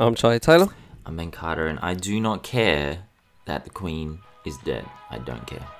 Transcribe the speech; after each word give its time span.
I'm 0.00 0.14
Charlie 0.14 0.40
Taylor. 0.40 0.68
I'm 1.04 1.18
Ben 1.18 1.30
Carter, 1.30 1.66
and 1.66 1.78
I 1.80 1.92
do 1.92 2.18
not 2.20 2.42
care 2.42 3.00
that 3.44 3.64
the 3.64 3.70
Queen 3.70 4.20
is 4.46 4.56
dead. 4.64 4.86
I 5.10 5.18
don't 5.18 5.46
care. 5.46 5.66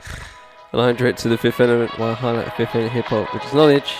And 0.73 0.81
I'm 0.81 0.95
direct 0.95 1.19
to 1.23 1.29
the 1.29 1.37
fifth 1.37 1.59
element 1.59 1.99
while 1.99 2.11
I 2.11 2.15
highlight 2.15 2.57
fifth 2.57 2.77
element 2.77 2.93
hip 2.93 3.07
hop, 3.07 3.35
which 3.35 3.45
is 3.45 3.53
knowledge. 3.53 3.93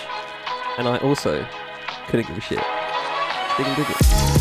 And 0.79 0.87
I 0.87 0.99
also 0.99 1.45
couldn't 2.07 2.29
give 2.29 2.39
a 2.39 2.41
shit. 2.41 2.63
Dig 3.57 3.67
it. 3.67 4.40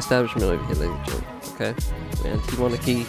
We're 0.00 0.16
anti-establishment 0.16 0.50
over 0.50 0.64
here, 0.64 0.76
ladies 0.76 0.96
and 0.96 1.06
gentlemen. 1.06 1.40
Okay, 1.54 1.74
we're 2.24 2.30
anti-monarchy, 2.30 3.06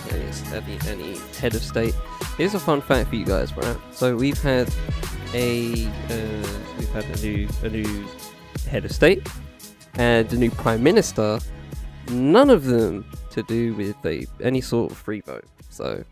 any, 0.52 0.78
any, 0.90 1.18
head 1.40 1.56
of 1.56 1.64
state. 1.64 1.96
Here's 2.38 2.54
a 2.54 2.60
fun 2.60 2.82
fact 2.82 3.10
for 3.10 3.16
you 3.16 3.24
guys, 3.24 3.56
right? 3.56 3.78
So 3.92 4.14
we've 4.18 4.42
had 4.42 4.70
a 5.34 5.86
uh, 5.86 6.48
we've 6.78 6.90
had 6.90 7.06
a 7.06 7.22
new 7.22 7.48
a 7.64 7.70
new 7.70 8.06
head 8.68 8.84
of 8.84 8.92
state 8.92 9.26
and 9.94 10.32
a 10.34 10.36
new 10.36 10.52
prime 10.52 10.84
minister. 10.84 11.40
None 12.10 12.50
of 12.50 12.66
them 12.66 13.10
to 13.30 13.44
do 13.44 13.74
with 13.76 13.96
a, 14.06 14.26
any 14.42 14.60
sort 14.60 14.92
of 14.92 14.98
free 14.98 15.22
vote. 15.22 15.46
So 15.70 16.04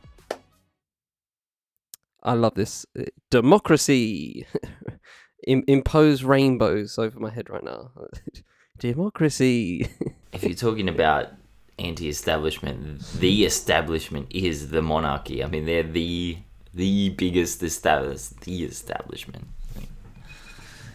I 2.24 2.34
love 2.34 2.54
this 2.56 2.86
Uh, 2.98 3.04
democracy. 3.30 4.48
Im- 5.48 5.66
impose 5.68 6.24
rainbows 6.24 6.98
over 6.98 7.20
my 7.20 7.32
head 7.32 7.50
right 7.50 7.64
now. 7.66 7.92
democracy. 8.78 9.90
If 10.32 10.44
you're 10.44 10.54
talking 10.54 10.88
about 10.90 11.30
anti-establishment, 11.78 13.02
the 13.20 13.46
establishment 13.46 14.28
is 14.30 14.70
the 14.70 14.82
monarchy. 14.82 15.44
I 15.44 15.48
mean, 15.48 15.66
they're 15.66 15.84
the 15.84 16.38
the 16.74 17.10
biggest 17.10 17.64
established 17.64 18.42
the 18.42 18.64
establishment. 18.64 19.48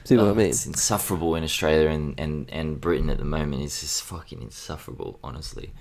See 0.05 0.17
what 0.17 0.27
I 0.27 0.29
Oh, 0.31 0.35
mean? 0.35 0.49
It's 0.51 0.67
insufferable 0.67 1.35
in 1.35 1.43
Australia 1.43 1.89
and, 1.89 2.15
and, 2.21 2.49
and 2.51 2.79
Britain 2.81 3.09
at 3.11 3.17
the 3.19 3.25
moment. 3.25 3.63
It's 3.63 3.81
just 3.81 4.03
fucking 4.03 4.43
insufferable, 4.43 5.19
honestly. 5.25 5.73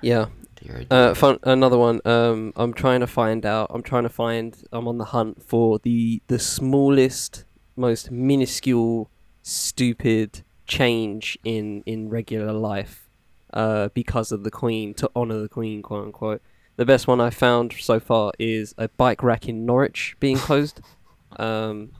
Yeah. 0.00 0.26
Dear, 0.62 0.86
oh 0.90 0.96
Uh, 0.96 1.14
fun. 1.14 1.38
Another 1.42 1.76
one. 1.76 2.00
Um, 2.04 2.52
I'm 2.56 2.72
trying 2.72 3.00
to 3.00 3.06
find 3.06 3.44
out. 3.44 3.70
I'm 3.74 3.82
trying 3.82 4.04
to 4.04 4.08
find. 4.08 4.56
I'm 4.72 4.88
on 4.88 4.98
the 4.98 5.06
hunt 5.06 5.42
for 5.42 5.78
the 5.80 6.22
the 6.28 6.38
smallest, 6.38 7.44
most 7.76 8.10
minuscule, 8.10 9.10
stupid 9.42 10.42
change 10.68 11.36
in 11.42 11.82
in 11.86 12.08
regular 12.10 12.52
life, 12.52 13.08
uh, 13.52 13.88
because 13.94 14.30
of 14.30 14.44
the 14.44 14.50
Queen 14.50 14.94
to 14.94 15.10
honor 15.16 15.40
the 15.40 15.48
Queen, 15.48 15.82
quote 15.82 16.04
unquote. 16.04 16.42
The 16.76 16.84
best 16.84 17.08
one 17.08 17.20
I 17.20 17.30
found 17.30 17.72
so 17.72 17.98
far 17.98 18.30
is 18.38 18.74
a 18.78 18.88
bike 18.88 19.22
rack 19.24 19.48
in 19.48 19.66
Norwich 19.66 20.14
being 20.20 20.36
closed. 20.36 20.80
um, 21.38 21.90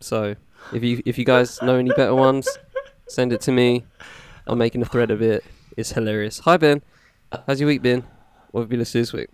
so 0.00 0.34
if 0.72 0.82
you 0.84 1.02
if 1.06 1.16
you 1.16 1.24
guys 1.24 1.62
know 1.62 1.76
any 1.76 1.90
better 1.90 2.14
ones, 2.14 2.46
send 3.08 3.32
it 3.32 3.40
to 3.42 3.52
me. 3.52 3.84
I'm 4.46 4.58
making 4.58 4.82
a 4.82 4.84
thread 4.84 5.10
of 5.10 5.22
it. 5.22 5.44
It's 5.78 5.92
hilarious. 5.92 6.40
Hi 6.40 6.56
Ben, 6.58 6.82
how's 7.46 7.60
your 7.60 7.68
week 7.68 7.80
been? 7.82 8.04
What 8.50 8.62
have 8.62 8.72
you 8.72 8.78
listened 8.78 9.06
to 9.06 9.12
this 9.12 9.12
week? 9.12 9.30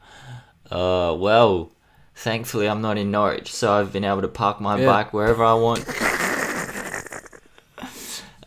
Uh, 0.71 1.15
well, 1.19 1.73
thankfully 2.15 2.69
I'm 2.69 2.81
not 2.81 2.99
in 2.99 3.11
Norwich, 3.11 3.53
so 3.53 3.73
I've 3.73 3.93
been 3.93 4.05
able 4.05 4.23
to 4.23 4.29
park 4.29 4.61
my 4.61 4.79
Yeah. 4.79 4.87
bike 4.87 5.13
wherever 5.13 5.43
I 5.45 5.55
want. 5.55 5.85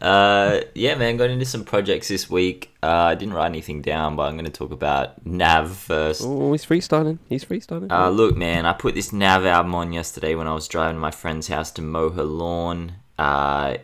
uh, 0.02 0.62
yeah, 0.74 0.96
man, 0.96 1.18
got 1.18 1.30
into 1.30 1.46
some 1.46 1.64
projects 1.64 2.08
this 2.08 2.30
week. 2.30 2.76
Uh, 2.84 2.88
I 2.88 3.16
didn't 3.16 3.34
write 3.34 3.48
anything 3.48 3.82
down, 3.82 4.16
but 4.16 4.24
I'm 4.24 4.34
going 4.34 4.46
to 4.46 4.52
talk 4.52 4.72
about 4.72 5.26
Nav 5.26 5.76
first. 5.76 6.22
Oh, 6.24 6.52
he's 6.52 6.66
freestyling. 6.66 7.20
He's 7.30 7.46
freestyling. 7.46 7.92
Uh, 7.92 8.10
look, 8.10 8.36
man, 8.36 8.66
I 8.66 8.74
put 8.74 8.94
this 8.94 9.14
Nav 9.14 9.46
album 9.46 9.74
on 9.74 9.94
yesterday 9.94 10.36
when 10.36 10.48
I 10.48 10.54
was 10.54 10.68
driving 10.68 10.96
to 10.96 11.00
my 11.00 11.12
friend's 11.12 11.48
house 11.48 11.72
to 11.72 11.82
mow 11.82 12.10
her 12.10 12.24
lawn. 12.24 12.94
Uh, 13.18 13.78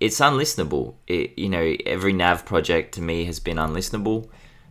it's 0.00 0.18
unlistenable. 0.18 0.94
It, 1.06 1.38
you 1.38 1.48
know, 1.48 1.76
every 1.86 2.12
Nav 2.12 2.44
project 2.44 2.94
to 2.94 3.02
me 3.02 3.24
has 3.26 3.38
been 3.38 3.56
unlistenable. 3.56 4.28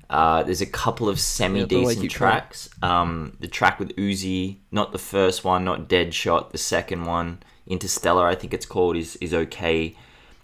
Uh, 0.09 0.44
there's 0.44 0.62
a 0.62 0.68
couple 0.68 1.09
of 1.09 1.19
semi 1.19 1.66
decent 1.66 2.12
try. 2.12 2.31
tracks. 2.31 2.69
Um, 2.81 3.38
the 3.39 3.47
track 3.47 3.79
with 3.79 3.95
Uzi, 3.95 4.57
not 4.72 4.91
the 4.91 5.00
first 5.00 5.44
one, 5.44 5.63
not 5.63 5.88
Deadshot. 5.88 6.51
The 6.51 6.57
second 6.57 7.06
one, 7.06 7.41
Interstellar, 7.66 8.28
I 8.28 8.35
think 8.35 8.53
it's 8.53 8.66
called, 8.66 8.97
is 8.97 9.16
is 9.16 9.34
okay. 9.34 9.95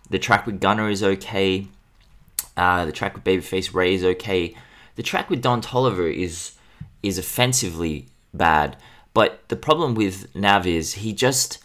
The 0.09 0.19
track 0.19 0.45
with 0.45 0.59
Gunna 0.59 0.87
is 0.87 1.03
okay. 1.03 1.67
Uh, 2.57 2.85
the 2.85 2.91
track 2.91 3.15
with 3.15 3.23
Babyface 3.23 3.73
Ray 3.73 3.93
is 3.93 4.03
okay. 4.03 4.55
The 4.95 5.03
track 5.03 5.29
with 5.29 5.41
Don 5.41 5.61
Toliver 5.61 6.13
is 6.13 6.53
is 7.01 7.17
offensively 7.17 8.07
bad. 8.33 8.75
But 9.13 9.47
the 9.47 9.55
problem 9.55 9.95
with 9.95 10.33
Nav 10.35 10.67
is 10.67 10.95
he 10.95 11.13
just 11.13 11.59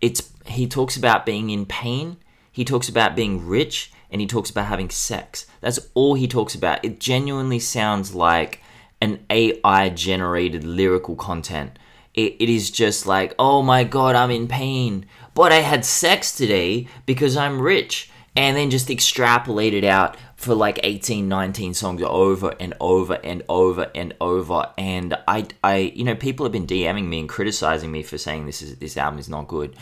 it's 0.00 0.30
he 0.46 0.66
talks 0.66 0.96
about 0.96 1.24
being 1.24 1.50
in 1.50 1.66
pain, 1.66 2.16
he 2.50 2.64
talks 2.64 2.88
about 2.88 3.14
being 3.16 3.46
rich, 3.46 3.92
and 4.10 4.20
he 4.20 4.26
talks 4.26 4.50
about 4.50 4.66
having 4.66 4.90
sex. 4.90 5.46
That's 5.60 5.78
all 5.94 6.14
he 6.14 6.28
talks 6.28 6.54
about. 6.54 6.84
It 6.84 7.00
genuinely 7.00 7.58
sounds 7.58 8.14
like 8.14 8.60
an 9.00 9.24
AI 9.30 9.88
generated 9.88 10.64
lyrical 10.64 11.16
content. 11.16 11.78
It, 12.14 12.36
it 12.38 12.48
is 12.50 12.70
just 12.70 13.06
like, 13.06 13.34
oh 13.38 13.62
my 13.62 13.84
god, 13.84 14.14
I'm 14.14 14.30
in 14.30 14.48
pain, 14.48 15.06
but 15.34 15.52
I 15.52 15.60
had 15.60 15.84
sex 15.84 16.36
today 16.36 16.88
because 17.06 17.36
I'm 17.36 17.60
rich. 17.60 18.08
And 18.34 18.56
then 18.56 18.70
just 18.70 18.88
extrapolate 18.88 19.74
it 19.74 19.84
out 19.84 20.16
for 20.36 20.54
like 20.54 20.80
18, 20.82 21.28
19 21.28 21.74
songs 21.74 22.02
over 22.02 22.54
and 22.58 22.72
over 22.80 23.20
and 23.22 23.42
over 23.46 23.90
and 23.94 24.14
over. 24.22 24.70
And 24.78 25.18
I, 25.28 25.48
I, 25.62 25.92
you 25.94 26.02
know, 26.02 26.14
people 26.14 26.46
have 26.46 26.52
been 26.52 26.66
DMing 26.66 27.08
me 27.08 27.20
and 27.20 27.28
criticizing 27.28 27.92
me 27.92 28.02
for 28.02 28.16
saying 28.16 28.46
this 28.46 28.62
is 28.62 28.78
this 28.78 28.96
album 28.96 29.20
is 29.20 29.28
not 29.28 29.48
good. 29.48 29.76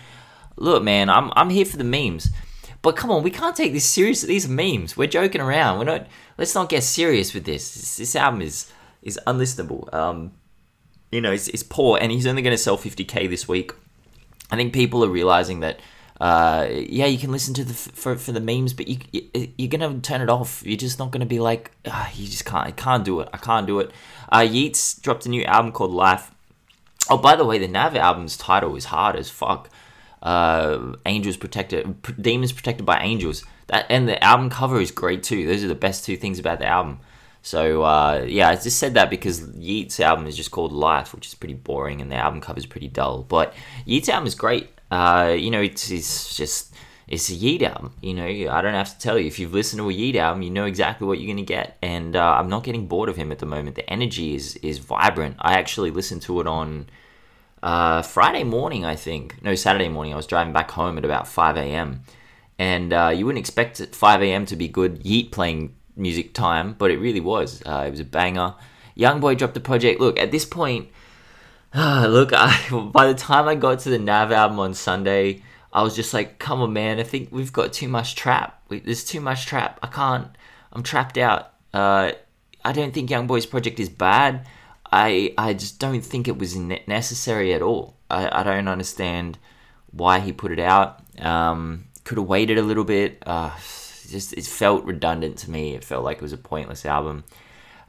Look, 0.56 0.82
man, 0.82 1.08
I'm 1.08 1.32
I'm 1.36 1.50
here 1.50 1.64
for 1.64 1.76
the 1.76 1.84
memes. 1.84 2.30
But 2.82 2.96
come 2.96 3.10
on, 3.10 3.22
we 3.22 3.30
can't 3.30 3.54
take 3.54 3.72
this 3.72 3.84
seriously. 3.84 4.28
These 4.28 4.46
are 4.46 4.52
memes. 4.52 4.96
We're 4.96 5.06
joking 5.06 5.40
around. 5.40 5.78
We're 5.78 5.84
not. 5.84 6.06
Let's 6.38 6.54
not 6.54 6.68
get 6.68 6.82
serious 6.82 7.34
with 7.34 7.44
this. 7.44 7.74
This, 7.74 7.96
this 7.98 8.16
album 8.16 8.42
is 8.42 8.72
is 9.02 9.18
unlistenable. 9.26 9.92
Um, 9.94 10.32
you 11.12 11.20
know, 11.20 11.32
it's, 11.32 11.48
it's 11.48 11.62
poor, 11.62 11.98
and 12.00 12.12
he's 12.12 12.26
only 12.26 12.42
going 12.42 12.54
to 12.54 12.62
sell 12.62 12.78
50k 12.78 13.28
this 13.28 13.48
week. 13.48 13.72
I 14.50 14.56
think 14.56 14.72
people 14.72 15.04
are 15.04 15.08
realizing 15.08 15.60
that. 15.60 15.80
Uh, 16.20 16.68
yeah, 16.70 17.06
you 17.06 17.16
can 17.16 17.32
listen 17.32 17.54
to 17.54 17.64
the 17.64 17.72
for 17.72 18.14
for 18.14 18.32
the 18.32 18.40
memes, 18.40 18.74
but 18.74 18.86
you, 18.86 18.98
you 19.10 19.48
you're 19.56 19.70
gonna 19.70 20.00
turn 20.00 20.20
it 20.20 20.28
off. 20.28 20.62
You're 20.66 20.76
just 20.76 20.98
not 20.98 21.12
gonna 21.12 21.24
be 21.24 21.38
like, 21.38 21.70
ah, 21.86 22.10
you 22.14 22.26
just 22.26 22.44
can't. 22.44 22.66
I 22.66 22.72
can't 22.72 23.06
do 23.06 23.20
it. 23.20 23.30
I 23.32 23.38
can't 23.38 23.66
do 23.66 23.80
it. 23.80 23.90
Uh, 24.30 24.40
Yeats 24.40 24.94
dropped 25.00 25.24
a 25.24 25.30
new 25.30 25.44
album 25.44 25.72
called 25.72 25.92
Life. 25.92 26.30
Oh, 27.08 27.16
by 27.16 27.36
the 27.36 27.46
way, 27.46 27.58
the 27.58 27.68
Nav 27.68 27.96
album's 27.96 28.36
title 28.36 28.76
is 28.76 28.84
hard 28.86 29.16
as 29.16 29.30
fuck. 29.30 29.70
Uh, 30.22 30.96
angels 31.06 31.38
protected, 31.38 32.02
demons 32.20 32.52
protected 32.52 32.84
by 32.84 33.00
angels. 33.00 33.42
That 33.68 33.86
and 33.88 34.06
the 34.06 34.22
album 34.22 34.50
cover 34.50 34.80
is 34.80 34.90
great 34.90 35.22
too. 35.22 35.46
Those 35.46 35.64
are 35.64 35.68
the 35.68 35.74
best 35.74 36.04
two 36.04 36.16
things 36.16 36.38
about 36.38 36.58
the 36.58 36.66
album. 36.66 37.00
So 37.42 37.82
uh, 37.82 38.24
yeah, 38.26 38.48
I 38.50 38.56
just 38.56 38.78
said 38.78 38.94
that 38.94 39.10
because 39.10 39.48
Yeats' 39.54 40.00
album 40.00 40.26
is 40.26 40.36
just 40.36 40.50
called 40.50 40.72
Life, 40.72 41.14
which 41.14 41.26
is 41.26 41.34
pretty 41.34 41.54
boring, 41.54 42.00
and 42.00 42.10
the 42.10 42.16
album 42.16 42.40
cover 42.40 42.58
is 42.58 42.66
pretty 42.66 42.88
dull. 42.88 43.22
But 43.22 43.54
Yeats' 43.86 44.08
album 44.08 44.26
is 44.26 44.34
great. 44.34 44.68
Uh, 44.90 45.36
you 45.38 45.50
know, 45.50 45.60
it's, 45.60 45.90
it's 45.90 46.36
just 46.36 46.74
it's 47.08 47.30
a 47.30 47.34
Yeat 47.34 47.62
album. 47.62 47.94
You 48.02 48.14
know, 48.14 48.24
I 48.24 48.60
don't 48.60 48.74
have 48.74 48.90
to 48.90 48.98
tell 48.98 49.18
you. 49.18 49.26
If 49.26 49.38
you've 49.38 49.54
listened 49.54 49.80
to 49.80 49.88
a 49.88 49.92
Yeat 49.92 50.16
album, 50.16 50.42
you 50.42 50.50
know 50.50 50.64
exactly 50.64 51.06
what 51.06 51.18
you're 51.18 51.32
gonna 51.32 51.46
get. 51.46 51.78
And 51.82 52.14
uh, 52.14 52.36
I'm 52.38 52.48
not 52.48 52.62
getting 52.62 52.86
bored 52.86 53.08
of 53.08 53.16
him 53.16 53.32
at 53.32 53.38
the 53.38 53.46
moment. 53.46 53.76
The 53.76 53.88
energy 53.88 54.34
is 54.34 54.56
is 54.56 54.78
vibrant. 54.78 55.36
I 55.38 55.54
actually 55.54 55.90
listened 55.90 56.22
to 56.22 56.40
it 56.40 56.46
on 56.46 56.86
uh, 57.62 58.02
Friday 58.02 58.44
morning, 58.44 58.84
I 58.84 58.96
think. 58.96 59.42
No, 59.42 59.54
Saturday 59.54 59.88
morning. 59.88 60.12
I 60.12 60.16
was 60.16 60.26
driving 60.26 60.52
back 60.52 60.70
home 60.70 60.98
at 60.98 61.04
about 61.04 61.28
5 61.28 61.56
a.m. 61.56 62.02
And 62.58 62.92
uh, 62.92 63.12
you 63.14 63.24
wouldn't 63.26 63.40
expect 63.40 63.80
at 63.80 63.94
5 63.94 64.22
a.m. 64.22 64.46
to 64.46 64.56
be 64.56 64.68
good 64.68 65.04
Yeat 65.04 65.32
playing 65.32 65.74
music 66.00 66.34
time, 66.34 66.74
but 66.78 66.90
it 66.90 66.98
really 66.98 67.20
was. 67.20 67.62
Uh, 67.64 67.84
it 67.86 67.90
was 67.90 68.00
a 68.00 68.04
banger. 68.04 68.54
Young 68.94 69.20
Boy 69.20 69.34
dropped 69.34 69.54
the 69.54 69.60
project. 69.60 70.00
Look, 70.00 70.18
at 70.18 70.30
this 70.30 70.44
point, 70.44 70.88
ah, 71.74 72.06
look, 72.08 72.32
I, 72.32 72.58
by 72.92 73.06
the 73.06 73.14
time 73.14 73.48
I 73.48 73.54
got 73.54 73.80
to 73.80 73.90
the 73.90 73.98
Nav 73.98 74.32
album 74.32 74.58
on 74.58 74.74
Sunday, 74.74 75.42
I 75.72 75.82
was 75.82 75.94
just 75.94 76.12
like, 76.12 76.38
come 76.38 76.60
on, 76.60 76.72
man, 76.72 76.98
I 76.98 77.04
think 77.04 77.28
we've 77.30 77.52
got 77.52 77.72
too 77.72 77.88
much 77.88 78.16
trap. 78.16 78.62
We, 78.68 78.80
there's 78.80 79.04
too 79.04 79.20
much 79.20 79.46
trap. 79.46 79.78
I 79.82 79.86
can't, 79.86 80.28
I'm 80.72 80.82
trapped 80.82 81.18
out. 81.18 81.52
Uh, 81.72 82.12
I 82.64 82.72
don't 82.72 82.92
think 82.92 83.10
Young 83.10 83.26
Boy's 83.26 83.46
project 83.46 83.78
is 83.80 83.88
bad. 83.88 84.46
I 84.92 85.34
I 85.38 85.54
just 85.54 85.78
don't 85.78 86.04
think 86.04 86.26
it 86.26 86.36
was 86.36 86.56
necessary 86.56 87.54
at 87.54 87.62
all. 87.62 87.96
I, 88.10 88.40
I 88.40 88.42
don't 88.42 88.68
understand 88.68 89.38
why 89.92 90.18
he 90.18 90.32
put 90.32 90.52
it 90.52 90.58
out. 90.58 91.00
Um, 91.20 91.84
could 92.04 92.18
have 92.18 92.26
waited 92.26 92.58
a 92.58 92.62
little 92.62 92.84
bit. 92.84 93.22
Uh, 93.24 93.50
just 94.10 94.32
it 94.32 94.44
felt 94.44 94.84
redundant 94.84 95.38
to 95.38 95.50
me. 95.50 95.74
It 95.74 95.84
felt 95.84 96.04
like 96.04 96.18
it 96.18 96.22
was 96.22 96.32
a 96.32 96.38
pointless 96.38 96.86
album. 96.86 97.24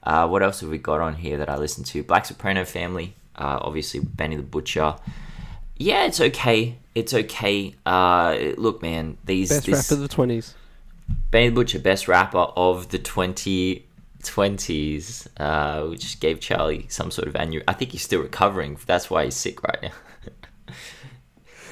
Uh, 0.04 0.28
what 0.28 0.42
else 0.42 0.62
have 0.62 0.70
we 0.70 0.78
got 0.78 1.00
on 1.00 1.16
here 1.16 1.38
that 1.38 1.50
I 1.50 1.58
listened 1.58 1.86
to? 1.88 2.04
Black 2.04 2.26
Soprano 2.26 2.66
Family. 2.66 3.14
Uh, 3.36 3.60
obviously, 3.62 4.00
Benny 4.00 4.36
the 4.36 4.44
Butcher. 4.44 4.96
Yeah, 5.78 6.06
it's 6.06 6.22
okay. 6.22 6.78
It's 6.96 7.14
okay. 7.14 7.76
Uh, 7.86 8.54
look, 8.58 8.82
man, 8.82 9.18
these 9.26 9.50
Best 9.50 9.66
this, 9.66 9.92
rap 9.92 9.98
of 9.98 10.00
the 10.00 10.08
twenties. 10.08 10.56
Benny 11.30 11.50
the 11.50 11.56
Butcher, 11.56 11.80
best 11.80 12.08
rapper 12.08 12.38
of 12.38 12.90
the 12.90 13.00
2020s, 13.00 15.28
uh, 15.38 15.88
which 15.88 16.20
gave 16.20 16.40
Charlie 16.40 16.86
some 16.90 17.12
sort 17.12 17.28
of 17.28 17.36
annual. 17.36 17.64
I 17.68 17.74
think 17.74 17.92
he's 17.92 18.04
still 18.04 18.22
recovering. 18.22 18.78
That's 18.86 19.10
why 19.10 19.26
he's 19.26 19.36
sick 19.36 19.64
right 19.64 19.82
now. 19.82 19.92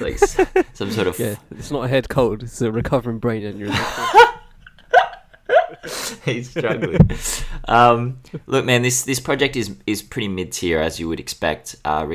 like 0.00 0.18
some 0.18 0.90
sort 0.90 1.06
of. 1.06 1.18
Yeah, 1.18 1.36
it's 1.50 1.70
not 1.70 1.84
a 1.84 1.88
head 1.88 2.08
cold. 2.08 2.42
It's 2.42 2.60
a 2.62 2.72
recovering 2.72 3.18
brain 3.18 3.42
aneurysm. 3.42 4.34
he's 6.24 6.50
struggling. 6.50 7.10
um, 7.66 8.18
look, 8.46 8.64
man, 8.64 8.82
this 8.82 9.02
this 9.02 9.20
project 9.20 9.56
is 9.56 9.76
is 9.86 10.02
pretty 10.02 10.28
mid 10.28 10.52
tier 10.52 10.80
as 10.80 11.00
you 11.00 11.08
would 11.08 11.20
expect. 11.20 11.76
Uh, 11.84 12.06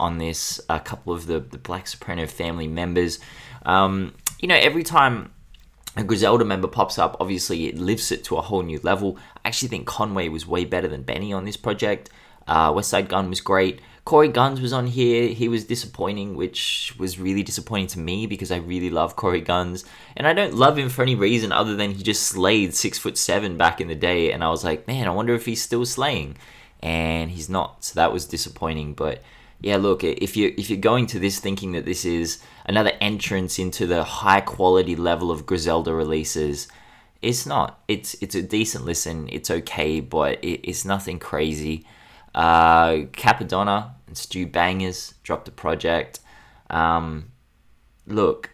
on 0.00 0.18
this. 0.18 0.60
A 0.68 0.80
couple 0.80 1.12
of 1.12 1.26
the 1.26 1.40
the 1.40 1.58
Black 1.58 1.86
Soprano 1.86 2.26
family 2.26 2.68
members. 2.68 3.18
Um, 3.64 4.14
you 4.40 4.48
know, 4.48 4.56
every 4.56 4.82
time 4.82 5.32
a 5.96 6.04
Griselda 6.04 6.44
member 6.44 6.68
pops 6.68 6.98
up, 6.98 7.16
obviously 7.20 7.66
it 7.66 7.78
lifts 7.78 8.10
it 8.10 8.24
to 8.24 8.36
a 8.36 8.40
whole 8.40 8.62
new 8.62 8.80
level. 8.82 9.18
I 9.44 9.48
actually 9.48 9.68
think 9.68 9.86
Conway 9.86 10.28
was 10.28 10.46
way 10.46 10.64
better 10.64 10.88
than 10.88 11.02
Benny 11.02 11.32
on 11.32 11.44
this 11.44 11.56
project. 11.56 12.10
Uh, 12.46 12.72
Westside 12.72 13.08
Gunn 13.08 13.30
was 13.30 13.40
great. 13.40 13.80
Cory 14.04 14.28
Gunz 14.28 14.60
was 14.60 14.74
on 14.74 14.86
here. 14.86 15.28
He 15.28 15.48
was 15.48 15.64
disappointing, 15.64 16.36
which 16.36 16.94
was 16.98 17.18
really 17.18 17.42
disappointing 17.42 17.86
to 17.88 17.98
me 17.98 18.26
because 18.26 18.52
I 18.52 18.58
really 18.58 18.90
love 18.90 19.16
Cory 19.16 19.40
Gunz, 19.40 19.84
and 20.14 20.26
I 20.26 20.34
don't 20.34 20.54
love 20.54 20.76
him 20.76 20.90
for 20.90 21.02
any 21.02 21.14
reason 21.14 21.52
other 21.52 21.74
than 21.74 21.92
he 21.92 22.02
just 22.02 22.24
slayed 22.24 22.74
six 22.74 22.98
foot 22.98 23.16
seven 23.16 23.56
back 23.56 23.80
in 23.80 23.88
the 23.88 23.94
day, 23.94 24.30
and 24.30 24.44
I 24.44 24.50
was 24.50 24.62
like, 24.62 24.86
man, 24.86 25.06
I 25.06 25.10
wonder 25.10 25.34
if 25.34 25.46
he's 25.46 25.62
still 25.62 25.86
slaying, 25.86 26.36
and 26.82 27.30
he's 27.30 27.48
not. 27.48 27.82
So 27.84 27.94
that 27.94 28.12
was 28.12 28.26
disappointing. 28.26 28.92
But 28.92 29.22
yeah, 29.62 29.78
look, 29.78 30.04
if 30.04 30.36
you 30.36 30.52
if 30.58 30.68
you're 30.68 30.78
going 30.78 31.06
to 31.06 31.18
this 31.18 31.40
thinking 31.40 31.72
that 31.72 31.86
this 31.86 32.04
is 32.04 32.42
another 32.66 32.92
entrance 33.00 33.58
into 33.58 33.86
the 33.86 34.04
high 34.04 34.42
quality 34.42 34.96
level 34.96 35.30
of 35.30 35.46
Griselda 35.46 35.94
releases, 35.94 36.68
it's 37.22 37.46
not. 37.46 37.80
It's 37.88 38.12
it's 38.20 38.34
a 38.34 38.42
decent 38.42 38.84
listen. 38.84 39.30
It's 39.32 39.50
okay, 39.50 40.00
but 40.00 40.44
it, 40.44 40.68
it's 40.68 40.84
nothing 40.84 41.18
crazy. 41.18 41.86
Uh, 42.34 43.06
Cappadonna 43.12 43.92
and 44.06 44.16
Stu 44.16 44.46
Bangas 44.46 45.14
dropped 45.22 45.48
a 45.48 45.52
project. 45.52 46.20
Um, 46.70 47.30
look, 48.06 48.50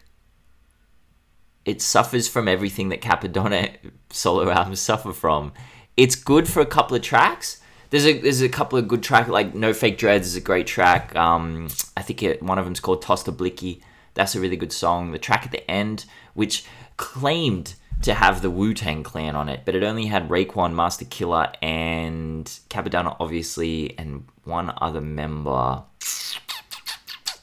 it 1.65 1.81
suffers 1.81 2.29
from 2.29 2.49
everything 2.49 2.89
that 2.91 3.01
Cappadonna 3.01 3.75
solo 4.11 4.51
albums 4.51 4.81
suffer 4.81 5.13
from. 5.13 5.53
It's 5.97 6.15
good 6.15 6.49
for 6.49 6.61
a 6.61 6.67
couple 6.67 6.97
of 6.97 7.03
tracks. 7.03 7.61
There's 7.91 8.07
a 8.07 8.19
there's 8.21 8.41
a 8.41 8.49
couple 8.49 8.79
of 8.79 8.87
good 8.87 9.03
tracks 9.03 9.29
like 9.29 9.55
No 9.55 9.73
Fake 9.73 9.99
Dreads 9.99 10.27
is 10.29 10.37
a 10.37 10.41
great 10.41 10.67
track. 10.67 11.15
Um, 11.17 11.69
I 11.97 12.03
think 12.03 12.23
it, 12.23 12.43
one 12.43 12.59
of 12.59 12.65
them's 12.65 12.81
called 12.81 13.03
Toss 13.03 13.25
the 13.25 13.33
Blicky. 13.33 13.83
That's 14.15 14.35
a 14.35 14.41
really 14.41 14.57
good 14.57 14.73
song. 14.73 15.11
The 15.11 15.19
track 15.19 15.45
at 15.45 15.51
the 15.51 15.69
end, 15.71 16.05
which 16.35 16.65
claimed 16.97 17.75
to 18.03 18.15
have 18.15 18.41
the 18.41 18.51
Wu 18.51 18.73
Tang 18.73 19.03
Clan 19.03 19.37
on 19.37 19.49
it, 19.49 19.63
but 19.65 19.75
it 19.75 19.83
only 19.83 20.07
had 20.07 20.29
Raekwon, 20.29 20.73
Masta 20.73 21.05
Killa, 21.05 21.53
and 21.61 22.47
Cappadonna, 22.71 23.17
obviously, 23.21 23.99
and 23.99 24.27
one 24.45 24.73
other 24.79 25.01
member. 25.01 25.83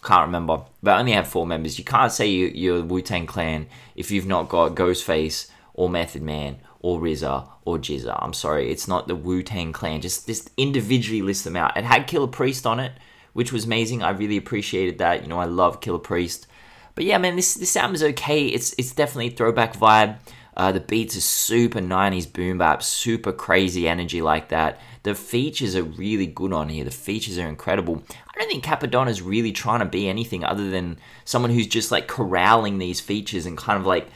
Can't 0.03 0.25
remember, 0.25 0.63
but 0.81 0.99
only 0.99 1.11
had 1.11 1.27
four 1.27 1.45
members. 1.45 1.77
You 1.77 1.85
can't 1.85 2.11
say 2.11 2.27
you, 2.27 2.47
you're 2.47 2.81
Wu 2.81 3.01
Tang 3.01 3.25
Clan 3.25 3.67
if 3.95 4.09
you've 4.09 4.25
not 4.25 4.49
got 4.49 4.73
Ghostface 4.73 5.51
or 5.73 5.89
Method 5.89 6.21
Man 6.21 6.57
or 6.79 6.99
RZA 6.99 7.47
or 7.65 7.77
GZA. 7.77 8.17
I'm 8.23 8.33
sorry, 8.33 8.71
it's 8.71 8.87
not 8.87 9.07
the 9.07 9.15
Wu 9.15 9.43
Tang 9.43 9.73
Clan. 9.73 10.01
Just 10.01 10.25
just 10.25 10.49
individually 10.57 11.21
list 11.21 11.43
them 11.43 11.57
out. 11.57 11.75
It 11.75 11.83
had 11.83 12.07
Killah 12.07 12.31
Priest 12.31 12.65
on 12.65 12.79
it, 12.79 12.93
which 13.33 13.51
was 13.51 13.65
amazing. 13.65 14.01
I 14.01 14.11
really 14.11 14.37
appreciated 14.37 14.97
that. 14.99 15.23
You 15.23 15.27
know, 15.27 15.39
I 15.39 15.45
love 15.45 15.81
Killah 15.81 16.01
Priest. 16.01 16.47
But 16.95 17.03
yeah, 17.03 17.17
man, 17.17 17.35
this 17.35 17.53
this 17.55 17.75
album 17.75 17.95
is 17.95 18.03
okay. 18.03 18.47
It's 18.47 18.73
it's 18.77 18.93
definitely 18.93 19.27
a 19.27 19.31
throwback 19.31 19.73
vibe. 19.73 20.17
Uh, 20.57 20.71
the 20.71 20.79
beats 20.79 21.15
are 21.15 21.21
super 21.21 21.79
90s 21.79 22.33
boom 22.33 22.57
bap, 22.57 22.81
super 22.81 23.31
crazy 23.31 23.87
energy 23.87 24.23
like 24.23 24.49
that. 24.49 24.81
The 25.03 25.13
features 25.13 25.75
are 25.75 25.83
really 25.83 26.25
good 26.25 26.51
on 26.51 26.67
here. 26.67 26.83
The 26.83 26.89
features 26.89 27.37
are 27.37 27.47
incredible. 27.47 28.03
I 28.09 28.39
don't 28.39 28.49
think 28.49 28.65
Cappadonna's 28.65 29.21
really 29.21 29.51
trying 29.51 29.79
to 29.79 29.85
be 29.85 30.09
anything 30.09 30.43
other 30.43 30.71
than 30.71 30.97
someone 31.25 31.51
who's 31.51 31.67
just 31.67 31.91
like 31.91 32.07
corralling 32.07 32.79
these 32.79 32.99
features 32.99 33.45
and 33.45 33.55
kind 33.55 33.79
of 33.79 33.85
like, 33.85 34.07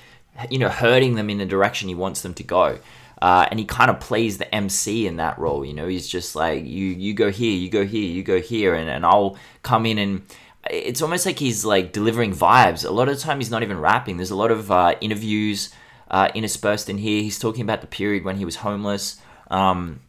you 0.50 0.58
know, 0.58 0.70
herding 0.70 1.14
them 1.14 1.30
in 1.30 1.38
the 1.38 1.46
direction 1.46 1.90
he 1.90 1.96
wants 1.96 2.24
them 2.24 2.34
to 2.34 2.44
go. 2.44 2.80
Uh, 3.22 3.46
and 3.52 3.60
he 3.60 3.66
kind 3.66 3.92
of 3.92 4.00
plays 4.00 4.40
the 4.40 4.54
MC 4.54 5.06
in 5.06 5.18
that 5.18 5.38
role. 5.38 5.64
You 5.64 5.76
know, 5.76 5.88
he's 5.88 6.08
just 6.08 6.36
like 6.36 6.66
you, 6.66 6.88
you 6.88 7.14
go 7.14 7.30
here, 7.30 7.56
you 7.56 7.70
go 7.70 7.86
here, 7.86 8.10
you 8.10 8.24
go 8.24 8.42
here, 8.42 8.74
and, 8.74 8.90
and 8.90 9.06
I'll 9.06 9.38
come 9.62 9.86
in 9.86 10.00
and 10.00 10.24
it's 10.72 11.04
almost 11.04 11.28
like 11.28 11.38
he's 11.38 11.64
like 11.64 11.94
delivering 11.94 12.34
vibes. 12.34 12.84
A 12.84 12.90
lot 12.90 13.10
of 13.10 13.16
the 13.16 13.22
time, 13.22 13.40
he's 13.40 13.52
not 13.52 13.62
even 13.62 13.80
rapping. 13.80 14.18
There's 14.18 14.32
a 14.32 14.36
lot 14.36 14.50
of 14.50 14.72
uh, 14.72 14.96
interviews 15.02 15.72
uh, 16.12 16.30
interspersed 16.36 16.90
in 16.90 17.00
here. 17.00 17.24
He's 17.24 17.40
talking 17.40 17.63
about 17.63 17.81
the 17.81 17.88
period 17.88 18.24
when 18.24 18.38
he 18.38 18.46
was 18.46 18.58
homeless. 18.58 19.19
Um, 19.50 20.02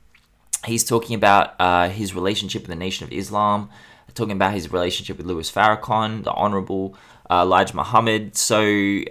he's 0.66 0.84
talking 0.84 1.14
about 1.14 1.54
uh, 1.58 1.88
his 1.88 2.14
relationship 2.14 2.62
with 2.62 2.70
the 2.70 2.76
Nation 2.76 3.06
of 3.06 3.12
Islam. 3.12 3.70
Talking 4.14 4.32
about 4.32 4.52
his 4.52 4.70
relationship 4.70 5.16
with 5.16 5.24
Louis 5.24 5.50
Farrakhan, 5.50 6.22
the 6.22 6.32
Honorable 6.32 6.94
uh, 7.30 7.44
Elijah 7.44 7.74
Muhammad. 7.74 8.36
So 8.36 8.60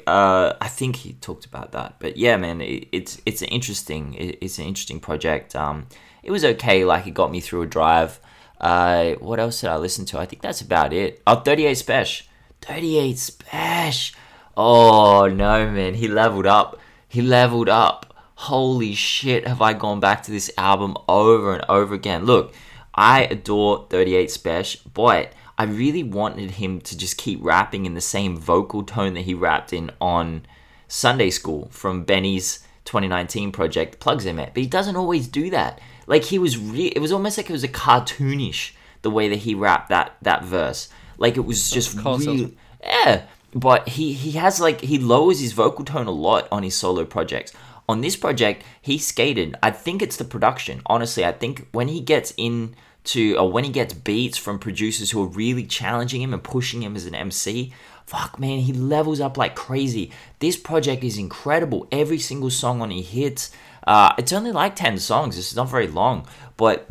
uh, 0.05 0.53
I 0.61 0.67
think 0.67 0.97
he 0.97 1.13
talked 1.13 1.47
about 1.47 1.71
that. 1.71 1.95
But 1.97 2.17
yeah, 2.17 2.37
man, 2.37 2.61
it, 2.61 2.87
it's 2.91 3.19
it's 3.25 3.41
an 3.41 3.47
interesting 3.47 4.13
it, 4.13 4.37
it's 4.41 4.59
an 4.59 4.65
interesting 4.65 4.99
project. 4.99 5.55
Um, 5.55 5.87
it 6.21 6.29
was 6.29 6.45
okay. 6.45 6.85
Like 6.85 7.07
it 7.07 7.15
got 7.15 7.31
me 7.31 7.39
through 7.39 7.63
a 7.63 7.65
drive. 7.65 8.19
Uh, 8.59 9.13
what 9.13 9.39
else 9.39 9.61
did 9.61 9.71
I 9.71 9.77
listen 9.77 10.05
to? 10.05 10.19
I 10.19 10.27
think 10.27 10.43
that's 10.43 10.61
about 10.61 10.93
it. 10.93 11.19
Oh, 11.25 11.39
38 11.39 11.73
Special. 11.73 12.27
38 12.61 13.17
Special. 13.17 14.19
Oh, 14.63 15.25
no, 15.25 15.67
man. 15.71 15.95
He 15.95 16.07
leveled 16.07 16.45
up. 16.45 16.79
He 17.07 17.19
leveled 17.19 17.67
up. 17.67 18.13
Holy 18.35 18.93
shit, 18.93 19.47
have 19.47 19.59
I 19.59 19.73
gone 19.73 19.99
back 19.99 20.21
to 20.23 20.31
this 20.31 20.51
album 20.55 20.95
over 21.09 21.55
and 21.55 21.65
over 21.67 21.95
again. 21.95 22.25
Look, 22.25 22.53
I 22.93 23.23
adore 23.23 23.87
38 23.89 24.29
Special, 24.29 24.81
but 24.93 25.33
I 25.57 25.63
really 25.63 26.03
wanted 26.03 26.51
him 26.51 26.79
to 26.81 26.95
just 26.95 27.17
keep 27.17 27.39
rapping 27.41 27.87
in 27.87 27.95
the 27.95 28.01
same 28.01 28.37
vocal 28.37 28.83
tone 28.83 29.15
that 29.15 29.21
he 29.21 29.33
rapped 29.33 29.73
in 29.73 29.89
on 29.99 30.45
Sunday 30.87 31.31
School 31.31 31.67
from 31.71 32.03
Benny's 32.03 32.59
2019 32.85 33.51
project 33.51 33.99
Plugs 33.99 34.27
Him 34.27 34.35
But 34.35 34.57
he 34.57 34.67
doesn't 34.67 34.95
always 34.95 35.27
do 35.27 35.49
that. 35.49 35.81
Like 36.05 36.25
he 36.25 36.37
was 36.37 36.59
re- 36.59 36.93
it 36.95 36.99
was 36.99 37.11
almost 37.11 37.37
like 37.37 37.49
it 37.49 37.53
was 37.53 37.63
a 37.63 37.67
cartoonish 37.67 38.73
the 39.01 39.09
way 39.09 39.27
that 39.27 39.39
he 39.39 39.55
rapped 39.55 39.89
that 39.89 40.17
that 40.21 40.43
verse. 40.43 40.87
Like 41.17 41.35
it 41.35 41.45
was 41.45 41.71
just 41.71 41.95
really 41.95 42.55
yeah. 42.83 43.23
But 43.53 43.89
he 43.89 44.13
he 44.13 44.31
has 44.31 44.59
like 44.59 44.81
he 44.81 44.97
lowers 44.97 45.39
his 45.39 45.51
vocal 45.51 45.83
tone 45.83 46.07
a 46.07 46.11
lot 46.11 46.47
on 46.51 46.63
his 46.63 46.75
solo 46.75 47.05
projects. 47.05 47.53
On 47.89 48.01
this 48.01 48.15
project, 48.15 48.63
he 48.81 48.97
skated. 48.97 49.55
I 49.61 49.71
think 49.71 50.01
it's 50.01 50.17
the 50.17 50.23
production. 50.23 50.81
Honestly, 50.85 51.25
I 51.25 51.33
think 51.33 51.67
when 51.71 51.89
he 51.89 51.99
gets 51.99 52.33
in 52.37 52.75
to 53.03 53.35
or 53.35 53.51
when 53.51 53.63
he 53.63 53.71
gets 53.71 53.93
beats 53.93 54.37
from 54.37 54.59
producers 54.59 55.11
who 55.11 55.23
are 55.23 55.27
really 55.27 55.65
challenging 55.65 56.21
him 56.21 56.33
and 56.33 56.43
pushing 56.43 56.83
him 56.83 56.95
as 56.95 57.05
an 57.05 57.15
MC, 57.15 57.73
fuck 58.05 58.39
man, 58.39 58.59
he 58.59 58.71
levels 58.71 59.19
up 59.19 59.37
like 59.37 59.55
crazy. 59.55 60.11
This 60.39 60.55
project 60.55 61.03
is 61.03 61.17
incredible. 61.17 61.87
Every 61.91 62.19
single 62.19 62.49
song 62.49 62.81
on 62.81 62.91
he 62.91 63.01
hits. 63.01 63.51
Uh, 63.85 64.13
it's 64.17 64.31
only 64.31 64.51
like 64.51 64.75
ten 64.75 64.97
songs. 64.97 65.37
It's 65.37 65.55
not 65.55 65.69
very 65.69 65.87
long, 65.87 66.27
but 66.55 66.87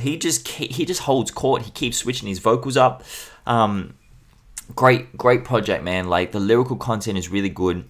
he 0.00 0.16
just 0.16 0.46
he 0.46 0.84
just 0.84 1.02
holds 1.02 1.30
court. 1.30 1.62
He 1.62 1.70
keeps 1.70 1.98
switching 1.98 2.28
his 2.28 2.38
vocals 2.38 2.76
up. 2.76 3.02
Um, 3.46 3.94
great, 4.74 5.16
great 5.16 5.44
project, 5.44 5.84
man. 5.84 6.08
Like 6.08 6.32
the 6.32 6.40
lyrical 6.40 6.76
content 6.76 7.18
is 7.18 7.28
really 7.28 7.48
good. 7.48 7.84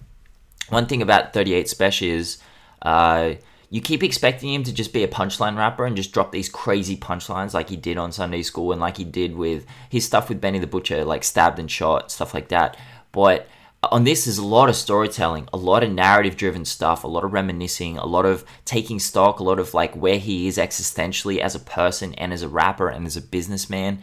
One 0.69 0.85
thing 0.85 1.01
about 1.01 1.33
38 1.33 1.67
Special 1.67 2.07
is 2.07 2.37
uh, 2.81 3.33
you 3.69 3.81
keep 3.81 4.03
expecting 4.03 4.53
him 4.53 4.63
to 4.63 4.73
just 4.73 4.93
be 4.93 5.03
a 5.03 5.07
punchline 5.07 5.57
rapper 5.57 5.85
and 5.85 5.95
just 5.95 6.11
drop 6.11 6.31
these 6.31 6.49
crazy 6.49 6.97
punchlines 6.97 7.53
like 7.53 7.69
he 7.69 7.75
did 7.75 7.97
on 7.97 8.11
Sunday 8.11 8.41
School 8.41 8.71
and 8.71 8.81
like 8.81 8.97
he 8.97 9.03
did 9.03 9.35
with 9.35 9.65
his 9.89 10.05
stuff 10.05 10.29
with 10.29 10.41
Benny 10.41 10.59
the 10.59 10.67
Butcher, 10.67 11.05
like 11.05 11.23
stabbed 11.23 11.59
and 11.59 11.69
shot, 11.69 12.11
stuff 12.11 12.33
like 12.33 12.49
that. 12.49 12.77
But 13.11 13.47
on 13.83 14.03
this, 14.03 14.25
there's 14.25 14.37
a 14.37 14.45
lot 14.45 14.69
of 14.69 14.75
storytelling, 14.75 15.47
a 15.53 15.57
lot 15.57 15.83
of 15.83 15.91
narrative 15.91 16.35
driven 16.35 16.65
stuff, 16.65 17.03
a 17.03 17.07
lot 17.07 17.23
of 17.23 17.31
reminiscing, 17.31 17.97
a 17.97 18.05
lot 18.05 18.25
of 18.25 18.43
taking 18.65 18.99
stock, 18.99 19.39
a 19.39 19.43
lot 19.43 19.59
of 19.59 19.73
like 19.73 19.95
where 19.95 20.17
he 20.17 20.47
is 20.47 20.57
existentially 20.57 21.39
as 21.39 21.55
a 21.55 21.59
person 21.59 22.13
and 22.15 22.33
as 22.33 22.41
a 22.41 22.49
rapper 22.49 22.89
and 22.89 23.05
as 23.05 23.15
a 23.15 23.21
businessman 23.21 24.01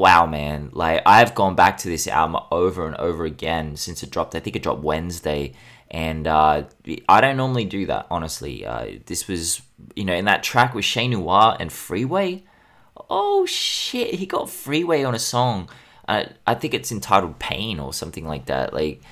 wow, 0.00 0.24
man. 0.24 0.70
Like, 0.72 1.02
I've 1.04 1.34
gone 1.34 1.54
back 1.54 1.76
to 1.78 1.88
this 1.88 2.08
album 2.08 2.42
over 2.50 2.86
and 2.86 2.96
over 2.96 3.24
again 3.24 3.76
since 3.76 4.02
it 4.02 4.10
dropped. 4.10 4.34
I 4.34 4.40
think 4.40 4.56
it 4.56 4.62
dropped 4.62 4.82
Wednesday. 4.82 5.52
And 5.90 6.26
uh, 6.26 6.64
I 7.06 7.20
don't 7.20 7.36
normally 7.36 7.66
do 7.66 7.84
that, 7.86 8.06
honestly. 8.10 8.64
Uh, 8.64 8.98
this 9.04 9.28
was, 9.28 9.60
you 9.94 10.04
know, 10.04 10.14
in 10.14 10.24
that 10.24 10.42
track 10.42 10.74
with 10.74 10.86
Che 10.86 11.06
Noir 11.06 11.56
and 11.60 11.70
Freeway. 11.70 12.44
Oh, 13.10 13.44
shit. 13.44 14.14
He 14.14 14.24
got 14.24 14.48
Freeway 14.48 15.02
on 15.02 15.14
a 15.14 15.18
song. 15.18 15.68
Uh, 16.08 16.24
I 16.46 16.54
think 16.54 16.72
it's 16.72 16.90
entitled 16.90 17.38
Pain 17.38 17.78
or 17.78 17.92
something 17.92 18.26
like 18.26 18.46
that. 18.46 18.72
Like, 18.72 19.02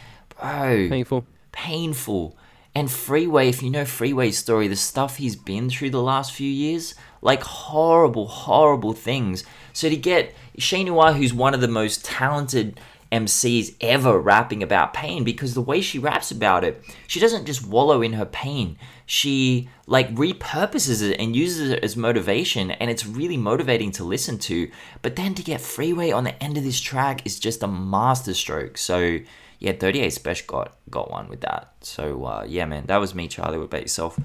bro. 0.40 0.88
Painful. 0.88 1.26
Painful. 1.52 2.36
And 2.74 2.90
Freeway, 2.90 3.48
if 3.48 3.62
you 3.62 3.70
know 3.70 3.84
Freeway's 3.84 4.38
story, 4.38 4.68
the 4.68 4.76
stuff 4.76 5.16
he's 5.16 5.36
been 5.36 5.68
through 5.68 5.90
the 5.90 6.02
last 6.02 6.32
few 6.32 6.50
years, 6.50 6.94
like 7.22 7.42
horrible, 7.42 8.26
horrible 8.26 8.92
things. 8.92 9.44
So 9.72 9.88
to 9.88 9.96
get 9.96 10.34
Che 10.58 10.84
Noir, 10.84 11.12
who's 11.12 11.32
one 11.32 11.54
of 11.54 11.60
the 11.60 11.68
most 11.68 12.04
talented 12.04 12.80
MCs 13.10 13.74
ever 13.80 14.18
rapping 14.18 14.62
about 14.62 14.92
pain, 14.92 15.24
because 15.24 15.54
the 15.54 15.62
way 15.62 15.80
she 15.80 15.98
raps 15.98 16.30
about 16.30 16.64
it, 16.64 16.82
she 17.06 17.20
doesn't 17.20 17.46
just 17.46 17.66
wallow 17.66 18.02
in 18.02 18.14
her 18.14 18.26
pain. 18.26 18.76
She 19.06 19.68
like 19.86 20.14
repurposes 20.14 21.08
it 21.08 21.18
and 21.18 21.34
uses 21.34 21.70
it 21.70 21.82
as 21.82 21.96
motivation, 21.96 22.70
and 22.70 22.90
it's 22.90 23.06
really 23.06 23.38
motivating 23.38 23.92
to 23.92 24.04
listen 24.04 24.38
to. 24.40 24.70
But 25.00 25.16
then 25.16 25.34
to 25.34 25.42
get 25.42 25.60
Freeway 25.60 26.10
on 26.10 26.24
the 26.24 26.42
end 26.42 26.58
of 26.58 26.64
this 26.64 26.80
track 26.80 27.24
is 27.24 27.38
just 27.38 27.62
a 27.62 27.68
masterstroke. 27.68 28.76
So 28.76 29.20
yeah, 29.58 29.72
38 29.72 30.10
Special 30.10 30.46
got 30.46 30.76
got 30.90 31.10
one 31.10 31.28
with 31.28 31.40
that. 31.40 31.72
So 31.80 32.24
uh, 32.24 32.44
yeah, 32.46 32.66
man, 32.66 32.86
that 32.86 32.98
was 32.98 33.14
me, 33.14 33.28
Charlie. 33.28 33.58
What 33.58 33.64
about 33.64 33.82
yourself? 33.82 34.18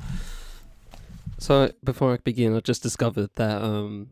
So 1.44 1.74
before 1.84 2.14
I 2.14 2.18
begin, 2.24 2.56
I 2.56 2.62
just 2.62 2.82
discovered 2.82 3.30
that 3.36 3.62
um, 3.62 4.12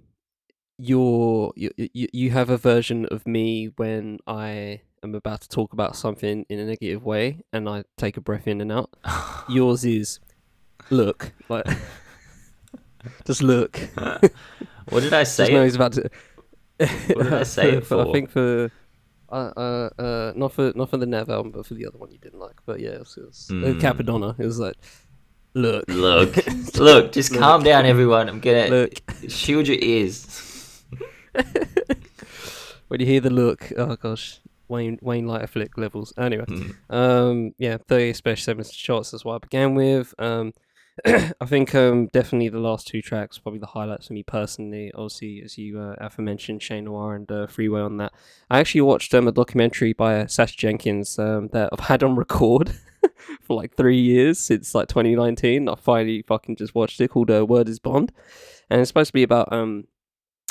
your 0.77 1.53
you, 1.55 1.71
you 1.77 2.09
you 2.11 2.29
have 2.31 2.50
a 2.50 2.57
version 2.57 3.05
of 3.05 3.25
me 3.25 3.67
when 3.77 4.19
I 4.27 4.81
am 5.01 5.15
about 5.15 5.39
to 5.43 5.47
talk 5.47 5.71
about 5.71 5.95
something 5.95 6.45
in 6.50 6.59
a 6.59 6.65
negative 6.65 7.05
way, 7.05 7.39
and 7.53 7.69
I 7.69 7.85
take 7.95 8.17
a 8.17 8.19
breath 8.19 8.50
in 8.50 8.59
and 8.59 8.69
out. 8.69 8.89
Yours 9.47 9.85
is 9.85 10.19
look 10.89 11.31
like 11.47 11.65
just 13.25 13.41
look. 13.41 13.79
what 14.89 15.00
did 15.00 15.13
I 15.13 15.23
say? 15.38 15.53
Know 15.53 15.63
he's 15.63 15.77
about 15.77 15.93
to. 15.93 16.09
what 16.79 17.23
did 17.23 17.33
I 17.33 17.43
say 17.43 17.79
for? 17.79 18.09
I 18.09 18.11
think 18.11 18.29
for. 18.29 18.69
Uh, 19.29 19.53
uh, 19.55 19.89
uh, 19.97 20.33
not 20.35 20.51
for 20.51 20.73
not 20.75 20.89
for 20.89 20.97
the 20.97 21.05
Nav 21.05 21.29
album, 21.29 21.53
but 21.53 21.65
for 21.65 21.75
the 21.75 21.85
other 21.85 21.97
one 21.97 22.11
you 22.11 22.17
didn't 22.17 22.41
like. 22.41 22.59
But 22.65 22.81
yeah, 22.81 22.89
it 22.89 23.00
was, 23.00 23.15
it 23.15 23.25
was 23.25 23.47
mm. 23.50 23.79
Cappadonna. 23.79 24.38
It 24.38 24.45
was 24.45 24.59
like, 24.59 24.75
look, 25.53 25.86
look, 25.88 26.36
look, 26.77 27.12
just 27.12 27.31
look. 27.31 27.39
calm 27.39 27.63
down, 27.63 27.86
everyone. 27.86 28.29
I'm 28.29 28.39
gonna 28.39 28.67
look. 28.67 28.93
shield 29.29 29.67
your 29.67 29.77
ears. 29.79 30.84
when 32.88 33.00
you 33.00 33.05
hear 33.05 33.22
the 33.22 33.29
look, 33.29 33.72
oh 33.77 33.96
gosh, 33.96 34.41
Wayne 34.67 35.00
Wayne 35.01 35.27
lighter 35.27 35.48
flick 35.48 35.77
levels. 35.77 36.13
Anyway, 36.17 36.46
mm. 36.46 36.75
um, 36.89 37.53
yeah, 37.58 37.77
thirty 37.77 38.13
special 38.13 38.43
seven 38.43 38.63
shots. 38.63 39.12
That's 39.12 39.25
what 39.25 39.36
I 39.36 39.38
began 39.39 39.75
with. 39.75 40.13
Um, 40.20 40.53
I 41.05 41.46
think 41.46 41.74
um, 41.74 42.08
definitely 42.08 42.50
the 42.50 42.60
last 42.60 42.86
two 42.86 43.01
tracks 43.01 43.39
probably 43.39 43.60
the 43.60 43.67
highlights 43.67 44.08
for 44.08 44.13
me 44.13 44.24
personally. 44.24 44.91
Obviously, 44.93 45.41
as 45.43 45.58
you 45.58 45.79
uh, 45.79 45.96
aforementioned, 46.00 46.62
Shane 46.62 46.84
Noir 46.86 47.15
and 47.15 47.31
uh, 47.31 47.48
Freeway 47.48 47.81
on 47.81 47.98
that. 47.98 48.12
I 48.50 48.60
actually 48.60 48.81
watched 48.81 49.13
um, 49.13 49.27
a 49.27 49.31
documentary 49.31 49.93
by 49.93 50.20
uh, 50.20 50.27
Sacha 50.27 50.55
Jenkins 50.58 51.17
um, 51.17 51.48
that 51.50 51.70
I've 51.72 51.88
had 51.88 52.03
on 52.03 52.15
record 52.15 52.74
for 53.41 53.55
like 53.55 53.75
three 53.75 54.00
years 54.00 54.39
since 54.39 54.75
like 54.75 54.88
2019. 54.88 55.70
I 55.70 55.75
finally 55.75 56.24
fucking 56.27 56.58
just 56.58 56.75
watched 56.75 57.00
it 57.01 57.10
called 57.10 57.31
uh, 57.31 57.46
Word 57.46 57.70
Is 57.70 57.79
Bond, 57.79 58.12
and 58.70 58.81
it's 58.81 58.89
supposed 58.89 59.10
to 59.10 59.13
be 59.13 59.24
about 59.24 59.51
um 59.51 59.86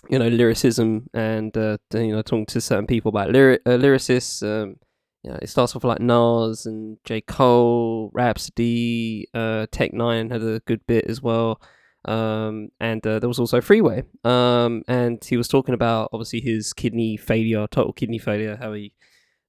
you 0.09 0.19
know 0.19 0.29
lyricism 0.29 1.09
and 1.13 1.57
uh, 1.57 1.79
you 1.93 2.13
know 2.13 2.23
talking 2.23 2.47
to 2.47 2.61
certain 2.61 2.87
people 2.87 3.11
about 3.11 3.31
lyric 3.31 3.63
uh, 3.67 3.71
lyricists. 3.71 4.43
Um, 4.43 4.77
you 5.23 5.31
know, 5.31 5.39
it 5.43 5.51
starts 5.51 5.77
off 5.77 5.85
like 5.85 6.01
Nas 6.01 6.65
and 6.65 6.97
J. 7.05 7.21
Cole, 7.21 8.11
Rapsody, 8.15 9.27
uh, 9.35 9.67
Tech 9.71 9.93
N9ne 9.93 10.33
had 10.33 10.43
a 10.43 10.61
good 10.61 10.87
bit 10.87 11.05
as 11.11 11.21
well. 11.21 11.61
Um, 12.07 12.71
and 12.81 13.07
uh, 13.07 13.19
there 13.19 13.29
was 13.29 13.39
also 13.39 13.61
Freeway. 13.61 14.05
Um, 14.25 14.83
and 14.89 15.23
he 15.23 15.37
was 15.37 15.49
talking 15.49 15.75
about 15.75 16.09
obviously 16.15 16.41
his 16.41 16.73
kidney 16.73 17.19
failure, 17.19 17.67
total 17.71 17.93
kidney 17.93 18.19
failure, 18.19 18.57
how 18.57 18.73
he 18.73 18.95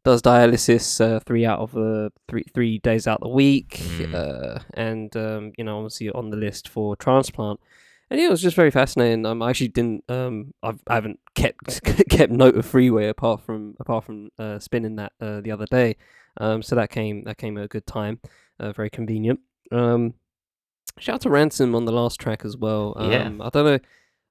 does 0.03 0.21
dialysis 0.21 0.99
uh, 0.99 1.19
three 1.19 1.45
out 1.45 1.59
of 1.59 1.77
uh, 1.77 2.09
three 2.27 2.45
three 2.53 2.79
days 2.79 3.07
out 3.07 3.21
the 3.21 3.29
week, 3.29 3.79
mm. 3.79 4.13
uh, 4.13 4.59
and 4.73 5.15
um, 5.15 5.51
you 5.57 5.63
know 5.63 5.77
obviously 5.77 6.09
on 6.09 6.29
the 6.29 6.37
list 6.37 6.67
for 6.67 6.95
transplant 6.95 7.59
and 8.11 8.19
yeah, 8.19 8.27
it 8.27 8.29
was 8.29 8.41
just 8.41 8.57
very 8.57 8.71
fascinating. 8.71 9.25
Um, 9.25 9.41
I 9.41 9.49
actually 9.49 9.69
didn't. 9.69 10.03
Um, 10.09 10.53
I've, 10.61 10.81
I 10.85 10.95
haven't 10.95 11.21
kept 11.33 11.81
kept 12.09 12.31
note 12.31 12.57
of 12.57 12.65
Freeway 12.65 13.07
apart 13.07 13.41
from 13.41 13.75
apart 13.79 14.03
from 14.03 14.29
uh, 14.37 14.59
spinning 14.59 14.97
that 14.97 15.13
uh, 15.21 15.39
the 15.39 15.51
other 15.51 15.65
day. 15.65 15.95
Um, 16.35 16.61
so 16.61 16.75
that 16.75 16.89
came 16.89 17.23
that 17.23 17.37
came 17.37 17.57
at 17.57 17.63
a 17.63 17.69
good 17.69 17.87
time. 17.87 18.19
Uh, 18.59 18.73
very 18.73 18.89
convenient. 18.89 19.39
Um, 19.71 20.15
shout 20.99 21.15
out 21.15 21.21
to 21.21 21.29
Ransom 21.29 21.73
on 21.73 21.85
the 21.85 21.93
last 21.93 22.19
track 22.19 22.43
as 22.43 22.57
well. 22.57 22.95
Um, 22.97 23.11
yeah. 23.11 23.45
I 23.45 23.49
don't 23.49 23.65
know. 23.65 23.79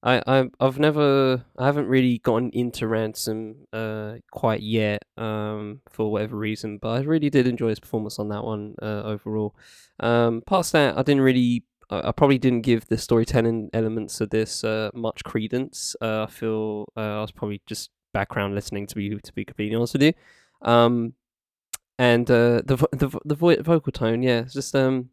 I, 0.03 0.23
I 0.27 0.51
I've 0.59 0.79
never 0.79 1.45
I 1.59 1.67
haven't 1.67 1.87
really 1.87 2.19
gotten 2.19 2.51
into 2.51 2.87
Ransom 2.87 3.67
uh 3.73 4.15
quite 4.31 4.63
yet 4.63 5.03
um 5.19 5.83
for 5.91 6.11
whatever 6.11 6.37
reason 6.37 6.79
but 6.79 6.89
I 6.89 7.01
really 7.01 7.29
did 7.29 7.47
enjoy 7.47 7.69
his 7.69 7.81
performance 7.81 8.19
on 8.19 8.31
that 8.31 8.43
one 8.43 8.77
uh 8.81 9.03
overall 9.03 9.55
um 9.99 10.43
past 10.47 10.73
that 10.73 10.97
I 10.97 11.03
didn't 11.03 11.23
really 11.23 11.65
I, 11.91 12.13
probably 12.13 12.39
didn't 12.39 12.63
give 12.63 12.87
the 12.87 12.97
storytelling 12.97 13.71
elements 13.73 14.21
of 14.21 14.31
this 14.31 14.63
uh, 14.63 14.91
much 14.95 15.25
credence. 15.25 15.97
Uh, 16.01 16.23
I 16.23 16.27
feel 16.31 16.87
uh, 16.97 17.19
I 17.19 17.21
was 17.21 17.33
probably 17.33 17.61
just 17.67 17.91
background 18.13 18.55
listening 18.55 18.87
to 18.87 18.95
be 18.95 19.11
to 19.19 19.33
be 19.33 19.45
completely 19.45 19.75
honest 19.75 19.95
with 19.95 20.03
you. 20.03 20.13
Um, 20.63 21.15
and 21.99 22.31
uh, 22.31 22.63
the 22.65 22.77
the 22.93 23.19
the 23.25 23.35
vo- 23.35 23.63
vocal 23.63 23.93
tone, 23.93 24.23
yeah, 24.23 24.41
it's 24.41 24.55
just 24.55 24.75
um, 24.75 25.11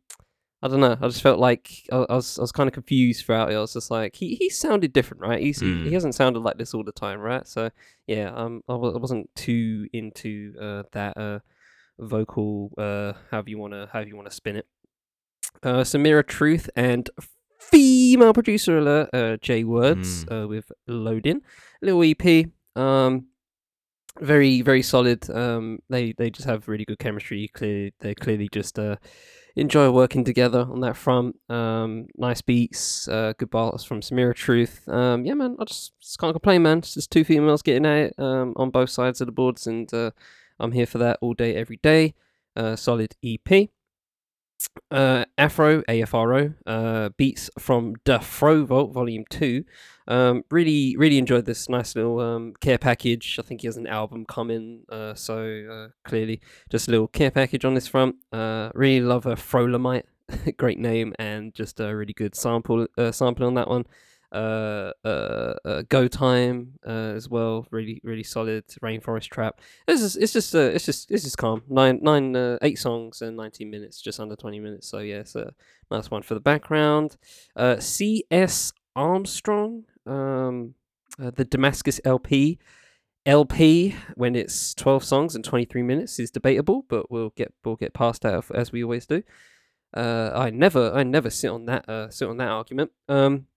I 0.61 0.67
don't 0.67 0.79
know. 0.79 0.97
I 0.99 1.07
just 1.07 1.21
felt 1.21 1.39
like 1.39 1.71
I, 1.91 1.97
I 2.09 2.15
was 2.15 2.39
I 2.39 2.41
was 2.41 2.51
kind 2.51 2.67
of 2.67 2.73
confused 2.73 3.25
throughout 3.25 3.51
it. 3.51 3.55
I 3.55 3.59
was 3.59 3.73
just 3.73 3.91
like, 3.91 4.15
he 4.15 4.35
he 4.35 4.49
sounded 4.49 4.93
different, 4.93 5.21
right? 5.21 5.41
He's, 5.41 5.61
mm. 5.61 5.83
he, 5.83 5.89
he 5.89 5.93
hasn't 5.93 6.15
sounded 6.15 6.39
like 6.39 6.57
this 6.57 6.73
all 6.73 6.83
the 6.83 6.91
time, 6.91 7.19
right? 7.19 7.47
So 7.47 7.69
yeah, 8.07 8.31
um, 8.33 8.63
I 8.67 8.73
w- 8.73 8.95
I 8.95 8.97
wasn't 8.97 9.29
too 9.35 9.87
into 9.93 10.53
uh, 10.59 10.83
that 10.93 11.17
uh 11.17 11.39
vocal 11.99 12.71
uh 12.77 13.13
however 13.31 13.49
you 13.49 13.57
wanna 13.57 13.89
however 13.91 14.07
you 14.07 14.15
wanna 14.15 14.29
spin 14.29 14.55
it 14.55 14.67
uh, 15.63 15.81
Samira 15.81 16.25
Truth 16.25 16.69
and 16.75 17.09
female 17.59 18.33
producer 18.33 18.77
alert, 18.77 19.09
uh, 19.13 19.37
Jay 19.37 19.63
Words 19.63 20.25
mm. 20.25 20.43
uh, 20.43 20.47
with 20.47 20.71
Loading, 20.87 21.41
little 21.81 22.03
EP. 22.03 22.47
Um, 22.75 23.27
very 24.19 24.61
very 24.61 24.81
solid. 24.81 25.29
Um, 25.29 25.79
they 25.89 26.13
they 26.17 26.29
just 26.29 26.47
have 26.47 26.67
really 26.67 26.85
good 26.85 26.99
chemistry. 26.99 27.49
Clear, 27.53 27.91
they're 27.99 28.15
clearly 28.15 28.49
just 28.51 28.79
uh 28.79 28.95
enjoy 29.57 29.89
working 29.89 30.23
together 30.23 30.67
on 30.69 30.81
that 30.81 30.95
front. 30.95 31.35
Um, 31.49 32.07
nice 32.15 32.41
beats, 32.41 33.07
uh, 33.07 33.33
good 33.37 33.49
bars 33.49 33.83
from 33.83 34.01
Samira 34.01 34.35
Truth. 34.35 34.87
Um, 34.87 35.25
yeah, 35.25 35.33
man, 35.33 35.57
I 35.59 35.65
just, 35.65 35.99
just 35.99 36.19
can't 36.19 36.33
complain, 36.33 36.61
man. 36.61 36.77
It's 36.77 36.93
just 36.93 37.11
two 37.11 37.23
females 37.23 37.63
getting 37.63 37.85
it 37.85 38.13
um, 38.19 38.53
on 38.55 38.69
both 38.69 38.91
sides 38.91 39.19
of 39.19 39.25
the 39.25 39.33
boards, 39.33 39.67
and 39.67 39.91
uh, 39.93 40.11
I'm 40.59 40.71
here 40.71 40.85
for 40.85 40.99
that 40.99 41.17
all 41.21 41.33
day, 41.33 41.55
every 41.55 41.79
day. 41.81 42.13
Uh, 42.55 42.75
solid 42.75 43.15
EP 43.23 43.69
uh, 44.91 45.25
Afro, 45.37 45.81
AFRO, 45.83 46.55
uh, 46.65 47.09
beats 47.17 47.49
from 47.59 47.95
Da 48.05 48.19
Vault 48.19 48.93
Volume 48.93 49.25
2. 49.29 49.63
Um, 50.07 50.43
really, 50.51 50.95
really 50.97 51.17
enjoyed 51.17 51.45
this 51.45 51.67
nice 51.67 51.95
little 51.95 52.19
um, 52.19 52.53
care 52.61 52.77
package. 52.77 53.37
I 53.39 53.41
think 53.41 53.61
he 53.61 53.67
has 53.67 53.77
an 53.77 53.87
album 53.87 54.25
coming, 54.25 54.83
uh, 54.89 55.13
so 55.13 55.65
uh, 55.69 55.87
clearly 56.07 56.41
just 56.69 56.87
a 56.87 56.91
little 56.91 57.07
care 57.07 57.31
package 57.31 57.65
on 57.65 57.73
this 57.73 57.87
front. 57.87 58.15
Uh, 58.31 58.69
really 58.73 59.01
love 59.01 59.25
a 59.25 59.35
Frolamite, 59.35 60.03
great 60.57 60.79
name, 60.79 61.13
and 61.19 61.53
just 61.53 61.79
a 61.79 61.95
really 61.95 62.13
good 62.13 62.35
sample 62.35 62.87
uh, 62.97 63.11
sample 63.11 63.45
on 63.45 63.55
that 63.55 63.67
one 63.67 63.85
uh, 64.31 64.91
uh, 65.05 65.53
uh, 65.65 65.83
Go 65.89 66.07
Time 66.07 66.73
uh, 66.85 67.13
as 67.15 67.29
well. 67.29 67.67
Really, 67.71 68.01
really 68.03 68.23
solid 68.23 68.67
Rainforest 68.83 69.29
Trap. 69.29 69.61
It's 69.87 70.01
just, 70.01 70.17
it's 70.17 70.33
just, 70.33 70.55
uh, 70.55 70.59
it's 70.59 70.85
just, 70.85 71.11
it's 71.11 71.23
just 71.23 71.37
calm. 71.37 71.63
Nine, 71.69 71.99
nine, 72.01 72.35
uh, 72.35 72.57
eight 72.61 72.79
songs 72.79 73.21
and 73.21 73.37
nineteen 73.37 73.69
minutes, 73.69 74.01
just 74.01 74.19
under 74.19 74.35
twenty 74.35 74.59
minutes. 74.59 74.87
So 74.87 74.99
yeah, 74.99 75.17
it's 75.17 75.35
a 75.35 75.53
nice 75.91 76.11
one 76.11 76.23
for 76.23 76.33
the 76.33 76.39
background. 76.39 77.17
Uh, 77.55 77.79
C.S. 77.79 78.73
Armstrong, 78.95 79.85
um, 80.05 80.73
uh, 81.21 81.31
the 81.31 81.45
Damascus 81.45 81.99
LP. 82.03 82.59
LP 83.25 83.93
when 84.15 84.37
it's 84.37 84.73
12 84.75 85.03
songs 85.03 85.35
and 85.35 85.43
23 85.43 85.83
minutes 85.83 86.17
is 86.17 86.31
debatable, 86.31 86.85
but 86.87 87.11
we'll 87.11 87.31
get 87.31 87.53
we'll 87.65 87.75
get 87.75 87.93
past 87.93 88.21
that 88.21 88.49
as 88.55 88.71
we 88.71 88.81
always 88.81 89.05
do. 89.05 89.21
Uh, 89.93 90.31
I 90.33 90.49
never 90.49 90.93
I 90.93 91.03
never 91.03 91.29
sit 91.29 91.49
on 91.49 91.65
that 91.65 91.87
uh, 91.89 92.09
sit 92.09 92.27
on 92.27 92.37
that 92.37 92.47
argument. 92.47 92.91
Um, 93.09 93.47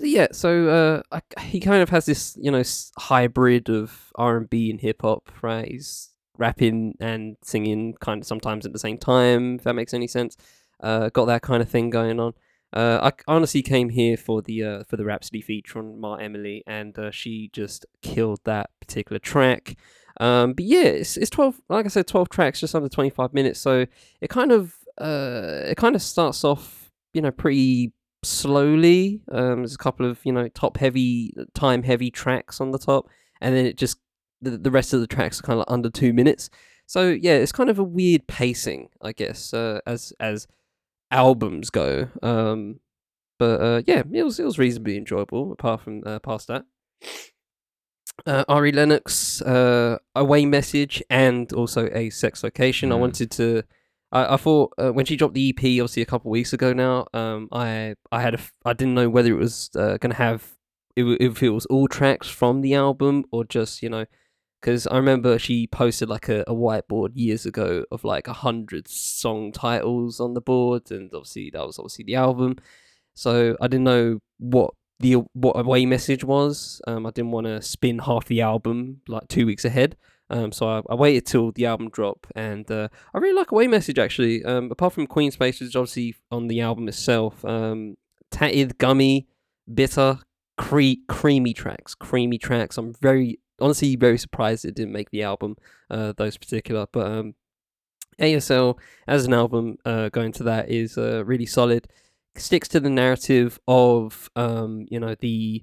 yeah, 0.00 0.28
so 0.32 1.02
uh, 1.12 1.20
I, 1.36 1.40
he 1.40 1.60
kind 1.60 1.82
of 1.82 1.90
has 1.90 2.06
this, 2.06 2.36
you 2.40 2.50
know, 2.50 2.62
hybrid 2.98 3.68
of 3.68 4.12
R 4.16 4.36
and 4.36 4.50
B 4.50 4.70
and 4.70 4.80
hip 4.80 5.02
hop, 5.02 5.30
right? 5.42 5.68
He's 5.68 6.10
rapping 6.36 6.96
and 7.00 7.36
singing 7.42 7.94
kind 8.00 8.22
of 8.22 8.26
sometimes 8.26 8.66
at 8.66 8.72
the 8.72 8.78
same 8.78 8.98
time. 8.98 9.56
If 9.56 9.64
that 9.64 9.74
makes 9.74 9.94
any 9.94 10.08
sense, 10.08 10.36
uh, 10.82 11.10
got 11.10 11.26
that 11.26 11.42
kind 11.42 11.62
of 11.62 11.68
thing 11.68 11.90
going 11.90 12.18
on. 12.18 12.34
Uh, 12.72 13.12
I 13.12 13.32
honestly 13.32 13.62
came 13.62 13.90
here 13.90 14.16
for 14.16 14.42
the 14.42 14.64
uh, 14.64 14.84
for 14.84 14.96
the 14.96 15.04
Rapsody 15.04 15.40
feature 15.40 15.78
on 15.78 16.00
Ma 16.00 16.14
Emily, 16.16 16.64
and 16.66 16.98
uh, 16.98 17.12
she 17.12 17.50
just 17.52 17.86
killed 18.02 18.40
that 18.44 18.70
particular 18.80 19.20
track. 19.20 19.76
Um, 20.20 20.54
but 20.54 20.64
yeah, 20.64 20.82
it's, 20.82 21.16
it's 21.16 21.30
twelve, 21.30 21.60
like 21.68 21.86
I 21.86 21.88
said, 21.88 22.08
twelve 22.08 22.30
tracks, 22.30 22.58
just 22.58 22.74
under 22.74 22.88
twenty 22.88 23.10
five 23.10 23.32
minutes. 23.32 23.60
So 23.60 23.86
it 24.20 24.28
kind 24.28 24.50
of 24.50 24.74
uh, 25.00 25.62
it 25.66 25.76
kind 25.76 25.94
of 25.94 26.02
starts 26.02 26.42
off, 26.42 26.90
you 27.12 27.22
know, 27.22 27.30
pretty 27.30 27.92
slowly. 28.24 29.22
Um, 29.30 29.58
there's 29.58 29.74
a 29.74 29.78
couple 29.78 30.06
of 30.06 30.18
you 30.24 30.32
know 30.32 30.48
top 30.48 30.76
heavy, 30.78 31.32
time 31.54 31.82
heavy 31.82 32.10
tracks 32.10 32.60
on 32.60 32.70
the 32.72 32.78
top, 32.78 33.08
and 33.40 33.54
then 33.54 33.66
it 33.66 33.76
just 33.76 33.98
the, 34.42 34.58
the 34.58 34.70
rest 34.70 34.92
of 34.92 35.00
the 35.00 35.06
tracks 35.06 35.38
are 35.40 35.42
kind 35.44 35.60
of 35.60 35.64
under 35.68 35.90
two 35.90 36.12
minutes. 36.12 36.50
So 36.86 37.08
yeah, 37.08 37.34
it's 37.34 37.52
kind 37.52 37.70
of 37.70 37.78
a 37.78 37.84
weird 37.84 38.26
pacing, 38.26 38.88
I 39.00 39.12
guess, 39.12 39.54
uh, 39.54 39.80
as 39.86 40.12
as 40.20 40.46
albums 41.10 41.70
go. 41.70 42.08
Um, 42.22 42.80
but 43.38 43.60
uh, 43.60 43.82
yeah, 43.86 44.02
it 44.12 44.22
was 44.22 44.38
it 44.40 44.44
was 44.44 44.58
reasonably 44.58 44.96
enjoyable. 44.96 45.52
Apart 45.52 45.80
from 45.82 46.02
uh, 46.04 46.18
past 46.18 46.48
that, 46.48 46.64
uh, 48.26 48.44
Ari 48.48 48.72
Lennox, 48.72 49.42
uh, 49.42 49.98
away 50.14 50.46
message, 50.46 51.02
and 51.10 51.52
also 51.52 51.88
a 51.92 52.10
sex 52.10 52.42
location. 52.44 52.92
I 52.92 52.96
Mm. 52.96 53.00
wanted 53.00 53.30
to. 53.32 53.62
I, 54.12 54.34
I 54.34 54.36
thought 54.36 54.72
uh, 54.78 54.92
when 54.92 55.06
she 55.06 55.16
dropped 55.16 55.34
the 55.34 55.50
EP, 55.50 55.58
obviously 55.58 56.02
a 56.02 56.06
couple 56.06 56.30
weeks 56.30 56.52
ago 56.52 56.72
now. 56.72 57.06
Um, 57.12 57.48
I 57.52 57.94
I 58.12 58.22
had 58.22 58.34
a 58.34 58.38
f- 58.38 58.52
I 58.64 58.72
didn't 58.72 58.94
know 58.94 59.08
whether 59.08 59.30
it 59.30 59.38
was 59.38 59.70
uh, 59.76 59.98
gonna 59.98 60.14
have 60.14 60.54
if 60.96 61.16
if 61.20 61.42
it 61.42 61.50
was 61.50 61.66
all 61.66 61.88
tracks 61.88 62.28
from 62.28 62.60
the 62.60 62.74
album 62.74 63.24
or 63.32 63.44
just 63.44 63.82
you 63.82 63.88
know 63.88 64.06
because 64.60 64.86
I 64.86 64.96
remember 64.96 65.38
she 65.38 65.66
posted 65.66 66.08
like 66.08 66.30
a, 66.30 66.42
a 66.46 66.54
whiteboard 66.54 67.10
years 67.14 67.44
ago 67.44 67.84
of 67.92 68.02
like 68.02 68.28
a 68.28 68.32
hundred 68.32 68.88
song 68.88 69.52
titles 69.52 70.20
on 70.20 70.32
the 70.32 70.40
board, 70.40 70.90
and 70.90 71.10
obviously 71.12 71.50
that 71.52 71.66
was 71.66 71.78
obviously 71.78 72.04
the 72.06 72.14
album. 72.14 72.56
So 73.14 73.56
I 73.60 73.68
didn't 73.68 73.84
know 73.84 74.20
what 74.38 74.72
the 75.00 75.16
what 75.34 75.58
away 75.58 75.84
message 75.84 76.24
was. 76.24 76.80
Um, 76.86 77.04
I 77.04 77.10
didn't 77.10 77.32
want 77.32 77.46
to 77.46 77.60
spin 77.60 77.98
half 77.98 78.24
the 78.24 78.40
album 78.40 79.02
like 79.06 79.28
two 79.28 79.44
weeks 79.44 79.66
ahead. 79.66 79.96
Um, 80.34 80.50
so 80.50 80.68
I, 80.68 80.82
I 80.90 80.96
waited 80.96 81.26
till 81.26 81.52
the 81.52 81.66
album 81.66 81.90
drop, 81.90 82.26
and 82.34 82.68
uh, 82.68 82.88
I 83.14 83.18
really 83.18 83.36
like 83.36 83.52
away 83.52 83.68
message 83.68 84.00
actually. 84.00 84.44
Um, 84.44 84.68
apart 84.72 84.92
from 84.92 85.06
Queen 85.06 85.30
Space, 85.30 85.60
which 85.60 85.68
is 85.68 85.76
obviously 85.76 86.16
on 86.30 86.48
the 86.48 86.60
album 86.60 86.88
itself. 86.88 87.44
Um, 87.44 87.96
tatted, 88.32 88.76
gummy, 88.78 89.28
bitter, 89.72 90.18
cre- 90.58 91.02
creamy 91.08 91.54
tracks, 91.54 91.94
creamy 91.94 92.38
tracks. 92.38 92.76
I'm 92.76 92.94
very 93.00 93.38
honestly 93.60 93.94
very 93.94 94.18
surprised 94.18 94.64
it 94.64 94.74
didn't 94.74 94.92
make 94.92 95.10
the 95.10 95.22
album. 95.22 95.56
Uh, 95.88 96.12
those 96.16 96.36
particular, 96.36 96.86
but 96.90 97.06
um, 97.06 97.34
ASL 98.18 98.76
as 99.06 99.26
an 99.26 99.34
album, 99.34 99.76
uh, 99.84 100.08
going 100.08 100.32
to 100.32 100.42
that 100.42 100.68
is 100.68 100.98
uh, 100.98 101.24
really 101.24 101.46
solid. 101.46 101.86
Sticks 102.34 102.66
to 102.68 102.80
the 102.80 102.90
narrative 102.90 103.60
of 103.68 104.28
um, 104.34 104.86
you 104.90 104.98
know 104.98 105.14
the 105.14 105.62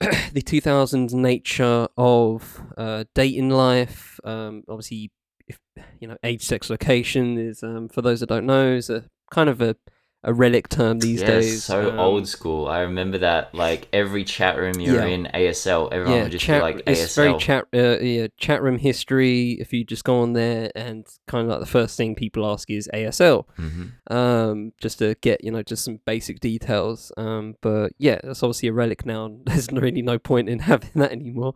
the 0.32 0.40
2000s 0.40 1.12
nature 1.12 1.86
of 1.98 2.62
uh, 2.78 3.04
dating 3.14 3.50
life. 3.50 4.18
Um, 4.24 4.64
obviously, 4.66 5.10
if 5.46 5.58
you 5.98 6.08
know 6.08 6.16
age, 6.24 6.42
sex, 6.42 6.70
location 6.70 7.36
is 7.36 7.62
um, 7.62 7.88
for 7.88 8.00
those 8.00 8.20
that 8.20 8.30
don't 8.30 8.46
know 8.46 8.72
is 8.72 8.88
a 8.88 9.04
kind 9.30 9.50
of 9.50 9.60
a, 9.60 9.76
a 10.22 10.34
relic 10.34 10.68
term 10.68 10.98
these 10.98 11.20
yeah, 11.22 11.26
days. 11.28 11.64
so 11.64 11.90
Um, 11.92 11.98
old 11.98 12.28
school. 12.28 12.68
I 12.68 12.80
remember 12.80 13.18
that. 13.18 13.54
Like 13.54 13.88
every 13.92 14.22
chat 14.24 14.58
room 14.58 14.78
you're 14.78 14.96
Yeah. 15.00 15.06
in, 15.06 15.28
ASL, 15.32 15.88
everyone 15.90 16.16
yeah, 16.16 16.22
would 16.24 16.32
just 16.32 16.44
chat, 16.44 16.58
be 16.58 16.62
like 16.62 16.82
it's 16.86 17.14
very 17.14 17.38
chat, 17.38 17.64
uh, 17.74 17.98
yeah, 18.00 18.26
chat 18.36 18.62
room 18.62 18.76
history. 18.78 19.52
If 19.60 19.72
you 19.72 19.84
just 19.84 20.04
go 20.04 20.20
on 20.20 20.34
there 20.34 20.70
and 20.74 21.06
kind 21.26 21.44
of 21.46 21.50
like 21.50 21.60
the 21.60 21.66
first 21.66 21.96
thing 21.96 22.14
people 22.14 22.46
ask 22.46 22.70
is 22.70 22.88
ASL, 22.92 23.46
hmm 23.56 23.86
um, 24.14 24.72
just 24.80 24.98
to 24.98 25.14
get 25.22 25.42
you 25.42 25.50
know 25.50 25.62
just 25.62 25.84
some 25.84 26.00
basic 26.04 26.40
details. 26.40 27.12
Um, 27.16 27.54
but 27.62 27.92
yeah, 27.98 28.20
that's 28.22 28.42
obviously 28.42 28.68
a 28.68 28.72
relic 28.74 29.06
now. 29.06 29.30
There's 29.46 29.72
really 29.72 30.02
no 30.02 30.18
point 30.18 30.48
in 30.50 30.58
having 30.70 30.90
that 30.96 31.12
anymore. 31.12 31.54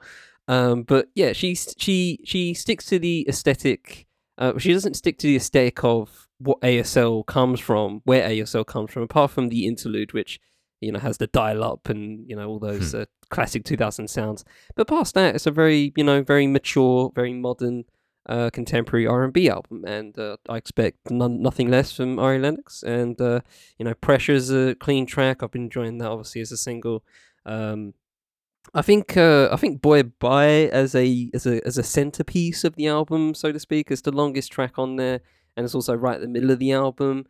Um, 0.49 0.83
but 0.85 1.09
yeah, 1.15 1.33
she 1.35 1.55
she 1.55 2.21
she 2.25 2.55
sticks 2.55 2.87
to 2.87 2.99
the 2.99 3.27
aesthetic. 3.29 4.07
Uh, 4.37 4.59
she 4.59 4.73
doesn't 4.73 4.95
stick 4.95 5.19
to 5.19 5.27
the 5.27 5.37
aesthetic 5.37 5.85
of 5.85 6.24
what 6.45 6.61
ASL 6.61 7.27
comes 7.27 7.61
from, 7.61 8.03
where 8.05 8.29
ASL 8.29 8.67
comes 8.67 8.93
from, 8.93 9.03
apart 9.03 9.31
from 9.31 9.49
the 9.49 9.67
interlude, 9.67 10.13
which 10.13 10.41
you 10.81 10.93
know 10.93 10.99
has 10.99 11.17
the 11.19 11.27
dial 11.27 11.65
up 11.65 11.89
and 11.89 12.29
you 12.29 12.37
know 12.37 12.49
all 12.49 12.59
those 12.59 12.95
uh, 12.95 13.07
classic 13.31 13.65
2000 13.65 14.09
sounds. 14.09 14.45
But 14.75 14.89
past 14.89 15.15
that, 15.15 15.35
it's 15.35 15.47
a 15.47 15.51
very 15.51 15.93
you 15.97 16.05
know 16.05 16.23
very 16.23 16.47
mature, 16.47 17.11
very 17.15 17.33
modern, 17.33 17.85
uh, 18.29 18.51
contemporary 18.53 19.07
R 19.07 19.25
and 19.25 19.33
B 19.33 19.49
album, 19.49 19.85
and 19.87 20.19
uh, 20.19 20.37
I 20.49 20.57
expect 20.57 21.11
none, 21.11 21.43
nothing 21.43 21.71
less 21.71 21.93
from 21.93 22.19
Ari 22.19 22.39
Lennox. 22.39 22.83
And 22.83 23.21
uh, 23.21 23.41
you 23.79 23.85
know, 23.85 23.95
Pressure's 23.95 24.51
a 24.51 24.75
clean 24.75 25.07
track. 25.07 25.43
I've 25.43 25.51
been 25.51 25.65
enjoying 25.65 25.99
that 25.99 26.11
obviously 26.11 26.41
as 26.41 26.53
a 26.53 26.57
single. 26.57 27.03
Um, 27.47 27.95
I 28.73 28.83
think 28.83 29.17
uh, 29.17 29.49
I 29.53 29.57
think 29.57 29.83
Boy 29.83 30.05
Bye 30.05 30.69
as 30.73 30.95
a 30.95 31.31
as 31.35 31.47
a 31.47 31.65
as 31.67 31.79
a 31.79 31.83
centerpiece 31.83 32.65
of 32.65 32.77
the 32.77 32.89
album, 32.89 33.35
so 33.35 33.53
to 33.53 33.61
speak, 33.61 33.91
is 33.91 34.03
the 34.03 34.13
longest 34.13 34.53
track 34.53 34.79
on 34.79 34.97
there, 34.97 35.21
and 35.57 35.65
it's 35.65 35.75
also 35.75 35.95
right 35.95 36.17
at 36.17 36.21
the 36.21 36.29
middle 36.29 36.51
of 36.51 36.59
the 36.59 36.73
album. 36.73 37.27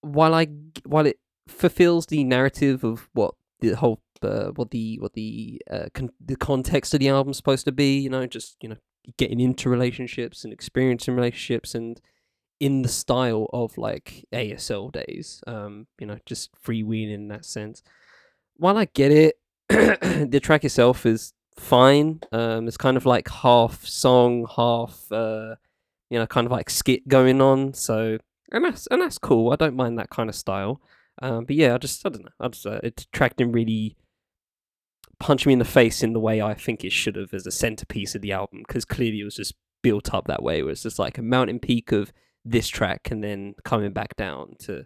While 0.00 0.34
I 0.34 0.48
while 0.84 1.06
it 1.06 1.18
fulfills 1.48 2.06
the 2.06 2.24
narrative 2.24 2.84
of 2.84 3.08
what 3.12 3.34
the 3.60 3.72
whole 3.72 4.00
uh, 4.22 4.50
what 4.56 4.70
the 4.70 4.98
what 4.98 5.14
the 5.14 5.60
uh, 5.70 5.86
con- 5.94 6.12
the 6.24 6.36
context 6.36 6.94
of 6.94 7.00
the 7.00 7.08
album's 7.08 7.36
supposed 7.36 7.64
to 7.64 7.72
be, 7.72 7.98
you 7.98 8.10
know, 8.10 8.26
just 8.26 8.56
you 8.60 8.68
know 8.68 8.76
getting 9.16 9.40
into 9.40 9.68
relationships 9.68 10.44
and 10.44 10.52
experiencing 10.52 11.14
relationships 11.14 11.74
and 11.74 12.00
in 12.60 12.82
the 12.82 12.88
style 12.88 13.48
of 13.52 13.76
like 13.76 14.24
ASL 14.32 14.92
days, 14.92 15.42
um, 15.48 15.88
you 15.98 16.06
know, 16.06 16.18
just 16.24 16.50
freewheeling 16.64 17.12
in 17.12 17.28
that 17.28 17.44
sense. 17.44 17.82
While 18.56 18.78
I 18.78 18.84
get 18.84 19.10
it, 19.10 19.34
the 19.68 20.38
track 20.40 20.64
itself 20.64 21.04
is 21.04 21.32
fine. 21.58 22.20
Um, 22.30 22.68
it's 22.68 22.76
kind 22.76 22.96
of 22.96 23.04
like 23.04 23.28
half 23.28 23.84
song, 23.84 24.46
half 24.54 25.10
uh, 25.10 25.56
you 26.12 26.18
know, 26.18 26.26
kind 26.26 26.46
of 26.46 26.52
like 26.52 26.68
skit 26.68 27.08
going 27.08 27.40
on. 27.40 27.72
So 27.72 28.18
and 28.52 28.64
that's 28.66 28.86
and 28.88 29.00
that's 29.00 29.16
cool. 29.16 29.50
I 29.50 29.56
don't 29.56 29.74
mind 29.74 29.98
that 29.98 30.10
kind 30.10 30.28
of 30.28 30.36
style. 30.36 30.82
Um, 31.22 31.46
but 31.46 31.56
yeah, 31.56 31.74
I 31.74 31.78
just 31.78 32.04
I 32.04 32.10
don't 32.10 32.24
know. 32.24 32.30
I 32.38 32.48
just 32.48 32.66
uh, 32.66 32.80
it 32.82 33.06
track 33.14 33.36
didn't 33.36 33.54
really 33.54 33.96
punch 35.18 35.46
me 35.46 35.54
in 35.54 35.58
the 35.58 35.64
face 35.64 36.02
in 36.02 36.12
the 36.12 36.20
way 36.20 36.42
I 36.42 36.52
think 36.52 36.84
it 36.84 36.92
should 36.92 37.16
have 37.16 37.32
as 37.32 37.46
a 37.46 37.50
centerpiece 37.50 38.14
of 38.14 38.20
the 38.20 38.32
album 38.32 38.62
because 38.66 38.84
clearly 38.84 39.20
it 39.20 39.24
was 39.24 39.36
just 39.36 39.54
built 39.82 40.12
up 40.12 40.26
that 40.26 40.42
way. 40.42 40.62
Where 40.62 40.72
it's 40.72 40.82
just 40.82 40.98
like 40.98 41.16
a 41.16 41.22
mountain 41.22 41.58
peak 41.58 41.92
of 41.92 42.12
this 42.44 42.68
track 42.68 43.10
and 43.10 43.24
then 43.24 43.54
coming 43.64 43.92
back 43.92 44.14
down 44.16 44.56
to 44.60 44.84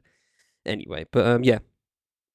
anyway. 0.64 1.06
But 1.10 1.26
um, 1.26 1.42
yeah, 1.42 1.58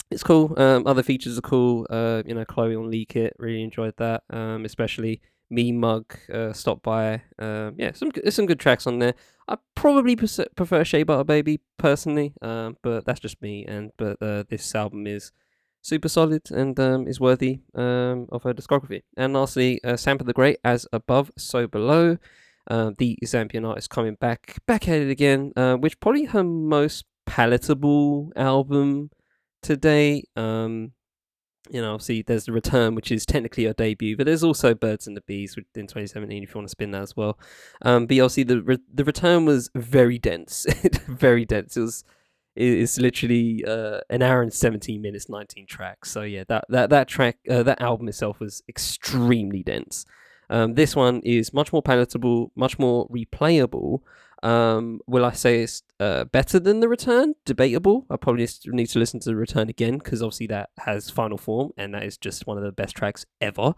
it's 0.10 0.24
cool. 0.24 0.54
Um, 0.58 0.86
other 0.86 1.04
features 1.04 1.38
are 1.38 1.42
cool. 1.42 1.88
Uh, 1.90 2.24
you 2.26 2.36
know, 2.36 2.44
Chloe 2.44 2.76
on 2.76 2.92
Leak 2.92 3.16
It, 3.16 3.38
really 3.40 3.64
enjoyed 3.64 3.94
that. 4.00 4.24
Um, 4.30 4.66
especially 4.66 5.22
Me 5.52 5.72
Mug 5.72 6.06
uh, 6.34 6.54
stopped 6.54 6.84
by. 6.84 7.22
Um, 7.38 7.76
yeah, 7.78 7.92
some 7.94 8.12
there's 8.16 8.36
some 8.36 8.46
good 8.46 8.60
tracks 8.60 8.88
on 8.88 9.00
there. 9.00 9.14
I 9.48 9.58
probably 9.76 10.16
prefer 10.16 10.84
Shea 10.84 11.04
Butter 11.04 11.26
Baby 11.26 11.60
personally, 11.78 12.34
um, 12.42 12.78
but 12.82 13.06
that's 13.06 13.20
just 13.20 13.42
me. 13.42 13.66
And 13.66 13.92
but 13.98 14.18
uh, 14.22 14.44
this 14.50 14.74
album 14.74 15.06
is 15.06 15.32
super 15.82 16.10
solid 16.10 16.50
and 16.52 16.80
um, 16.80 17.08
is 17.08 17.20
worthy 17.20 17.60
um, 17.76 18.28
of 18.32 18.44
her 18.44 18.54
discography. 18.54 19.02
And 19.18 19.34
lastly, 19.34 19.80
uh, 19.84 19.98
the 19.98 20.34
Great, 20.34 20.58
as 20.64 20.88
above, 20.94 21.32
so 21.38 21.68
below. 21.68 22.18
Uh, 22.70 22.92
the 23.00 23.18
Zambian 23.26 23.68
artist 23.68 23.90
coming 23.90 24.16
back, 24.16 24.58
back 24.68 24.88
at 24.88 25.02
it 25.02 25.10
again, 25.10 25.52
uh, 25.56 25.76
which 25.76 26.00
probably 26.00 26.26
her 26.26 26.44
most 26.44 27.06
palatable 27.26 28.32
album 28.36 29.10
today. 29.64 30.24
Um, 30.36 30.92
you 31.72 31.82
know, 31.82 31.94
obviously 31.94 32.22
there's 32.22 32.46
the 32.46 32.52
Return, 32.52 32.96
which 32.96 33.12
is 33.12 33.26
technically 33.26 33.64
her 33.66 33.74
debut, 33.74 34.18
but 34.18 34.26
there's 34.26 34.44
also 34.44 34.74
Birds 34.74 35.08
and 35.08 35.16
the 35.16 35.22
Bees 35.22 35.56
in 35.76 35.88
2017 35.88 36.44
if 36.44 36.50
you 36.50 36.56
want 36.56 36.68
to 36.68 36.72
spin 36.72 36.92
that 36.92 37.02
as 37.02 37.16
well. 37.16 37.40
Um, 37.82 38.06
but 38.06 38.16
obviously 38.16 38.44
the 38.44 38.62
re- 38.62 38.78
the 38.94 39.06
Return 39.06 39.46
was 39.46 39.70
very 39.74 40.20
dense, 40.20 40.66
very 41.08 41.46
dense. 41.46 41.78
It 41.78 41.82
was 41.82 42.04
it's 42.54 42.98
literally 43.00 43.64
uh, 43.66 44.02
an 44.10 44.22
hour 44.22 44.42
and 44.42 44.54
17 44.54 45.02
minutes, 45.02 45.30
19 45.30 45.66
tracks. 45.66 46.12
So 46.12 46.24
yeah, 46.24 46.44
that 46.50 46.66
that 46.68 46.90
that 46.90 47.08
track, 47.08 47.38
uh, 47.50 47.64
that 47.64 47.82
album 47.82 48.10
itself 48.10 48.42
was 48.42 48.62
extremely 48.68 49.64
dense. 49.64 50.06
Um, 50.50 50.74
this 50.74 50.98
one 50.98 51.22
is 51.22 51.54
much 51.54 51.72
more 51.72 51.82
palatable, 51.82 52.52
much 52.56 52.78
more 52.78 53.08
replayable. 53.08 54.02
Um, 54.44 55.00
will 55.06 55.24
I 55.24 55.34
say 55.34 55.62
it's 55.62 55.84
uh, 56.00 56.24
better 56.26 56.60
than 56.60 56.80
the 56.80 56.90
Return? 56.90 57.36
Debatable. 57.46 58.06
I 58.10 58.18
probably 58.18 58.48
need 58.68 58.88
to 58.88 59.00
listen 59.00 59.20
to 59.22 59.30
the 59.30 59.36
Return 59.36 59.70
again 59.70 59.98
because 60.00 60.22
obviously 60.22 60.48
that 60.48 60.70
has 60.80 61.10
Final 61.10 61.38
Form 61.38 61.72
and 61.78 61.94
that 61.94 62.04
is 62.04 62.18
just 62.18 62.48
one 62.48 62.58
of 62.58 62.64
the 62.64 62.72
best 62.72 62.96
tracks 62.96 63.26
ever. 63.40 63.74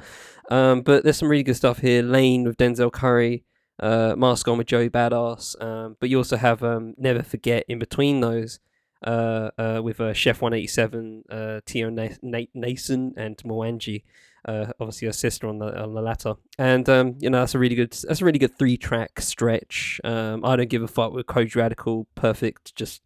Um, 0.50 0.82
but 0.82 1.04
there's 1.04 1.18
some 1.18 1.28
really 1.28 1.44
good 1.44 1.58
stuff 1.58 1.80
here. 1.80 2.02
Lane 2.02 2.44
with 2.46 2.58
Denzel 2.58 2.92
Curry, 2.92 3.44
uh, 3.80 4.16
Mask 4.18 4.48
On 4.48 4.58
with 4.58 4.68
Joey 4.68 4.90
Badass. 4.90 5.62
Um, 5.62 5.98
but 6.00 6.10
you 6.10 6.18
also 6.18 6.38
have 6.38 6.64
um, 6.64 6.94
Never 6.98 7.24
Forget 7.24 7.66
in 7.68 7.80
between 7.80 8.22
those. 8.22 8.60
Uh, 9.06 9.52
uh, 9.58 9.82
with 9.84 10.00
uh, 10.00 10.14
Chef 10.14 10.42
187, 10.42 11.24
uh, 11.30 11.60
Tio 11.66 11.90
Na- 11.90 12.08
Na- 12.22 12.46
Nason, 12.54 13.14
and 13.18 13.36
Mwangi, 13.40 14.04
uh, 14.46 14.68
obviously 14.80 15.08
her 15.08 15.14
sister 15.14 15.48
on 15.48 15.60
the 15.60 15.82
on 15.82 15.94
the 15.94 16.02
latter. 16.02 16.36
And 16.58 16.88
um, 16.90 17.16
you 17.20 17.30
know 17.30 17.40
that's 17.40 17.56
a 17.56 17.60
really 17.60 17.76
good 17.76 17.92
that's 17.92 18.22
a 18.22 18.26
really 18.26 18.40
good 18.40 18.58
three 18.58 18.78
track 18.78 19.22
stretch. 19.22 20.00
Um, 20.04 20.44
I 20.46 20.56
don't 20.56 20.70
give 20.70 20.84
a 20.84 20.88
fuck 20.88 21.14
with 21.14 21.26
Kojey 21.26 21.56
Radical, 21.56 22.08
perfect. 22.16 22.76
Just 22.76 23.02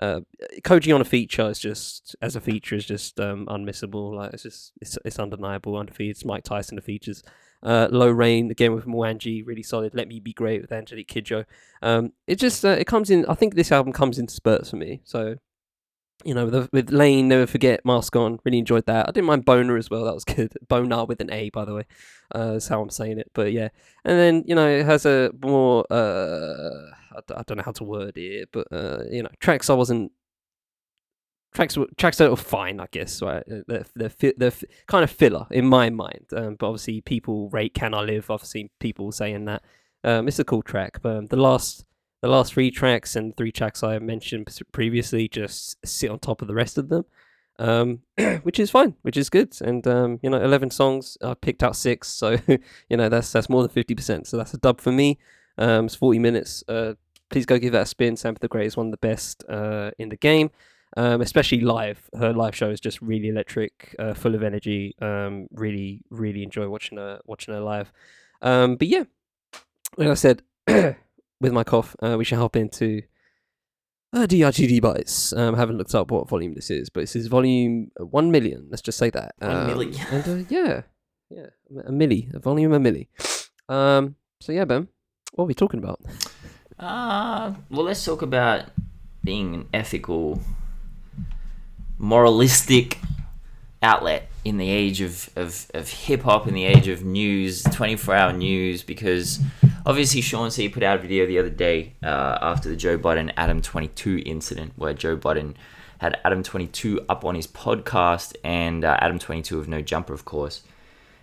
uh, 0.00 0.20
Koji 0.62 0.94
on 0.94 1.00
a 1.00 1.04
feature 1.04 1.48
is 1.50 1.58
just 1.58 2.16
as 2.22 2.34
a 2.34 2.40
feature 2.40 2.74
is 2.74 2.86
just 2.86 3.20
um, 3.20 3.46
unmissable. 3.46 4.14
Like 4.14 4.32
it's 4.32 4.42
just 4.44 4.72
it's 4.80 4.98
it's 5.04 5.18
undeniable, 5.18 5.76
undefeated. 5.76 6.16
It's 6.16 6.24
Mike 6.24 6.44
Tyson 6.44 6.76
the 6.76 6.82
features. 6.82 7.22
Uh, 7.62 7.88
Low 7.90 8.08
Rain 8.08 8.50
again 8.50 8.74
with 8.74 8.86
Mwangi, 8.86 9.46
really 9.46 9.62
solid. 9.62 9.94
Let 9.94 10.08
Me 10.08 10.18
Be 10.18 10.32
Great 10.32 10.62
with 10.62 10.72
Angelique 10.72 11.12
Kidjo. 11.12 11.44
Um, 11.82 12.12
it 12.26 12.36
just 12.36 12.64
uh, 12.64 12.70
it 12.70 12.86
comes 12.86 13.10
in. 13.10 13.26
I 13.26 13.34
think 13.34 13.54
this 13.54 13.70
album 13.70 13.92
comes 13.92 14.18
in 14.18 14.28
spurts 14.28 14.70
for 14.70 14.76
me. 14.76 15.02
So 15.04 15.36
you 16.24 16.34
know, 16.34 16.46
with, 16.46 16.68
with 16.72 16.90
Lane, 16.90 17.28
never 17.28 17.46
forget 17.46 17.84
Mask 17.84 18.14
On. 18.16 18.38
Really 18.44 18.58
enjoyed 18.58 18.86
that. 18.86 19.08
I 19.08 19.12
didn't 19.12 19.26
mind 19.26 19.44
Boner 19.44 19.76
as 19.76 19.90
well. 19.90 20.04
That 20.04 20.14
was 20.14 20.24
good. 20.24 20.52
Boner 20.68 21.04
with 21.04 21.20
an 21.20 21.32
A, 21.32 21.50
by 21.50 21.64
the 21.64 21.74
way. 21.74 21.84
Uh, 22.34 22.52
is 22.54 22.68
how 22.68 22.80
I'm 22.82 22.90
saying 22.90 23.18
it. 23.18 23.30
But 23.34 23.52
yeah, 23.52 23.68
and 24.04 24.18
then 24.18 24.44
you 24.46 24.54
know 24.54 24.68
it 24.68 24.86
has 24.86 25.06
a 25.06 25.30
more 25.42 25.84
uh, 25.90 26.90
I, 27.16 27.20
d- 27.26 27.34
I 27.36 27.42
don't 27.46 27.56
know 27.56 27.62
how 27.64 27.72
to 27.72 27.84
word 27.84 28.16
it, 28.16 28.48
but 28.52 28.66
uh, 28.72 29.04
you 29.10 29.22
know, 29.22 29.30
tracks 29.40 29.68
I 29.70 29.74
wasn't 29.74 30.12
tracks 31.54 31.76
were 31.76 31.86
tracks 31.96 32.20
are 32.20 32.36
fine, 32.36 32.80
I 32.80 32.86
guess. 32.90 33.20
Right, 33.22 33.42
Uh, 33.50 33.62
they're 33.66 33.84
they're, 33.96 34.08
fi- 34.10 34.34
they're 34.36 34.52
kind 34.86 35.04
of 35.04 35.10
filler 35.10 35.46
in 35.50 35.66
my 35.66 35.90
mind. 35.90 36.26
Um, 36.32 36.56
but 36.58 36.66
obviously, 36.68 37.00
people 37.00 37.48
rate 37.50 37.74
"Can 37.74 37.94
I 37.94 38.02
Live." 38.02 38.30
I've 38.30 38.44
seen 38.44 38.70
people 38.78 39.12
saying 39.12 39.46
that 39.46 39.62
um, 40.04 40.28
it's 40.28 40.38
a 40.38 40.44
cool 40.44 40.62
track. 40.62 41.00
But 41.02 41.16
um, 41.16 41.26
the 41.26 41.36
last 41.36 41.84
the 42.22 42.28
last 42.28 42.52
three 42.52 42.70
tracks 42.70 43.16
and 43.16 43.36
three 43.36 43.52
tracks 43.52 43.82
I 43.82 43.98
mentioned 43.98 44.58
previously 44.72 45.28
just 45.28 45.76
sit 45.86 46.10
on 46.10 46.18
top 46.18 46.42
of 46.42 46.48
the 46.48 46.54
rest 46.54 46.78
of 46.78 46.88
them, 46.88 47.04
um, 47.58 48.00
which 48.42 48.58
is 48.58 48.70
fine, 48.70 48.94
which 49.02 49.16
is 49.16 49.30
good. 49.30 49.56
And 49.60 49.86
um, 49.86 50.20
you 50.22 50.30
know, 50.30 50.40
eleven 50.40 50.70
songs, 50.70 51.16
I 51.22 51.34
picked 51.34 51.62
out 51.62 51.76
six, 51.76 52.08
so 52.08 52.36
you 52.88 52.96
know 52.96 53.08
that's 53.08 53.32
that's 53.32 53.48
more 53.48 53.62
than 53.62 53.70
fifty 53.70 53.94
percent. 53.94 54.26
So 54.26 54.36
that's 54.36 54.54
a 54.54 54.58
dub 54.58 54.80
for 54.80 54.92
me. 54.92 55.18
Um, 55.58 55.86
it's 55.86 55.94
forty 55.94 56.18
minutes. 56.18 56.64
Uh, 56.68 56.94
please 57.30 57.46
go 57.46 57.58
give 57.58 57.72
that 57.72 57.82
a 57.82 57.86
spin. 57.86 58.14
Sampa 58.16 58.40
the 58.40 58.48
Great 58.48 58.66
is 58.66 58.76
one 58.76 58.86
of 58.86 58.92
the 58.92 58.98
best 58.98 59.44
uh, 59.48 59.90
in 59.98 60.08
the 60.08 60.16
game 60.16 60.50
um, 60.96 61.20
especially 61.20 61.60
live. 61.60 62.08
Her 62.18 62.32
live 62.32 62.54
show 62.54 62.70
is 62.70 62.80
just 62.80 63.00
really 63.00 63.28
electric, 63.28 63.94
uh, 63.98 64.14
full 64.14 64.34
of 64.34 64.42
energy. 64.42 64.94
Um, 65.00 65.46
really, 65.52 66.02
really 66.10 66.42
enjoy 66.42 66.68
watching 66.68 66.98
her 66.98 67.20
watching 67.24 67.54
her 67.54 67.60
live. 67.60 67.92
Um, 68.42 68.76
but 68.76 68.88
yeah, 68.88 69.04
like 69.96 70.08
I 70.08 70.14
said, 70.14 70.42
with 71.40 71.52
my 71.52 71.64
cough, 71.64 71.96
uh, 72.02 72.16
we 72.18 72.24
shall 72.24 72.40
hop 72.40 72.56
into 72.56 73.02
uh, 74.12 74.26
DRGD 74.26 74.80
bites. 74.80 75.32
Um, 75.32 75.54
I 75.54 75.58
haven't 75.58 75.78
looked 75.78 75.94
up 75.94 76.10
what 76.10 76.28
volume 76.28 76.54
this 76.54 76.70
is, 76.70 76.90
but 76.90 77.00
this 77.00 77.16
is 77.16 77.26
volume 77.28 77.90
one 77.98 78.30
million. 78.30 78.66
Let's 78.70 78.82
just 78.82 78.98
say 78.98 79.10
that. 79.10 79.34
One 79.38 79.50
Um, 79.50 79.66
million. 79.66 79.94
and 80.10 80.28
uh, 80.28 80.46
yeah, 80.48 80.82
yeah, 81.30 81.46
a 81.86 81.92
milli, 81.92 82.32
a 82.34 82.38
volume, 82.38 82.72
a 82.72 82.78
milli. 82.80 83.06
Um, 83.68 84.16
so 84.40 84.52
yeah, 84.52 84.64
Ben, 84.64 84.88
what 85.32 85.44
are 85.44 85.46
we 85.46 85.54
talking 85.54 85.78
about? 85.78 86.00
Uh, 86.78 87.54
well, 87.70 87.84
let's 87.84 88.04
talk 88.04 88.22
about 88.22 88.64
being 89.22 89.54
an 89.54 89.68
ethical, 89.72 90.40
moralistic 91.98 92.98
outlet 93.82 94.28
in 94.44 94.56
the 94.56 94.68
age 94.68 95.00
of, 95.02 95.28
of, 95.36 95.70
of 95.74 95.88
hip 95.88 96.22
hop, 96.22 96.48
in 96.48 96.54
the 96.54 96.64
age 96.64 96.88
of 96.88 97.04
news, 97.04 97.62
24 97.64 98.14
hour 98.14 98.32
news, 98.32 98.82
because 98.82 99.38
obviously 99.86 100.20
Sean 100.20 100.50
C 100.50 100.68
put 100.68 100.82
out 100.82 100.98
a 100.98 101.02
video 101.02 101.26
the 101.26 101.38
other 101.38 101.50
day 101.50 101.94
uh, 102.02 102.38
after 102.40 102.68
the 102.68 102.76
Joe 102.76 102.98
Budden 102.98 103.32
Adam 103.36 103.62
22 103.62 104.22
incident, 104.26 104.72
where 104.76 104.94
Joe 104.94 105.16
Budden 105.16 105.56
had 105.98 106.18
Adam 106.24 106.42
22 106.42 107.04
up 107.08 107.24
on 107.24 107.34
his 107.34 107.46
podcast 107.46 108.34
and 108.42 108.84
uh, 108.84 108.96
Adam 109.00 109.18
22 109.18 109.58
of 109.58 109.68
No 109.68 109.82
Jumper, 109.82 110.14
of 110.14 110.24
course. 110.24 110.62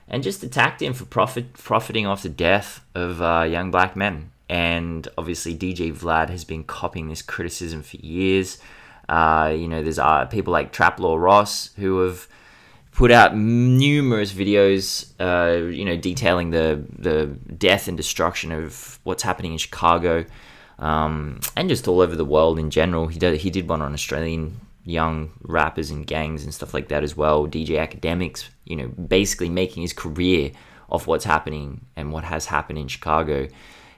And 0.07 0.23
just 0.23 0.43
attacked 0.43 0.81
him 0.81 0.93
for 0.93 1.05
profit, 1.05 1.53
profiting 1.53 2.05
off 2.05 2.23
the 2.23 2.29
death 2.29 2.81
of 2.95 3.21
uh, 3.21 3.45
young 3.49 3.71
black 3.71 3.95
men. 3.95 4.31
And 4.47 5.07
obviously, 5.17 5.57
DJ 5.57 5.93
Vlad 5.93 6.29
has 6.29 6.45
been 6.45 6.63
copying 6.63 7.09
this 7.09 7.21
criticism 7.21 7.81
for 7.81 7.97
years. 7.97 8.59
Uh, 9.09 9.53
you 9.57 9.67
know, 9.67 9.81
there's 9.81 9.99
uh, 9.99 10.25
people 10.25 10.53
like 10.53 10.71
Trap 10.71 10.99
Lore 10.99 11.19
Ross 11.19 11.73
who 11.75 11.99
have 11.99 12.27
put 12.97 13.11
out 13.11 13.37
numerous 13.37 14.33
videos, 14.33 15.13
uh, 15.19 15.67
you 15.67 15.85
know, 15.85 15.95
detailing 15.95 16.49
the 16.49 16.83
the 16.97 17.27
death 17.55 17.87
and 17.87 17.95
destruction 17.95 18.51
of 18.51 18.99
what's 19.03 19.21
happening 19.21 19.51
in 19.51 19.59
Chicago, 19.59 20.25
um, 20.79 21.39
and 21.55 21.69
just 21.69 21.87
all 21.87 22.01
over 22.01 22.15
the 22.15 22.25
world 22.25 22.59
in 22.59 22.71
general. 22.71 23.07
He 23.07 23.19
did 23.19 23.39
he 23.39 23.49
did 23.51 23.69
one 23.69 23.81
on 23.83 23.93
Australian 23.93 24.59
young 24.83 25.31
rappers 25.43 25.91
and 25.91 26.07
gangs 26.07 26.43
and 26.43 26.53
stuff 26.53 26.73
like 26.73 26.87
that 26.87 27.03
as 27.03 27.15
well. 27.15 27.47
DJ 27.47 27.77
Akademiks, 27.77 28.45
you 28.65 28.75
know, 28.75 28.87
basically 28.87 29.49
making 29.49 29.83
his 29.83 29.93
career 29.93 30.51
off 30.89 31.05
what's 31.05 31.25
happening 31.25 31.85
and 31.95 32.11
what 32.11 32.23
has 32.23 32.47
happened 32.47 32.79
in 32.79 32.87
Chicago. 32.87 33.47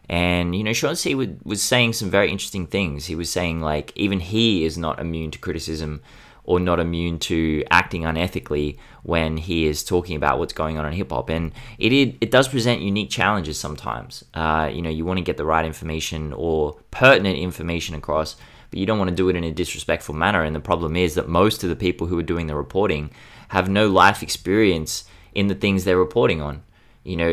And 0.10 0.54
you 0.54 0.64
know, 0.64 0.74
Sean 0.74 0.98
C 0.98 1.16
was 1.16 1.64
saying 1.64 1.94
some 1.94 2.10
very 2.10 2.30
interesting 2.30 2.68
things. 2.68 3.06
He 3.06 3.16
was 3.16 3.30
saying 3.30 3.62
like 3.62 3.94
even 3.96 4.20
he 4.20 4.66
is 4.66 4.78
not 4.78 5.00
immune 5.00 5.32
to 5.32 5.40
criticism 5.40 6.02
or 6.50 6.60
not 6.60 6.80
immune 6.80 7.20
to 7.20 7.64
acting 7.70 8.02
unethically 8.02 8.76
when 9.04 9.38
he 9.38 9.68
is 9.68 9.84
talking 9.84 10.16
about 10.16 10.40
what's 10.40 10.52
going 10.52 10.80
on 10.80 10.86
in 10.88 10.94
hip 10.94 11.12
hop. 11.12 11.30
And 11.30 11.52
it, 11.78 11.94
it 11.94 12.16
it 12.22 12.32
does 12.32 12.48
present 12.48 12.82
unique 12.82 13.12
challenges 13.12 13.60
sometimes. 13.60 14.26
Uh, 14.34 14.68
you 14.74 14.82
know, 14.82 14.90
you 14.90 15.06
want 15.06 15.20
to 15.20 15.24
get 15.24 15.38
the 15.38 15.46
right 15.46 15.64
information 15.64 16.34
or 16.34 16.76
pertinent 16.90 17.38
information 17.38 17.94
across, 17.94 18.36
but 18.72 18.80
you 18.80 18.88
don't 18.88 18.98
want 18.98 19.12
to 19.12 19.16
do 19.16 19.30
it 19.30 19.36
in 19.36 19.44
a 19.44 19.52
disrespectful 19.52 20.16
manner. 20.16 20.42
And 20.42 20.56
the 20.56 20.60
problem 20.60 20.96
is 20.96 21.14
that 21.14 21.30
most 21.30 21.64
of 21.64 21.70
the 21.70 21.76
people 21.76 22.08
who 22.08 22.18
are 22.18 22.24
doing 22.24 22.48
the 22.48 22.56
reporting 22.56 23.12
have 23.50 23.70
no 23.70 23.88
life 23.88 24.24
experience 24.24 25.04
in 25.36 25.50
the 25.50 25.56
things 25.56 25.84
they're 25.84 26.00
reporting 26.00 26.42
on 26.42 26.64
you 27.04 27.16
know 27.16 27.30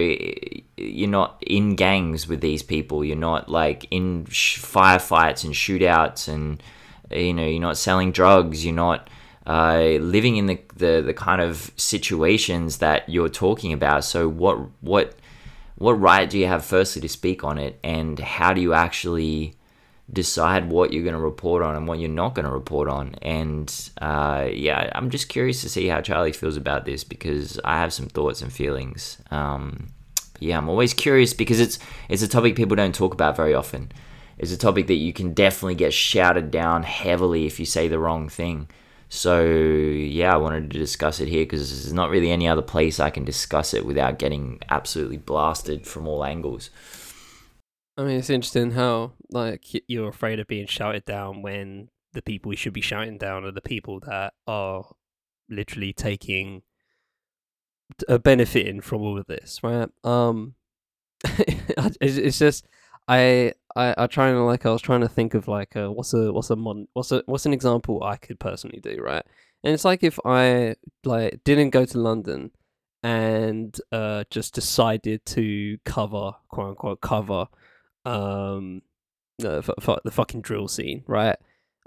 you're 0.76 1.09
not 1.09 1.42
in 1.44 1.74
gangs 1.74 2.29
with 2.29 2.40
these 2.40 2.62
people 2.62 3.05
you're 3.05 3.16
not 3.16 3.48
like 3.48 3.85
in 3.90 4.24
sh- 4.26 4.61
firefights 4.61 5.42
and 5.42 5.55
shootouts 5.55 6.29
and 6.29 6.62
you 7.11 7.35
know 7.35 7.47
you're 7.47 7.61
not 7.61 7.77
selling 7.77 8.12
drugs 8.12 8.64
you're 8.64 8.75
not 8.75 9.09
uh, 9.47 9.97
living 10.01 10.37
in 10.37 10.47
the, 10.47 10.61
the 10.77 11.03
the 11.03 11.14
kind 11.14 11.40
of 11.40 11.71
situations 11.77 12.79
that 12.79 13.09
you're 13.09 13.29
talking 13.29 13.73
about 13.73 14.05
so 14.05 14.29
what 14.29 14.59
what 14.81 15.14
what 15.77 15.92
right 15.92 16.31
do 16.31 16.38
you 16.38 16.47
have 16.47 16.64
firstly 16.64 17.01
to 17.01 17.09
speak 17.09 17.45
on 17.45 17.59
it 17.59 17.79
and 17.85 18.19
how 18.19 18.53
do 18.53 18.61
you 18.61 18.73
actually 18.73 19.55
decide 20.12 20.71
what 20.71 20.92
you're 20.92 21.03
going 21.03 21.14
to 21.14 21.21
report 21.21 21.62
on 21.62 21.75
and 21.75 21.88
what 21.88 21.99
you're 21.99 22.09
not 22.09 22.35
going 22.35 22.45
to 22.45 22.51
report 22.51 22.88
on. 22.88 23.14
And 23.23 23.73
uh, 24.01 24.49
yeah, 24.53 24.90
I'm 24.95 25.11
just 25.11 25.29
curious 25.29 25.62
to 25.62 25.69
see 25.69 25.88
how 25.88 26.01
Charlie 26.01 26.33
feels 26.33 26.57
about 26.57 26.85
this 26.85 27.03
because 27.03 27.59
I 27.64 27.79
have 27.79 27.92
some 27.92 28.07
thoughts 28.07 28.40
and 28.42 28.53
feelings. 28.53 29.19
Um, 29.31 29.88
yeah, 30.38 30.59
I'm 30.59 30.69
always 30.69 30.95
curious 30.95 31.33
because 31.33 31.61
it's 31.61 31.79
it's 32.09 32.23
a 32.23 32.29
topic 32.29 32.57
people 32.57 32.77
don't 32.77 32.95
talk 32.95 33.14
about 33.14 33.37
very 33.37 33.55
often. 33.55 33.90
It's 34.38 34.53
a 34.53 34.59
topic 34.59 34.87
that 34.88 34.94
you 34.94 35.12
can 35.12 35.33
definitely 35.33 35.75
get 35.75 35.94
shouted 35.94 36.51
down 36.51 36.83
heavily 36.83 37.46
if 37.46 37.59
you 37.59 37.66
say 37.66 37.88
the 37.88 37.99
wrong 37.99 38.29
thing. 38.29 38.68
So 39.09 39.42
yeah, 39.42 40.35
I 40.35 40.37
wanted 40.37 40.70
to 40.70 40.79
discuss 40.79 41.20
it 41.20 41.29
here 41.29 41.44
because 41.44 41.70
there's 41.70 41.92
not 41.92 42.11
really 42.11 42.31
any 42.31 42.49
other 42.49 42.62
place 42.62 42.99
I 42.99 43.11
can 43.11 43.25
discuss 43.25 43.72
it 43.72 43.87
without 43.87 44.18
getting 44.18 44.61
absolutely 44.68 45.18
blasted 45.18 45.87
from 45.87 46.07
all 46.09 46.25
angles. 46.25 46.70
I 47.96 48.03
mean, 48.03 48.18
it's 48.18 48.31
interesting 48.31 48.72
how 48.72 49.12
like 49.31 49.64
you're 49.88 50.09
afraid 50.09 50.38
of 50.38 50.49
being 50.49 50.66
shouted 50.66 51.05
down 51.05 51.40
when 51.40 51.88
the 52.12 52.22
people 52.22 52.51
we 52.51 52.57
should 52.57 52.72
be 52.72 52.81
shouting 52.81 53.16
down 53.16 53.44
are 53.44 53.53
the 53.53 53.61
people 53.61 54.01
that 54.01 54.35
are 54.46 54.85
literally 55.49 55.92
taking 55.92 56.62
uh, 58.09 58.18
benefiting 58.18 58.81
from 58.81 59.03
all 59.03 59.18
of 59.18 59.27
this, 59.27 59.61
right? 59.62 59.88
Um, 60.05 60.55
it's 61.25 62.38
just 62.38 62.66
I 63.09 63.53
I 63.75 63.95
I 63.97 64.07
trying 64.07 64.35
to 64.35 64.42
like 64.42 64.66
I 64.66 64.71
was 64.73 64.83
trying 64.83 65.01
to 65.03 65.09
think 65.09 65.35
of 65.35 65.49
like 65.49 65.77
uh 65.77 65.90
what's 65.90 66.14
a 66.14 66.33
what's 66.33 66.51
a 66.51 66.57
what's 66.92 67.12
a 67.12 67.23
what's 67.27 67.47
an 67.47 67.53
example 67.53 68.03
I 68.03 68.16
could 68.16 68.40
personally 68.40 68.81
do, 68.81 69.01
right? 69.01 69.25
And 69.64 69.75
it's 69.75 69.85
like 69.85 70.03
if 70.03 70.19
I 70.25 70.77
like 71.05 71.40
didn't 71.45 71.71
go 71.71 71.85
to 71.85 71.99
London 71.99 72.51
and 73.03 73.79
uh 73.92 74.25
just 74.31 74.55
decided 74.55 75.25
to 75.27 75.79
cover 75.85 76.33
quote 76.49 76.71
unquote 76.71 77.01
cover 77.01 77.47
um 78.05 78.83
f- 79.42 79.71
the 80.05 80.11
fucking 80.11 80.42
drill 80.42 80.69
scene, 80.69 81.05
right? 81.07 81.37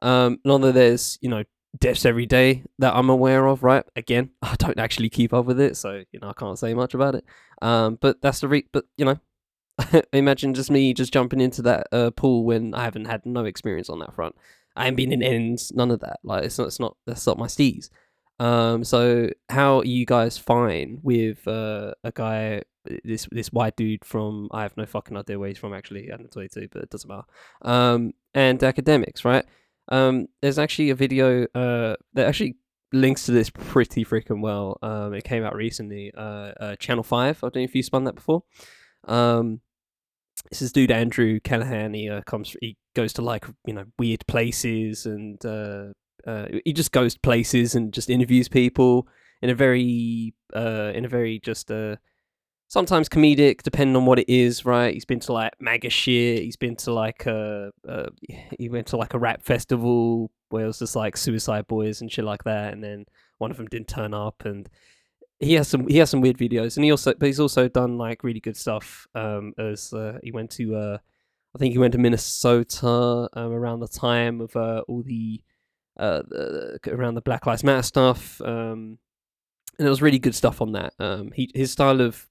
Um, 0.02 0.40
not 0.46 0.62
that 0.62 0.74
there's 0.74 1.18
you 1.22 1.30
know 1.30 1.44
deaths 1.78 2.06
every 2.06 2.26
day 2.26 2.64
that 2.80 2.96
I'm 2.96 3.10
aware 3.10 3.48
of, 3.48 3.64
right? 3.64 3.84
Again, 3.96 4.32
I 4.42 4.56
don't 4.58 4.80
actually 4.80 5.10
keep 5.10 5.34
up 5.34 5.46
with 5.46 5.60
it, 5.60 5.78
so 5.78 6.04
you 6.12 6.20
know 6.20 6.30
I 6.30 6.34
can't 6.34 6.60
say 6.60 6.74
much 6.74 6.94
about 6.94 7.16
it. 7.16 7.26
Um, 7.62 7.98
but 8.02 8.22
that's 8.22 8.40
the 8.42 8.48
re. 8.48 8.66
But 8.72 8.86
you 8.98 9.06
know, 9.06 9.20
imagine 10.14 10.54
just 10.54 10.72
me 10.72 10.94
just 10.94 11.14
jumping 11.14 11.42
into 11.42 11.62
that 11.64 11.88
uh, 11.92 12.12
pool 12.12 12.44
when 12.44 12.74
I 12.74 12.84
haven't 12.84 13.06
had 13.06 13.26
no 13.26 13.46
experience 13.46 13.90
on 13.90 14.00
that 14.00 14.14
front. 14.14 14.36
I 14.76 14.88
ain't 14.88 14.98
been 14.98 15.12
in 15.12 15.24
ends, 15.24 15.72
none 15.76 15.92
of 15.92 16.00
that. 16.02 16.20
Like 16.24 16.46
it's 16.46 16.58
not, 16.58 16.68
it's 16.68 16.80
not 16.80 16.96
that's 17.06 17.26
not 17.28 17.38
my 17.38 17.48
steez. 17.48 17.90
Um, 18.40 18.84
so 18.86 19.30
how 19.50 19.80
are 19.80 19.86
you 19.86 20.06
guys 20.06 20.38
fine 20.38 21.00
with 21.04 21.48
uh, 21.48 21.94
a 22.04 22.12
guy, 22.12 22.62
this 23.04 23.28
this 23.32 23.52
white 23.52 23.76
dude 23.76 24.06
from 24.06 24.48
I 24.52 24.62
have 24.62 24.78
no 24.78 24.86
fucking 24.86 25.18
idea 25.18 25.38
where 25.38 25.50
he's 25.50 25.58
from 25.58 25.74
actually, 25.74 26.10
Adam 26.12 26.28
22, 26.28 26.70
but 26.72 26.84
it 26.84 26.90
doesn't 26.90 27.10
matter. 27.10 27.24
Um, 27.62 28.14
and 28.34 28.60
Akademiks, 28.60 29.26
right? 29.26 29.46
Um, 29.90 30.28
there's 30.42 30.60
actually 30.60 30.92
a 30.92 30.96
video 30.96 31.46
uh 31.56 31.96
that 32.14 32.28
actually 32.28 32.56
links 32.94 33.26
to 33.26 33.32
this 33.32 33.50
pretty 33.50 34.06
freaking 34.06 34.42
well. 34.42 34.78
Um, 34.82 35.14
it 35.14 35.24
came 35.24 35.44
out 35.44 35.56
recently. 35.56 36.12
Uh, 36.16 36.54
uh 36.60 36.76
Channel 36.78 37.04
Five. 37.04 37.40
I 37.44 37.48
don't 37.48 37.58
know 37.58 37.62
if 37.64 37.76
you 37.76 37.84
spun 37.84 38.06
that 38.06 38.16
before. 38.16 38.44
Um, 39.06 39.62
this 40.50 40.62
is 40.62 40.72
dude 40.72 40.92
Andrew 40.92 41.40
Callaghan. 41.40 41.94
He 41.94 42.10
uh, 42.10 42.22
comes. 42.22 42.56
He 42.62 42.78
goes 42.96 43.14
to 43.14 43.22
like 43.22 43.46
you 43.66 43.74
know 43.74 43.86
weird 43.98 44.26
places 44.28 45.06
and 45.06 45.44
uh, 45.46 45.88
uh, 46.28 46.48
he 46.66 46.74
just 46.74 46.92
goes 46.92 47.14
to 47.14 47.20
places 47.22 47.76
and 47.76 47.94
just 47.94 48.10
interviews 48.10 48.48
people 48.48 49.08
in 49.42 49.50
a 49.50 49.56
very 49.56 50.34
uh 50.54 50.92
in 50.94 51.06
a 51.06 51.08
very 51.08 51.40
just 51.40 51.72
uh 51.72 51.96
sometimes 52.68 53.08
comedic 53.10 53.64
depending 53.64 53.96
on 53.96 54.06
what 54.06 54.20
it 54.20 54.30
is 54.30 54.66
right 54.66 54.94
he's 54.94 55.06
been 55.06 55.20
to 55.20 55.32
like 55.32 55.54
maga 55.60 55.90
shit 55.90 56.44
he's 56.44 56.58
been 56.58 56.76
to 56.76 56.92
like 56.92 57.26
a 57.26 57.72
uh, 57.88 58.08
he 58.58 58.70
went 58.70 58.88
to 58.88 58.98
like 58.98 59.14
a 59.14 59.20
rap 59.20 59.42
festival 59.42 60.32
where 60.50 60.66
it 60.66 60.68
was 60.68 60.80
just 60.80 60.96
like 60.96 61.16
suicide 61.16 61.68
boys 61.68 62.02
and 62.02 62.12
shit 62.12 62.26
like 62.26 62.44
that 62.44 62.74
and 62.74 62.84
then 62.84 63.06
one 63.38 63.52
of 63.52 63.58
them 63.58 63.68
didn't 63.68 63.88
turn 63.88 64.14
up 64.14 64.44
and 64.46 64.70
he 65.40 65.54
has 65.54 65.68
some 65.68 65.88
he 65.88 65.98
has 65.98 66.10
some 66.10 66.22
weird 66.22 66.38
videos 66.38 66.76
and 66.76 66.84
he 66.84 66.92
also 66.92 67.14
but 67.14 67.28
he's 67.28 67.40
also 67.40 67.68
done 67.68 67.98
like 67.98 68.24
really 68.24 68.40
good 68.40 68.58
stuff 68.58 69.08
um 69.16 69.54
as 69.58 69.94
uh, 69.94 70.20
he 70.22 70.32
went 70.32 70.52
to 70.52 70.76
uh 70.76 70.98
I 71.56 71.58
think 71.58 71.72
he 71.72 71.80
went 71.80 71.94
to 71.94 71.98
Minnesota 71.98 73.30
um, 73.34 73.52
around 73.52 73.80
the 73.80 73.88
time 73.88 74.42
of 74.42 74.56
uh, 74.56 74.84
all 74.88 75.02
the 75.02 75.42
uh, 75.98 76.22
the, 76.28 76.80
around 76.88 77.16
the 77.16 77.22
Black 77.22 77.46
Lives 77.46 77.64
Matter 77.64 77.84
stuff. 77.84 78.40
Um, 78.42 79.00
and 79.78 79.88
it 79.88 79.90
was 79.90 80.02
really 80.02 80.20
good 80.20 80.36
stuff 80.36 80.62
on 80.62 80.74
that. 80.74 80.94
Um, 81.00 81.32
he 81.34 81.50
his 81.56 81.72
style 81.72 82.02
of 82.02 82.28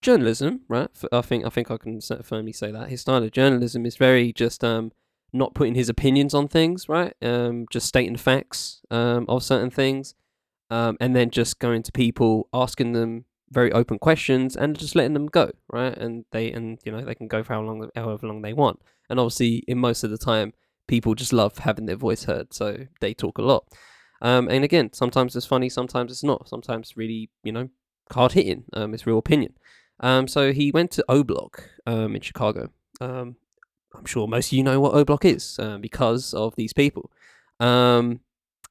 journalism, 0.00 0.60
right? 0.68 0.88
I 1.10 1.22
think 1.22 1.44
I 1.44 1.48
think 1.48 1.70
I 1.70 1.76
can 1.76 2.00
firmly 2.00 2.52
say 2.52 2.70
that 2.70 2.88
his 2.88 3.00
style 3.00 3.22
of 3.22 3.32
journalism 3.32 3.84
is 3.84 3.96
very 3.96 4.32
just 4.32 4.62
um 4.62 4.92
not 5.32 5.54
putting 5.54 5.74
his 5.74 5.88
opinions 5.88 6.32
on 6.34 6.46
things, 6.48 6.88
right? 6.88 7.14
Um, 7.20 7.66
just 7.70 7.86
stating 7.86 8.16
facts 8.16 8.82
um 8.90 9.26
of 9.28 9.42
certain 9.42 9.70
things, 9.70 10.14
um, 10.70 10.96
and 11.00 11.14
then 11.14 11.30
just 11.30 11.58
going 11.58 11.82
to 11.82 11.92
people, 11.92 12.48
asking 12.52 12.92
them 12.92 13.24
very 13.50 13.72
open 13.72 13.98
questions, 13.98 14.56
and 14.56 14.78
just 14.78 14.94
letting 14.94 15.14
them 15.14 15.26
go, 15.26 15.50
right? 15.72 15.96
And 15.96 16.24
they 16.32 16.50
and 16.52 16.78
you 16.84 16.92
know 16.92 17.04
they 17.04 17.14
can 17.14 17.28
go 17.28 17.42
for 17.42 17.54
how 17.54 17.62
long, 17.62 17.88
however 17.94 18.26
long 18.26 18.42
they 18.42 18.52
want. 18.52 18.80
And 19.08 19.20
obviously, 19.20 19.62
in 19.68 19.78
most 19.78 20.02
of 20.04 20.10
the 20.10 20.18
time, 20.18 20.52
people 20.88 21.14
just 21.14 21.32
love 21.32 21.58
having 21.58 21.86
their 21.86 21.96
voice 21.96 22.24
heard, 22.24 22.52
so 22.52 22.86
they 23.00 23.14
talk 23.14 23.38
a 23.38 23.42
lot. 23.42 23.66
Um, 24.22 24.48
and 24.48 24.64
again, 24.64 24.92
sometimes 24.92 25.36
it's 25.36 25.46
funny, 25.46 25.68
sometimes 25.68 26.10
it's 26.10 26.24
not. 26.24 26.48
Sometimes 26.48 26.96
really, 26.96 27.30
you 27.42 27.52
know, 27.52 27.68
hard 28.12 28.32
hitting. 28.32 28.64
Um, 28.72 28.94
it's 28.94 29.06
real 29.06 29.18
opinion. 29.18 29.54
Um, 30.00 30.28
so 30.28 30.52
he 30.52 30.70
went 30.70 30.90
to 30.92 31.04
O 31.08 31.22
Block 31.22 31.70
um, 31.86 32.14
in 32.14 32.20
Chicago. 32.20 32.70
Um, 33.00 33.36
I'm 33.94 34.04
sure 34.04 34.26
most 34.26 34.48
of 34.48 34.52
you 34.52 34.62
know 34.62 34.80
what 34.80 34.94
O 34.94 35.04
Block 35.04 35.24
is 35.24 35.58
uh, 35.58 35.78
because 35.78 36.34
of 36.34 36.54
these 36.56 36.72
people. 36.72 37.10
Um, 37.60 38.20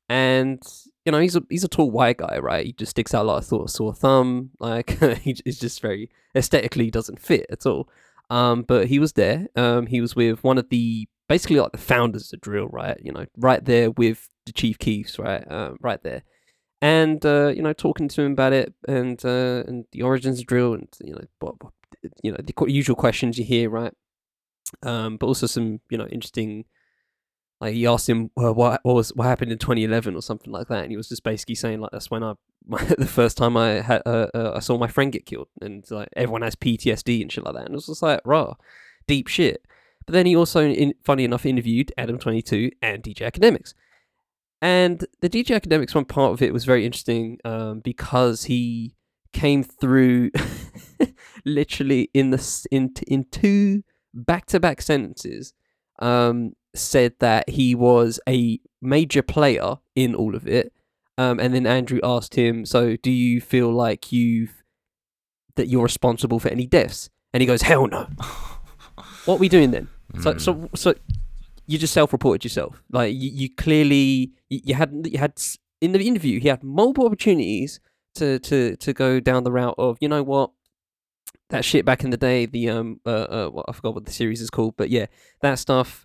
and 0.07 0.61
you 1.05 1.11
know 1.11 1.19
he's 1.19 1.35
a 1.35 1.43
he's 1.49 1.63
a 1.63 1.69
tall 1.69 1.91
white 1.91 2.17
guy, 2.17 2.37
right? 2.39 2.65
He 2.65 2.73
just 2.73 2.91
sticks 2.91 3.13
out 3.13 3.25
like 3.25 3.43
a 3.43 3.67
sore 3.67 3.93
thumb. 3.93 4.51
Like 4.59 4.99
he's 5.19 5.59
just 5.59 5.81
very 5.81 6.09
aesthetically 6.35 6.91
doesn't 6.91 7.19
fit 7.19 7.45
at 7.49 7.65
all. 7.65 7.89
Um, 8.29 8.63
but 8.63 8.87
he 8.87 8.99
was 8.99 9.13
there. 9.13 9.47
Um, 9.55 9.85
he 9.87 10.01
was 10.01 10.15
with 10.15 10.43
one 10.43 10.57
of 10.57 10.69
the 10.69 11.07
basically 11.29 11.59
like 11.59 11.71
the 11.71 11.77
founders 11.77 12.33
of 12.33 12.41
drill, 12.41 12.67
right? 12.67 12.97
You 13.01 13.11
know, 13.11 13.25
right 13.37 13.63
there 13.63 13.91
with 13.91 14.27
the 14.45 14.51
Chief 14.51 14.79
Keefs, 14.79 15.19
right? 15.19 15.49
Um, 15.51 15.77
right 15.81 16.01
there 16.03 16.23
and 16.81 17.25
uh, 17.25 17.47
you 17.47 17.61
know 17.61 17.73
talking 17.73 18.07
to 18.07 18.21
him 18.21 18.33
about 18.33 18.53
it 18.53 18.73
and 18.87 19.23
uh, 19.25 19.63
and 19.67 19.85
the 19.91 20.01
origins 20.01 20.39
of 20.39 20.45
drill 20.45 20.73
and 20.73 20.87
you 21.03 21.13
know 21.13 21.21
what, 21.39 21.55
what 21.63 21.73
you 22.21 22.31
know 22.31 22.37
the 22.37 22.53
usual 22.71 22.95
questions 22.95 23.39
you 23.39 23.45
hear 23.45 23.69
right 23.69 23.93
um, 24.83 25.17
but 25.17 25.25
also 25.25 25.47
some 25.47 25.79
you 25.89 25.97
know 25.97 26.07
interesting 26.07 26.65
like 27.61 27.73
he 27.73 27.85
asked 27.85 28.09
him 28.09 28.29
well, 28.35 28.53
what, 28.53 28.79
what 28.83 28.95
was 28.95 29.09
what 29.15 29.25
happened 29.25 29.51
in 29.51 29.57
2011 29.57 30.15
or 30.15 30.21
something 30.21 30.51
like 30.51 30.67
that 30.67 30.83
and 30.83 30.91
he 30.91 30.97
was 30.97 31.09
just 31.09 31.23
basically 31.23 31.55
saying 31.55 31.79
like 31.79 31.91
that's 31.91 32.11
when 32.11 32.23
I 32.23 32.33
my, 32.67 32.83
the 32.83 33.05
first 33.05 33.37
time 33.37 33.55
I 33.57 33.81
had 33.81 34.01
uh, 34.05 34.27
uh, 34.33 34.53
I 34.55 34.59
saw 34.59 34.77
my 34.77 34.87
friend 34.87 35.11
get 35.11 35.25
killed 35.25 35.47
and 35.61 35.89
like 35.91 36.09
everyone 36.15 36.41
has 36.41 36.55
PTSD 36.55 37.21
and 37.21 37.31
shit 37.31 37.43
like 37.43 37.53
that 37.53 37.65
and 37.65 37.71
it 37.71 37.75
was 37.75 37.87
just 37.87 38.01
like 38.01 38.21
raw 38.25 38.53
deep 39.07 39.27
shit 39.27 39.65
but 40.05 40.13
then 40.13 40.25
he 40.25 40.35
also 40.35 40.61
in, 40.61 40.93
funny 41.03 41.23
enough 41.23 41.45
interviewed 41.45 41.91
Adam 41.97 42.17
22 42.17 42.71
and 42.81 43.03
DJ 43.03 43.31
Akademiks. 43.31 43.73
and 44.61 45.05
the 45.21 45.29
DJ 45.29 45.59
Akademiks 45.59 45.93
one 45.93 46.05
part 46.05 46.33
of 46.33 46.41
it 46.41 46.53
was 46.53 46.65
very 46.65 46.85
interesting 46.85 47.39
um, 47.45 47.79
because 47.79 48.45
he 48.45 48.95
came 49.35 49.63
through 49.63 50.31
literally 51.45 52.09
in 52.13 52.31
the 52.31 52.67
in 52.71 52.91
in 53.07 53.25
two 53.31 53.83
back 54.13 54.45
to 54.47 54.59
back 54.59 54.81
sentences. 54.81 55.53
Um, 55.99 56.53
said 56.77 57.13
that 57.19 57.49
he 57.49 57.75
was 57.75 58.19
a 58.27 58.59
major 58.81 59.21
player 59.21 59.77
in 59.95 60.15
all 60.15 60.35
of 60.35 60.47
it. 60.47 60.73
Um, 61.17 61.39
and 61.39 61.53
then 61.53 61.65
Andrew 61.65 61.99
asked 62.03 62.35
him, 62.35 62.65
"So, 62.65 62.97
do 62.97 63.11
you 63.11 63.39
feel 63.39 63.71
like 63.71 64.11
you've 64.11 64.63
that 65.55 65.67
you're 65.67 65.83
responsible 65.83 66.39
for 66.39 66.49
any 66.49 66.67
deaths?" 66.67 67.09
And 67.33 67.41
he 67.41 67.47
goes, 67.47 67.61
"Hell 67.61 67.87
no." 67.87 68.07
what 69.25 69.35
are 69.35 69.37
we 69.37 69.49
doing 69.49 69.71
then? 69.71 69.87
Mm. 70.13 70.23
So, 70.23 70.37
so, 70.37 70.53
hmm. 70.53 70.75
so 70.75 70.93
you 71.67 71.77
just 71.77 71.93
self-reported 71.93 72.43
yourself. 72.43 72.83
Like 72.91 73.13
you, 73.13 73.29
you 73.29 73.49
clearly 73.55 74.31
you, 74.49 74.61
you 74.63 74.75
had 74.75 74.91
you 75.05 75.17
had 75.17 75.39
in 75.81 75.91
the 75.91 75.99
interview 75.99 76.39
he 76.39 76.47
had 76.47 76.63
multiple 76.63 77.05
opportunities 77.05 77.79
to 78.15 78.39
to 78.39 78.75
to 78.77 78.93
go 78.93 79.19
down 79.19 79.43
the 79.43 79.51
route 79.51 79.75
of 79.77 79.97
you 80.01 80.07
know 80.07 80.23
what 80.23 80.51
that 81.49 81.63
shit 81.63 81.85
back 81.85 82.03
in 82.03 82.09
the 82.09 82.17
day 82.17 82.45
the 82.45 82.69
um 82.69 82.99
uh, 83.05 83.09
uh 83.09 83.49
well, 83.53 83.65
I 83.67 83.71
forgot 83.73 83.93
what 83.93 84.05
the 84.05 84.11
series 84.11 84.41
is 84.41 84.49
called 84.49 84.75
but 84.77 84.89
yeah 84.89 85.07
that 85.41 85.59
stuff 85.59 86.04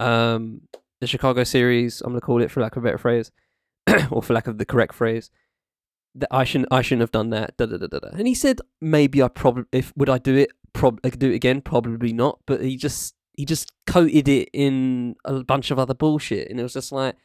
um 0.00 0.62
the 1.00 1.06
Chicago 1.06 1.44
series 1.44 2.00
I'm 2.00 2.10
gonna 2.10 2.20
call 2.20 2.42
it 2.42 2.50
for 2.50 2.60
lack 2.60 2.76
of 2.76 2.82
a 2.82 2.86
better 2.86 2.98
phrase 2.98 3.30
or 4.10 4.22
for 4.22 4.34
lack 4.34 4.46
of 4.46 4.58
the 4.58 4.66
correct 4.66 4.94
phrase 4.94 5.30
that 6.14 6.28
I 6.30 6.44
shouldn't 6.44 6.72
I 6.72 6.82
shouldn't 6.82 7.02
have 7.02 7.12
done 7.12 7.30
that 7.30 7.56
da, 7.56 7.66
da, 7.66 7.76
da, 7.76 7.86
da, 7.86 7.98
da. 7.98 8.08
and 8.16 8.26
he 8.26 8.34
said 8.34 8.60
maybe 8.80 9.22
I 9.22 9.28
probably 9.28 9.64
if 9.72 9.92
would 9.96 10.10
I 10.10 10.18
do 10.18 10.36
it? 10.36 10.50
Prob 10.72 11.00
I 11.04 11.10
could 11.10 11.20
do 11.20 11.30
it 11.30 11.34
again? 11.34 11.60
Probably 11.60 12.12
not. 12.12 12.40
But 12.46 12.62
he 12.62 12.76
just 12.76 13.14
he 13.34 13.44
just 13.44 13.72
coated 13.86 14.28
it 14.28 14.48
in 14.52 15.16
a 15.24 15.42
bunch 15.44 15.70
of 15.70 15.78
other 15.78 15.94
bullshit, 15.94 16.50
and 16.50 16.60
it 16.60 16.62
was 16.62 16.74
just 16.74 16.92
like 16.92 17.16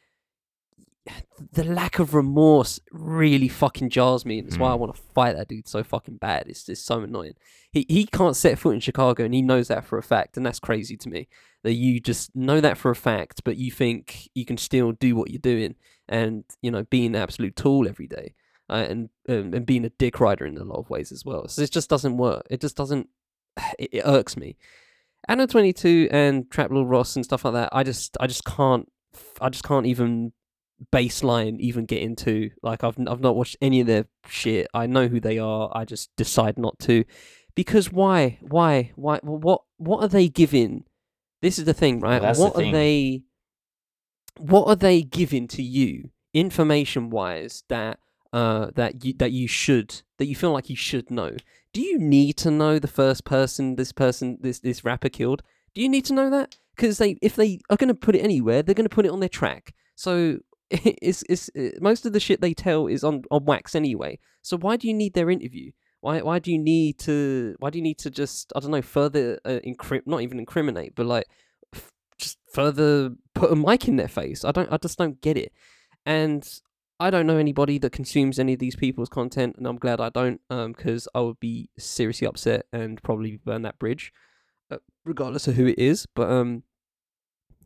the 1.52 1.63
lack 1.63 2.00
of 2.00 2.13
remorse 2.13 2.80
really 2.91 3.48
fucking 3.48 3.89
jars 3.89 4.26
me, 4.26 4.39
and 4.39 4.48
it's 4.48 4.58
mm. 4.58 4.62
why 4.62 4.70
I 4.70 4.74
hmm. 4.74 4.82
want 4.82 4.96
to 4.96 5.02
fight 5.13 5.36
that 5.36 5.48
dude 5.48 5.68
so 5.68 5.84
fucking 5.84 6.18
bad. 6.18 6.46
It's 6.48 6.65
just 6.65 6.86
so 6.86 7.02
annoying. 7.02 7.36
He 7.72 7.86
he 7.88 8.06
can't 8.06 8.36
set 8.36 8.58
foot 8.58 8.74
in 8.74 8.80
Chicago, 8.80 9.24
and 9.24 9.34
he 9.34 9.41
knows 9.41 9.68
that 9.68 9.86
for 9.86 9.98
a 9.98 10.04
fact, 10.04 10.38
and 10.38 10.46
that's 10.46 10.60
crazy 10.60 10.98
to 10.98 11.10
me. 11.10 11.28
That 11.63 11.74
you 11.74 12.00
just 12.00 12.36
know 12.36 12.60
that 12.62 12.78
for 12.78 12.91
a 12.91 12.96
fact, 12.96 13.44
but 13.44 13.58
you 13.58 13.72
think 13.72 14.30
you 14.34 14.46
can 14.46 14.58
still 14.58 14.94
do 14.94 15.15
what 15.15 15.30
you're 15.30 15.39
doing, 15.39 15.76
and 16.08 16.44
you 16.62 16.72
know, 16.72 16.84
being 16.84 17.15
an 17.15 17.22
absolute 17.22 17.56
tool 17.56 17.88
every 17.88 18.08
day, 18.08 18.34
uh, 18.70 18.86
and 18.89 19.10
um, 19.30 19.54
and 19.54 19.65
being 19.65 19.86
a 19.86 19.89
dick 19.89 20.20
rider 20.20 20.46
in 20.46 20.58
a 20.58 20.63
lot 20.63 20.80
of 20.80 20.89
ways 20.89 21.12
as 21.12 21.24
well. 21.24 21.48
So 21.48 21.62
it 21.62 21.72
just 21.72 21.89
doesn't 21.89 22.18
work. 22.18 22.48
It 22.50 22.62
just 22.62 22.76
doesn't. 22.76 23.10
It, 23.80 23.89
it 23.94 24.04
irks 24.06 24.36
me. 24.38 24.58
Adam 25.28 25.48
22 25.48 26.10
and 26.12 26.50
Trap 26.52 26.72
Lore 26.72 26.86
Ross 26.86 27.15
and 27.15 27.26
stuff 27.26 27.46
like 27.46 27.54
that, 27.54 27.70
I 27.72 27.84
just 27.84 28.15
I 28.20 28.28
just 28.28 28.46
can't 28.46 28.88
I 29.41 29.50
just 29.50 29.63
can't 29.63 29.86
even 29.86 30.34
baseline 30.91 31.59
even 31.59 31.85
get 31.85 32.01
into. 32.01 32.51
Like 32.61 32.83
I've 32.83 32.97
I've 33.07 33.21
not 33.21 33.35
watched 33.35 33.57
any 33.61 33.81
of 33.81 33.88
their 33.88 34.05
shit. 34.27 34.67
I 34.73 34.88
know 34.88 35.07
who 35.07 35.19
they 35.19 35.39
are. 35.39 35.71
I 35.73 35.85
just 35.85 36.15
decide 36.15 36.57
not 36.57 36.79
to. 36.79 37.05
Because 37.55 37.91
why? 37.91 38.38
Why? 38.41 38.91
Why 38.95 39.19
what 39.21 39.63
what 39.77 40.03
are 40.03 40.09
they 40.09 40.27
giving? 40.27 40.85
This 41.41 41.59
is 41.59 41.65
the 41.65 41.73
thing, 41.73 41.99
right? 41.99 42.21
Well, 42.21 42.35
what 42.35 42.55
the 42.55 42.69
are 42.69 42.71
they 42.71 43.23
what 44.38 44.67
are 44.67 44.75
they 44.75 45.01
giving 45.01 45.47
to 45.47 45.63
you 45.63 46.09
information 46.33 47.09
wise 47.09 47.63
that 47.69 47.99
uh 48.33 48.71
that 48.75 49.05
you 49.05 49.13
that 49.13 49.31
you 49.31 49.47
should 49.47 50.01
that 50.17 50.25
you 50.25 50.35
feel 50.35 50.51
like 50.51 50.69
you 50.69 50.75
should 50.75 51.09
know? 51.09 51.38
do 51.75 51.81
you 51.81 51.99
need 51.99 52.38
to 52.38 52.49
know 52.49 52.79
the 52.79 52.88
first 52.88 53.25
person 53.25 53.75
this 53.75 53.91
person 53.91 54.38
this 54.39 54.61
this 54.61 54.85
rapper 54.85 55.09
killed? 55.09 55.43
Do 55.73 55.81
you 55.81 55.89
need 55.89 56.05
to 56.05 56.13
know 56.13 56.29
that? 56.29 56.55
Because 56.73 56.99
they 56.99 57.17
if 57.21 57.35
they 57.35 57.59
are 57.69 57.75
going 57.75 57.89
to 57.89 57.93
put 57.93 58.15
it 58.15 58.21
anywhere, 58.21 58.63
they're 58.63 58.73
going 58.73 58.88
to 58.88 58.95
put 58.95 59.05
it 59.05 59.11
on 59.11 59.19
their 59.19 59.27
track. 59.27 59.73
So 59.93 60.39
it's 60.69 61.23
it's 61.30 61.49
it, 61.56 61.82
most 61.82 62.06
of 62.06 62.13
the 62.13 62.19
shit 62.19 62.41
they 62.41 62.54
tell 62.54 62.88
is 62.88 63.04
on 63.04 63.23
on 63.32 63.45
wax 63.45 63.75
anyway. 63.75 64.19
So 64.41 64.58
why 64.58 64.78
do 64.78 64.88
you 64.88 64.93
need 64.93 65.13
their 65.13 65.30
interview? 65.30 65.71
Why 66.01 66.21
why 66.21 66.39
do 66.39 66.51
you 66.51 66.60
need 66.60 66.99
to 66.99 67.56
why 67.60 67.69
do 67.69 67.78
you 67.78 67.84
need 67.84 67.99
to 67.99 68.10
just 68.10 68.51
I 68.56 68.60
don't 68.60 68.71
know 68.71 68.82
further 68.82 69.39
uh, 69.45 69.60
incri- 69.65 70.06
not 70.06 70.21
even 70.21 70.39
incriminate 70.39 70.95
but 70.95 71.06
like 71.06 71.25
f- 71.73 71.91
just 72.17 72.38
further 72.54 73.12
put 73.34 73.51
a 73.51 73.56
mic 73.56 73.88
in 73.88 73.95
their 73.97 74.08
face? 74.08 74.43
I 74.43 74.51
don't 74.51 74.71
I 74.71 74.78
just 74.78 74.97
don't 74.97 75.21
get 75.21 75.38
it. 75.38 75.51
And 76.06 76.47
I 76.99 77.10
don't 77.10 77.28
know 77.28 77.38
anybody 77.38 77.78
that 77.80 77.91
consumes 77.91 78.39
any 78.39 78.54
of 78.54 78.60
these 78.60 78.75
people's 78.75 79.10
content, 79.10 79.56
and 79.58 79.67
I'm 79.67 79.78
glad 79.78 79.99
I 79.99 80.10
don't, 80.10 80.39
because 80.49 81.08
um, 81.08 81.19
I 81.19 81.23
would 81.25 81.39
be 81.39 81.69
seriously 81.78 82.25
upset 82.25 82.67
and 82.71 83.01
probably 83.04 83.38
burn 83.43 83.63
that 83.63 83.80
bridge, 83.80 84.13
uh, 84.71 84.78
regardless 85.04 85.47
of 85.47 85.56
who 85.56 85.65
it 85.67 85.78
is. 85.78 86.06
But 86.06 86.30
um, 86.30 86.63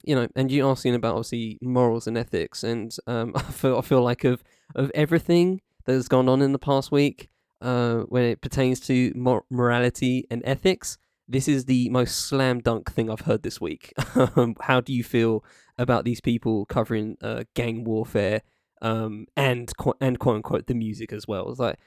you 0.04 0.16
know, 0.16 0.28
and 0.36 0.52
you're 0.52 0.70
asking 0.70 0.96
about 0.96 1.16
obviously 1.16 1.58
morals 1.62 2.08
and 2.08 2.18
ethics, 2.18 2.64
and 2.64 2.96
um, 3.08 3.34
I 3.36 3.42
feel 3.42 3.78
I 3.78 3.82
feel 3.82 4.02
like 4.02 4.24
of 4.24 4.44
of 4.76 4.92
everything 4.94 5.62
that 5.86 5.94
has 5.94 6.08
gone 6.08 6.30
on 6.30 6.42
in 6.42 6.52
the 6.52 6.60
past 6.60 6.92
week, 6.92 7.30
uh, 7.62 8.00
when 8.10 8.24
it 8.24 8.42
pertains 8.42 8.80
to 8.82 9.12
mor- 9.16 9.46
morality 9.50 10.26
and 10.30 10.42
ethics, 10.46 10.98
this 11.28 11.48
is 11.48 11.66
the 11.66 11.90
most 11.90 12.16
slam 12.28 12.60
dunk 12.60 12.92
thing 12.92 13.10
I've 13.10 13.22
heard 13.22 13.44
this 13.44 13.60
week. 13.62 13.94
Um, 14.36 14.56
how 14.62 14.82
do 14.82 14.94
you 14.94 15.04
feel 15.04 15.44
about 15.78 16.04
these 16.04 16.22
people 16.22 16.66
covering 16.66 17.18
uh, 17.22 17.44
gang 17.56 17.84
warfare? 17.84 18.42
um, 18.82 19.28
and 19.36 19.72
and 20.02 20.20
quote 20.20 20.36
unquote 20.36 20.68
the 20.68 20.74
music 20.74 21.12
as 21.14 21.28
well. 21.28 21.50
It's 21.50 21.60
like 21.60 21.78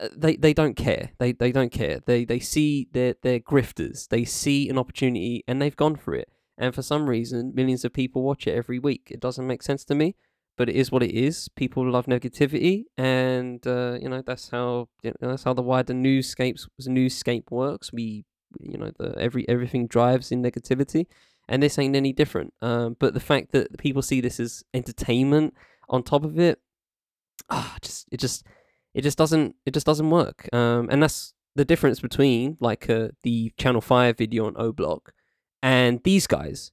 uh, 0.00 0.08
they 0.16 0.36
they 0.36 0.52
don't 0.52 0.76
care. 0.76 1.10
They 1.18 1.32
they 1.32 1.52
don't 1.52 1.72
care. 1.72 2.00
They 2.04 2.24
they 2.24 2.40
see 2.40 2.88
they're 2.92 3.14
they're 3.22 3.40
grifters. 3.40 4.08
They 4.08 4.24
see 4.24 4.68
an 4.68 4.78
opportunity 4.78 5.44
and 5.46 5.60
they've 5.60 5.76
gone 5.76 5.96
for 5.96 6.14
it. 6.14 6.28
And 6.56 6.74
for 6.74 6.82
some 6.82 7.08
reason, 7.08 7.52
millions 7.54 7.84
of 7.84 7.92
people 7.92 8.22
watch 8.22 8.46
it 8.46 8.54
every 8.54 8.78
week. 8.78 9.08
It 9.10 9.20
doesn't 9.20 9.46
make 9.46 9.62
sense 9.62 9.84
to 9.86 9.94
me, 9.94 10.14
but 10.56 10.68
it 10.68 10.76
is 10.76 10.92
what 10.92 11.02
it 11.02 11.12
is. 11.12 11.48
People 11.56 11.90
love 11.90 12.06
negativity, 12.06 12.84
and 12.96 13.66
uh, 13.66 13.98
you 14.00 14.08
know 14.08 14.22
that's 14.24 14.50
how 14.50 14.88
you 15.02 15.12
know, 15.20 15.30
that's 15.30 15.44
how 15.44 15.54
the 15.54 15.62
wider 15.62 15.94
newscapes 15.94 16.68
newscape 16.86 17.50
works. 17.50 17.92
We 17.92 18.24
you 18.60 18.78
know 18.78 18.92
the 18.98 19.18
every 19.18 19.48
everything 19.48 19.88
drives 19.88 20.30
in 20.30 20.42
negativity, 20.42 21.06
and 21.48 21.62
this 21.62 21.78
ain't 21.78 21.96
any 21.96 22.12
different. 22.12 22.54
Um, 22.62 22.96
but 23.00 23.14
the 23.14 23.20
fact 23.20 23.52
that 23.52 23.76
people 23.78 24.02
see 24.02 24.20
this 24.20 24.38
as 24.38 24.62
entertainment 24.72 25.54
on 25.88 26.04
top 26.04 26.24
of 26.24 26.38
it, 26.38 26.60
ah, 27.50 27.76
just 27.80 28.06
it 28.12 28.20
just 28.20 28.46
it 28.94 29.02
just 29.02 29.18
doesn't 29.18 29.56
it 29.66 29.74
just 29.74 29.86
doesn't 29.86 30.10
work. 30.10 30.48
Um, 30.52 30.88
and 30.88 31.02
that's 31.02 31.34
the 31.56 31.64
difference 31.64 31.98
between 31.98 32.56
like 32.60 32.88
uh, 32.88 33.08
the 33.24 33.52
Channel 33.58 33.80
Five 33.80 34.18
video 34.18 34.46
on 34.46 34.54
O 34.56 34.72
Block 34.72 35.12
and 35.64 36.00
these 36.04 36.26
guys. 36.26 36.70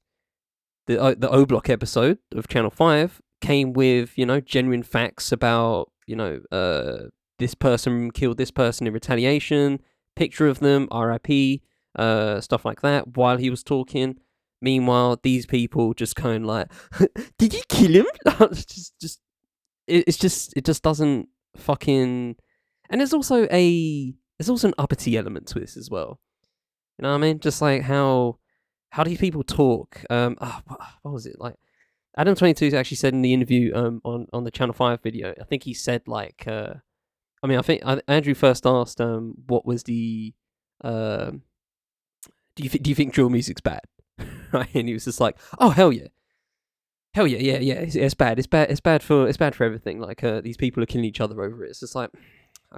the 0.86 1.02
uh, 1.02 1.16
the 1.18 1.30
O 1.30 1.46
Block 1.46 1.70
episode 1.70 2.20
of 2.36 2.50
Channel 2.50 2.70
Five 2.70 3.22
came 3.40 3.72
with 3.72 4.18
you 4.18 4.26
know 4.26 4.42
genuine 4.42 4.84
facts 4.84 5.32
about 5.32 5.90
you 6.06 6.16
know 6.16 6.42
uh 6.52 7.08
this 7.40 7.56
person 7.56 8.12
killed 8.12 8.38
this 8.38 8.52
person 8.52 8.86
in 8.86 8.94
retaliation, 8.94 9.80
picture 10.16 10.48
of 10.48 10.60
them, 10.60 10.88
R.I.P. 10.92 11.62
Uh, 11.96 12.40
stuff 12.40 12.66
like 12.66 12.82
that 12.82 13.16
while 13.18 13.38
he 13.38 13.50
was 13.50 13.64
talking. 13.64 14.18
Meanwhile, 14.62 15.20
these 15.24 15.46
people 15.48 15.94
just 15.94 16.16
going 16.16 16.44
like, 16.44 16.68
"Did 17.40 17.54
you 17.54 17.62
kill 17.68 17.94
him?" 17.94 18.06
just, 18.54 18.94
just, 19.02 19.20
it, 19.88 20.04
it's 20.06 20.18
just, 20.18 20.54
it 20.56 20.66
just 20.66 20.84
doesn't 20.84 21.30
fucking. 21.56 22.36
And 22.90 23.02
there's 23.02 23.14
also 23.14 23.48
a, 23.52 24.14
there's 24.38 24.50
also 24.50 24.68
an 24.68 24.76
uppity 24.78 25.18
element 25.18 25.48
to 25.48 25.60
this 25.60 25.78
as 25.78 25.90
well. 25.90 26.20
You 27.00 27.04
know 27.04 27.10
what 27.10 27.16
I 27.16 27.20
mean? 27.20 27.40
Just 27.40 27.62
like 27.62 27.82
how, 27.82 28.38
how 28.92 29.04
do 29.04 29.18
people 29.18 29.44
talk. 29.44 30.04
Um, 30.10 30.38
oh, 30.40 30.62
what, 31.02 31.14
was 31.14 31.26
it 31.26 31.38
like? 31.40 31.56
Adam 32.18 32.36
Twenty 32.36 32.54
Two 32.54 32.76
actually 32.76 32.98
said 32.98 33.14
in 33.14 33.22
the 33.22 33.34
interview 33.34 33.74
um 33.74 34.02
on 34.04 34.28
on 34.34 34.44
the 34.44 34.52
Channel 34.52 34.74
Five 34.74 35.02
video. 35.02 35.34
I 35.40 35.46
think 35.46 35.64
he 35.64 35.74
said 35.74 36.08
like, 36.08 36.44
uh, 36.46 36.76
I 37.42 37.48
mean, 37.48 37.58
I 37.58 37.62
think 37.62 37.82
uh, 37.86 38.02
Andrew 38.08 38.34
first 38.34 38.68
asked 38.68 39.00
um 39.00 39.34
what 39.48 39.66
was 39.66 39.84
the, 39.84 40.34
um, 40.84 41.44
do 42.56 42.64
you 42.64 42.70
th- 42.70 42.84
do 42.84 42.90
you 42.90 42.96
think 42.96 43.14
drill 43.14 43.30
music's 43.30 43.62
bad? 43.62 43.82
right? 44.52 44.70
And 44.76 44.88
he 44.88 44.94
was 44.94 45.06
just 45.06 45.22
like, 45.22 45.38
"Oh 45.58 45.70
hell 45.70 45.94
yeah, 45.94 46.08
hell 47.14 47.28
yeah, 47.28 47.40
yeah, 47.40 47.60
yeah. 47.60 47.76
It's, 47.76 47.96
it's 47.96 48.14
bad. 48.14 48.40
It's 48.40 48.48
bad. 48.48 48.70
It's 48.70 48.82
bad 48.82 49.04
for 49.04 49.28
it's 49.28 49.38
bad 49.38 49.56
for 49.56 49.64
everything. 49.64 50.02
Like 50.02 50.22
uh, 50.22 50.42
these 50.42 50.58
people 50.58 50.84
are 50.84 50.88
killing 50.88 51.06
each 51.06 51.22
other 51.22 51.42
over 51.42 51.64
it. 51.64 51.70
It's 51.70 51.80
just 51.80 51.96
like, 51.96 52.10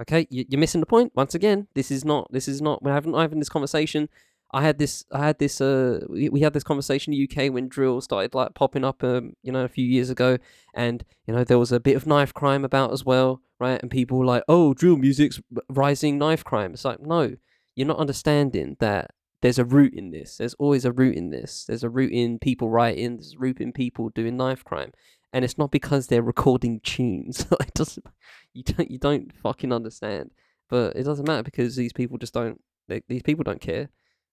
okay, 0.00 0.28
you, 0.30 0.44
you're 0.48 0.60
missing 0.60 0.80
the 0.80 0.86
point. 0.86 1.10
Once 1.16 1.34
again, 1.34 1.66
this 1.74 1.90
is 1.90 2.04
not. 2.04 2.30
This 2.30 2.46
is 2.46 2.62
not. 2.62 2.84
We're 2.84 2.92
having 2.92 3.14
having 3.14 3.40
this 3.40 3.48
conversation. 3.48 4.08
I 4.54 4.62
had 4.62 4.78
this. 4.78 5.04
I 5.10 5.26
had 5.26 5.40
this. 5.40 5.60
Uh, 5.60 6.06
we, 6.08 6.28
we 6.28 6.40
had 6.40 6.52
this 6.52 6.62
conversation 6.62 7.12
in 7.12 7.18
the 7.18 7.28
UK 7.28 7.52
when 7.52 7.66
drill 7.68 8.00
started 8.00 8.34
like 8.34 8.54
popping 8.54 8.84
up. 8.84 9.02
Um, 9.02 9.34
you 9.42 9.50
know, 9.50 9.64
a 9.64 9.68
few 9.68 9.84
years 9.84 10.10
ago, 10.10 10.38
and 10.72 11.04
you 11.26 11.34
know 11.34 11.42
there 11.42 11.58
was 11.58 11.72
a 11.72 11.80
bit 11.80 11.96
of 11.96 12.06
knife 12.06 12.32
crime 12.32 12.64
about 12.64 12.92
as 12.92 13.04
well, 13.04 13.42
right? 13.58 13.82
And 13.82 13.90
people 13.90 14.16
were 14.16 14.24
like, 14.24 14.44
"Oh, 14.48 14.72
drill 14.72 14.96
music's 14.96 15.40
rising 15.68 16.18
knife 16.18 16.44
crime." 16.44 16.72
It's 16.72 16.84
like, 16.84 17.00
no, 17.00 17.34
you're 17.74 17.88
not 17.88 17.98
understanding 17.98 18.76
that 18.78 19.10
there's 19.40 19.58
a 19.58 19.64
root 19.64 19.92
in 19.92 20.12
this. 20.12 20.36
There's 20.36 20.54
always 20.54 20.84
a 20.84 20.92
root 20.92 21.16
in 21.16 21.30
this. 21.30 21.64
There's 21.66 21.82
a 21.82 21.90
root 21.90 22.12
in 22.12 22.38
people 22.38 22.70
writing. 22.70 23.16
There's 23.16 23.34
a 23.34 23.38
root 23.38 23.60
in 23.60 23.72
people 23.72 24.10
doing 24.10 24.36
knife 24.36 24.62
crime, 24.62 24.92
and 25.32 25.44
it's 25.44 25.58
not 25.58 25.72
because 25.72 26.06
they're 26.06 26.22
recording 26.22 26.78
tunes. 26.78 27.44
it 27.60 27.74
doesn't. 27.74 28.06
You 28.52 28.62
don't. 28.62 28.90
You 28.90 28.98
don't 28.98 29.34
fucking 29.34 29.72
understand. 29.72 30.30
But 30.70 30.94
it 30.94 31.02
doesn't 31.02 31.26
matter 31.26 31.42
because 31.42 31.74
these 31.74 31.92
people 31.92 32.18
just 32.18 32.34
don't. 32.34 32.60
They, 32.86 33.02
these 33.08 33.22
people 33.22 33.42
don't 33.42 33.60
care. 33.60 33.88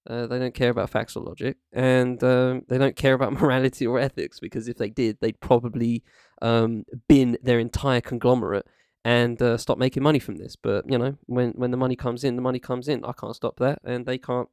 Uh, 0.10 0.26
they 0.26 0.40
don't 0.40 0.54
care 0.56 0.72
about 0.72 0.90
facts 0.90 1.16
or 1.16 1.24
logic, 1.24 1.58
and 1.72 2.24
um, 2.24 2.64
they 2.68 2.78
don't 2.78 2.96
care 2.96 3.14
about 3.14 3.34
morality 3.42 3.86
or 3.86 4.00
ethics. 4.00 4.40
Because 4.40 4.68
if 4.68 4.78
they 4.78 4.90
did, 4.90 5.18
they'd 5.22 5.40
probably 5.40 6.04
um, 6.42 6.86
bin 7.08 7.38
their 7.44 7.60
entire 7.60 8.02
conglomerate 8.02 8.66
and 9.04 9.42
uh, 9.42 9.58
stop 9.58 9.78
making 9.78 10.04
money 10.04 10.20
from 10.20 10.38
this. 10.38 10.56
But 10.56 10.90
you 10.90 10.98
know, 10.98 11.18
when 11.28 11.52
when 11.52 11.72
the 11.72 11.78
money 11.78 11.96
comes 11.96 12.24
in, 12.24 12.36
the 12.36 12.42
money 12.42 12.60
comes 12.60 12.88
in. 12.88 13.06
I 13.06 13.14
can't 13.14 13.36
stop 13.36 13.58
that, 13.60 13.80
and 13.84 14.06
they 14.06 14.18
can't. 14.18 14.50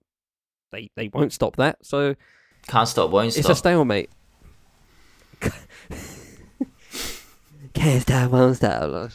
They 0.70 0.90
they 0.96 1.08
won't 1.08 1.32
stop 1.32 1.56
that. 1.56 1.78
So 1.82 2.14
Can't 2.66 2.88
stop, 2.88 3.10
won't 3.10 3.28
it's 3.28 3.36
stop. 3.38 3.50
It's 3.50 3.58
a 3.58 3.60
stalemate. 3.60 4.10
Can't 7.74 8.02
stop, 8.02 8.30
won't 8.30 8.56
stop. 8.56 9.10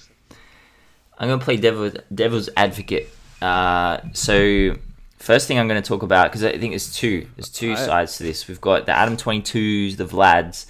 I'm 1.18 1.28
going 1.28 1.40
to 1.40 1.46
play 1.46 1.58
devil, 1.58 1.92
devil's 2.14 2.50
advocate. 2.56 3.10
Uh, 3.42 4.00
so, 4.14 4.76
first 5.24 5.48
thing 5.48 5.58
I'm 5.58 5.68
going 5.68 5.82
to 5.82 5.88
talk 5.88 6.04
about, 6.04 6.30
because 6.30 6.44
I 6.44 6.58
think 6.58 6.74
there's 6.74 6.94
two. 6.94 7.28
There's 7.36 7.50
two 7.50 7.72
Alright. 7.72 7.86
sides 7.86 8.18
to 8.18 8.24
this. 8.24 8.48
We've 8.48 8.62
got 8.62 8.86
the 8.86 8.92
Adam 8.92 9.16
22s, 9.16 9.96
the 9.96 10.06
Vlads, 10.06 10.66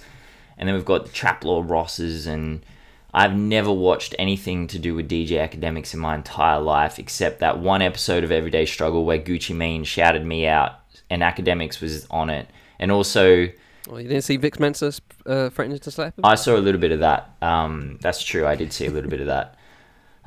and 0.56 0.68
then 0.68 0.76
we've 0.76 0.84
got 0.84 1.06
the 1.06 1.12
Trap 1.12 1.44
Lore 1.44 1.64
Rosses. 1.64 2.26
And 2.26 2.64
I've 3.12 3.34
never 3.34 3.72
watched 3.72 4.14
anything 4.18 4.68
to 4.68 4.78
do 4.78 4.94
with 4.94 5.08
DJ 5.08 5.30
Akademiks 5.46 5.92
in 5.92 6.00
my 6.00 6.14
entire 6.14 6.60
life, 6.60 6.98
except 6.98 7.40
that 7.40 7.58
one 7.58 7.82
episode 7.82 8.22
of 8.22 8.30
Everyday 8.30 8.64
Struggle 8.64 9.04
where 9.04 9.18
Gucci 9.18 9.54
Mane 9.54 9.82
shouted 9.84 10.24
me 10.24 10.46
out, 10.46 10.72
and 11.10 11.22
Akademiks 11.22 11.80
was 11.80 12.06
on 12.10 12.30
it. 12.30 12.48
And 12.78 12.92
also, 12.92 13.48
Well, 13.88 14.00
you 14.00 14.08
didn't 14.08 14.24
see 14.24 14.36
Vic 14.36 14.60
Mensa 14.60 14.92
uh, 15.26 15.50
threatening 15.50 15.80
to 15.80 15.90
slap 15.90 16.16
him? 16.16 16.24
I 16.24 16.36
saw 16.36 16.56
a 16.56 16.58
little 16.58 16.80
bit 16.80 16.92
of 16.92 17.00
that. 17.00 17.34
Um, 17.42 17.98
that's 18.00 18.22
true. 18.22 18.46
I 18.46 18.54
did 18.54 18.72
see 18.72 18.86
a 18.86 18.90
little 18.90 19.10
bit 19.10 19.20
of 19.20 19.26
that. 19.26 19.56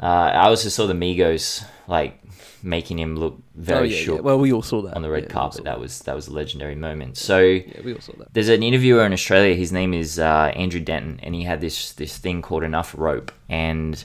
Uh, 0.01 0.05
I 0.05 0.47
also 0.47 0.69
saw 0.69 0.85
the 0.85 0.93
Migos 0.93 1.65
like 1.87 2.21
making 2.67 2.99
him 2.99 3.15
look 3.15 3.39
very 3.55 3.79
oh, 3.79 3.83
yeah, 3.83 3.97
short 3.97 4.17
yeah. 4.17 4.21
Well, 4.21 4.39
we 4.39 4.51
all 4.51 4.61
saw 4.61 4.81
that 4.83 4.95
on 4.95 5.01
the 5.01 5.09
red 5.09 5.23
all 5.23 5.29
carpet. 5.29 5.63
That 5.63 5.79
was 5.79 5.99
that 6.01 6.15
was 6.15 6.27
a 6.27 6.33
legendary 6.33 6.75
moment. 6.75 7.17
So 7.17 7.39
Yeah, 7.39 7.81
we 7.83 7.93
all 7.93 8.01
saw 8.01 8.13
that. 8.17 8.33
there's 8.33 8.49
an 8.49 8.61
interviewer 8.61 9.05
in 9.05 9.13
Australia. 9.13 9.55
His 9.55 9.71
name 9.71 9.93
is 9.93 10.19
uh, 10.19 10.51
Andrew 10.55 10.81
Denton, 10.81 11.19
and 11.23 11.33
he 11.33 11.43
had 11.43 11.61
this 11.61 11.93
this 11.93 12.17
thing 12.17 12.41
called 12.41 12.63
Enough 12.63 12.93
Rope, 12.97 13.31
and 13.49 14.03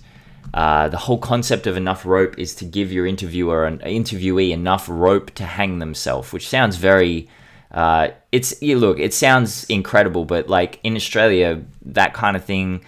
uh, 0.54 0.88
the 0.88 0.98
whole 0.98 1.18
concept 1.18 1.66
of 1.66 1.76
enough 1.76 2.04
rope 2.04 2.38
is 2.38 2.54
to 2.56 2.64
give 2.64 2.92
your 2.92 3.06
interviewer 3.06 3.64
an 3.64 3.78
interviewee 3.78 4.50
enough 4.50 4.86
rope 4.88 5.30
to 5.32 5.44
hang 5.44 5.78
themselves, 5.78 6.32
which 6.32 6.48
sounds 6.48 6.76
very. 6.76 7.28
Uh, 7.70 8.08
it's 8.32 8.60
yeah, 8.60 8.76
look, 8.76 8.98
it 8.98 9.14
sounds 9.14 9.64
incredible, 9.64 10.24
but 10.24 10.48
like 10.48 10.78
in 10.82 10.94
Australia, 10.94 11.62
that 11.86 12.12
kind 12.12 12.36
of 12.36 12.44
thing, 12.44 12.84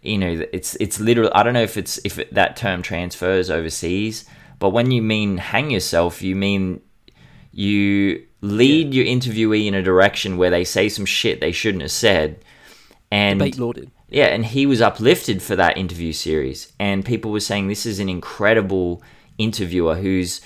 you 0.00 0.16
know, 0.16 0.44
it's 0.52 0.76
it's 0.76 1.00
literal. 1.00 1.30
I 1.34 1.42
don't 1.42 1.54
know 1.54 1.62
if 1.62 1.76
it's 1.76 1.98
if 2.04 2.20
it, 2.20 2.32
that 2.34 2.56
term 2.56 2.82
transfers 2.82 3.50
overseas, 3.50 4.24
but 4.58 4.70
when 4.70 4.90
you 4.90 5.02
mean 5.02 5.38
hang 5.38 5.70
yourself, 5.70 6.22
you 6.22 6.34
mean 6.36 6.80
you 7.52 8.24
lead 8.40 8.94
your 8.94 9.04
interviewee 9.04 9.66
in 9.66 9.74
a 9.74 9.82
direction 9.82 10.36
where 10.36 10.50
they 10.50 10.64
say 10.64 10.88
some 10.88 11.06
shit 11.06 11.40
they 11.40 11.52
shouldn't 11.52 11.82
have 11.82 11.90
said, 11.90 12.44
and 13.10 13.58
lauded. 13.58 13.90
yeah, 14.08 14.26
and 14.26 14.46
he 14.46 14.66
was 14.66 14.80
uplifted 14.80 15.42
for 15.42 15.56
that 15.56 15.76
interview 15.76 16.12
series. 16.12 16.72
And 16.78 17.04
people 17.04 17.30
were 17.30 17.40
saying 17.40 17.68
this 17.68 17.86
is 17.86 18.00
an 18.00 18.08
incredible 18.08 19.02
interviewer 19.38 19.96
who's 19.96 20.40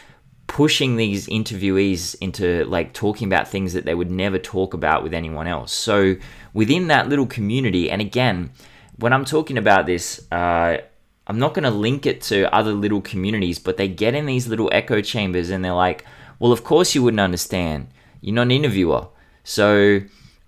pushing 0.47 0.97
these 0.97 1.27
interviewees 1.29 2.15
into 2.21 2.65
like 2.67 2.93
talking 2.93 3.27
about 3.27 3.49
things 3.49 3.73
that 3.73 3.85
they 3.85 3.95
would 3.95 4.11
never 4.11 4.39
talk 4.39 4.75
about 4.75 5.03
with 5.03 5.15
anyone 5.15 5.47
else. 5.47 5.73
So 5.73 6.17
within 6.53 6.89
that 6.89 7.09
little 7.09 7.27
community, 7.27 7.91
and 7.91 8.01
again, 8.01 8.51
when 8.97 9.13
I'm 9.13 9.25
talking 9.25 9.57
about 9.57 9.87
this, 9.87 10.27
uh, 10.31 10.79
I'm 11.27 11.39
not 11.39 11.55
going 11.55 11.65
to 11.65 11.71
link 11.71 12.07
it 12.07 12.21
to 12.23 12.53
other 12.55 12.73
little 12.73 13.01
communities, 13.01 13.59
but 13.59 13.77
they 13.77 13.89
get 13.89 14.15
in 14.15 14.27
these 14.27 14.49
little 14.49 14.69
echo 14.73 15.01
chambers 15.01 15.51
and 15.51 15.65
they're 15.65 15.73
like, 15.73 16.05
well, 16.39 16.53
of 16.53 16.65
course 16.65 16.95
you 16.95 17.03
wouldn't 17.03 17.21
understand. 17.21 17.89
You're 18.21 18.35
not 18.35 18.43
an 18.43 18.51
interviewer. 18.51 19.09
So 19.45 20.01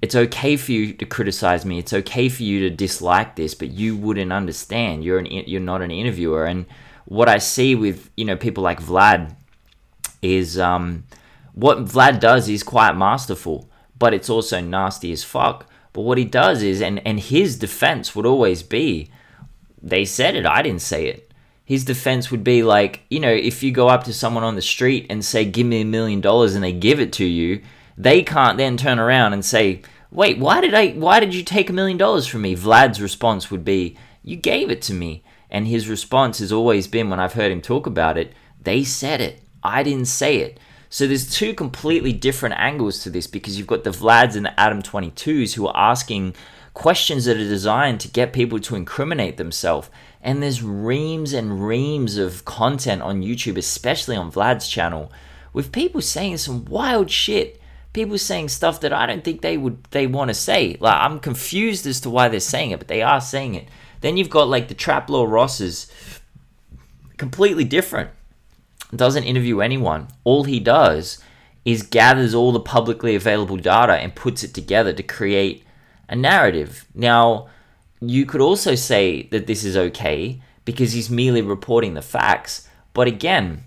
it's 0.03 0.15
okay 0.15 0.57
for 0.57 0.73
you 0.73 0.93
to 0.93 1.07
criticize 1.07 1.65
me. 1.65 1.79
It's 1.79 1.93
okay 1.93 2.29
for 2.29 2.43
you 2.43 2.69
to 2.69 2.71
dislike 2.71 3.37
this, 3.37 3.55
but 3.55 3.71
you 3.71 3.97
wouldn't 3.97 4.33
understand. 4.33 5.05
You're 5.05 5.19
an 5.19 5.27
you're 5.27 5.61
not 5.61 5.81
an 5.83 5.91
interviewer. 5.91 6.45
And 6.45 6.67
what 7.07 7.29
I 7.29 7.39
see 7.39 7.75
with 7.75 8.11
you 8.17 8.25
know 8.25 8.37
people 8.37 8.63
like 8.63 8.83
Vlad 8.83 9.35
is 10.21 10.59
um, 10.59 11.05
what 11.55 11.85
Vlad 11.87 12.21
does 12.21 12.49
is 12.49 12.63
quite 12.63 12.97
masterful, 12.97 13.71
but 13.99 14.13
it's 14.13 14.29
also 14.29 14.61
nasty 14.61 15.11
as 15.11 15.25
fuck. 15.25 15.71
But 15.95 16.03
what 16.03 16.19
he 16.19 16.25
does 16.25 16.63
is, 16.63 16.83
and 16.83 17.01
and 17.07 17.19
his 17.19 17.59
defense 17.59 18.15
would 18.15 18.27
always 18.27 18.63
be, 18.63 19.11
they 19.85 20.07
said 20.07 20.35
it. 20.35 20.47
I 20.47 20.63
didn't 20.63 20.81
say 20.81 21.07
it. 21.07 21.31
His 21.65 21.85
defense 21.85 22.31
would 22.31 22.43
be 22.43 22.63
like, 22.63 23.03
you 23.11 23.21
know, 23.21 23.33
if 23.33 23.63
you 23.63 23.71
go 23.71 23.89
up 23.89 24.05
to 24.05 24.13
someone 24.13 24.43
on 24.43 24.57
the 24.57 24.63
street 24.63 25.07
and 25.11 25.25
say, 25.25 25.45
"Give 25.45 25.67
me 25.67 25.83
a 25.83 25.85
million 25.85 26.21
dollars," 26.21 26.55
and 26.55 26.65
they 26.65 26.73
give 26.73 27.01
it 27.01 27.13
to 27.15 27.25
you, 27.25 27.61
they 27.97 28.23
can't 28.23 28.59
then 28.59 28.77
turn 28.77 28.99
around 28.99 29.35
and 29.35 29.45
say, 29.45 29.83
"Wait, 30.11 30.39
why 30.39 30.61
did 30.61 30.75
I? 30.75 30.93
Why 30.93 31.21
did 31.21 31.35
you 31.35 31.43
take 31.43 31.71
a 31.71 31.75
million 31.75 31.99
dollars 31.99 32.27
from 32.27 32.43
me?" 32.43 32.55
Vlad's 32.55 33.01
response 33.01 33.51
would 33.51 33.65
be, 33.65 33.97
"You 34.23 34.37
gave 34.37 34.71
it 34.71 34.83
to 34.83 34.95
me." 34.95 35.23
And 35.51 35.69
his 35.69 35.89
response 35.89 36.39
has 36.41 36.51
always 36.51 36.89
been, 36.89 37.11
when 37.11 37.21
I've 37.21 37.35
heard 37.35 37.53
him 37.53 37.61
talk 37.61 37.87
about 37.87 38.19
it, 38.19 38.33
"They 38.63 38.85
said 38.85 39.21
it. 39.21 39.43
I 39.63 39.83
didn't 39.83 40.07
say 40.07 40.39
it." 40.39 40.59
So 40.91 41.07
there's 41.07 41.31
two 41.31 41.55
completely 41.55 42.13
different 42.13 42.55
angles 42.59 43.03
to 43.03 43.11
this 43.11 43.27
because 43.27 43.57
you've 43.59 43.67
got 43.67 43.85
the 43.85 43.91
Vlads 43.91 44.37
and 44.37 44.47
the 44.47 44.61
Adam 44.61 44.81
22s 44.81 45.55
who 45.55 45.67
are 45.67 45.77
asking 45.77 46.35
questions 46.75 47.25
that 47.25 47.37
are 47.37 47.49
designed 47.49 48.01
to 48.01 48.09
get 48.09 48.33
people 48.33 48.59
to 48.61 48.77
incriminate 48.77 49.37
themselves. 49.37 49.89
And 50.21 50.43
there's 50.43 50.63
reams 50.63 51.33
and 51.33 51.67
reams 51.67 52.19
of 52.19 52.45
content 52.45 53.03
on 53.03 53.23
YouTube, 53.23 53.57
especially 53.57 54.17
on 54.17 54.31
Vlad's 54.31 54.69
channel, 54.69 55.13
with 55.53 55.73
people 55.73 56.01
saying 56.01 56.39
some 56.39 56.65
wild 56.65 57.11
shit. 57.11 57.61
People 57.93 58.19
saying 58.19 58.49
stuff 58.49 58.81
that 58.81 58.93
I 58.93 59.07
don't 59.07 59.23
think 59.23 59.41
they 59.41 59.57
would 59.57 59.85
they 59.93 60.09
want 60.09 60.29
to 60.29 60.35
say. 60.35 60.77
Like 60.81 61.01
I'm 61.01 61.21
confused 61.21 61.87
as 61.87 62.01
to 62.01 62.11
why 62.11 62.29
they're 62.29 62.41
saying 62.41 62.73
it, 62.73 62.81
but 62.81 62.89
they 62.89 63.03
are 63.03 63.21
saying 63.21 63.55
it. 63.55 63.69
Then 64.01 64.17
you've 64.17 64.31
got 64.31 64.49
like 64.49 64.67
the 64.67 64.75
Trap 64.75 65.09
Lore 65.09 65.29
Rosses, 65.29 65.87
completely 67.17 67.63
different 67.63 68.11
doesn't 68.97 69.25
interview 69.25 69.61
anyone. 69.61 70.09
All 70.25 70.45
he 70.45 70.61
does 70.61 71.19
is 71.65 71.83
gathers 71.83 72.35
all 72.35 72.53
the 72.53 72.61
publicly 72.61 73.15
available 73.15 73.57
data 73.57 73.95
and 73.95 74.15
puts 74.15 74.45
it 74.45 74.55
together 74.55 74.93
to 74.93 75.03
create 75.03 75.64
a 76.15 76.17
narrative. 76.17 76.87
Now, 76.95 77.49
you 78.01 78.25
could 78.27 78.41
also 78.41 78.75
say 78.75 79.29
that 79.33 79.47
this 79.47 79.65
is 79.65 79.77
okay 79.77 80.41
because 80.65 80.93
he's 80.93 81.11
merely 81.11 81.43
reporting 81.43 81.95
the 81.95 82.03
facts, 82.03 82.69
but 82.95 83.07
again, 83.07 83.65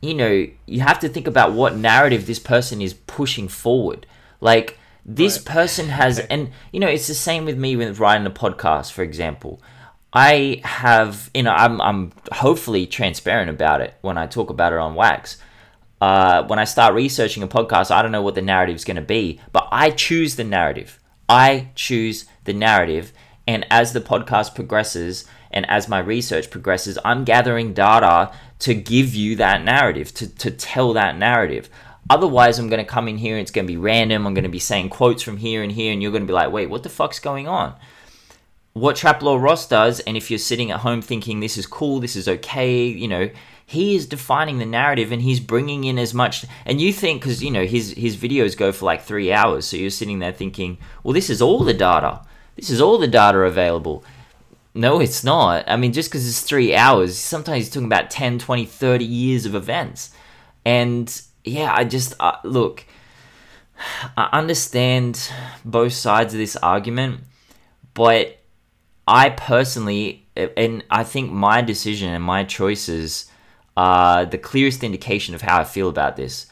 you 0.00 0.14
know, 0.14 0.46
you 0.66 0.80
have 0.80 0.98
to 1.00 1.08
think 1.08 1.26
about 1.26 1.52
what 1.52 1.76
narrative 1.76 2.26
this 2.26 2.38
person 2.38 2.80
is 2.82 2.94
pushing 2.94 3.48
forward. 3.48 4.06
Like, 4.40 4.78
This 5.04 5.36
Right. 5.38 5.46
person 5.56 5.88
has, 5.88 6.18
and 6.32 6.50
you 6.72 6.78
know, 6.80 6.86
it's 6.88 7.08
the 7.08 7.14
same 7.28 7.44
with 7.44 7.58
me 7.58 7.74
with 7.76 7.98
writing 7.98 8.26
a 8.26 8.30
podcast, 8.30 8.92
for 8.92 9.02
example. 9.02 9.60
I 10.12 10.60
have, 10.64 11.30
you 11.34 11.42
know, 11.42 11.50
I'm, 11.64 11.80
I'm 11.80 12.12
hopefully 12.32 12.86
transparent 12.86 13.50
about 13.50 13.80
it 13.80 13.94
when 14.02 14.16
I 14.18 14.26
talk 14.26 14.50
about 14.50 14.72
it 14.72 14.78
on 14.78 14.94
Wax. 14.94 15.38
Uh, 16.00 16.44
when 16.46 16.58
I 16.58 16.64
start 16.64 16.94
researching 16.94 17.42
a 17.42 17.48
podcast, 17.48 17.90
I 17.90 18.02
don't 18.02 18.12
know 18.12 18.22
what 18.22 18.34
the 18.36 18.42
narrative's 18.42 18.84
going 18.84 18.96
to 18.96 19.02
be, 19.18 19.40
but 19.52 19.66
I 19.72 19.90
choose 19.90 20.36
the 20.36 20.44
narrative. 20.44 20.98
I 21.32 21.70
choose 21.74 22.26
the 22.44 22.52
narrative. 22.52 23.10
And 23.46 23.66
as 23.70 23.94
the 23.94 24.02
podcast 24.02 24.54
progresses 24.54 25.24
and 25.50 25.68
as 25.70 25.88
my 25.88 25.98
research 25.98 26.50
progresses, 26.50 26.98
I'm 27.06 27.24
gathering 27.24 27.72
data 27.72 28.32
to 28.60 28.74
give 28.74 29.14
you 29.14 29.36
that 29.36 29.64
narrative, 29.64 30.12
to, 30.14 30.28
to 30.36 30.50
tell 30.50 30.92
that 30.92 31.16
narrative. 31.16 31.70
Otherwise, 32.10 32.58
I'm 32.58 32.68
going 32.68 32.84
to 32.84 32.90
come 32.90 33.08
in 33.08 33.16
here 33.16 33.36
and 33.36 33.40
it's 33.42 33.50
going 33.50 33.66
to 33.66 33.72
be 33.72 33.78
random. 33.78 34.26
I'm 34.26 34.34
going 34.34 34.44
to 34.44 34.50
be 34.50 34.58
saying 34.58 34.90
quotes 34.90 35.22
from 35.22 35.38
here 35.38 35.62
and 35.62 35.72
here, 35.72 35.90
and 35.90 36.02
you're 36.02 36.12
going 36.12 36.24
to 36.24 36.26
be 36.26 36.34
like, 36.34 36.52
wait, 36.52 36.68
what 36.68 36.82
the 36.82 36.90
fuck's 36.90 37.18
going 37.18 37.48
on? 37.48 37.74
what 38.74 38.96
Trap 38.96 39.22
Lore 39.22 39.38
Ross 39.38 39.66
does, 39.66 40.00
and 40.00 40.16
if 40.16 40.30
you're 40.30 40.38
sitting 40.38 40.70
at 40.70 40.80
home 40.80 41.02
thinking 41.02 41.40
this 41.40 41.58
is 41.58 41.66
cool, 41.66 42.00
this 42.00 42.16
is 42.16 42.26
okay, 42.26 42.86
you 42.86 43.08
know, 43.08 43.28
he 43.72 43.96
is 43.96 44.06
defining 44.06 44.58
the 44.58 44.66
narrative 44.66 45.12
and 45.12 45.22
he's 45.22 45.40
bringing 45.40 45.84
in 45.84 45.98
as 45.98 46.12
much. 46.12 46.44
And 46.66 46.80
you 46.80 46.92
think 46.92 47.22
because 47.22 47.42
you 47.42 47.50
know 47.50 47.64
his 47.64 47.92
his 47.92 48.16
videos 48.16 48.56
go 48.56 48.70
for 48.70 48.84
like 48.84 49.02
three 49.02 49.32
hours, 49.32 49.64
so 49.64 49.76
you're 49.76 49.90
sitting 49.90 50.18
there 50.18 50.32
thinking, 50.32 50.78
well, 51.02 51.14
this 51.14 51.30
is 51.30 51.40
all 51.40 51.64
the 51.64 51.74
data. 51.74 52.20
This 52.54 52.68
is 52.68 52.80
all 52.82 52.98
the 52.98 53.08
data 53.08 53.38
available. 53.38 54.04
No, 54.74 55.00
it's 55.00 55.24
not. 55.24 55.64
I 55.66 55.76
mean, 55.76 55.92
just 55.92 56.10
because 56.10 56.28
it's 56.28 56.42
three 56.42 56.74
hours, 56.74 57.16
sometimes 57.16 57.56
he's 57.58 57.70
talking 57.70 57.86
about 57.86 58.10
10, 58.10 58.38
20, 58.38 58.64
30 58.64 59.04
years 59.04 59.44
of 59.46 59.54
events. 59.54 60.10
And 60.64 61.22
yeah, 61.44 61.74
I 61.74 61.84
just 61.84 62.14
uh, 62.20 62.36
look. 62.44 62.84
I 64.16 64.28
understand 64.32 65.30
both 65.64 65.94
sides 65.94 66.34
of 66.34 66.38
this 66.38 66.56
argument, 66.56 67.20
but 67.94 68.38
I 69.08 69.30
personally, 69.30 70.26
and 70.36 70.84
I 70.90 71.04
think 71.04 71.32
my 71.32 71.62
decision 71.62 72.10
and 72.10 72.22
my 72.22 72.44
choices 72.44 73.31
are 73.76 74.24
the 74.24 74.38
clearest 74.38 74.84
indication 74.84 75.34
of 75.34 75.42
how 75.42 75.60
I 75.60 75.64
feel 75.64 75.88
about 75.88 76.16
this. 76.16 76.46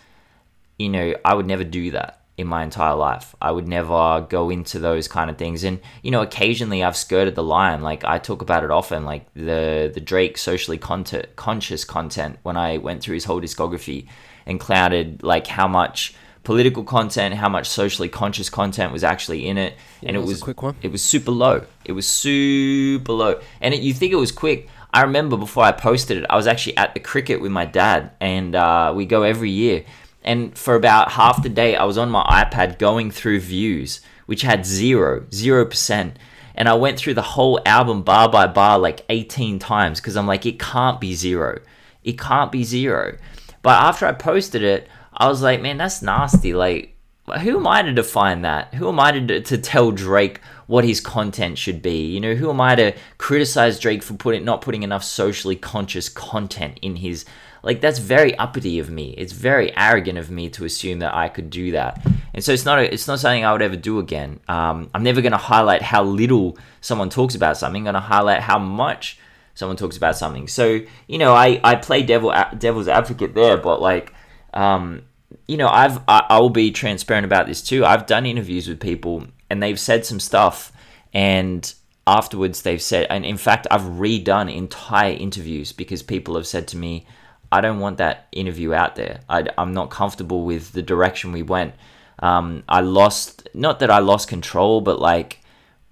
You 0.79 0.89
know, 0.89 1.15
I 1.25 1.35
would 1.35 1.47
never 1.47 1.65
do 1.65 1.91
that 1.91 2.21
in 2.41 2.47
my 2.47 2.63
entire 2.63 2.95
life. 2.95 3.37
I 3.43 3.51
would 3.53 3.69
never 3.69 4.27
go 4.29 4.49
into 4.49 4.79
those 4.79 5.07
kind 5.07 5.29
of 5.29 5.37
things. 5.37 5.63
And 5.63 5.81
you 6.03 6.11
know, 6.11 6.23
occasionally 6.23 6.83
I've 6.83 6.97
skirted 6.97 7.35
the 7.35 7.43
line. 7.43 7.83
Like 7.83 8.05
I 8.05 8.19
talk 8.19 8.41
about 8.41 8.65
it 8.65 8.71
often, 8.71 9.05
like 9.05 9.33
the 9.35 9.91
the 9.93 10.01
Drake 10.01 10.39
socially 10.39 10.79
content, 10.79 11.37
conscious 11.37 11.85
content 11.85 12.39
when 12.43 12.57
I 12.57 12.79
went 12.79 13.03
through 13.03 13.15
his 13.15 13.25
whole 13.25 13.41
discography 13.41 14.09
and 14.47 14.59
clouded 14.59 15.23
like 15.23 15.47
how 15.47 15.69
much 15.69 16.15
political 16.43 16.85
content, 16.85 17.35
how 17.35 17.49
much 17.49 17.69
socially 17.69 18.09
conscious 18.09 18.49
content 18.49 18.93
was 18.93 19.05
actually 19.05 19.47
in 19.47 19.59
it, 19.59 19.75
and 20.03 20.17
it 20.17 20.21
was 20.21 20.31
was 20.31 20.43
quick 20.43 20.63
one. 20.63 20.77
It 20.83 20.91
was 20.91 21.05
super 21.05 21.31
low. 21.31 21.67
It 21.85 21.93
was 21.93 22.09
super 22.09 23.13
low, 23.13 23.41
and 23.61 23.75
it, 23.75 23.81
you 23.83 23.93
think 23.93 24.13
it 24.13 24.17
was 24.17 24.33
quick. 24.33 24.69
I 24.93 25.03
remember 25.03 25.37
before 25.37 25.65
I 25.65 25.73
posted 25.73 26.19
it, 26.19 26.27
I 26.29 26.37
was 26.37 26.47
actually 26.47 26.77
at 26.77 26.95
the 26.95 27.01
cricket 27.01 27.41
with 27.41 27.53
my 27.53 27.65
dad, 27.65 28.11
and 28.21 28.55
uh, 28.55 28.93
we 28.95 29.07
go 29.07 29.23
every 29.23 29.51
year. 29.51 29.85
And 30.23 30.57
for 30.57 30.75
about 30.75 31.13
half 31.13 31.43
the 31.43 31.49
day, 31.49 31.77
I 31.77 31.85
was 31.85 31.97
on 31.97 32.11
my 32.11 32.25
iPad 32.25 32.79
going 32.79 33.11
through 33.11 33.41
views, 33.41 34.01
which 34.27 34.43
had 34.43 34.67
zero, 34.67 35.27
zero 35.33 35.65
percent. 35.65 36.19
And 36.55 36.69
I 36.69 36.75
went 36.75 36.99
through 36.99 37.15
the 37.15 37.23
whole 37.23 37.61
album 37.65 38.03
bar 38.03 38.29
by 38.29 38.47
bar 38.47 38.79
like 38.79 39.05
18 39.09 39.59
times 39.59 40.01
because 40.01 40.17
I'm 40.17 40.27
like, 40.27 40.45
it 40.45 40.59
can't 40.59 41.01
be 41.01 41.15
zero. 41.15 41.61
It 42.05 42.19
can't 42.19 42.53
be 42.53 42.65
zero. 42.65 43.17
But 43.63 43.81
after 43.81 44.07
I 44.07 44.13
posted 44.13 44.63
it, 44.63 44.89
I 45.13 45.29
was 45.29 45.43
like, 45.43 45.63
man, 45.63 45.79
that's 45.79 46.03
nasty. 46.03 46.53
Like, 46.53 46.97
who 47.39 47.59
am 47.59 47.67
I 47.67 47.83
to 47.83 47.93
define 47.93 48.43
that? 48.43 48.75
Who 48.75 48.89
am 48.89 49.01
I 49.01 49.13
to, 49.13 49.41
to 49.41 49.59
tell 49.59 49.91
Drake 49.91 50.41
what 50.67 50.85
his 50.85 51.01
content 51.01 51.59
should 51.59 51.83
be? 51.83 52.07
You 52.07 52.21
know, 52.21 52.35
who 52.35 52.51
am 52.51 52.61
I 52.61 52.75
to 52.75 52.93
criticize 53.19 53.79
Drake 53.79 54.03
for 54.03 54.15
putting 54.15 54.45
not 54.45 54.61
putting 54.61 54.83
enough 54.83 55.05
socially 55.05 55.57
conscious 55.57 56.09
content 56.09 56.79
in 56.83 56.97
his 56.97 57.25
like 57.63 57.81
that's 57.81 57.99
very 57.99 58.37
uppity 58.39 58.79
of 58.79 58.91
me. 58.91 59.15
It's 59.19 59.33
very 59.33 59.77
arrogant 59.77 60.19
of 60.19 60.31
me 60.31 60.49
to 60.51 60.65
assume 60.65 61.01
that 61.01 61.15
I 61.15 61.29
could 61.29 61.51
do 61.51 61.73
that. 61.73 62.05
And 62.33 62.43
so 62.43 62.53
it's 62.53 62.65
not 62.65 62.79
a, 62.79 62.93
it's 62.93 63.07
not 63.07 63.21
something 63.21 63.45
I 63.45 63.53
would 63.53 63.63
ever 63.63 63.77
do 63.77 63.99
again. 63.99 64.41
Um, 64.49 64.89
I'm 64.95 65.03
never 65.03 65.21
going 65.21 65.33
to 65.33 65.39
highlight 65.39 65.83
how 65.83 66.03
little 66.05 66.57
someone 66.81 67.11
talks 67.11 67.35
about 67.35 67.57
something. 67.57 67.87
I'm 67.87 67.93
going 67.93 68.03
to 68.03 68.09
highlight 68.09 68.41
how 68.41 68.59
much 68.59 69.19
someone 69.55 69.77
talks 69.77 69.97
about 69.97 70.17
something. 70.17 70.49
So 70.49 70.81
you 71.07 71.19
know, 71.19 71.35
I 71.35 71.61
I 71.63 71.75
play 71.77 72.03
devil 72.03 72.33
devil's 72.59 72.89
advocate 72.89 73.35
there, 73.35 73.57
but 73.57 73.81
like. 73.81 74.13
Um, 74.53 75.03
you 75.51 75.57
know, 75.57 75.67
I've 75.69 75.99
I, 76.07 76.27
I 76.29 76.39
will 76.39 76.51
be 76.51 76.71
transparent 76.71 77.25
about 77.25 77.49
this 77.49 77.61
too. 77.61 77.85
I've 77.85 78.07
done 78.07 78.25
interviews 78.25 78.69
with 78.69 78.79
people 78.79 79.27
and 79.51 79.61
they've 79.61 79.81
said 79.81 80.07
some 80.07 80.21
stuff, 80.21 80.71
and 81.13 81.75
afterwards 82.07 82.63
they've 82.63 82.81
said, 82.81 83.09
and 83.11 83.25
in 83.25 83.37
fact, 83.37 83.67
I've 83.69 83.83
redone 83.83 84.55
entire 84.55 85.13
interviews 85.13 85.73
because 85.73 86.05
people 86.05 86.37
have 86.37 86.47
said 86.47 86.69
to 86.69 86.77
me, 86.77 87.05
I 87.51 87.61
don't 87.61 87.81
want 87.81 87.99
that 87.99 88.29
interview 88.31 88.73
out 88.73 88.95
there. 88.95 89.23
I, 89.29 89.45
am 89.59 89.75
not 89.75 89.91
comfortable 89.91 90.45
with 90.45 90.71
the 90.71 90.83
direction 90.83 91.33
we 91.33 91.43
went. 91.43 91.75
Um, 92.21 92.63
I 92.69 92.81
lost, 92.81 93.49
not 93.53 93.81
that 93.81 93.91
I 93.91 93.99
lost 93.99 94.29
control, 94.29 94.81
but 94.81 95.01
like, 95.01 95.41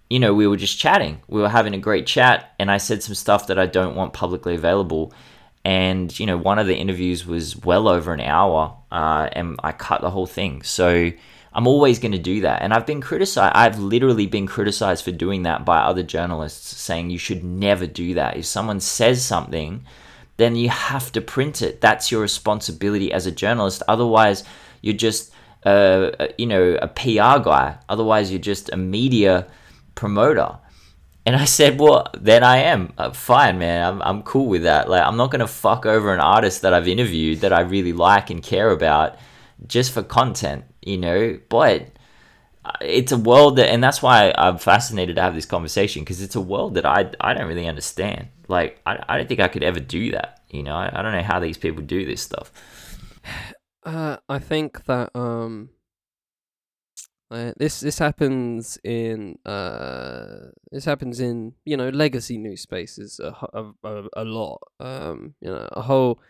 you 0.08 0.20
know, 0.20 0.34
we 0.34 0.46
were 0.46 0.56
just 0.56 0.78
chatting. 0.78 1.20
We 1.26 1.40
were 1.40 1.48
having 1.48 1.74
a 1.74 1.78
great 1.78 2.06
chat, 2.06 2.54
and 2.60 2.70
I 2.70 2.76
said 2.76 3.02
some 3.02 3.16
stuff 3.16 3.48
that 3.48 3.58
I 3.58 3.66
don't 3.66 3.96
want 3.96 4.12
publicly 4.12 4.54
available 4.54 5.12
and 5.68 6.18
you 6.18 6.24
know 6.24 6.38
one 6.38 6.58
of 6.58 6.66
the 6.66 6.74
interviews 6.74 7.26
was 7.26 7.54
well 7.54 7.88
over 7.88 8.14
an 8.14 8.22
hour 8.22 8.74
uh, 8.90 9.28
and 9.32 9.60
i 9.62 9.70
cut 9.70 10.00
the 10.00 10.10
whole 10.10 10.26
thing. 10.26 10.62
So 10.62 11.12
i'm 11.52 11.66
always 11.66 11.98
going 11.98 12.12
to 12.12 12.18
do 12.18 12.40
that. 12.40 12.62
And 12.62 12.72
i've 12.72 12.86
been 12.86 13.02
criticized 13.02 13.54
i've 13.54 13.78
literally 13.78 14.26
been 14.26 14.46
criticized 14.46 15.04
for 15.04 15.12
doing 15.12 15.42
that 15.42 15.66
by 15.66 15.78
other 15.78 16.02
journalists 16.02 16.80
saying 16.80 17.10
you 17.10 17.18
should 17.18 17.44
never 17.44 17.86
do 17.86 18.14
that. 18.14 18.38
If 18.38 18.46
someone 18.46 18.80
says 18.80 19.22
something 19.22 19.84
then 20.38 20.56
you 20.56 20.68
have 20.70 21.10
to 21.12 21.20
print 21.20 21.60
it. 21.62 21.80
That's 21.80 22.12
your 22.12 22.20
responsibility 22.22 23.12
as 23.12 23.26
a 23.26 23.32
journalist. 23.32 23.82
Otherwise 23.88 24.44
you're 24.80 25.02
just 25.08 25.32
uh, 25.66 26.28
you 26.38 26.46
know 26.46 26.78
a 26.80 26.88
pr 26.88 27.36
guy. 27.50 27.76
Otherwise 27.90 28.30
you're 28.30 28.48
just 28.52 28.72
a 28.72 28.78
media 28.78 29.46
promoter 29.94 30.56
and 31.28 31.36
I 31.36 31.44
said, 31.44 31.78
well, 31.78 32.10
then 32.18 32.42
I 32.42 32.56
am 32.56 32.94
uh, 32.96 33.10
fine, 33.10 33.58
man. 33.58 33.86
I'm, 33.86 34.00
I'm 34.00 34.22
cool 34.22 34.46
with 34.46 34.62
that. 34.62 34.88
Like, 34.88 35.02
I'm 35.02 35.18
not 35.18 35.30
going 35.30 35.40
to 35.40 35.46
fuck 35.46 35.84
over 35.84 36.14
an 36.14 36.20
artist 36.20 36.62
that 36.62 36.72
I've 36.72 36.88
interviewed 36.88 37.40
that 37.40 37.52
I 37.52 37.60
really 37.60 37.92
like 37.92 38.30
and 38.30 38.42
care 38.42 38.70
about 38.70 39.18
just 39.66 39.92
for 39.92 40.02
content, 40.02 40.64
you 40.80 40.96
know? 40.96 41.38
But 41.50 41.88
uh, 42.64 42.70
it's 42.80 43.12
a 43.12 43.18
world 43.18 43.56
that, 43.56 43.68
and 43.68 43.84
that's 43.84 44.00
why 44.00 44.32
I'm 44.38 44.56
fascinated 44.56 45.16
to 45.16 45.22
have 45.22 45.34
this 45.34 45.44
conversation 45.44 46.00
because 46.00 46.22
it's 46.22 46.34
a 46.34 46.40
world 46.40 46.76
that 46.76 46.86
I, 46.86 47.10
I 47.20 47.34
don't 47.34 47.46
really 47.46 47.68
understand. 47.68 48.28
Like, 48.48 48.80
I, 48.86 49.04
I 49.06 49.18
don't 49.18 49.28
think 49.28 49.40
I 49.40 49.48
could 49.48 49.62
ever 49.62 49.80
do 49.80 50.12
that, 50.12 50.40
you 50.48 50.62
know? 50.62 50.76
I, 50.76 50.90
I 50.98 51.02
don't 51.02 51.12
know 51.12 51.22
how 51.22 51.40
these 51.40 51.58
people 51.58 51.82
do 51.82 52.06
this 52.06 52.22
stuff. 52.22 52.50
Uh, 53.84 54.16
I 54.30 54.38
think 54.38 54.86
that 54.86 55.10
um, 55.14 55.68
this 57.30 57.80
this 57.80 57.98
happens 57.98 58.78
in 58.84 59.38
uh, 59.44 60.48
this 60.70 60.84
happens 60.84 61.20
in 61.20 61.52
you 61.64 61.76
know 61.76 61.90
legacy 61.90 62.38
news 62.38 62.62
spaces 62.62 63.20
a, 63.20 63.34
a, 63.52 63.72
a, 63.84 64.08
a 64.16 64.24
lot. 64.24 64.60
Um, 64.80 65.34
you 65.40 65.50
know, 65.50 65.68
a 65.72 65.82
whole 65.82 66.20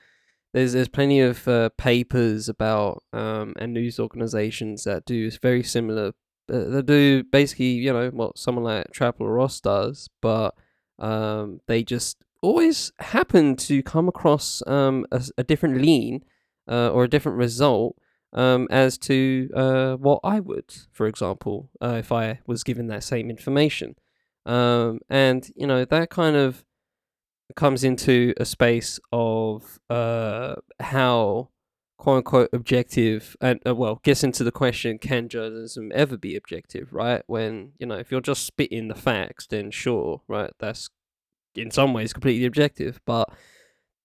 there's 0.52 0.72
there's 0.72 0.88
plenty 0.88 1.20
of 1.20 1.46
uh, 1.46 1.68
papers 1.76 2.48
about 2.48 3.04
um 3.12 3.54
and 3.58 3.74
news 3.74 4.00
organizations 4.00 4.84
that 4.84 5.04
do 5.04 5.30
very 5.42 5.62
similar. 5.62 6.12
Uh, 6.52 6.64
they 6.64 6.82
do 6.82 7.24
basically 7.24 7.72
you 7.72 7.92
know 7.92 8.10
what 8.10 8.38
someone 8.38 8.64
like 8.64 8.90
Trap 8.92 9.20
Lore 9.20 9.34
Ross 9.34 9.60
does, 9.60 10.08
but 10.20 10.54
um 10.98 11.60
they 11.68 11.84
just 11.84 12.16
always 12.42 12.92
happen 12.98 13.54
to 13.54 13.82
come 13.82 14.08
across 14.08 14.62
um 14.66 15.06
a, 15.12 15.22
a 15.38 15.44
different 15.44 15.80
lean 15.80 16.24
uh, 16.68 16.90
or 16.90 17.04
a 17.04 17.08
different 17.08 17.38
result 17.38 17.96
um, 18.32 18.68
as 18.70 18.98
to 18.98 19.48
uh, 19.54 19.94
what 19.96 20.20
I 20.24 20.40
would, 20.40 20.74
for 20.92 21.06
example, 21.06 21.70
uh, 21.80 21.96
if 21.98 22.12
I 22.12 22.40
was 22.46 22.62
given 22.64 22.88
that 22.88 23.04
same 23.04 23.30
information. 23.30 23.96
Um, 24.46 25.00
and, 25.08 25.50
you 25.56 25.66
know, 25.66 25.84
that 25.84 26.10
kind 26.10 26.36
of 26.36 26.64
comes 27.56 27.84
into 27.84 28.34
a 28.36 28.44
space 28.44 29.00
of 29.12 29.78
uh, 29.88 30.56
how, 30.80 31.50
quote 31.96 32.18
unquote, 32.18 32.50
objective, 32.52 33.36
and, 33.40 33.60
uh, 33.66 33.74
well, 33.74 34.00
gets 34.02 34.22
into 34.22 34.44
the 34.44 34.52
question 34.52 34.98
can 34.98 35.28
journalism 35.28 35.90
ever 35.94 36.16
be 36.16 36.36
objective, 36.36 36.92
right? 36.92 37.22
When, 37.26 37.72
you 37.78 37.86
know, 37.86 37.96
if 37.96 38.10
you're 38.10 38.20
just 38.20 38.44
spitting 38.44 38.88
the 38.88 38.94
facts, 38.94 39.46
then 39.46 39.70
sure, 39.70 40.22
right? 40.28 40.52
That's 40.58 40.90
in 41.54 41.70
some 41.70 41.92
ways 41.92 42.12
completely 42.12 42.46
objective, 42.46 43.00
but 43.04 43.30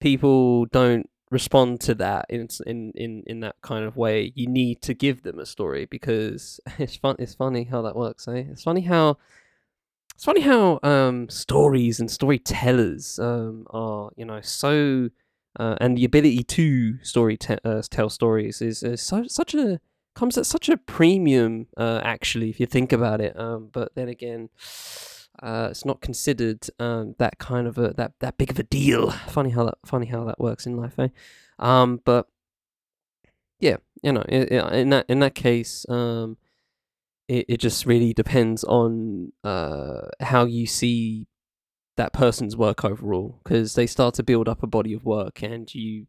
people 0.01 0.65
don't 0.65 1.09
respond 1.31 1.79
to 1.81 1.95
that 1.95 2.25
in 2.29 2.47
in 2.67 2.91
in 2.95 3.23
in 3.25 3.39
that 3.39 3.55
kind 3.61 3.85
of 3.85 3.97
way 3.97 4.31
you 4.35 4.47
need 4.47 4.81
to 4.81 4.93
give 4.93 5.23
them 5.23 5.39
a 5.39 5.45
story 5.45 5.85
because 5.85 6.59
it's 6.77 6.95
fun 6.95 7.15
it's 7.19 7.33
funny 7.35 7.63
how 7.63 7.81
that 7.81 7.95
works 7.95 8.27
eh 8.27 8.43
it's 8.51 8.63
funny 8.63 8.81
how 8.81 9.17
it's 10.13 10.25
funny 10.25 10.41
how 10.41 10.79
um 10.83 11.27
stories 11.29 11.99
and 11.99 12.11
storytellers 12.11 13.17
um 13.19 13.65
are 13.71 14.11
you 14.15 14.25
know 14.25 14.41
so 14.41 15.09
uh, 15.59 15.75
and 15.79 15.97
the 15.97 16.05
ability 16.05 16.43
to 16.43 16.97
story 17.03 17.37
te- 17.37 17.59
uh, 17.63 17.81
tell 17.89 18.09
stories 18.09 18.59
is, 18.59 18.81
is 18.81 19.01
so 19.01 19.23
such 19.27 19.53
a 19.53 19.79
comes 20.15 20.37
at 20.37 20.45
such 20.45 20.69
a 20.69 20.77
premium, 20.77 21.67
uh, 21.77 22.01
actually, 22.03 22.49
if 22.49 22.59
you 22.59 22.65
think 22.65 22.91
about 22.91 23.21
it. 23.21 23.37
Um, 23.39 23.69
but 23.71 23.93
then 23.95 24.07
again, 24.09 24.49
uh, 25.41 25.69
it's 25.71 25.85
not 25.85 26.01
considered 26.01 26.67
um, 26.79 27.15
that 27.17 27.39
kind 27.39 27.67
of 27.67 27.77
a 27.77 27.93
that 27.97 28.13
that 28.19 28.37
big 28.37 28.51
of 28.51 28.59
a 28.59 28.63
deal. 28.63 29.11
Funny 29.11 29.49
how 29.49 29.65
that 29.65 29.77
funny 29.85 30.05
how 30.05 30.23
that 30.25 30.39
works 30.39 30.65
in 30.65 30.77
life, 30.77 30.97
eh? 30.99 31.09
Um, 31.59 32.01
but 32.05 32.27
yeah, 33.59 33.77
you 34.01 34.11
know, 34.11 34.23
in, 34.23 34.43
in 34.43 34.89
that 34.89 35.05
in 35.09 35.19
that 35.19 35.35
case, 35.35 35.85
um, 35.89 36.37
it 37.27 37.45
it 37.49 37.57
just 37.57 37.85
really 37.85 38.13
depends 38.13 38.63
on 38.63 39.31
uh 39.43 40.07
how 40.19 40.45
you 40.45 40.67
see 40.67 41.27
that 41.97 42.13
person's 42.13 42.57
work 42.57 42.83
overall 42.83 43.39
because 43.43 43.75
they 43.75 43.87
start 43.87 44.15
to 44.15 44.23
build 44.23 44.49
up 44.49 44.63
a 44.63 44.67
body 44.67 44.93
of 44.93 45.05
work 45.05 45.43
and 45.43 45.73
you 45.73 46.07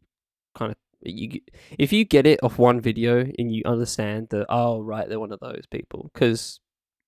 kind 0.55 0.71
of 0.71 0.77
you 1.01 1.39
if 1.77 1.93
you 1.93 2.03
get 2.03 2.25
it 2.25 2.39
off 2.43 2.57
one 2.57 2.81
video 2.81 3.19
and 3.37 3.53
you 3.53 3.61
understand 3.65 4.27
that 4.29 4.45
oh 4.49 4.81
right 4.81 5.07
they're 5.07 5.19
one 5.19 5.31
of 5.31 5.39
those 5.39 5.65
people 5.69 6.09
because 6.13 6.59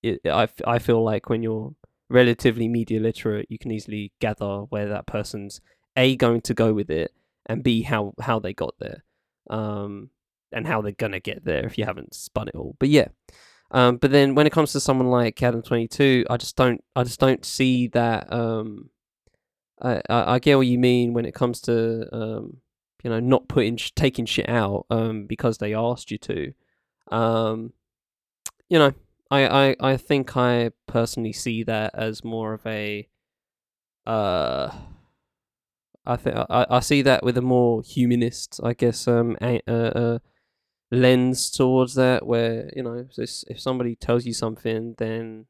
I, 0.06 0.48
I 0.66 0.78
feel 0.80 1.04
like 1.04 1.28
when 1.28 1.42
you're 1.42 1.74
relatively 2.10 2.68
media 2.68 3.00
literate 3.00 3.48
you 3.50 3.58
can 3.58 3.72
easily 3.72 4.12
gather 4.20 4.60
where 4.70 4.88
that 4.88 5.06
person's 5.06 5.62
a 5.96 6.16
going 6.16 6.42
to 6.42 6.54
go 6.54 6.74
with 6.74 6.90
it 6.90 7.12
and 7.46 7.64
b 7.64 7.82
how 7.82 8.14
how 8.22 8.40
they 8.40 8.54
got 8.54 8.74
there 8.80 9.04
um 9.50 10.10
and 10.52 10.66
how 10.66 10.82
they're 10.82 10.92
gonna 10.94 11.20
get 11.20 11.44
there 11.44 11.66
if 11.66 11.78
you 11.78 11.84
haven't 11.84 12.14
spun 12.14 12.48
it 12.48 12.56
all 12.56 12.76
but 12.80 12.90
yeah 12.90 13.08
um, 13.72 13.98
but 13.98 14.12
then 14.12 14.36
when 14.36 14.48
it 14.48 14.54
comes 14.54 14.72
to 14.72 14.80
someone 14.80 15.10
like 15.10 15.42
Adam 15.44 15.62
Twenty 15.62 15.88
Two, 15.88 16.26
I 16.30 16.38
just 16.38 16.56
don't 16.56 16.84
I 16.96 17.04
just 17.04 17.20
don't 17.20 17.44
see 17.44 17.88
that. 17.88 18.32
Um, 18.32 18.90
I, 19.82 20.02
I, 20.10 20.34
I 20.36 20.40
get 20.40 20.58
what 20.58 20.68
you 20.68 20.80
mean 20.80 21.14
when 21.14 21.26
it 21.26 21.34
comes 21.34 21.62
to 21.62 22.08
um, 22.16 22.58
you 23.04 23.10
know 23.10 23.20
not 23.20 23.48
putting 23.48 23.78
taking 23.96 24.26
shit 24.26 24.48
out 24.48 24.86
um, 24.90 25.26
because 25.26 25.58
they 25.58 25.74
asked 25.74 26.12
you 26.12 26.18
to. 26.20 26.54
Um, 27.12 27.74
you 28.70 28.80
know, 28.80 28.94
I, 29.30 29.70
I 29.70 29.76
I 29.80 29.98
think 29.98 30.36
I 30.38 30.72
personally 30.88 31.34
see 31.34 31.64
that 31.64 31.92
as 31.94 32.24
more 32.24 32.54
of 32.54 32.66
a. 32.66 33.08
Uh, 34.06 34.72
I 36.06 36.16
think 36.16 36.38
I, 36.38 36.66
I 36.70 36.80
see 36.80 37.02
that 37.02 37.24
with 37.24 37.38
a 37.38 37.42
more 37.42 37.82
humanist, 37.84 38.62
I 38.64 38.74
guess, 38.74 39.08
um, 39.08 39.36
a, 39.42 40.22
lens 40.92 41.52
towards 41.52 41.96
that 41.96 42.26
where 42.26 42.72
you 42.76 42.82
know 42.82 43.06
if 43.18 43.60
somebody 43.60 43.96
tells 43.96 44.26
you 44.26 44.34
something 44.34 44.96
then 44.98 45.46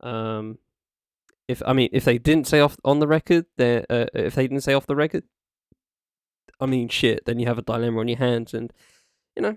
um 0.00 0.58
if 1.48 1.62
i 1.66 1.72
mean 1.72 1.88
if 1.92 2.04
they 2.04 2.18
didn't 2.18 2.46
say 2.46 2.60
off 2.60 2.76
on 2.84 2.98
the 2.98 3.06
record 3.06 3.46
then 3.56 3.84
uh, 3.88 4.04
if 4.12 4.34
they 4.34 4.46
didn't 4.46 4.62
say 4.62 4.74
off 4.74 4.86
the 4.86 4.94
record 4.94 5.24
i 6.60 6.66
mean 6.66 6.88
shit 6.88 7.24
then 7.24 7.38
you 7.38 7.46
have 7.46 7.56
a 7.56 7.62
dilemma 7.62 8.00
on 8.00 8.08
your 8.08 8.18
hands 8.18 8.52
and 8.52 8.70
you 9.34 9.40
know 9.40 9.56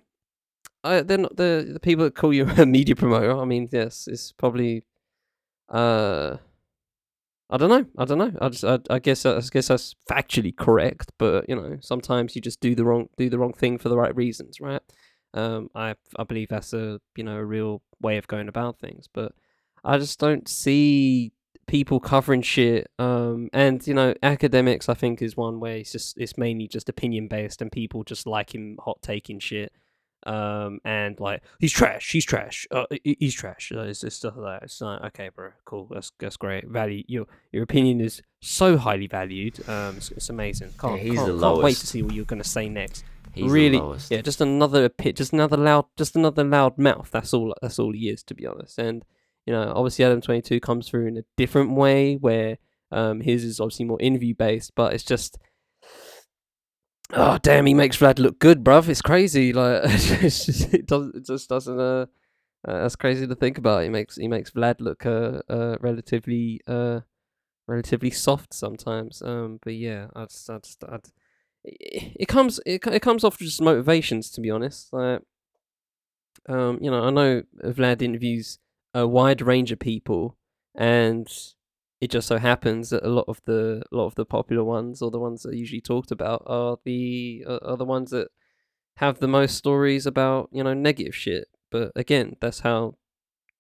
I, 0.84 1.02
they're 1.02 1.18
not 1.18 1.36
the 1.36 1.70
the 1.74 1.80
people 1.80 2.06
that 2.06 2.16
call 2.16 2.34
you 2.34 2.48
a 2.58 2.66
media 2.66 2.96
promoter 2.96 3.38
i 3.38 3.46
mean 3.46 3.68
yes 3.72 4.08
it's 4.08 4.32
probably 4.32 4.84
uh 5.70 6.38
I 7.52 7.58
don't 7.58 7.70
know. 7.70 7.86
I 7.98 8.06
don't 8.06 8.20
know. 8.20 8.32
I 8.40 8.50
just, 8.50 8.64
I, 8.64 8.78
I 8.92 9.00
guess, 9.00 9.26
I 9.26 9.42
guess 9.52 9.70
that's 9.70 9.96
factually 10.08 10.56
correct, 10.56 11.12
but 11.18 11.50
you 11.50 11.56
know, 11.56 11.78
sometimes 11.82 12.36
you 12.36 12.42
just 12.42 12.60
do 12.60 12.76
the 12.76 12.86
wrong, 12.86 13.10
do 13.18 13.28
the 13.28 13.40
wrong 13.40 13.54
thing 13.54 13.80
for 13.80 13.90
the 13.90 13.98
right 13.98 14.16
reasons, 14.16 14.62
right? 14.62 14.82
Um, 15.34 15.70
I 15.76 15.96
I 16.16 16.24
believe 16.24 16.50
that's 16.50 16.74
a 16.74 17.00
you 17.16 17.24
know 17.24 17.38
a 17.38 17.46
real 17.46 17.82
way 18.02 18.18
of 18.18 18.28
going 18.28 18.50
about 18.50 18.80
things, 18.80 19.08
but 19.12 19.32
I 19.84 19.98
just 19.98 20.20
don't 20.20 20.48
see 20.48 21.32
people 21.68 22.00
covering 22.00 22.42
shit. 22.44 22.88
Um, 23.00 23.50
and 23.52 23.86
you 23.88 23.94
know, 23.96 24.14
Akademiks 24.24 24.88
I 24.90 24.94
think 24.94 25.22
is 25.22 25.36
one 25.36 25.60
way. 25.60 25.82
It's 25.82 25.92
just 25.92 26.18
it's 26.20 26.38
mainly 26.38 26.68
just 26.68 26.90
opinion 26.90 27.28
based, 27.28 27.62
and 27.64 27.72
people 27.72 28.04
just 28.04 28.28
liking 28.28 28.78
hot 28.80 29.02
taking 29.02 29.40
shit. 29.40 29.72
Um, 30.26 30.80
and 30.84 31.20
like 31.20 31.44
he's 31.60 31.72
trash, 31.72 32.12
he's 32.12 32.26
trash, 32.26 32.68
uh, 32.72 32.86
he's 33.04 33.34
trash. 33.34 33.72
It's 33.74 34.02
just 34.02 34.18
stuff 34.18 34.36
like 34.36 34.60
that. 34.60 34.66
It's 34.66 34.82
like 34.82 35.02
okay, 35.02 35.30
bro, 35.30 35.52
cool, 35.66 35.88
that's 35.90 36.12
that's 36.20 36.38
great. 36.38 36.68
Value 36.68 37.04
your 37.08 37.26
your 37.52 37.64
opinion 37.64 38.02
is 38.02 38.22
so 38.42 38.78
highly 38.78 39.08
valued. 39.08 39.68
Um, 39.70 39.98
it's, 39.98 40.12
it's 40.12 40.30
amazing. 40.30 40.72
Can't, 40.78 40.98
yeah, 40.98 41.12
he's 41.12 41.20
can't, 41.20 41.40
can't 41.40 41.62
wait 41.62 41.78
to 41.78 41.88
see 41.88 42.04
what 42.04 42.14
you're 42.16 42.26
gonna 42.26 42.44
say 42.44 42.68
next. 42.68 43.06
He's 43.34 43.52
really, 43.52 43.80
yeah, 44.10 44.22
just 44.22 44.42
another 44.42 44.90
pit, 44.90 45.16
just 45.16 45.34
another 45.34 45.56
loud, 45.56 45.86
just 45.96 46.16
another 46.16 46.44
loud 46.44 46.78
mouth. 46.78 47.10
That's 47.12 47.34
all. 47.34 47.54
That's 47.62 47.78
all 47.78 47.94
he 47.94 48.10
is, 48.10 48.24
to 48.24 48.34
be 48.34 48.46
honest. 48.48 48.80
And 48.80 49.06
you 49.46 49.54
know, 49.54 49.72
obviously, 49.76 50.04
Adam 50.04 50.20
Twenty 50.20 50.42
Two 50.42 50.60
comes 50.60 50.90
through 50.90 51.08
in 51.08 51.18
a 51.18 51.24
different 51.38 51.72
way, 51.72 52.16
where 52.16 52.58
um, 52.92 53.22
his 53.22 53.44
is 53.44 53.60
obviously 53.60 53.86
more 53.86 54.02
interview 54.02 54.34
based, 54.34 54.74
but 54.76 54.94
it's 54.94 55.04
just, 55.04 55.38
oh 57.14 57.38
damn, 57.42 57.66
he 57.66 57.74
makes 57.74 57.98
Vlad 57.98 58.20
look 58.20 58.40
good, 58.40 58.64
bruv. 58.64 58.88
It's 58.88 59.02
crazy. 59.02 59.54
Like 59.54 59.82
it's 59.86 60.46
just, 60.46 60.74
it 60.74 60.88
does, 60.88 61.08
it 61.14 61.26
just 61.26 61.50
doesn't. 61.50 61.80
Uh, 61.80 62.06
uh, 62.68 62.82
that's 62.82 62.96
crazy 62.96 63.26
to 63.26 63.36
think 63.36 63.58
about. 63.58 63.84
He 63.84 63.90
makes 63.90 64.16
he 64.16 64.28
makes 64.28 64.52
Vlad 64.52 64.76
look 64.80 65.06
uh, 65.06 65.42
uh 65.50 65.78
relatively 65.80 66.62
uh 66.68 67.02
relatively 67.68 68.12
soft 68.12 68.54
sometimes. 68.54 69.22
Um, 69.22 69.60
but 69.64 69.76
yeah, 69.76 70.08
I 70.16 70.26
just 70.26 70.50
I 70.50 70.58
just 70.58 70.84
I 70.84 71.00
it 71.64 72.28
comes 72.28 72.60
it, 72.66 72.86
it 72.88 73.02
comes 73.02 73.24
off 73.24 73.38
just 73.38 73.62
motivations 73.62 74.30
to 74.32 74.42
be 74.42 74.50
honest 74.50 74.94
like 74.94 75.22
um 76.48 76.80
you 76.82 76.90
know 76.90 77.04
i 77.04 77.10
know 77.10 77.44
vlad 77.66 78.02
interviews 78.02 78.60
a 78.94 79.06
wide 79.06 79.42
range 79.42 79.72
of 79.72 79.80
people 79.80 80.38
and 80.76 81.28
it 82.02 82.10
just 82.10 82.28
so 82.28 82.38
happens 82.38 82.90
that 82.90 83.04
a 83.04 83.10
lot 83.10 83.26
of 83.28 83.42
the 83.46 83.84
a 83.92 83.96
lot 83.96 84.06
of 84.06 84.16
the 84.16 84.26
popular 84.26 84.64
ones 84.64 85.02
or 85.02 85.12
the 85.12 85.20
ones 85.20 85.44
that 85.44 85.50
are 85.50 85.58
usually 85.58 85.82
talked 85.82 86.12
about 86.12 86.44
are 86.46 86.78
the 86.86 87.44
uh, 87.46 87.60
are 87.64 87.78
the 87.78 87.86
ones 87.86 88.12
that 88.12 88.30
have 88.98 89.20
the 89.20 89.28
most 89.28 89.56
stories 89.56 90.06
about 90.06 90.50
you 90.52 90.64
know 90.64 90.74
negative 90.74 91.16
shit. 91.16 91.48
But 91.72 91.92
again 91.96 92.38
that's 92.40 92.62
how 92.62 92.96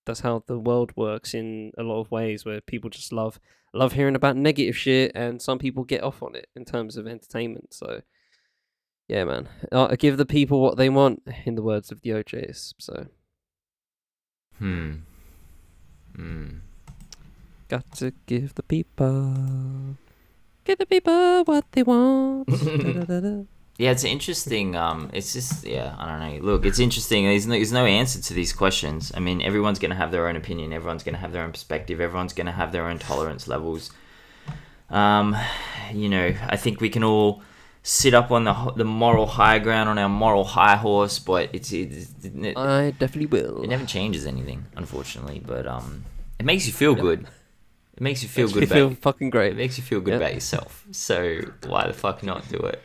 that's 0.06 0.22
how 0.22 0.44
the 0.48 0.58
world 0.58 0.94
works 0.96 1.34
in 1.34 1.72
a 1.78 1.84
lot 1.84 2.00
of 2.00 2.12
ways 2.12 2.46
where 2.46 2.62
people 2.62 2.90
just 2.90 3.12
love 3.12 3.40
love 3.74 3.94
hearing 3.94 4.16
about 4.16 4.38
negative 4.38 4.76
shit 4.76 5.12
and 5.14 5.42
some 5.42 5.60
people 5.60 5.84
get 5.84 6.04
off 6.04 6.24
on 6.24 6.36
it 6.36 6.48
in 6.56 6.66
terms 6.66 6.98
of 6.98 7.08
entertainment. 7.08 7.74
So 7.74 8.02
yeah 9.10 9.26
man. 9.26 9.50
Uh, 9.72 9.96
give 9.98 10.18
the 10.18 10.26
people 10.26 10.62
what 10.62 10.78
they 10.78 10.90
want 10.90 11.24
in 11.46 11.56
the 11.56 11.64
words 11.64 11.92
of 11.92 12.02
the 12.02 12.14
O'Jays 12.14 12.74
so. 12.80 13.08
Hmm. 14.58 14.94
Hmm 16.16 16.60
got 17.70 17.90
to 17.94 18.12
give 18.26 18.56
the 18.56 18.64
people 18.64 19.96
give 20.66 20.78
the 20.78 20.86
people 20.86 21.44
what 21.46 21.66
they 21.72 21.84
want 21.84 22.50
Yeah, 23.80 23.92
it's 23.92 24.04
interesting. 24.04 24.76
Um, 24.76 25.10
it's 25.14 25.32
just 25.32 25.66
yeah, 25.66 25.96
I 25.98 26.06
don't 26.06 26.20
know. 26.20 26.52
Look, 26.52 26.66
it's 26.66 26.80
interesting. 26.80 27.24
There's 27.24 27.48
no, 27.48 27.54
there's 27.54 27.72
no 27.72 27.86
answer 27.86 28.20
to 28.22 28.34
these 28.34 28.52
questions. 28.52 29.10
I 29.16 29.22
mean, 29.22 29.42
everyone's 29.42 29.80
gonna 29.80 29.96
have 29.96 30.12
their 30.12 30.28
own 30.28 30.36
opinion. 30.36 30.74
Everyone's 30.74 31.02
gonna 31.02 31.18
have 31.18 31.32
their 31.32 31.44
own 31.44 31.54
perspective. 31.54 32.02
Everyone's 32.02 32.34
gonna 32.34 32.52
have 32.52 32.74
their 32.74 32.88
own 32.90 33.00
tolerance 33.00 33.48
levels. 33.48 33.92
Um, 34.90 35.34
you 35.94 36.10
know, 36.10 36.36
I 36.46 36.58
think 36.58 36.82
we 36.82 36.90
can 36.90 37.06
all 37.06 37.42
sit 37.82 38.14
up 38.14 38.32
on 38.32 38.44
the 38.44 38.54
the 38.76 38.84
moral 38.84 39.28
high 39.28 39.60
ground 39.60 39.88
on 39.88 39.98
our 39.98 40.10
moral 40.10 40.44
high 40.44 40.76
horse, 40.76 41.18
but 41.18 41.50
it's, 41.54 41.72
it's 41.72 42.12
it, 42.22 42.58
I 42.58 42.92
definitely 42.92 43.28
will. 43.28 43.64
It 43.64 43.68
never 43.68 43.86
changes 43.86 44.26
anything, 44.26 44.66
unfortunately. 44.76 45.40
But 45.40 45.66
um, 45.66 46.04
it 46.38 46.46
makes 46.46 46.68
you 46.68 46.74
feel 46.74 46.96
good. 46.96 47.28
It 48.00 48.04
makes 48.04 48.24
you 48.24 48.30
feel 48.30 48.45
makes 48.45 48.54
good. 48.54 48.64
about, 48.64 48.76
feel 48.76 48.95
fucking 48.95 49.30
great. 49.30 49.52
It 49.52 49.58
makes 49.58 49.78
you 49.78 49.84
feel 49.84 50.00
good 50.00 50.14
yep. 50.14 50.22
about 50.22 50.34
yourself. 50.34 50.86
So 50.91 51.41
why 51.68 51.86
the 51.86 51.93
fuck 51.93 52.24
not 52.24 52.47
do 52.47 52.58
it? 52.58 52.82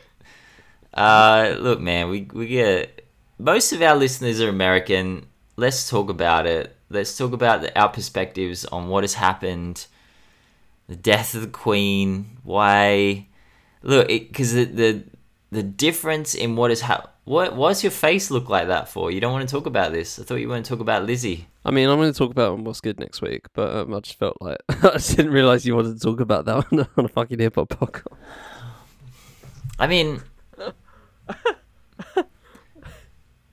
Uh, 0.93 1.55
look, 1.57 1.79
man, 1.79 2.09
we 2.09 2.27
we 2.33 2.47
get 2.47 3.07
most 3.39 3.71
of 3.71 3.81
our 3.81 3.95
listeners 3.95 4.41
are 4.41 4.49
American. 4.49 5.27
Let's 5.55 5.89
talk 5.89 6.09
about 6.09 6.45
it. 6.47 6.75
Let's 6.89 7.17
talk 7.17 7.31
about 7.31 7.61
the, 7.61 7.79
our 7.79 7.87
perspectives 7.87 8.65
on 8.65 8.89
what 8.89 9.05
has 9.05 9.13
happened, 9.13 9.87
the 10.89 10.97
death 10.97 11.33
of 11.33 11.41
the 11.41 11.47
Queen. 11.47 12.37
Why? 12.43 13.27
Look, 13.83 14.09
because 14.09 14.53
the, 14.53 14.65
the 14.65 15.03
the 15.49 15.63
difference 15.63 16.35
in 16.35 16.57
what 16.57 16.71
is 16.71 16.81
happened. 16.81 17.11
What 17.23 17.55
what's 17.55 17.85
your 17.85 17.91
face 17.91 18.29
look 18.31 18.49
like 18.49 18.67
that 18.67 18.89
for? 18.89 19.11
You 19.11 19.21
don't 19.21 19.31
want 19.31 19.47
to 19.47 19.55
talk 19.55 19.65
about 19.65 19.93
this. 19.93 20.19
I 20.19 20.23
thought 20.23 20.35
you 20.35 20.49
want 20.49 20.65
to 20.65 20.69
talk 20.69 20.81
about 20.81 21.05
Lizzie. 21.05 21.47
I 21.65 21.71
mean, 21.71 21.89
I'm 21.89 21.97
going 21.97 22.13
to 22.13 22.17
talk 22.17 22.29
about 22.29 22.59
what's 22.59 22.79
good 22.79 22.99
next 22.99 23.23
week, 23.23 23.47
but 23.53 23.75
um, 23.75 23.93
I 23.93 23.99
just 23.99 24.19
felt 24.19 24.37
like 24.39 24.59
I 24.69 24.91
just 24.93 25.17
didn't 25.17 25.31
realize 25.31 25.65
you 25.65 25.75
wanted 25.75 25.95
to 25.95 25.99
talk 25.99 26.19
about 26.19 26.45
that 26.45 26.55
on, 26.71 26.87
on 26.95 27.05
a 27.05 27.09
fucking 27.09 27.39
hip 27.39 27.55
hop 27.55 27.69
podcast. 27.69 28.15
I 29.79 29.87
mean, 29.87 30.21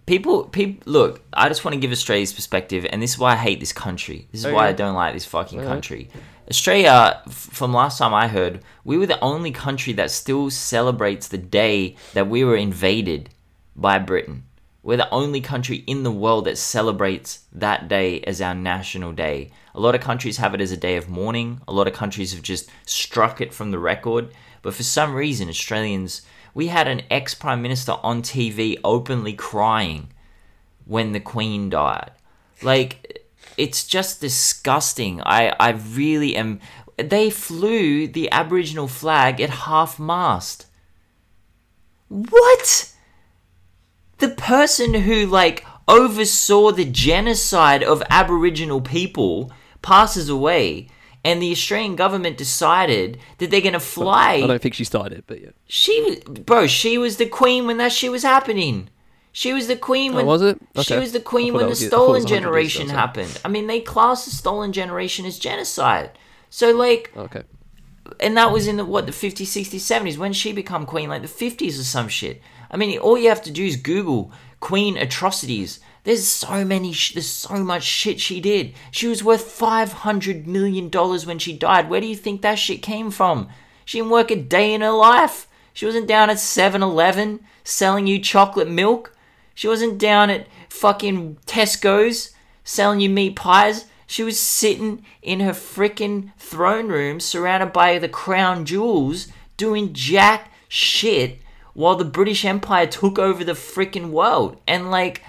people, 0.07 0.45
people, 0.45 0.93
look. 0.93 1.23
I 1.33 1.49
just 1.49 1.65
want 1.65 1.75
to 1.75 1.81
give 1.81 1.91
Australia's 1.91 2.35
perspective, 2.35 2.87
and 2.91 3.03
this 3.03 3.13
is 3.13 3.19
why 3.19 3.33
I 3.33 3.37
hate 3.37 3.61
this 3.61 3.73
country. 3.73 4.29
This 4.31 4.43
is 4.43 4.47
oh, 4.47 4.55
why. 4.55 4.69
I 4.69 4.73
don't 4.73 4.95
like 4.95 5.15
this 5.15 5.25
fucking 5.25 5.61
country. 5.61 6.11
Australia, 6.51 7.23
from 7.31 7.73
last 7.73 7.99
time 7.99 8.13
I 8.13 8.29
heard, 8.29 8.61
we 8.85 8.99
were 8.99 9.07
the 9.07 9.19
only 9.21 9.53
country 9.53 9.95
that 9.95 10.11
still 10.11 10.51
celebrates 10.51 11.29
the 11.29 11.39
day 11.39 11.97
that 12.13 12.29
we 12.29 12.45
were 12.45 12.57
invaded 12.57 13.31
by 13.75 13.99
Britain. 13.99 14.45
We're 14.83 14.97
the 14.97 15.11
only 15.11 15.41
country 15.41 15.85
in 15.87 16.03
the 16.03 16.11
world 16.11 16.47
that 16.47 16.59
celebrates 16.59 17.45
that 17.53 17.89
day 17.89 18.21
as 18.23 18.41
our 18.41 18.55
national 18.55 19.13
day. 19.13 19.53
A 19.75 19.81
lot 19.81 19.95
of 19.95 20.01
countries 20.01 20.39
have 20.39 20.55
it 20.55 20.61
as 20.61 20.73
a 20.73 20.77
day 20.77 20.97
of 20.97 21.09
mourning. 21.09 21.61
A 21.69 21.73
lot 21.73 21.87
of 21.87 21.95
countries 21.95 22.33
have 22.33 22.43
just 22.43 22.69
struck 22.85 23.41
it 23.41 23.55
from 23.55 23.71
the 23.71 23.79
record. 23.79 24.33
But 24.61 24.75
for 24.75 24.83
some 24.83 25.15
reason, 25.15 25.49
Australians 25.49 26.23
we 26.55 26.69
had 26.69 26.89
an 26.89 27.03
ex 27.11 27.35
prime 27.35 27.63
minister 27.63 27.93
on 28.03 28.23
TV 28.23 28.79
openly 28.85 29.33
crying 29.33 30.09
when 30.85 31.13
the 31.13 31.21
Queen 31.21 31.71
died. 31.71 32.11
Like, 32.63 33.25
it's 33.57 33.87
just 33.87 34.21
disgusting. 34.21 35.21
I, 35.25 35.55
I 35.59 35.71
really 35.71 36.37
am. 36.37 36.61
They 36.97 37.31
flew 37.31 38.07
the 38.07 38.31
Aboriginal 38.31 38.89
flag 38.89 39.41
at 39.41 39.51
half 39.51 39.99
mast. 39.99 40.67
What? 42.09 42.92
The 44.23 44.29
person 44.29 44.95
who, 44.95 45.27
like, 45.27 45.67
oversaw 45.89 46.71
the 46.71 46.85
genocide 46.85 47.83
of 47.83 48.05
Aboriginal 48.09 48.81
people 48.81 49.51
passes 49.83 50.29
away, 50.29 50.87
and 51.25 51.43
the 51.43 51.51
Australian 51.51 51.97
government 51.97 52.37
decided 52.39 53.19
that 53.39 53.51
they're 53.51 53.61
going 53.61 53.73
to 53.73 53.81
fly. 53.81 54.35
I 54.35 54.47
don't 54.47 54.63
think 54.63 54.75
she 54.77 54.85
started, 54.85 55.25
but 55.27 55.41
yeah. 55.41 55.51
She, 55.67 56.21
bro, 56.47 56.69
she 56.69 56.99
was 56.99 57.17
the 57.17 57.27
queen 57.27 57.67
when 57.67 57.79
that 57.79 57.91
shit 57.91 58.13
was 58.13 58.23
happening. 58.23 58.89
She 59.33 59.53
was 59.53 59.67
the 59.67 59.75
queen 59.77 60.13
Oh, 60.13 60.17
when 60.19 60.27
was 60.27 60.43
it? 60.43 60.61
she 60.83 60.97
was 60.97 61.11
the 61.11 61.19
queen 61.19 61.53
when 61.55 61.65
the 61.65 61.71
was 61.71 61.83
it. 61.83 61.87
I 61.87 61.91
thought 61.91 62.11
it 62.11 62.13
was 62.13 62.23
stolen 62.23 62.27
generation 62.43 62.83
ago, 62.83 62.91
so- 62.93 62.97
happened. 62.97 63.41
I 63.45 63.49
mean, 63.49 63.67
they 63.67 63.81
classed 63.81 64.27
the 64.27 64.31
stolen 64.31 64.73
generation 64.73 65.27
as 65.27 65.37
genocide. 65.37 66.11
So 66.49 66.71
like, 66.71 67.11
Okay. 67.17 67.43
and 68.21 68.37
that 68.37 68.53
was 68.53 68.69
in 68.69 68.77
the 68.77 68.85
what 68.85 69.07
the 69.07 69.13
50s 69.13 69.47
60s 69.47 69.81
70s 69.81 70.17
when 70.19 70.33
she 70.33 70.53
become 70.53 70.85
queen 70.87 71.09
like 71.09 71.23
the 71.23 71.29
50s 71.29 71.81
or 71.81 71.83
some 71.83 72.09
shit 72.09 72.41
i 72.73 72.77
mean 72.77 72.99
all 72.99 73.19
you 73.19 73.29
have 73.29 73.43
to 73.43 73.51
do 73.51 73.65
is 73.65 73.77
google 73.77 74.33
queen 74.63 74.97
atrocities. 74.97 75.81
There's 76.05 76.27
so 76.27 76.65
many 76.65 76.93
sh- 76.93 77.15
there's 77.15 77.27
so 77.27 77.63
much 77.63 77.83
shit 77.83 78.21
she 78.21 78.41
did. 78.41 78.75
She 78.93 79.09
was 79.09 79.23
worth 79.23 79.43
500 79.43 80.47
million 80.47 80.89
dollars 80.89 81.27
when 81.27 81.39
she 81.39 81.53
died. 81.53 81.91
Where 81.91 82.01
do 82.01 82.07
you 82.07 82.17
think 82.17 82.41
that 82.41 82.59
shit 82.59 82.81
came 82.81 83.11
from? 83.11 83.49
She 83.85 83.99
didn't 83.99 84.13
work 84.13 84.31
a 84.31 84.37
day 84.37 84.73
in 84.73 84.81
her 84.81 84.93
life. 84.93 85.49
She 85.75 85.85
wasn't 85.85 86.07
down 86.07 86.31
at 86.31 86.37
7-eleven 86.37 87.41
selling 87.65 88.07
you 88.07 88.21
chocolate 88.21 88.69
milk. 88.69 89.15
She 89.55 89.67
wasn't 89.67 89.99
down 89.99 90.31
at 90.31 90.47
fucking 90.69 91.39
tesco's 91.47 92.31
selling 92.63 93.01
you 93.01 93.11
meat 93.11 93.35
pies. 93.35 93.87
She 94.07 94.23
was 94.23 94.39
sitting 94.39 95.05
in 95.23 95.41
her 95.41 95.53
frickin' 95.53 96.33
throne 96.39 96.89
room 96.89 97.19
surrounded 97.19 97.73
by 97.73 97.99
the 97.99 98.09
crown 98.09 98.65
jewels 98.65 99.27
doing 99.57 99.93
jack 99.93 100.53
shit 100.69 101.42
while 101.75 101.97
the 101.97 102.05
British 102.05 102.45
Empire 102.45 102.87
took 102.87 103.19
over 103.19 103.45
the 103.45 103.53
freaking 103.53 104.11
world. 104.11 104.61
And 104.67 104.91
like, 104.91 105.23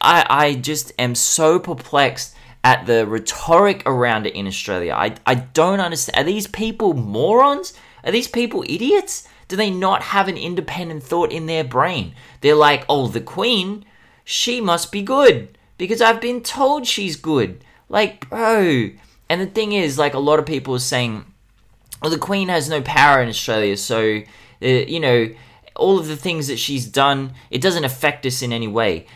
I, 0.00 0.26
I 0.28 0.54
just 0.54 0.92
am 0.98 1.14
so 1.14 1.58
perplexed 1.58 2.34
at 2.64 2.86
the 2.86 3.06
rhetoric 3.06 3.82
around 3.86 4.26
it 4.26 4.34
in 4.34 4.46
Australia. 4.46 4.94
I, 4.94 5.16
I 5.26 5.34
don't 5.34 5.80
understand. 5.80 6.18
Are 6.18 6.30
these 6.30 6.46
people 6.46 6.94
morons? 6.94 7.74
Are 8.04 8.12
these 8.12 8.28
people 8.28 8.64
idiots? 8.68 9.28
Do 9.48 9.56
they 9.56 9.70
not 9.70 10.02
have 10.02 10.28
an 10.28 10.36
independent 10.36 11.02
thought 11.02 11.32
in 11.32 11.46
their 11.46 11.64
brain? 11.64 12.14
They're 12.40 12.54
like, 12.54 12.84
oh, 12.88 13.08
the 13.08 13.20
Queen, 13.20 13.84
she 14.24 14.60
must 14.60 14.92
be 14.92 15.02
good 15.02 15.58
because 15.76 16.00
I've 16.00 16.20
been 16.20 16.42
told 16.42 16.86
she's 16.86 17.16
good. 17.16 17.64
Like, 17.88 18.30
bro. 18.30 18.90
And 19.28 19.40
the 19.40 19.46
thing 19.46 19.72
is, 19.72 19.98
like, 19.98 20.14
a 20.14 20.18
lot 20.18 20.38
of 20.38 20.46
people 20.46 20.74
are 20.74 20.78
saying, 20.78 21.24
well, 22.00 22.10
the 22.10 22.18
Queen 22.18 22.48
has 22.48 22.68
no 22.68 22.82
power 22.82 23.22
in 23.22 23.28
Australia, 23.28 23.76
so, 23.76 24.22
uh, 24.62 24.66
you 24.66 25.00
know, 25.00 25.28
all 25.82 25.98
of 25.98 26.06
the 26.06 26.16
things 26.16 26.46
that 26.46 26.58
she's 26.58 26.86
done, 26.86 27.34
it 27.50 27.60
doesn't 27.60 27.84
affect 27.84 28.24
us 28.24 28.40
in 28.40 28.52
any 28.52 28.68
way. 28.68 29.06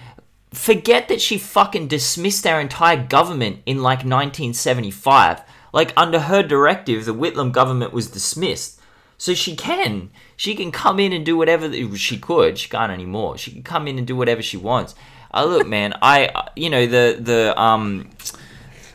Forget 0.53 1.07
that 1.09 1.21
she 1.21 1.39
fucking 1.39 1.87
dismissed 1.87 2.47
our 2.47 2.61
entire 2.61 3.03
government 3.03 3.61
in 3.67 3.83
like 3.83 3.99
1975. 3.99 5.43
Like, 5.73 5.93
under 5.97 6.21
her 6.21 6.43
directive, 6.43 7.05
the 7.05 7.15
Whitlam 7.15 7.53
government 7.53 7.93
was 7.93 8.11
dismissed. 8.11 8.81
So 9.17 9.33
she 9.33 9.55
can. 9.55 10.11
She 10.37 10.55
can 10.55 10.73
come 10.73 10.99
in 10.99 11.13
and 11.13 11.25
do 11.25 11.37
whatever 11.37 11.73
she 11.97 12.19
could. 12.19 12.59
She 12.59 12.69
can't 12.69 12.93
anymore. 12.93 13.39
She 13.39 13.53
can 13.53 13.63
come 13.63 13.87
in 13.87 13.97
and 13.97 14.07
do 14.07 14.17
whatever 14.17 14.43
she 14.43 14.57
wants. 14.57 14.95
Uh, 15.33 15.45
look, 15.45 15.67
man, 15.77 15.95
I, 16.03 16.49
you 16.57 16.69
know, 16.69 16.87
the, 16.87 17.17
the, 17.21 17.61
um, 17.61 18.11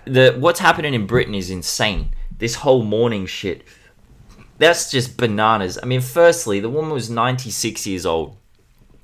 the, 0.06 0.36
what's 0.38 0.60
happening 0.60 0.94
in 0.94 1.08
Britain 1.08 1.36
is 1.36 1.50
insane. 1.50 2.10
This 2.38 2.56
whole 2.56 2.84
morning 2.84 3.28
shit 3.28 3.64
that's 4.62 4.92
just 4.92 5.18
bananas. 5.18 5.80
I 5.82 5.88
mean, 5.88 6.02
firstly, 6.02 6.60
the 6.60 6.70
woman 6.70 6.92
was 6.92 7.10
96 7.10 7.88
years 7.88 8.06
old 8.06 8.38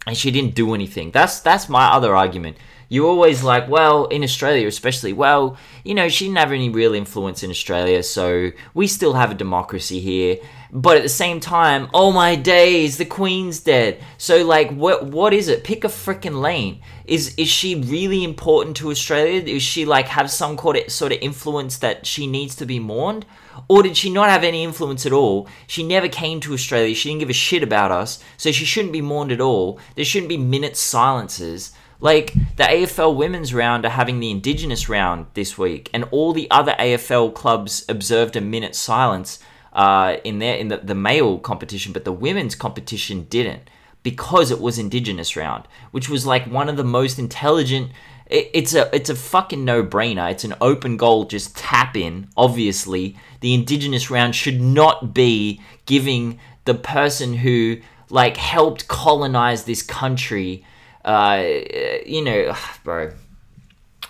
and 0.05 0.15
she 0.15 0.29
didn't 0.29 0.53
do 0.53 0.75
anything. 0.75 1.09
That's 1.11 1.39
that's 1.39 1.67
my 1.67 1.87
other 1.87 2.15
argument. 2.15 2.57
You 2.89 3.07
always 3.07 3.43
like, 3.43 3.67
well, 3.67 4.05
in 4.05 4.23
Australia 4.23 4.67
especially, 4.67 5.11
well, 5.11 5.57
you 5.83 5.93
know, 5.93 6.07
she 6.07 6.25
didn't 6.25 6.37
have 6.37 6.53
any 6.53 6.69
real 6.69 6.93
influence 6.93 7.43
in 7.43 7.49
Australia, 7.49 8.01
so 8.03 8.51
we 8.73 8.87
still 8.87 9.13
have 9.13 9.31
a 9.31 9.33
democracy 9.33 9.99
here. 9.99 10.37
But 10.71 10.95
at 10.95 11.03
the 11.03 11.09
same 11.09 11.39
time, 11.39 11.89
oh 11.93 12.11
my 12.11 12.35
days, 12.35 12.97
the 12.97 13.05
Queen's 13.05 13.59
dead. 13.59 14.01
So 14.17 14.45
like, 14.45 14.69
what 14.71 15.07
what 15.07 15.33
is 15.33 15.47
it? 15.47 15.63
Pick 15.63 15.83
a 15.83 15.87
freaking 15.87 16.39
lane. 16.39 16.81
Is 17.05 17.33
is 17.35 17.49
she 17.49 17.73
really 17.73 18.23
important 18.23 18.77
to 18.77 18.91
Australia? 18.91 19.41
Is 19.41 19.63
she 19.63 19.85
like 19.85 20.07
have 20.09 20.29
some 20.29 20.55
sort 20.55 20.77
of 20.77 20.91
sort 20.91 21.13
of 21.13 21.17
influence 21.19 21.79
that 21.79 22.05
she 22.05 22.27
needs 22.27 22.55
to 22.57 22.65
be 22.67 22.79
mourned? 22.79 23.25
Or 23.67 23.83
did 23.83 23.97
she 23.97 24.09
not 24.09 24.29
have 24.29 24.43
any 24.43 24.63
influence 24.63 25.05
at 25.05 25.11
all? 25.11 25.47
She 25.67 25.83
never 25.83 26.07
came 26.07 26.39
to 26.41 26.53
Australia. 26.53 26.95
She 26.95 27.09
didn't 27.09 27.19
give 27.19 27.29
a 27.29 27.33
shit 27.33 27.63
about 27.63 27.91
us, 27.91 28.23
so 28.37 28.51
she 28.51 28.65
shouldn't 28.65 28.93
be 28.93 29.01
mourned 29.01 29.31
at 29.31 29.41
all. 29.41 29.79
There 29.95 30.05
shouldn't 30.05 30.29
be 30.29 30.37
minute 30.37 30.77
silences. 30.77 31.71
Like 31.99 32.33
the 32.55 32.63
AFL 32.63 33.15
women's 33.15 33.53
round 33.53 33.85
are 33.85 33.89
having 33.89 34.19
the 34.19 34.31
Indigenous 34.31 34.87
round 34.87 35.27
this 35.33 35.57
week, 35.57 35.89
and 35.93 36.03
all 36.11 36.33
the 36.33 36.49
other 36.51 36.75
AFL 36.77 37.33
clubs 37.33 37.83
observed 37.89 38.35
a 38.35 38.41
minute 38.41 38.75
silence 38.75 39.39
uh, 39.73 40.17
in 40.23 40.39
their 40.39 40.55
in 40.55 40.67
the, 40.67 40.77
the 40.77 40.95
male 40.95 41.39
competition, 41.39 41.93
but 41.93 42.05
the 42.05 42.11
women's 42.11 42.55
competition 42.55 43.23
didn't 43.23 43.69
because 44.03 44.51
it 44.51 44.61
was 44.61 44.77
Indigenous 44.77 45.35
round, 45.35 45.67
which 45.91 46.07
was 46.07 46.25
like 46.25 46.45
one 46.45 46.69
of 46.69 46.77
the 46.77 46.83
most 46.83 47.19
intelligent. 47.19 47.91
It- 48.29 48.49
It's 48.53 48.73
a 48.73 48.89
it's 48.95 49.09
a 49.09 49.15
fucking 49.15 49.63
no 49.65 49.83
brainer. 49.83 50.29
It's 50.31 50.43
an 50.43 50.55
open 50.61 50.97
goal. 50.97 51.25
Just 51.25 51.55
tap 51.57 51.95
in. 51.95 52.27
Obviously, 52.35 53.15
the 53.41 53.53
Indigenous 53.53 54.09
round 54.11 54.35
should 54.35 54.59
not 54.61 55.13
be 55.13 55.61
giving 55.85 56.39
the 56.65 56.73
person 56.73 57.33
who 57.35 57.77
like 58.09 58.37
helped 58.37 58.87
colonize 58.87 59.63
this 59.63 59.81
country. 59.81 60.63
Uh, 61.05 61.43
you 62.05 62.21
know, 62.23 62.53
bro. 62.83 63.11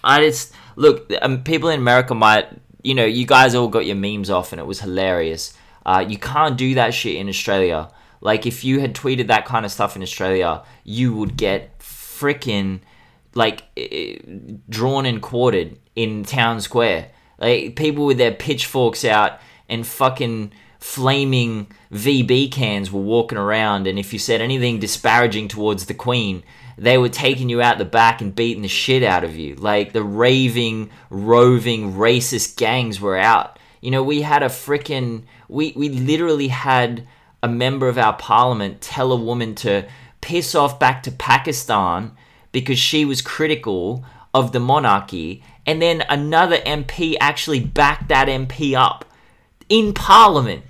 I 0.04 0.22
just 0.24 0.54
look. 0.76 1.12
Um, 1.22 1.44
people 1.44 1.70
in 1.70 1.80
America 1.80 2.14
might, 2.16 2.48
you 2.84 2.94
know, 2.96 3.06
you 3.06 3.26
guys 3.26 3.56
all 3.56 3.68
got 3.68 3.86
your 3.86 3.96
memes 3.96 4.30
off, 4.30 4.52
and 4.52 4.60
it 4.60 4.66
was 4.66 4.80
hilarious. 4.82 5.54
Uh, 5.86 6.04
you 6.08 6.18
can't 6.18 6.58
do 6.58 6.76
that 6.76 6.94
shit 6.94 7.16
in 7.16 7.30
Australia. 7.30 7.90
Like, 8.22 8.46
if 8.46 8.64
you 8.64 8.80
had 8.80 8.94
tweeted 8.96 9.28
that 9.28 9.46
kind 9.46 9.66
of 9.66 9.72
stuff 9.72 9.96
in 9.96 10.02
Australia, 10.02 10.64
you 10.84 11.14
would 11.16 11.38
get 11.38 11.78
freaking 11.80 12.80
like 13.34 13.64
eh, 13.76 14.18
drawn 14.70 15.06
and 15.06 15.22
quartered 15.22 15.78
in 15.96 16.24
town 16.24 16.62
square. 16.62 17.12
Like 17.40 17.76
people 17.76 18.06
with 18.06 18.18
their 18.18 18.34
pitchforks 18.34 19.06
out 19.06 19.40
and 19.70 19.86
fucking 19.86 20.52
flaming 20.80 21.68
VB 21.92 22.52
cans 22.52 22.92
were 22.92 23.02
walking 23.02 23.38
around, 23.38 23.88
and 23.88 24.00
if 24.00 24.14
you 24.14 24.20
said 24.20 24.42
anything 24.42 24.80
disparaging 24.80 25.48
towards 25.48 25.86
the 25.86 25.94
Queen, 25.94 26.44
they 26.78 26.98
were 26.98 27.10
taking 27.10 27.50
you 27.50 27.62
out 27.62 27.78
the 27.78 27.86
back 27.86 28.22
and 28.22 28.36
beating 28.36 28.62
the 28.62 28.68
shit 28.68 29.04
out 29.04 29.24
of 29.24 29.36
you. 29.36 29.56
Like 29.56 29.94
the 29.94 30.04
raving, 30.04 30.90
roving, 31.10 31.94
racist 31.94 32.58
gangs 32.58 33.02
were 33.02 33.18
out. 33.18 33.58
You 33.82 33.92
know, 33.92 34.04
we 34.04 34.22
had 34.22 34.44
a 34.44 34.48
freaking, 34.48 35.24
we, 35.48 35.74
we 35.76 35.90
literally 35.90 36.50
had 36.50 37.08
a 37.42 37.48
member 37.48 37.88
of 37.88 37.98
our 37.98 38.14
parliament 38.14 38.82
tell 38.82 39.12
a 39.12 39.16
woman 39.16 39.56
to 39.56 39.88
piss 40.22 40.56
off 40.56 40.80
back 40.80 41.04
to 41.04 41.12
Pakistan 41.12 42.12
because 42.60 42.80
she 42.80 43.06
was 43.06 43.22
critical 43.22 44.04
of 44.34 44.52
the 44.52 44.60
monarchy, 44.60 45.44
and 45.66 45.80
then 45.80 46.04
another 46.10 46.58
MP 46.58 47.16
actually 47.20 47.60
backed 47.60 48.10
that 48.10 48.28
MP 48.28 48.76
up 48.76 49.06
in 49.70 49.94
parliament. 49.94 50.64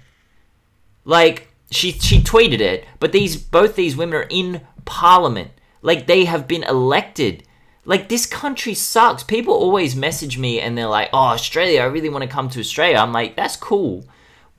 Like 1.06 1.48
she 1.72 1.94
she 1.94 2.20
tweeted 2.20 2.60
it, 2.60 2.86
but 3.00 3.14
these 3.14 3.38
both 3.38 3.76
these 3.76 3.96
women 3.96 4.16
are 4.16 4.28
in 4.30 4.62
parliament. 4.84 5.52
Like 5.82 6.08
they 6.08 6.26
have 6.26 6.46
been 6.46 6.64
elected. 6.64 7.44
Like 7.86 8.10
this 8.10 8.26
country 8.26 8.74
sucks. 8.74 9.24
People 9.24 9.54
always 9.54 9.96
message 9.96 10.38
me 10.38 10.60
and 10.60 10.78
they're 10.78 10.88
like, 10.88 11.10
"Oh, 11.14 11.32
Australia, 11.38 11.82
I 11.82 11.86
really 11.86 12.10
want 12.10 12.24
to 12.24 12.30
come 12.30 12.50
to 12.50 12.60
Australia." 12.60 12.98
I'm 12.98 13.14
like, 13.14 13.38
"That's 13.38 13.56
cool." 13.56 14.06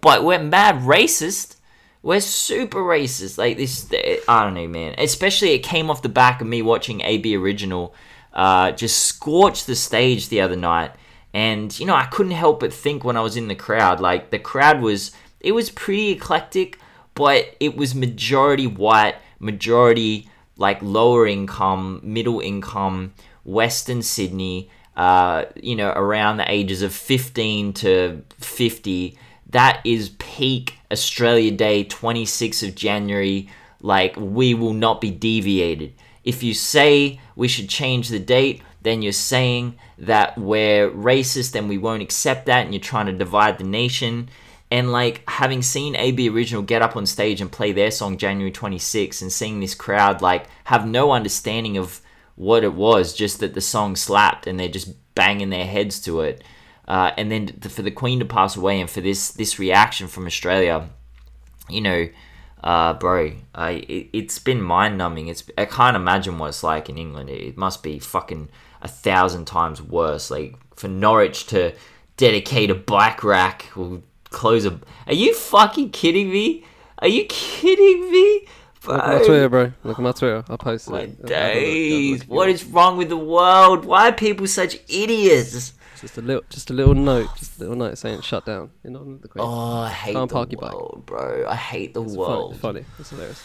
But 0.00 0.24
we're 0.24 0.42
mad 0.42 0.76
racist. 0.84 1.56
We're 2.02 2.20
super 2.20 2.80
racist. 2.80 3.38
Like 3.38 3.56
this 3.56 3.90
I 4.28 4.44
don't 4.44 4.54
know, 4.54 4.68
man. 4.68 4.94
Especially 4.98 5.50
it 5.50 5.60
came 5.60 5.90
off 5.90 6.02
the 6.02 6.08
back 6.08 6.40
of 6.40 6.46
me 6.46 6.62
watching 6.62 7.00
AB 7.00 7.36
Original 7.36 7.94
uh, 8.32 8.72
just 8.72 9.04
scorch 9.04 9.64
the 9.64 9.74
stage 9.74 10.28
the 10.28 10.40
other 10.40 10.56
night. 10.56 10.92
And 11.34 11.78
you 11.78 11.86
know, 11.86 11.94
I 11.94 12.06
couldn't 12.06 12.32
help 12.32 12.60
but 12.60 12.72
think 12.72 13.04
when 13.04 13.16
I 13.16 13.20
was 13.20 13.36
in 13.36 13.48
the 13.48 13.54
crowd, 13.54 14.00
like 14.00 14.30
the 14.30 14.38
crowd 14.38 14.80
was 14.80 15.12
it 15.40 15.52
was 15.52 15.70
pretty 15.70 16.10
eclectic, 16.10 16.78
but 17.14 17.56
it 17.60 17.76
was 17.76 17.94
majority 17.94 18.66
white, 18.66 19.16
majority 19.38 20.28
like 20.56 20.82
lower 20.82 21.26
income, 21.26 22.00
middle 22.02 22.40
income, 22.40 23.14
Western 23.44 24.02
Sydney, 24.02 24.70
uh, 24.96 25.44
you 25.54 25.76
know, 25.76 25.90
around 25.90 26.36
the 26.36 26.50
ages 26.50 26.82
of 26.82 26.92
15 26.92 27.72
to 27.74 28.22
50. 28.38 29.16
That 29.50 29.80
is 29.84 30.10
peak 30.18 30.74
Australia 30.92 31.50
Day, 31.50 31.84
26th 31.84 32.68
of 32.68 32.74
January. 32.74 33.48
Like, 33.80 34.14
we 34.16 34.54
will 34.54 34.74
not 34.74 35.00
be 35.00 35.10
deviated. 35.10 35.94
if 36.28 36.42
you 36.42 36.52
say 36.52 37.18
we 37.36 37.48
should 37.48 37.70
change 37.70 38.10
the 38.10 38.18
date, 38.18 38.60
then 38.82 39.00
you're 39.00 39.12
saying 39.12 39.78
that 39.96 40.36
we're 40.36 40.90
racist 40.90 41.54
and 41.54 41.70
we 41.70 41.78
won't 41.78 42.02
accept 42.02 42.44
that, 42.44 42.66
and 42.66 42.74
you're 42.74 42.82
trying 42.82 43.06
to 43.06 43.12
divide 43.12 43.56
the 43.56 43.64
nation. 43.64 44.28
And 44.70 44.92
like 44.92 45.22
having 45.26 45.62
seen 45.62 45.96
AB 45.96 46.28
Original 46.28 46.60
get 46.60 46.82
up 46.82 46.96
on 46.96 47.06
stage 47.06 47.40
and 47.40 47.50
play 47.50 47.72
their 47.72 47.90
song 47.90 48.18
January 48.18 48.50
26 48.50 49.22
and 49.22 49.32
seeing 49.32 49.60
this 49.60 49.74
crowd 49.74 50.20
like 50.20 50.46
have 50.64 50.86
no 50.86 51.12
understanding 51.12 51.78
of 51.78 52.02
what 52.36 52.62
it 52.62 52.74
was, 52.74 53.14
just 53.14 53.40
that 53.40 53.54
the 53.54 53.62
song 53.62 53.96
slapped 53.96 54.46
and 54.46 54.60
they're 54.60 54.68
just 54.68 54.92
banging 55.14 55.48
their 55.48 55.64
heads 55.64 55.98
to 56.00 56.20
it. 56.20 56.44
Uh, 56.88 57.12
and 57.18 57.30
then 57.30 57.48
for 57.60 57.82
the 57.82 57.90
Queen 57.90 58.18
to 58.18 58.24
pass 58.24 58.56
away 58.56 58.80
and 58.80 58.88
for 58.88 59.02
this 59.02 59.30
this 59.32 59.58
reaction 59.58 60.08
from 60.08 60.26
Australia, 60.26 60.88
you 61.68 61.82
know, 61.82 62.08
uh, 62.64 62.94
bro, 62.94 63.32
I 63.54 63.70
it, 64.12 64.30
has 64.30 64.38
been 64.38 64.62
mind 64.62 64.96
numbing. 64.96 65.28
It's 65.28 65.44
I 65.58 65.66
can't 65.66 65.96
imagine 65.96 66.38
what 66.38 66.48
it's 66.48 66.62
like 66.62 66.88
in 66.88 66.96
England. 66.96 67.28
It, 67.28 67.42
it 67.42 67.56
must 67.58 67.82
be 67.82 67.98
fucking 67.98 68.48
a 68.80 68.88
thousand 68.88 69.44
times 69.44 69.82
worse. 69.82 70.30
Like 70.30 70.56
for 70.74 70.88
Norwich 70.88 71.46
to 71.48 71.74
dedicate 72.16 72.70
a 72.70 72.74
bike 72.74 73.22
rack 73.22 73.66
or 73.76 74.00
close 74.30 74.64
a. 74.64 74.80
Are 75.06 75.12
you 75.14 75.34
fucking 75.34 75.90
kidding 75.90 76.30
me? 76.30 76.64
Are 77.00 77.08
you 77.08 77.26
kidding 77.26 78.10
me? 78.10 78.46
Bro. 78.80 78.94
Look 78.94 79.04
at 79.04 79.18
my 79.18 79.26
Twitter, 79.26 79.48
bro. 79.50 79.72
Look 79.84 79.98
at 79.98 80.02
my 80.02 80.12
Twitter. 80.12 80.44
I'll 80.48 80.56
post 80.56 80.88
my 80.88 81.00
it. 81.00 81.26
days. 81.26 82.26
What 82.26 82.48
is 82.48 82.64
wrong 82.64 82.96
with 82.96 83.10
the 83.10 83.16
world? 83.18 83.84
Why 83.84 84.08
are 84.08 84.12
people 84.12 84.46
such 84.46 84.78
idiots? 84.88 85.74
Just 86.00 86.18
a 86.18 86.22
little, 86.22 86.42
just 86.48 86.70
a 86.70 86.72
little 86.72 86.94
note, 86.94 87.28
just 87.36 87.56
a 87.56 87.60
little 87.60 87.76
note 87.76 87.98
saying 87.98 88.20
shut 88.22 88.44
down. 88.46 88.70
You 88.84 88.90
know 88.90 89.18
the 89.18 89.28
Oh, 89.36 89.78
I 89.80 89.90
hate 89.90 90.14
Can't 90.14 90.28
the 90.28 90.32
park 90.32 90.52
world, 90.52 90.92
bike. 90.96 91.06
bro. 91.06 91.46
I 91.48 91.56
hate 91.56 91.94
the 91.94 92.02
it's 92.02 92.14
world. 92.14 92.56
Funny, 92.58 92.82
funny. 92.82 92.86
It's 92.98 93.10
hilarious. 93.10 93.42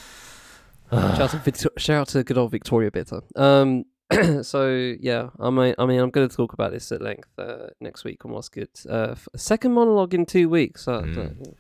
shout, 0.92 1.20
out 1.20 1.30
to 1.32 1.38
Victor- 1.38 1.72
shout 1.78 2.02
out 2.02 2.08
to 2.10 2.24
good 2.24 2.38
old 2.38 2.52
Victoria 2.52 2.92
Bitter. 2.92 3.22
Um, 3.36 3.86
so 4.44 4.96
yeah, 5.00 5.30
I 5.40 5.50
mean, 5.50 5.74
I 5.78 5.86
mean, 5.86 6.00
I'm 6.00 6.10
going 6.12 6.28
to 6.28 6.36
talk 6.36 6.54
about 6.54 6.72
this 6.72 6.92
at 6.92 7.02
length 7.02 7.30
uh, 7.38 7.68
next 7.80 8.04
week 8.04 8.26
on 8.26 8.32
what's 8.32 8.50
good. 8.50 8.70
Uh, 8.88 9.16
second 9.36 9.74
monologue 9.74 10.14
in 10.14 10.26
two 10.26 10.50
weeks. 10.50 10.88
Uh, 10.88 11.02
mm. 11.02 11.54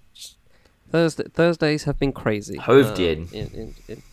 Thursday 0.91 1.24
Thursdays 1.34 1.86
have 1.86 1.98
been 1.98 2.12
crazy. 2.12 2.58
Hove 2.58 2.88
uh, 2.88 2.94
did. 2.94 3.34
In, 3.34 3.48
in, 3.48 3.76
in, 3.88 4.04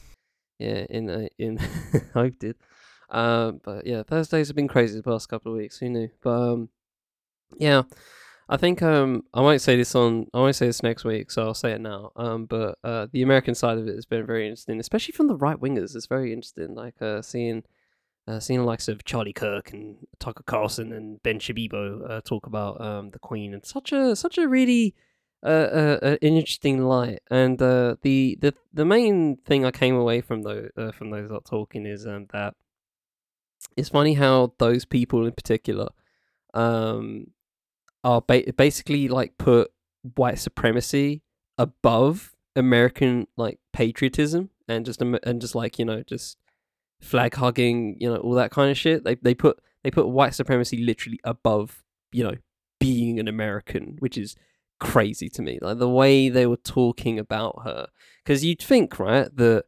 yeah, 0.59 0.87
in 0.89 1.11
uh, 1.11 1.29
in 1.39 1.59
Hove 2.15 2.39
did. 2.39 2.57
Um, 3.11 3.61
but 3.65 3.87
yeah, 3.87 4.03
Thursdays 4.03 4.49
have 4.49 4.57
been 4.57 4.69
crazy 4.69 4.97
the 4.97 5.03
past 5.03 5.29
couple 5.29 5.53
of 5.53 5.59
weeks. 5.59 5.79
Who 5.79 5.89
knew? 5.89 6.11
But 6.23 6.31
um, 6.31 6.69
yeah, 7.59 7.83
I 8.49 8.57
think 8.57 8.83
um, 8.83 9.25
I 9.33 9.43
might 9.43 9.61
say 9.61 9.77
this 9.77 9.95
on 9.95 10.27
I 10.35 10.39
won't 10.39 10.57
say 10.57 10.67
this 10.67 10.83
next 10.83 11.05
week, 11.05 11.31
so 11.31 11.43
I'll 11.43 11.55
say 11.55 11.73
it 11.73 11.81
now. 11.81 12.13
Um, 12.17 12.47
but 12.47 12.79
uh, 12.83 13.07
the 13.13 13.23
American 13.23 13.55
side 13.55 13.79
of 13.79 13.87
it 13.87 13.95
has 13.95 14.07
been 14.07 14.27
very 14.27 14.47
interesting, 14.47 14.81
especially 14.81 15.13
from 15.13 15.29
the 15.29 15.37
right 15.37 15.57
wingers. 15.57 15.95
It's 15.95 16.07
very 16.07 16.33
interesting, 16.33 16.75
like 16.75 17.01
uh, 17.01 17.23
seeing 17.23 17.65
uh, 18.27 18.41
seeing 18.41 18.61
the 18.61 18.67
likes 18.67 18.89
of 18.89 19.05
Charlie 19.05 19.33
Kirk 19.33 19.73
and 19.73 19.97
Tucker 20.19 20.43
Carlson 20.45 20.93
and 20.93 21.23
Ben 21.23 21.39
Shapiro 21.39 22.03
uh, 22.05 22.21
talk 22.21 22.47
about 22.47 22.81
um, 22.81 23.11
the 23.11 23.19
Queen 23.19 23.55
and 23.55 23.65
such 23.65 23.93
a 23.93 24.15
such 24.15 24.39
a 24.39 24.49
really 24.49 24.95
uh, 25.43 25.47
uh, 25.47 25.99
uh 26.03 26.17
interesting 26.21 26.85
light. 26.85 27.21
And 27.31 27.59
the 27.59 27.99
the 28.03 28.37
the 28.73 28.85
main 28.85 29.37
thing 29.37 29.65
I 29.65 29.71
came 29.71 29.95
away 29.95 30.21
from 30.21 30.43
those 30.43 30.71
uh, 30.77 30.93
from 30.93 31.11
those 31.11 31.31
talking 31.45 31.87
is 31.87 32.07
um, 32.07 32.27
that 32.33 32.55
it's 33.81 33.89
funny 33.89 34.15
how 34.15 34.53
those 34.59 34.85
people 34.85 35.27
in 35.27 35.33
particular 35.33 35.89
um, 36.55 37.29
are 38.05 38.21
ba- 38.21 38.53
basically 38.57 39.09
like 39.09 39.39
put 39.39 39.73
white 40.15 40.39
supremacy 40.39 41.23
above 41.59 42.35
American 42.55 43.27
like 43.37 43.59
patriotism 43.73 44.51
and 44.69 44.85
just 44.85 45.01
and 45.01 45.41
just 45.41 45.55
like 45.55 45.79
you 45.79 45.85
know 45.85 46.03
just 46.03 46.37
flag 47.01 47.35
hugging, 47.35 47.97
you 47.99 48.09
know, 48.09 48.17
all 48.17 48.35
that 48.35 48.51
kind 48.51 48.71
of 48.71 48.77
shit. 48.77 49.05
They 49.05 49.17
they 49.17 49.35
put 49.35 49.59
they 49.83 49.91
put 49.91 50.09
white 50.09 50.35
supremacy 50.35 50.77
literally 50.79 51.21
above, 51.25 51.83
you 52.13 52.23
know, 52.23 52.35
being 52.79 53.19
an 53.19 53.29
American, 53.29 53.97
which 53.99 54.19
is 54.19 54.37
crazy 54.79 55.29
to 55.31 55.43
me. 55.43 55.59
Like 55.61 55.79
the 55.79 55.89
way 55.89 56.29
they 56.29 56.47
were 56.47 56.57
talking 56.57 57.19
about 57.19 57.63
her, 57.65 57.89
because 58.23 58.45
you'd 58.45 58.63
think, 58.63 58.99
right, 58.99 59.35
that 59.37 59.65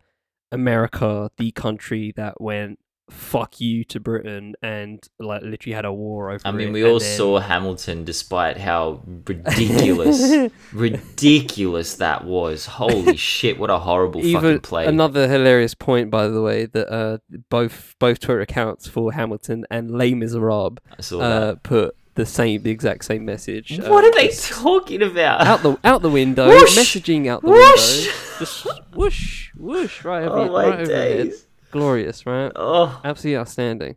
America, 0.51 1.31
the 1.39 1.51
country 1.53 2.13
that 2.17 2.41
went 2.41 2.79
fuck 3.13 3.61
you 3.61 3.85
to 3.85 4.01
Britain 4.01 4.55
and 4.63 5.07
like 5.19 5.43
literally 5.43 5.75
had 5.75 5.85
a 5.85 5.93
war 5.93 6.31
over. 6.31 6.43
I 6.45 6.51
mean, 6.51 6.73
we 6.73 6.85
all 6.85 6.99
then... 6.99 7.17
saw 7.17 7.39
Hamilton, 7.39 8.05
despite 8.05 8.59
how 8.59 9.03
ridiculous, 9.07 10.51
ridiculous 10.73 11.97
that 11.97 12.25
was. 12.25 12.67
Holy 12.67 13.17
shit! 13.33 13.59
What 13.59 13.71
a 13.71 13.79
horrible 13.79 14.25
Even 14.25 14.41
fucking 14.41 14.61
play. 14.61 14.87
Another 14.87 15.29
hilarious 15.29 15.75
point, 15.75 16.11
by 16.11 16.29
the 16.29 16.43
way, 16.43 16.67
that 16.67 16.93
uh, 16.93 17.19
both 17.49 17.95
both 17.99 18.21
Twitter 18.21 18.41
accounts 18.41 18.89
for 18.89 19.13
Hamilton 19.13 19.65
and 19.71 19.91
Les 19.91 20.15
Miserables 20.15 20.79
uh, 21.13 21.55
put 21.63 21.97
the 22.15 22.27
same, 22.27 22.63
the 22.63 22.71
exact 22.71 23.05
same 23.05 23.25
message. 23.25 23.79
What 23.79 24.05
uh, 24.05 24.09
are 24.09 24.15
they 24.15 24.29
talking 24.29 25.03
about? 25.03 25.47
Out 25.47 25.63
the 25.63 25.79
out 25.85 26.03
the 26.03 26.11
window, 26.11 26.49
whoosh! 26.49 26.77
messaging 26.77 27.29
out 27.29 27.43
the 27.43 27.49
whoosh! 27.49 28.07
window, 28.07 28.13
just 28.39 28.67
whoosh, 28.95 29.51
whoosh, 29.57 30.05
right 30.05 30.25
over, 30.25 30.39
oh 30.39 30.53
right 30.53 30.81
over 30.81 31.33
glorious, 31.73 32.25
right? 32.27 32.53
Oh, 32.55 33.01
absolutely 33.05 33.39
outstanding. 33.39 33.97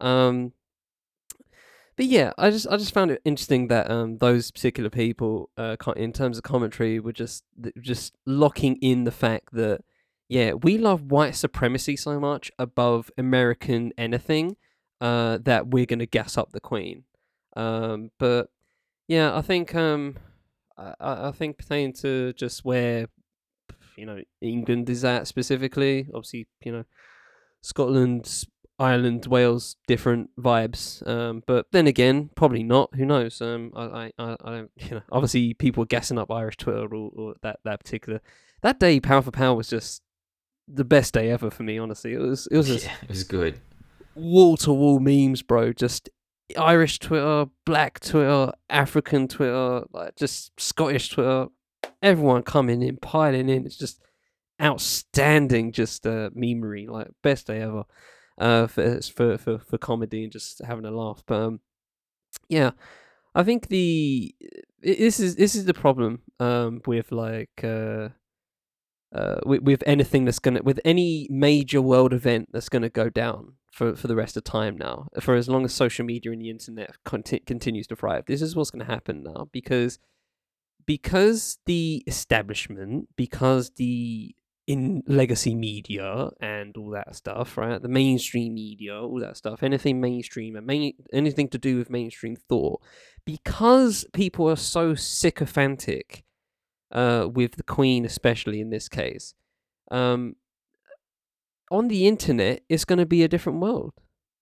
Um, 0.00 0.52
but 1.96 2.06
yeah, 2.06 2.32
I 2.38 2.50
just 2.50 2.66
I 2.68 2.76
just 2.76 2.94
found 2.94 3.10
it 3.10 3.22
interesting 3.24 3.68
that 3.68 3.90
um 3.90 4.18
those 4.18 4.50
particular 4.50 4.90
people 4.90 5.50
uh 5.56 5.76
in 5.96 6.12
terms 6.12 6.36
of 6.38 6.42
commentary 6.44 6.98
were 6.98 7.12
just 7.12 7.44
just 7.80 8.14
locking 8.26 8.76
in 8.76 9.04
the 9.04 9.10
fact 9.10 9.52
that 9.52 9.82
yeah 10.28 10.52
we 10.52 10.78
love 10.78 11.02
white 11.02 11.36
supremacy 11.36 11.96
so 11.96 12.18
much 12.18 12.50
above 12.58 13.10
American 13.18 13.92
anything 13.98 14.56
uh 15.00 15.38
that 15.42 15.68
we're 15.68 15.86
gonna 15.86 16.06
gas 16.06 16.36
up 16.36 16.52
the 16.52 16.60
Queen. 16.60 17.04
Um, 17.54 18.10
but 18.18 18.48
yeah, 19.06 19.36
I 19.36 19.42
think 19.42 19.74
um 19.74 20.16
I 20.78 20.94
I 21.28 21.32
think 21.32 21.58
pertaining 21.58 21.92
to 21.94 22.32
just 22.32 22.64
where 22.64 23.06
you 23.96 24.06
know 24.06 24.22
England 24.40 24.88
is 24.88 25.04
at 25.04 25.28
specifically, 25.28 26.08
obviously 26.14 26.46
you 26.64 26.72
know 26.72 26.84
Scotland, 27.62 28.44
Ireland, 28.78 29.26
Wales, 29.26 29.76
different 29.86 30.30
vibes. 30.38 31.06
Um, 31.06 31.42
but 31.46 31.66
then 31.72 31.86
again, 31.86 32.30
probably 32.34 32.62
not. 32.62 32.94
Who 32.94 33.06
knows? 33.06 33.40
Um, 33.40 33.72
I, 33.74 34.12
I, 34.18 34.36
I 34.40 34.50
don't. 34.50 34.70
You 34.82 34.96
know, 34.96 35.02
obviously, 35.10 35.54
people 35.54 35.82
were 35.82 35.86
guessing 35.86 36.18
up 36.18 36.30
Irish 36.30 36.56
Twitter 36.56 36.92
or, 36.92 37.10
or 37.14 37.34
that 37.42 37.60
that 37.64 37.80
particular 37.80 38.20
that 38.62 38.80
day. 38.80 39.00
Power 39.00 39.22
for 39.22 39.30
power 39.30 39.54
was 39.54 39.68
just 39.68 40.02
the 40.68 40.84
best 40.84 41.14
day 41.14 41.30
ever 41.30 41.50
for 41.50 41.62
me. 41.62 41.78
Honestly, 41.78 42.12
it 42.14 42.18
was. 42.18 42.46
It 42.48 42.56
was. 42.56 42.66
Just 42.66 42.86
yeah, 42.86 42.96
it 43.02 43.08
was 43.08 43.24
good. 43.24 43.60
Wall 44.14 44.56
to 44.58 44.72
wall 44.72 44.98
memes, 45.00 45.42
bro. 45.42 45.72
Just 45.72 46.10
Irish 46.58 46.98
Twitter, 46.98 47.46
Black 47.64 48.00
Twitter, 48.00 48.52
African 48.68 49.28
Twitter, 49.28 49.84
like 49.92 50.16
just 50.16 50.58
Scottish 50.60 51.10
Twitter. 51.10 51.46
Everyone 52.02 52.42
coming 52.42 52.82
in, 52.82 52.96
piling 52.96 53.48
in. 53.48 53.64
It's 53.64 53.78
just 53.78 54.00
outstanding 54.62 55.72
just 55.72 56.06
uh, 56.06 56.30
memery, 56.30 56.88
like 56.88 57.08
best 57.22 57.46
day 57.46 57.60
ever 57.62 57.84
uh, 58.38 58.66
for, 58.66 59.00
for 59.02 59.38
for 59.38 59.58
for 59.58 59.78
comedy 59.78 60.24
and 60.24 60.32
just 60.32 60.62
having 60.64 60.84
a 60.84 60.90
laugh. 60.90 61.22
But 61.26 61.40
um, 61.40 61.60
yeah, 62.48 62.72
I 63.34 63.42
think 63.42 63.68
the 63.68 64.34
this 64.80 65.20
is 65.20 65.36
this 65.36 65.54
is 65.54 65.64
the 65.64 65.74
problem 65.74 66.22
um, 66.40 66.80
with 66.86 67.12
like 67.12 67.62
uh, 67.62 68.10
uh, 69.14 69.40
with, 69.44 69.62
with 69.62 69.82
anything 69.86 70.24
that's 70.24 70.38
gonna 70.38 70.60
with 70.62 70.80
any 70.84 71.26
major 71.30 71.80
world 71.82 72.12
event 72.12 72.48
that's 72.52 72.68
gonna 72.68 72.90
go 72.90 73.08
down 73.08 73.54
for 73.70 73.94
for 73.96 74.06
the 74.06 74.16
rest 74.16 74.36
of 74.36 74.44
time 74.44 74.76
now 74.76 75.08
for 75.20 75.34
as 75.34 75.48
long 75.48 75.64
as 75.64 75.72
social 75.72 76.04
media 76.04 76.32
and 76.32 76.42
the 76.42 76.50
internet 76.50 76.96
conti- 77.04 77.40
continues 77.40 77.86
to 77.86 77.96
thrive. 77.96 78.26
This 78.26 78.42
is 78.42 78.56
what's 78.56 78.70
gonna 78.70 78.84
happen 78.84 79.22
now 79.22 79.48
because 79.52 79.98
because 80.84 81.58
the 81.66 82.02
establishment 82.06 83.08
because 83.16 83.70
the 83.76 84.34
in 84.66 85.02
legacy 85.06 85.54
media 85.54 86.30
and 86.40 86.76
all 86.76 86.90
that 86.90 87.16
stuff, 87.16 87.56
right? 87.56 87.82
The 87.82 87.88
mainstream 87.88 88.54
media, 88.54 89.00
all 89.00 89.18
that 89.20 89.36
stuff, 89.36 89.62
anything 89.62 90.00
mainstream 90.00 90.56
and 90.56 90.66
main, 90.66 90.94
anything 91.12 91.48
to 91.48 91.58
do 91.58 91.76
with 91.76 91.90
mainstream 91.90 92.36
thought, 92.36 92.80
because 93.24 94.04
people 94.12 94.48
are 94.48 94.56
so 94.56 94.94
sycophantic 94.94 96.24
uh, 96.92 97.26
with 97.32 97.56
the 97.56 97.62
Queen, 97.64 98.04
especially 98.04 98.60
in 98.60 98.70
this 98.70 98.88
case, 98.88 99.34
um, 99.90 100.36
on 101.70 101.88
the 101.88 102.06
internet, 102.06 102.62
it's 102.68 102.84
going 102.84 102.98
to 102.98 103.06
be 103.06 103.22
a 103.22 103.28
different 103.28 103.60
world. 103.60 103.94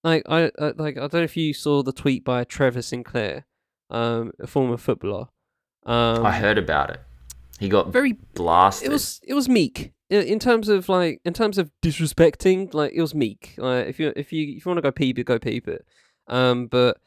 Like 0.02 0.22
I, 0.28 0.50
I, 0.58 0.72
like 0.76 0.96
I 0.96 1.00
don't 1.00 1.14
know 1.14 1.22
if 1.22 1.36
you 1.36 1.54
saw 1.54 1.82
the 1.82 1.92
tweet 1.92 2.24
by 2.24 2.44
Trevor 2.44 2.82
Sinclair, 2.82 3.46
um, 3.88 4.32
a 4.38 4.46
former 4.46 4.76
footballer. 4.76 5.28
Um, 5.86 6.26
I 6.26 6.32
heard 6.32 6.58
about 6.58 6.90
it. 6.90 7.00
He 7.58 7.68
got 7.68 7.92
very 7.92 8.12
blasted. 8.34 8.88
It 8.88 8.90
was 8.90 9.20
it 9.22 9.34
was 9.34 9.48
meek 9.48 9.92
in 10.18 10.38
terms 10.38 10.68
of 10.68 10.88
like 10.88 11.20
in 11.24 11.32
terms 11.32 11.58
of 11.58 11.70
disrespecting, 11.82 12.72
like 12.74 12.92
it 12.92 13.00
was 13.00 13.14
meek. 13.14 13.54
Like 13.56 13.86
if 13.86 14.00
you 14.00 14.12
if 14.16 14.32
you 14.32 14.56
if 14.56 14.64
you 14.64 14.70
want 14.70 14.78
to 14.78 14.82
go 14.82 14.90
peep 14.92 15.18
it, 15.18 15.24
go 15.24 15.38
peep 15.38 15.68
it. 15.68 15.86
Um, 16.26 16.66
but 16.66 16.98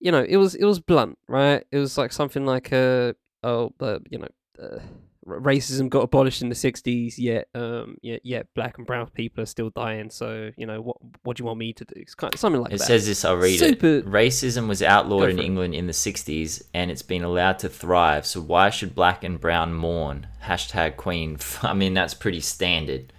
you 0.00 0.12
know, 0.12 0.22
it 0.22 0.36
was 0.36 0.54
it 0.54 0.64
was 0.64 0.80
blunt, 0.80 1.18
right? 1.28 1.64
It 1.70 1.78
was 1.78 1.96
like 1.96 2.12
something 2.12 2.44
like 2.44 2.72
a 2.72 3.14
oh, 3.42 3.72
uh, 3.80 3.98
you 4.10 4.18
know, 4.18 4.28
uh, 4.62 4.80
racism 5.26 5.88
got 5.88 6.00
abolished 6.02 6.42
in 6.42 6.48
the 6.48 6.54
'60s, 6.54 7.14
yet 7.16 7.48
um, 7.54 7.96
yet 8.02 8.20
yet 8.24 8.46
black 8.54 8.78
and 8.78 8.86
brown 8.86 9.08
people 9.10 9.42
are 9.42 9.46
still 9.46 9.70
dying. 9.70 10.10
So 10.10 10.50
you 10.56 10.66
know 10.66 10.80
what 10.80 10.96
what 11.22 11.36
do 11.36 11.42
you 11.42 11.46
want 11.46 11.58
me 11.58 11.72
to 11.74 11.84
do? 11.84 11.94
It's 11.96 12.14
kind 12.14 12.34
of, 12.34 12.40
something 12.40 12.60
like 12.60 12.72
It 12.72 12.78
that. 12.78 12.84
says 12.84 13.06
this, 13.06 13.24
I'll 13.24 13.36
read 13.36 13.58
Super- 13.58 13.86
it. 13.98 14.06
Racism 14.06 14.68
was 14.68 14.82
outlawed 14.82 15.30
in 15.30 15.38
it. 15.38 15.44
England 15.44 15.74
in 15.74 15.86
the 15.86 15.92
60s 15.92 16.62
and 16.74 16.90
it's 16.90 17.02
been 17.02 17.22
allowed 17.22 17.58
to 17.60 17.68
thrive. 17.68 18.26
So 18.26 18.40
why 18.40 18.70
should 18.70 18.94
black 18.94 19.22
and 19.24 19.40
brown 19.40 19.74
mourn? 19.74 20.26
Hashtag 20.44 20.96
Queen. 20.96 21.38
I 21.62 21.74
mean, 21.74 21.94
that's 21.94 22.14
pretty 22.14 22.40
standard. 22.40 23.12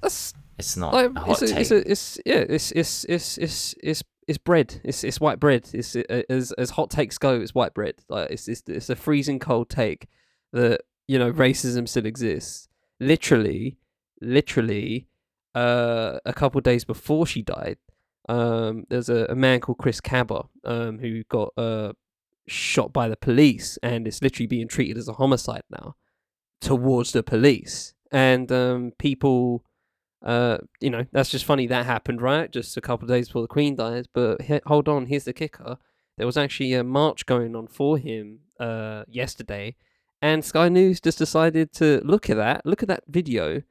That's 0.00 0.34
It's 0.58 0.76
not 0.76 0.92
like 0.94 1.10
a 1.16 1.20
hot 1.20 1.42
it's, 1.42 1.42
a, 1.42 1.46
take. 1.54 1.60
it's 1.60 1.70
a 1.70 1.90
it's 1.90 2.18
yeah 2.26 2.44
it's 2.48 2.72
it's 2.72 3.04
it's 3.04 3.38
it's 3.38 3.74
it's 3.82 4.02
it's 4.28 4.38
bread. 4.38 4.80
It's 4.84 5.02
it's 5.02 5.20
white 5.20 5.40
bread. 5.40 5.68
It's 5.72 5.96
uh, 5.96 6.22
as 6.30 6.52
as 6.52 6.70
hot 6.70 6.90
takes 6.90 7.18
go. 7.18 7.40
It's 7.40 7.54
white 7.54 7.74
bread. 7.74 7.96
Like 8.08 8.30
it's 8.30 8.46
it's 8.48 8.62
it's 8.68 8.88
a 8.90 8.94
freezing 8.96 9.38
cold 9.40 9.68
take 9.68 10.06
that 10.52 10.82
you 11.12 11.18
know 11.18 11.32
racism 11.32 11.88
still 11.88 12.06
exists. 12.06 12.68
Literally, 13.00 13.76
literally, 14.20 15.08
uh, 15.54 16.18
a 16.24 16.32
couple 16.32 16.60
days 16.60 16.84
before 16.84 17.26
she 17.26 17.42
died, 17.42 17.78
um, 18.28 18.84
there's 18.88 19.08
a, 19.08 19.26
a 19.28 19.34
man 19.34 19.60
called 19.60 19.78
Chris 19.78 20.00
Kaba, 20.00 20.44
um, 20.64 20.98
who 20.98 21.22
got 21.24 21.50
uh 21.56 21.92
shot 22.48 22.92
by 22.92 23.08
the 23.08 23.16
police, 23.16 23.78
and 23.82 24.06
it's 24.08 24.22
literally 24.22 24.46
being 24.46 24.68
treated 24.68 24.96
as 24.98 25.08
a 25.08 25.14
homicide 25.14 25.66
now 25.70 25.96
towards 26.60 27.12
the 27.12 27.22
police, 27.22 27.94
and 28.10 28.50
um, 28.50 28.92
people 28.98 29.64
uh, 30.24 30.58
you 30.80 30.88
know, 30.88 31.04
that's 31.12 31.30
just 31.30 31.44
funny 31.44 31.66
that 31.66 31.84
happened, 31.84 32.22
right? 32.22 32.50
Just 32.50 32.76
a 32.76 32.80
couple 32.80 33.08
days 33.08 33.26
before 33.28 33.42
the 33.42 33.48
Queen 33.48 33.74
dies. 33.74 34.06
But 34.06 34.42
he- 34.42 34.60
hold 34.66 34.88
on, 34.88 35.06
here's 35.06 35.24
the 35.24 35.32
kicker: 35.32 35.78
there 36.16 36.26
was 36.26 36.36
actually 36.36 36.72
a 36.74 36.84
march 36.84 37.26
going 37.26 37.56
on 37.56 37.66
for 37.66 37.98
him 37.98 38.40
uh, 38.60 39.02
yesterday, 39.08 39.74
and 40.22 40.44
Sky 40.44 40.68
News 40.68 41.00
just 41.00 41.18
decided 41.18 41.72
to 41.74 42.00
look 42.04 42.30
at 42.30 42.36
that, 42.36 42.64
look 42.64 42.82
at 42.82 42.88
that 42.88 43.02
video. 43.08 43.62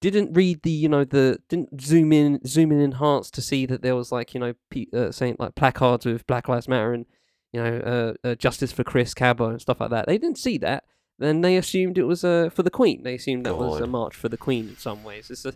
Didn't 0.00 0.32
read 0.32 0.62
the, 0.62 0.70
you 0.70 0.88
know, 0.88 1.04
the 1.04 1.40
didn't 1.48 1.80
zoom 1.80 2.12
in, 2.12 2.40
zoom 2.46 2.72
in 2.72 2.80
enhance 2.80 3.30
to 3.32 3.42
see 3.42 3.66
that 3.66 3.82
there 3.82 3.94
was 3.94 4.10
like, 4.10 4.32
you 4.32 4.40
know, 4.40 4.54
pe- 4.70 4.86
uh, 4.94 5.12
saying 5.12 5.36
like 5.38 5.54
placards 5.54 6.06
with 6.06 6.26
Black 6.26 6.48
Lives 6.48 6.68
Matter 6.68 6.94
and, 6.94 7.04
you 7.52 7.62
know, 7.62 8.14
uh, 8.24 8.28
uh, 8.28 8.34
justice 8.36 8.72
for 8.72 8.84
Chris 8.84 9.12
Kaba 9.12 9.44
and 9.44 9.60
stuff 9.60 9.80
like 9.80 9.90
that. 9.90 10.06
They 10.06 10.16
didn't 10.16 10.38
see 10.38 10.56
that. 10.58 10.84
Then 11.18 11.40
they 11.40 11.56
assumed 11.56 11.98
it 11.98 12.04
was 12.04 12.24
uh, 12.24 12.48
for 12.50 12.62
the 12.62 12.70
Queen. 12.70 13.02
They 13.02 13.16
assumed 13.16 13.44
that 13.44 13.56
was 13.56 13.80
a 13.80 13.86
march 13.86 14.14
for 14.14 14.28
the 14.28 14.36
Queen 14.36 14.68
in 14.68 14.76
some 14.78 15.02
ways. 15.02 15.30
It's 15.30 15.44
a 15.44 15.52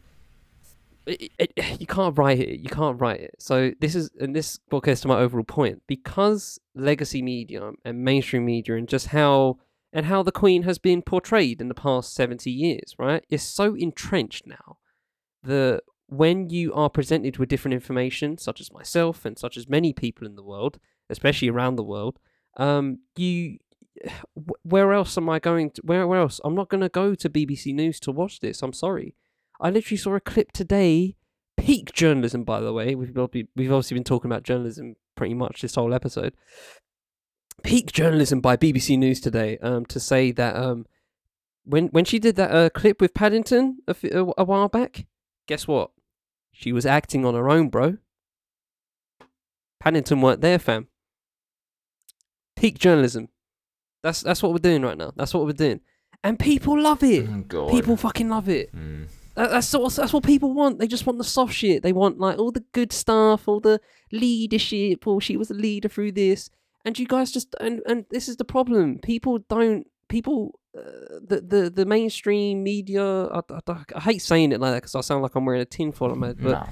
it, 1.06 1.32
it, 1.38 1.80
you 1.80 1.86
can't 1.86 2.16
write 2.16 2.38
it. 2.38 2.60
You 2.60 2.68
can't 2.68 3.00
write 3.00 3.20
it. 3.20 3.34
So 3.38 3.72
this 3.80 3.94
is, 3.94 4.10
and 4.20 4.34
this 4.34 4.58
gets 4.82 5.00
to 5.02 5.08
my 5.08 5.18
overall 5.18 5.44
point 5.44 5.82
because 5.86 6.58
legacy 6.74 7.22
media 7.22 7.72
and 7.84 8.04
mainstream 8.04 8.44
media 8.44 8.76
and 8.76 8.88
just 8.88 9.08
how 9.08 9.58
and 9.92 10.06
how 10.06 10.22
the 10.22 10.32
Queen 10.32 10.62
has 10.62 10.78
been 10.78 11.02
portrayed 11.02 11.60
in 11.60 11.68
the 11.68 11.74
past 11.74 12.14
seventy 12.14 12.50
years, 12.50 12.94
right? 12.98 13.24
Is 13.28 13.42
so 13.42 13.74
entrenched 13.74 14.46
now 14.46 14.78
that 15.42 15.82
when 16.06 16.50
you 16.50 16.74
are 16.74 16.90
presented 16.90 17.38
with 17.38 17.48
different 17.48 17.74
information, 17.74 18.36
such 18.36 18.60
as 18.60 18.72
myself 18.72 19.24
and 19.24 19.38
such 19.38 19.56
as 19.56 19.68
many 19.68 19.92
people 19.92 20.26
in 20.26 20.36
the 20.36 20.42
world, 20.42 20.78
especially 21.08 21.48
around 21.48 21.76
the 21.76 21.82
world, 21.82 22.18
um, 22.58 22.98
you 23.16 23.58
where 24.62 24.92
else 24.92 25.16
am 25.16 25.28
I 25.28 25.38
going? 25.38 25.70
To, 25.70 25.82
where 25.84 26.06
where 26.06 26.20
else? 26.20 26.40
I'm 26.44 26.54
not 26.54 26.68
going 26.68 26.80
to 26.80 26.88
go 26.88 27.14
to 27.14 27.30
BBC 27.30 27.74
News 27.74 28.00
to 28.00 28.12
watch 28.12 28.40
this. 28.40 28.62
I'm 28.62 28.72
sorry. 28.72 29.14
I 29.60 29.70
literally 29.70 29.98
saw 29.98 30.14
a 30.14 30.20
clip 30.20 30.52
today. 30.52 31.16
Peak 31.56 31.92
journalism, 31.92 32.44
by 32.44 32.60
the 32.60 32.72
way. 32.72 32.94
We've 32.94 33.14
we've 33.54 33.72
obviously 33.72 33.94
been 33.94 34.04
talking 34.04 34.30
about 34.30 34.42
journalism 34.42 34.96
pretty 35.16 35.34
much 35.34 35.62
this 35.62 35.74
whole 35.74 35.94
episode. 35.94 36.34
Peak 37.62 37.92
journalism 37.92 38.40
by 38.40 38.56
BBC 38.56 38.98
News 38.98 39.20
today. 39.20 39.58
Um, 39.58 39.84
to 39.86 40.00
say 40.00 40.32
that 40.32 40.56
um, 40.56 40.86
when 41.64 41.88
when 41.88 42.04
she 42.04 42.18
did 42.18 42.36
that 42.36 42.50
uh, 42.50 42.70
clip 42.70 43.00
with 43.00 43.14
Paddington 43.14 43.78
a, 43.86 43.90
f- 43.90 44.32
a, 44.36 44.44
while 44.44 44.68
back, 44.68 45.06
guess 45.46 45.66
what? 45.66 45.90
She 46.50 46.72
was 46.72 46.86
acting 46.86 47.24
on 47.24 47.34
her 47.34 47.48
own, 47.48 47.68
bro. 47.68 47.98
Paddington 49.80 50.20
weren't 50.20 50.40
there, 50.40 50.58
fam. 50.58 50.88
Peak 52.56 52.78
journalism. 52.78 53.28
That's 54.02 54.22
that's 54.22 54.42
what 54.42 54.52
we're 54.52 54.58
doing 54.58 54.82
right 54.82 54.98
now. 54.98 55.12
That's 55.16 55.34
what 55.34 55.44
we're 55.44 55.52
doing, 55.52 55.80
and 56.24 56.38
people 56.38 56.80
love 56.80 57.02
it. 57.02 57.28
Oh. 57.54 57.70
People 57.70 57.96
fucking 57.96 58.28
love 58.28 58.48
it. 58.48 58.74
Mm. 58.74 59.08
That, 59.34 59.50
that's 59.50 59.72
what 59.72 59.94
that's 59.94 60.12
what 60.12 60.24
people 60.24 60.52
want. 60.52 60.78
They 60.78 60.86
just 60.86 61.06
want 61.06 61.18
the 61.18 61.24
soft 61.24 61.54
shit. 61.54 61.82
They 61.82 61.92
want 61.92 62.18
like 62.18 62.38
all 62.38 62.50
the 62.50 62.64
good 62.72 62.92
stuff, 62.92 63.48
all 63.48 63.60
the 63.60 63.80
leadership. 64.10 65.06
Or 65.06 65.20
she 65.20 65.36
was 65.36 65.50
a 65.50 65.54
leader 65.54 65.88
through 65.88 66.12
this, 66.12 66.50
and 66.84 66.98
you 66.98 67.06
guys 67.06 67.30
just 67.32 67.54
and 67.60 67.80
and 67.86 68.04
this 68.10 68.28
is 68.28 68.36
the 68.36 68.44
problem. 68.44 68.98
People 68.98 69.38
don't. 69.48 69.86
People, 70.08 70.58
uh, 70.76 70.82
the 71.26 71.40
the 71.40 71.70
the 71.70 71.86
mainstream 71.86 72.62
media. 72.62 73.26
I, 73.28 73.40
I, 73.68 73.84
I 73.96 74.00
hate 74.00 74.18
saying 74.22 74.52
it 74.52 74.60
like 74.60 74.72
that 74.72 74.82
because 74.82 74.94
I 74.94 75.00
sound 75.00 75.22
like 75.22 75.34
I'm 75.34 75.44
wearing 75.46 75.62
a 75.62 75.64
tinfoil 75.64 76.10
on 76.12 76.18
my 76.18 76.26
head. 76.28 76.38
But 76.42 76.50
No. 76.52 76.66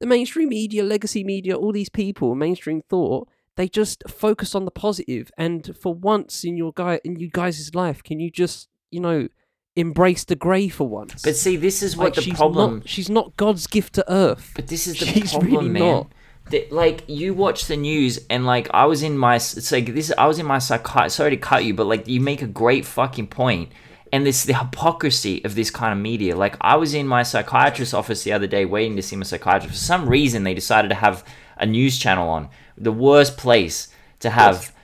the 0.00 0.06
mainstream 0.06 0.48
media, 0.48 0.82
legacy 0.82 1.22
media, 1.22 1.54
all 1.56 1.72
these 1.72 1.88
people, 1.90 2.34
mainstream 2.34 2.82
thought, 2.90 3.28
they 3.56 3.68
just 3.68 4.02
focus 4.08 4.54
on 4.56 4.64
the 4.64 4.72
positive. 4.72 5.30
And 5.38 5.76
for 5.80 5.94
once 5.94 6.42
in 6.42 6.56
your 6.56 6.72
guy 6.72 6.98
in 7.04 7.20
you 7.20 7.28
guys' 7.30 7.72
life, 7.74 8.02
can 8.02 8.18
you 8.18 8.30
just 8.32 8.68
you 8.90 8.98
know 9.00 9.28
embrace 9.76 10.24
the 10.24 10.34
grey 10.36 10.68
for 10.68 10.88
once? 10.88 11.22
But 11.22 11.36
see, 11.36 11.54
this 11.56 11.82
is 11.84 11.96
what 11.96 12.04
Like, 12.06 12.14
the 12.14 12.22
she's 12.22 12.34
problem. 12.34 12.78
Not, 12.78 12.88
she's 12.88 13.08
not 13.10 13.36
God's 13.36 13.66
gift 13.68 13.92
to 13.94 14.04
Earth. 14.12 14.52
But 14.56 14.66
this 14.66 14.86
is 14.88 14.98
the 14.98 15.06
She's 15.06 15.30
problem, 15.32 15.52
really 15.52 15.68
man. 15.68 15.82
not. 15.82 16.12
That, 16.52 16.70
like 16.70 17.04
you 17.08 17.32
watch 17.34 17.64
the 17.64 17.76
news 17.76 18.20
and 18.28 18.44
like 18.44 18.68
I 18.72 18.84
was 18.84 19.02
in 19.02 19.16
my 19.16 19.36
it's 19.36 19.72
like 19.72 19.94
this 19.94 20.12
I 20.16 20.26
was 20.26 20.38
in 20.38 20.44
my 20.44 20.58
psychi 20.58 21.10
sorry 21.10 21.30
to 21.30 21.36
cut 21.38 21.64
you 21.64 21.72
but 21.72 21.86
like 21.86 22.06
you 22.06 22.20
make 22.20 22.42
a 22.42 22.46
great 22.46 22.84
fucking 22.84 23.28
point. 23.28 23.72
And 24.12 24.26
this 24.26 24.44
the 24.44 24.52
hypocrisy 24.52 25.42
of 25.44 25.54
this 25.54 25.70
kind 25.70 25.92
of 25.92 25.98
media 25.98 26.36
like 26.36 26.56
I 26.60 26.76
was 26.76 26.92
in 26.92 27.06
my 27.06 27.22
psychiatrist's 27.22 27.94
office 27.94 28.22
the 28.22 28.34
other 28.34 28.46
day 28.46 28.66
waiting 28.66 28.96
to 28.96 29.02
see 29.02 29.16
my 29.16 29.24
psychiatrist. 29.24 29.74
For 29.74 29.84
some 29.84 30.06
reason 30.06 30.44
they 30.44 30.52
decided 30.52 30.88
to 30.88 30.94
have 30.94 31.24
a 31.56 31.64
news 31.64 31.98
channel 31.98 32.28
on 32.28 32.50
the 32.76 32.92
worst 32.92 33.36
place 33.38 33.88
to 34.20 34.28
have. 34.28 34.74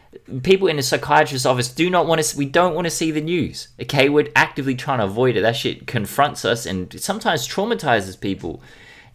People 0.43 0.69
in 0.69 0.79
a 0.79 0.83
psychiatrist's 0.83 1.45
office 1.45 1.69
do 1.69 1.91
not 1.91 2.07
want 2.07 2.23
to 2.23 2.37
we 2.39 2.47
don't 2.47 2.75
want 2.75 2.87
to 2.87 2.91
see 2.91 3.11
the 3.11 3.21
news 3.21 3.69
okay? 3.83 4.09
We're 4.09 4.31
actively 4.35 4.75
trying 4.75 5.01
to 5.01 5.05
avoid 5.05 5.37
it. 5.37 5.43
That 5.43 5.55
shit 5.55 5.87
confronts 5.87 6.47
us 6.47 6.65
and 6.65 6.99
sometimes 6.99 7.47
traumatizes 7.47 8.19
people. 8.19 8.63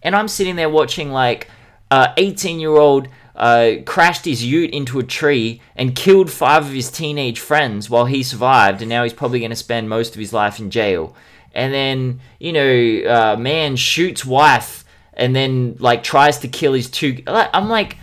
And 0.04 0.16
I'm 0.16 0.28
sitting 0.28 0.56
there 0.56 0.70
watching 0.70 1.12
like 1.12 1.50
uh, 1.94 2.12
18 2.18 2.60
year 2.60 2.76
old 2.76 3.08
uh, 3.36 3.74
crashed 3.86 4.26
his 4.26 4.44
ute 4.44 4.72
into 4.72 4.98
a 4.98 5.04
tree 5.04 5.62
and 5.76 5.96
killed 5.96 6.32
five 6.32 6.66
of 6.66 6.74
his 6.74 6.90
teenage 6.90 7.40
friends 7.40 7.88
while 7.88 8.06
he 8.06 8.24
survived, 8.24 8.82
and 8.82 8.90
now 8.90 9.04
he's 9.04 9.14
probably 9.14 9.38
going 9.38 9.52
to 9.52 9.56
spend 9.56 9.88
most 9.88 10.16
of 10.16 10.20
his 10.20 10.34
life 10.34 10.60
in 10.60 10.72
jail. 10.72 11.16
And 11.54 11.72
then 11.72 12.20
you 12.40 12.52
know, 12.52 13.10
uh, 13.16 13.36
man 13.38 13.76
shoots 13.76 14.26
wife 14.26 14.84
and 15.14 15.36
then 15.36 15.76
like 15.78 16.02
tries 16.02 16.40
to 16.40 16.48
kill 16.48 16.74
his 16.74 16.90
two. 16.90 17.22
I'm 17.28 17.70
like, 17.70 17.98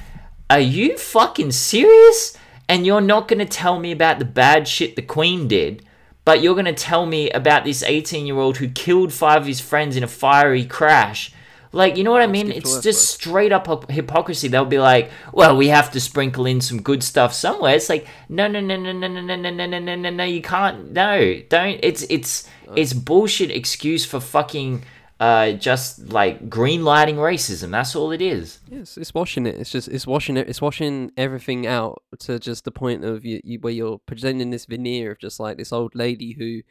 are 0.49 0.61
you 0.61 0.97
fucking 0.97 1.51
serious? 1.51 2.37
And 2.69 2.87
you're 2.87 3.01
not 3.01 3.27
going 3.27 3.41
to 3.41 3.45
tell 3.45 3.81
me 3.81 3.91
about 3.91 4.21
the 4.21 4.25
bad 4.25 4.69
shit 4.69 4.95
the 4.95 5.03
Queen 5.03 5.49
did, 5.49 5.85
but 6.25 6.41
you're 6.41 6.55
going 6.55 6.67
to 6.67 6.73
tell 6.73 7.07
me 7.07 7.29
about 7.31 7.65
this 7.65 7.83
18 7.83 8.25
year 8.25 8.39
old 8.39 8.59
who 8.59 8.69
killed 8.69 9.13
five 9.13 9.43
of 9.43 9.49
his 9.49 9.61
friends 9.61 9.97
in 9.97 10.05
a 10.05 10.09
fiery 10.09 10.65
crash. 10.65 11.33
Like, 11.73 11.97
you 11.97 12.03
know 12.05 12.11
what 12.11 12.23
I 12.23 12.27
mean? 12.27 12.51
It's 12.51 12.81
just 12.83 13.11
straight 13.11 13.53
up 13.53 13.91
hypocrisy. 13.91 14.49
They'll 14.49 14.65
be 14.65 14.79
like, 14.81 15.11
well, 15.33 15.57
we 15.57 15.69
have 15.69 15.93
to 15.93 16.01
sprinkle 16.01 16.47
in 16.47 16.61
some 16.61 16.83
good 16.83 17.03
stuff 17.03 17.33
somewhere. 17.33 17.77
It's 17.77 17.89
like, 17.89 18.07
no, 18.29 18.49
no, 18.49 18.61
no, 18.61 18.77
no, 18.77 18.93
no, 18.93 19.07
no, 19.07 19.21
no, 19.21 19.37
no, 19.37 19.51
no, 19.51 19.67
no, 19.67 19.79
no, 19.79 19.95
no, 19.95 20.11
no, 20.11 20.25
you 20.25 20.43
can't. 20.43 20.93
No, 20.93 21.41
don't. 21.49 21.79
It's, 21.83 22.03
it's, 22.11 22.49
it's 22.75 22.93
bullshit 22.93 23.51
excuse 23.53 24.05
for 24.05 24.19
fucking, 24.19 24.83
uh, 25.21 25.53
just 25.53 26.09
like 26.09 26.49
green 26.49 26.83
lighting 26.83 27.17
racism. 27.17 27.71
That's 27.71 27.95
all 27.95 28.11
it 28.11 28.23
is. 28.23 28.59
Yes, 28.69 28.97
it's 28.97 29.13
washing 29.15 29.47
it. 29.47 29.57
It's 29.57 29.71
just 29.71 29.87
it's 29.89 30.07
washing 30.07 30.39
it. 30.39 30.49
It's 30.49 30.63
washing 30.63 31.13
everything 31.17 31.67
out 31.67 32.03
to 32.21 32.39
just 32.39 32.65
the 32.65 32.71
point 32.71 33.05
of 33.05 33.25
you, 33.25 33.39
you 33.45 33.59
where 33.61 33.73
you're 33.73 33.99
presenting 34.07 34.49
this 34.51 34.65
veneer 34.65 35.13
of 35.13 35.19
just 35.19 35.39
like 35.39 35.59
this 35.59 35.73
old 35.73 35.95
lady 35.95 36.33
who 36.39 36.63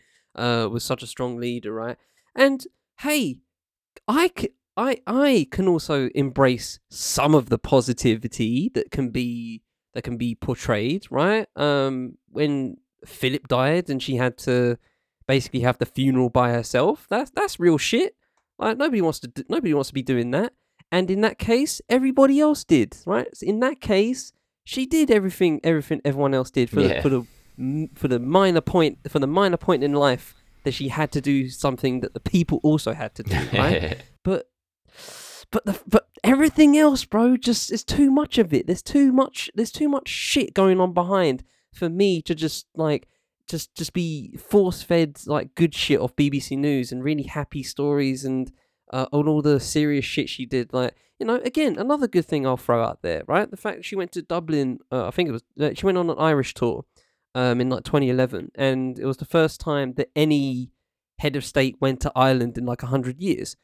uh 0.42 0.68
was 0.68 0.84
such 0.84 1.04
a 1.04 1.08
strong 1.08 1.38
leader, 1.38 1.72
right? 1.72 1.98
And 2.36 2.66
hey, 3.02 3.38
I 4.08 4.32
c- 4.36 4.50
I 4.80 4.98
I 5.08 5.48
can 5.52 5.68
also 5.68 6.10
embrace 6.16 6.80
some 6.90 7.36
of 7.36 7.50
the 7.50 7.58
positivity 7.58 8.70
that 8.76 8.92
can 8.92 9.10
be 9.10 9.62
that 9.94 10.04
can 10.04 10.18
be 10.18 10.36
portrayed, 10.36 11.06
right? 11.12 11.48
Um, 11.56 12.18
when 12.30 12.78
Philip 13.06 13.48
died 13.48 13.90
and 13.90 14.02
she 14.02 14.16
had 14.16 14.38
to 14.40 14.78
basically 15.28 15.62
have 15.62 15.78
the 15.80 15.86
funeral 15.86 16.30
by 16.30 16.52
herself, 16.52 17.06
that's 17.10 17.32
that's 17.32 17.60
real 17.60 17.78
shit. 17.78 18.16
Like 18.58 18.78
nobody 18.78 19.02
wants 19.02 19.20
to 19.22 19.28
d- 19.28 19.44
nobody 19.50 19.74
wants 19.74 19.90
to 19.90 19.94
be 19.94 20.04
doing 20.04 20.32
that. 20.32 20.54
And 20.92 21.12
in 21.12 21.22
that 21.22 21.38
case, 21.38 21.82
everybody 21.90 22.40
else 22.40 22.64
did, 22.64 22.98
right? 23.06 23.28
So 23.38 23.46
in 23.46 23.60
that 23.60 23.80
case, 23.82 24.34
she 24.64 24.86
did 24.86 25.12
everything 25.12 25.60
everything 25.64 26.02
everyone 26.06 26.34
else 26.34 26.52
did 26.52 26.70
for 26.70 26.82
Yeah. 26.82 26.88
the 26.96 27.02
for 27.02 27.10
the 27.10 27.90
for 27.96 28.08
the 28.08 28.20
minor 28.20 28.62
point 28.62 29.00
for 29.10 29.20
the 29.20 29.28
minor 29.28 29.58
point 29.58 29.84
in 29.84 29.94
life 29.94 30.34
that 30.64 30.74
she 30.74 30.88
had 30.90 31.12
to 31.12 31.22
do 31.22 31.50
something 31.50 32.02
that 32.02 32.14
the 32.14 32.20
people 32.20 32.60
also 32.64 32.94
had 32.94 33.14
to 33.16 33.24
do, 33.24 33.38
right? 33.54 33.98
but 34.24 34.50
but 35.52 35.66
the 35.66 35.80
but 35.88 36.10
everything 36.24 36.78
else, 36.78 37.06
bro, 37.06 37.38
just 37.38 37.72
is 37.72 37.84
too 37.84 38.12
much 38.12 38.38
of 38.38 38.54
it. 38.54 38.68
There's 38.68 38.82
too 38.82 39.12
much. 39.12 39.50
There's 39.56 39.72
too 39.72 39.90
much 39.90 40.08
shit 40.08 40.54
going 40.54 40.80
on 40.80 40.94
behind 40.94 41.44
for 41.74 41.90
me 41.90 42.22
to 42.24 42.36
just 42.36 42.68
like 42.76 43.08
just 43.48 43.74
just 43.76 43.94
be 43.94 44.38
force 44.38 44.84
fed 44.84 45.20
like 45.26 45.56
good 45.56 45.74
shit 45.74 46.00
off 46.00 46.16
BBC 46.16 46.58
News 46.58 46.92
and 46.92 47.04
really 47.04 47.24
happy 47.24 47.64
stories 47.64 48.24
and 48.24 48.52
uh, 48.92 49.08
on 49.12 49.28
all 49.28 49.42
the 49.42 49.60
serious 49.60 50.06
shit 50.06 50.30
she 50.30 50.46
did. 50.46 50.74
Like 50.74 50.96
you 51.20 51.26
know, 51.26 51.36
again, 51.36 51.78
another 51.78 52.08
good 52.08 52.26
thing 52.26 52.46
I'll 52.48 52.58
throw 52.58 52.84
out 52.84 53.02
there, 53.02 53.24
right? 53.28 53.50
The 53.50 53.58
fact 53.58 53.86
she 53.86 53.96
went 53.96 54.12
to 54.14 54.22
Dublin, 54.22 54.80
uh, 54.92 55.08
I 55.08 55.12
think 55.12 55.30
it 55.30 55.34
was 55.34 55.44
uh, 55.60 55.72
she 55.74 55.86
went 55.86 55.98
on 55.98 56.10
an 56.10 56.18
Irish 56.18 56.54
tour, 56.54 56.86
um, 57.36 57.62
in 57.62 57.70
like 57.70 57.84
2011, 57.84 58.52
and 58.56 58.98
it 58.98 59.06
was 59.06 59.18
the 59.18 59.26
first 59.26 59.60
time 59.60 59.94
that 59.94 60.10
any 60.16 60.72
head 61.20 61.36
of 61.36 61.44
state 61.44 61.76
went 61.80 62.00
to 62.02 62.12
Ireland 62.16 62.58
in 62.58 62.66
like 62.66 62.82
hundred 62.82 63.20
years. 63.22 63.56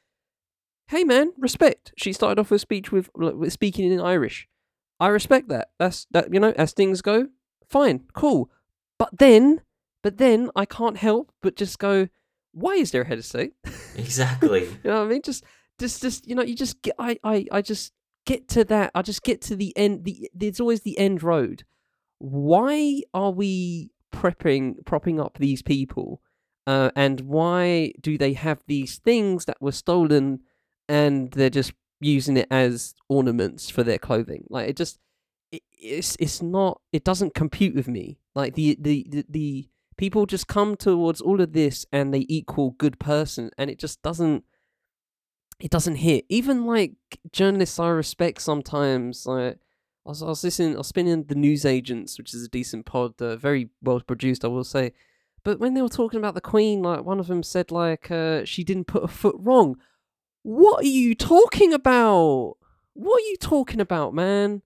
Hey 0.88 1.03
man, 1.03 1.33
respect. 1.38 1.93
She 1.97 2.13
started 2.13 2.39
off 2.39 2.49
her 2.49 2.57
speech 2.57 2.91
with, 2.91 3.09
with 3.15 3.51
speaking 3.51 3.91
in 3.91 3.99
Irish. 3.99 4.47
I 4.99 5.07
respect 5.07 5.49
that. 5.49 5.69
That's 5.79 6.05
that. 6.11 6.33
You 6.33 6.39
know, 6.39 6.51
as 6.51 6.73
things 6.73 7.01
go, 7.01 7.27
fine, 7.67 8.03
cool. 8.13 8.49
But 8.97 9.17
then, 9.17 9.61
but 10.03 10.17
then 10.17 10.49
I 10.55 10.65
can't 10.65 10.97
help 10.97 11.33
but 11.41 11.55
just 11.55 11.79
go, 11.79 12.07
why 12.53 12.73
is 12.75 12.91
there 12.91 13.01
a 13.01 13.07
head 13.07 13.17
of 13.17 13.25
state? 13.25 13.53
Exactly. 13.97 14.63
you 14.65 14.79
know 14.83 14.99
what 14.99 15.05
I 15.05 15.07
mean? 15.07 15.21
Just, 15.21 15.45
just, 15.79 16.01
just, 16.01 16.27
you 16.27 16.36
know, 16.36 16.43
you 16.43 16.53
just 16.53 16.81
get, 16.81 16.95
I, 16.99 17.17
I, 17.23 17.45
I 17.49 17.61
just 17.61 17.93
get 18.25 18.49
to 18.49 18.65
that. 18.65 18.91
I 18.93 19.01
just 19.03 19.23
get 19.23 19.41
to 19.43 19.55
the 19.55 19.75
end. 19.77 20.03
The 20.03 20.29
there's 20.33 20.59
always 20.59 20.81
the 20.81 20.97
end 20.97 21.23
road. 21.23 21.63
Why 22.19 23.03
are 23.13 23.31
we 23.31 23.91
prepping, 24.13 24.86
propping 24.86 25.17
up 25.17 25.38
these 25.38 25.61
people? 25.61 26.21
Uh, 26.67 26.91
and 26.93 27.21
why 27.21 27.93
do 28.01 28.17
they 28.17 28.33
have 28.33 28.63
these 28.67 28.97
things 28.97 29.45
that 29.45 29.61
were 29.61 29.71
stolen 29.71 30.41
and 30.88 31.31
they're 31.31 31.49
just 31.49 31.73
using 31.99 32.38
it 32.38 32.47
as 32.51 32.93
ornaments 33.09 33.69
for 33.69 33.83
their 33.83 33.97
clothing? 33.97 34.45
Like 34.49 34.69
it 34.69 34.77
just, 34.77 34.99
it, 35.51 35.63
it's 35.71 36.15
it's 36.19 36.41
not. 36.41 36.81
It 36.91 37.03
doesn't 37.03 37.33
compute 37.33 37.75
with 37.75 37.88
me. 37.88 38.19
Like 38.33 38.55
the 38.55 38.77
the 38.79 39.05
the, 39.09 39.25
the 39.29 39.69
people 39.97 40.25
just 40.25 40.47
come 40.47 40.75
towards 40.75 41.21
all 41.21 41.41
of 41.41 41.53
this 41.53 41.86
and 41.91 42.13
they 42.13 42.25
equal 42.27 42.71
good 42.71 42.99
person 42.99 43.49
and 43.57 43.69
it 43.69 43.79
just 43.79 44.01
doesn't 44.01 44.43
it 45.59 45.71
doesn't 45.71 45.95
hit 45.95 46.25
even 46.29 46.65
like 46.65 46.93
journalists 47.31 47.79
i 47.79 47.88
respect 47.88 48.41
sometimes 48.41 49.25
like 49.25 49.57
i 50.05 50.09
was, 50.09 50.21
I 50.21 50.27
was 50.27 50.43
listening 50.43 50.75
i 50.75 50.79
was 50.79 50.88
spinning 50.88 51.23
the 51.23 51.36
news 51.36 51.65
agents 51.65 52.17
which 52.17 52.33
is 52.33 52.43
a 52.43 52.49
decent 52.49 52.86
pod 52.86 53.21
uh, 53.21 53.38
very 53.38 53.69
well 53.81 54.01
produced 54.01 54.43
i 54.43 54.49
will 54.49 54.63
say 54.63 54.91
but 55.43 55.59
when 55.59 55.73
they 55.73 55.81
were 55.81 55.89
talking 55.89 56.19
about 56.19 56.36
the 56.36 56.41
queen 56.41 56.81
like 56.81 57.05
one 57.05 57.19
of 57.19 57.27
them 57.27 57.43
said 57.43 57.71
like 57.71 58.11
uh, 58.11 58.43
she 58.43 58.63
didn't 58.63 58.88
put 58.88 59.03
a 59.03 59.07
foot 59.07 59.36
wrong 59.39 59.77
what 60.48 60.84
are 60.84 60.88
you 60.88 61.16
talking 61.16 61.74
about 61.74 62.54
what 62.93 63.18
are 63.22 63.26
you 63.26 63.36
talking 63.39 63.82
about 63.82 64.14
man 64.14 64.62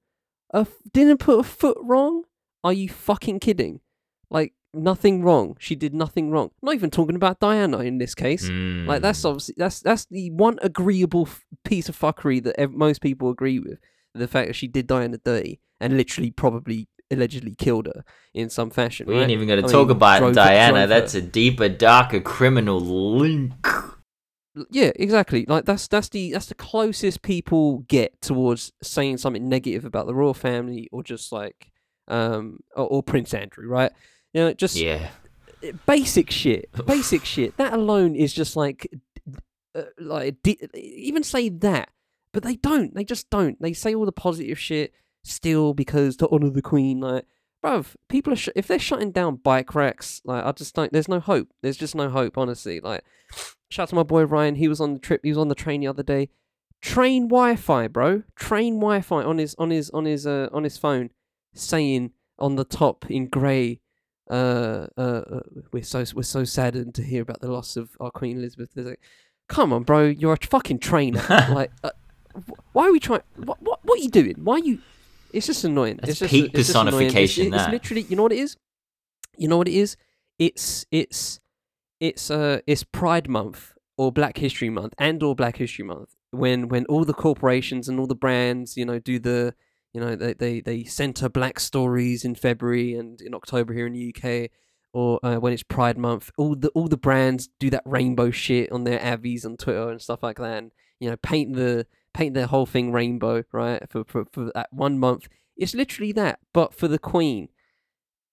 a 0.54 0.60
f- 0.60 0.74
didn't 0.94 1.20
put 1.20 1.40
a 1.40 1.44
foot 1.44 1.78
wrong 1.82 2.24
are 2.66 2.74
you 2.74 2.90
fucking 2.90 3.40
kidding 3.40 3.80
like 4.30 4.54
nothing 4.72 5.24
wrong. 5.24 5.56
She 5.60 5.76
did 5.76 5.96
nothing 5.96 6.30
wrong. 6.30 6.52
Not 6.62 6.76
even 6.76 6.92
talking 6.92 7.16
about 7.16 7.40
Diana 7.40 7.80
in 7.80 7.98
this 7.98 8.14
case. 8.14 8.48
Like 8.48 9.02
that's 9.02 9.22
Mm. 9.24 9.26
obviously 9.30 9.56
that's 9.58 9.80
that's 9.80 10.06
the 10.12 10.30
one 10.30 10.60
agreeable 10.62 11.24
f- 11.26 11.44
piece 11.64 11.90
of 11.90 11.98
fuckery 11.98 12.44
that 12.44 12.60
ev- 12.60 12.74
most 12.74 13.02
people 13.02 13.32
agree 13.32 13.58
with. 13.58 13.80
The 14.14 14.28
fact 14.28 14.48
that 14.50 14.54
she 14.54 14.68
did 14.68 14.86
Diana 14.86 15.18
dirty 15.18 15.60
and 15.80 15.98
literally 15.98 16.30
probably 16.30 16.88
allegedly 17.10 17.56
killed 17.56 17.88
her 17.88 18.04
in 18.36 18.52
some 18.52 18.70
fashion. 18.70 19.08
We 19.08 19.16
right? 19.16 19.22
ain't 19.22 19.32
even 19.32 19.50
I 19.50 19.56
to 19.56 19.62
talk 19.64 19.88
mean, 19.88 19.98
about 19.98 20.22
her- 20.22 20.32
Diana. 20.34 20.82
her. 20.82 20.88
That's 20.88 21.16
a 21.16 21.22
deeper, 21.24 21.68
darker 21.70 22.20
criminal 22.20 22.80
link. 22.80 23.54
Yeah, 24.72 24.92
exactly. 24.96 25.46
Like 25.48 25.66
that's 25.66 25.88
that's 25.88 26.10
the 26.10 26.32
that's 26.32 26.48
the 26.48 26.56
closest 26.56 27.22
people 27.22 27.80
get 27.88 28.22
towards 28.22 28.72
saying 28.82 29.18
something 29.18 29.48
negative 29.48 29.86
about 29.86 30.06
the 30.08 30.14
royal 30.16 30.34
family 30.34 30.88
or 30.92 31.04
just 31.04 31.32
like 31.32 31.72
um 32.08 32.60
or, 32.76 32.86
or 32.88 33.04
Prince 33.04 33.34
Andrew, 33.34 33.68
right? 33.68 33.92
You 34.34 34.42
know, 34.42 34.54
just 34.54 34.76
Yeah. 34.76 35.10
basic 35.86 36.32
shit. 36.32 36.70
Basic 36.86 37.26
shit. 37.26 37.58
That 37.58 37.74
alone 37.74 38.16
is 38.16 38.34
just 38.34 38.56
like, 38.56 38.88
uh, 39.76 39.84
like 40.00 40.38
di- 40.44 40.60
even 40.74 41.24
say 41.24 41.50
that, 41.50 41.90
but 42.34 42.44
they 42.44 42.56
don't. 42.56 42.94
They 42.96 43.04
just 43.04 43.30
don't. 43.30 43.60
They 43.62 43.74
say 43.74 43.94
all 43.96 44.06
the 44.06 44.12
positive 44.12 44.60
shit 44.60 44.94
still 45.24 45.74
because 45.74 46.16
to 46.18 46.30
honor 46.32 46.50
the 46.50 46.62
queen. 46.62 47.00
Like, 47.02 47.26
bruv, 47.64 47.96
people 48.08 48.34
are 48.34 48.38
sh- 48.38 48.50
if 48.56 48.68
they're 48.68 48.80
shutting 48.80 49.12
down 49.12 49.36
bike 49.38 49.76
racks, 49.76 50.22
like 50.24 50.44
I 50.46 50.52
just 50.54 50.74
don't. 50.76 50.92
There's 50.94 51.10
no 51.10 51.20
hope. 51.20 51.50
There's 51.62 51.78
just 51.78 51.96
no 51.96 52.10
hope. 52.10 52.38
Honestly, 52.38 52.80
like, 52.80 53.04
shout 53.70 53.84
out 53.84 53.90
to 53.90 53.96
my 53.96 54.04
boy 54.04 54.24
Ryan. 54.24 54.56
He 54.56 54.68
was 54.68 54.82
on 54.82 54.94
the 54.94 55.00
trip. 55.00 55.22
He 55.24 55.30
was 55.30 55.38
on 55.38 55.48
the 55.48 55.56
train 55.56 55.82
the 55.82 55.88
other 55.88 56.04
day. 56.04 56.30
Train 56.82 57.28
Wi-Fi, 57.28 57.88
bro. 57.88 58.24
Train 58.36 58.76
Wi-Fi 58.76 59.24
on 59.24 59.38
his 59.38 59.56
on 59.56 59.70
his 59.70 59.90
on 59.92 60.06
his 60.06 60.26
uh 60.26 60.50
on 60.52 60.64
his 60.64 60.78
phone, 60.78 61.10
saying 61.54 62.12
on 62.38 62.56
the 62.56 62.64
top 62.64 63.10
in 63.10 63.28
grey 63.28 63.82
uh, 64.30 64.88
uh, 64.98 65.02
uh, 65.02 65.40
we're 65.72 65.84
so 65.84 66.04
we're 66.14 66.24
so 66.24 66.44
saddened 66.44 66.94
to 66.96 67.04
hear 67.04 67.22
about 67.22 67.42
the 67.42 67.52
loss 67.52 67.76
of 67.76 67.90
our 68.00 68.12
Queen 68.12 68.38
Elizabeth. 68.38 68.70
Like, 68.76 69.00
come 69.48 69.74
on, 69.74 69.84
bro, 69.84 70.06
you're 70.06 70.34
a 70.34 70.38
fucking 70.38 70.80
trainer. 70.80 71.24
like, 71.30 71.72
uh, 71.84 71.90
why 72.74 72.88
are 72.88 72.92
we 72.92 73.00
trying? 73.00 73.22
What, 73.38 73.62
what 73.62 73.80
what 73.84 74.00
are 74.00 74.04
you 74.04 74.10
doing? 74.10 74.36
Why 74.44 74.56
are 74.56 74.60
you? 74.60 74.80
It's 75.34 75.48
just 75.48 75.64
annoying. 75.64 75.98
That's 75.98 76.12
it's 76.12 76.20
just, 76.20 76.32
peak 76.32 76.46
it's 76.54 76.68
just. 76.68 76.70
It's- 76.70 76.86
personification, 76.86 77.54
It's, 77.54 77.70
literally, 77.70 78.04
you 78.04 78.16
know 78.16 78.24
what 78.24 78.32
it 78.32 78.40
is. 78.40 78.56
You 79.38 79.48
know 79.48 79.58
what 79.58 79.68
it 79.68 79.74
is. 79.74 79.98
It's 80.38 80.86
it's 80.92 81.40
it's 82.00 82.32
uh 82.32 82.60
it's 82.66 82.84
Pride 82.84 83.30
Month 83.30 83.74
or 83.98 84.12
Black 84.12 84.38
History 84.38 84.70
Month 84.70 84.94
and 84.98 85.22
or 85.22 85.36
Black 85.36 85.58
History 85.58 85.86
Month 85.86 86.16
when 86.32 86.68
when 86.68 86.86
all 86.86 87.06
the 87.06 87.14
corporations 87.14 87.88
and 87.88 88.00
all 88.00 88.08
the 88.08 88.16
brands 88.16 88.78
you 88.78 88.86
know 88.86 89.00
do 89.00 89.20
the 89.20 89.54
you 89.94 90.00
know 90.00 90.16
they 90.16 90.34
they, 90.34 90.62
they 90.62 90.84
center 90.84 91.30
black 91.30 91.60
stories 91.60 92.24
in 92.24 92.36
February 92.36 92.94
and 92.94 93.22
in 93.22 93.34
October 93.34 93.74
here 93.74 93.88
in 93.88 93.94
the 93.94 94.14
UK 94.16 94.52
or 94.94 95.20
uh, 95.24 95.36
when 95.36 95.54
it's 95.54 95.64
Pride 95.64 95.98
Month 95.98 96.32
all 96.38 96.56
the 96.56 96.70
all 96.70 96.88
the 96.88 96.98
brands 96.98 97.50
do 97.60 97.70
that 97.70 97.84
rainbow 97.86 98.32
shit 98.32 98.72
on 98.72 98.84
their 98.84 99.00
avies 99.02 99.46
on 99.46 99.58
Twitter 99.58 99.90
and 99.90 100.02
stuff 100.02 100.24
like 100.24 100.38
that 100.38 100.58
and 100.58 100.72
you 101.00 101.10
know 101.10 101.18
paint 101.18 101.56
the 101.56 101.86
paint 102.14 102.34
their 102.34 102.48
whole 102.48 102.66
thing 102.66 102.92
rainbow 102.92 103.44
right 103.52 103.84
for 103.90 104.04
for, 104.04 104.26
for 104.32 104.52
that 104.54 104.68
one 104.72 105.00
month. 105.00 105.28
It's 105.58 105.76
literally 105.76 106.12
that 106.14 106.40
but 106.54 106.74
for 106.74 106.88
the 106.88 107.00
queen. 107.00 107.50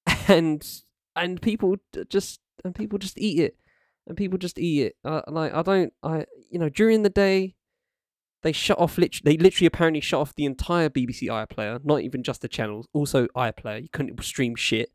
And 0.28 0.66
and 1.14 1.40
people 1.40 1.76
just 2.10 2.40
and 2.66 2.74
people 2.74 2.98
just 2.98 3.18
eat 3.18 3.38
it 3.40 3.56
and 4.06 4.16
people 4.16 4.38
just 4.38 4.58
eat 4.58 4.82
it 4.86 4.96
uh, 5.04 5.22
like 5.28 5.52
i 5.54 5.62
don't 5.62 5.92
i 6.02 6.24
you 6.50 6.58
know 6.58 6.68
during 6.68 7.02
the 7.02 7.08
day 7.10 7.54
they 8.42 8.52
shut 8.52 8.78
off 8.78 8.98
lit- 8.98 9.22
they 9.24 9.36
literally 9.36 9.66
apparently 9.66 10.00
shut 10.00 10.20
off 10.20 10.34
the 10.34 10.44
entire 10.44 10.88
bbc 10.90 11.22
iplayer 11.22 11.82
not 11.84 12.02
even 12.02 12.22
just 12.22 12.42
the 12.42 12.48
channels 12.48 12.86
also 12.92 13.26
iplayer 13.28 13.80
you 13.82 13.88
couldn't 13.92 14.22
stream 14.22 14.54
shit 14.54 14.90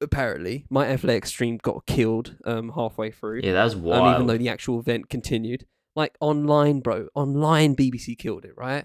apparently 0.00 0.64
my 0.70 0.96
flex 0.96 1.30
stream 1.30 1.58
got 1.60 1.84
killed 1.86 2.36
um 2.44 2.70
halfway 2.74 3.10
through 3.10 3.40
Yeah, 3.42 3.52
that 3.54 3.64
was 3.64 3.74
um, 3.74 3.82
wild. 3.82 4.14
even 4.14 4.26
though 4.26 4.38
the 4.38 4.48
actual 4.48 4.78
event 4.78 5.08
continued. 5.08 5.66
Like 5.96 6.16
online, 6.20 6.78
bro, 6.78 7.08
online 7.16 7.74
BBC 7.74 8.16
killed 8.16 8.44
it, 8.44 8.52
right? 8.56 8.84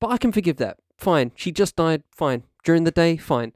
But 0.00 0.06
I 0.12 0.16
can 0.16 0.32
forgive 0.32 0.56
that. 0.56 0.78
Fine, 0.96 1.32
she 1.34 1.52
just 1.52 1.76
died. 1.76 2.04
Fine, 2.10 2.44
during 2.64 2.84
the 2.84 2.90
day, 2.90 3.18
fine. 3.18 3.52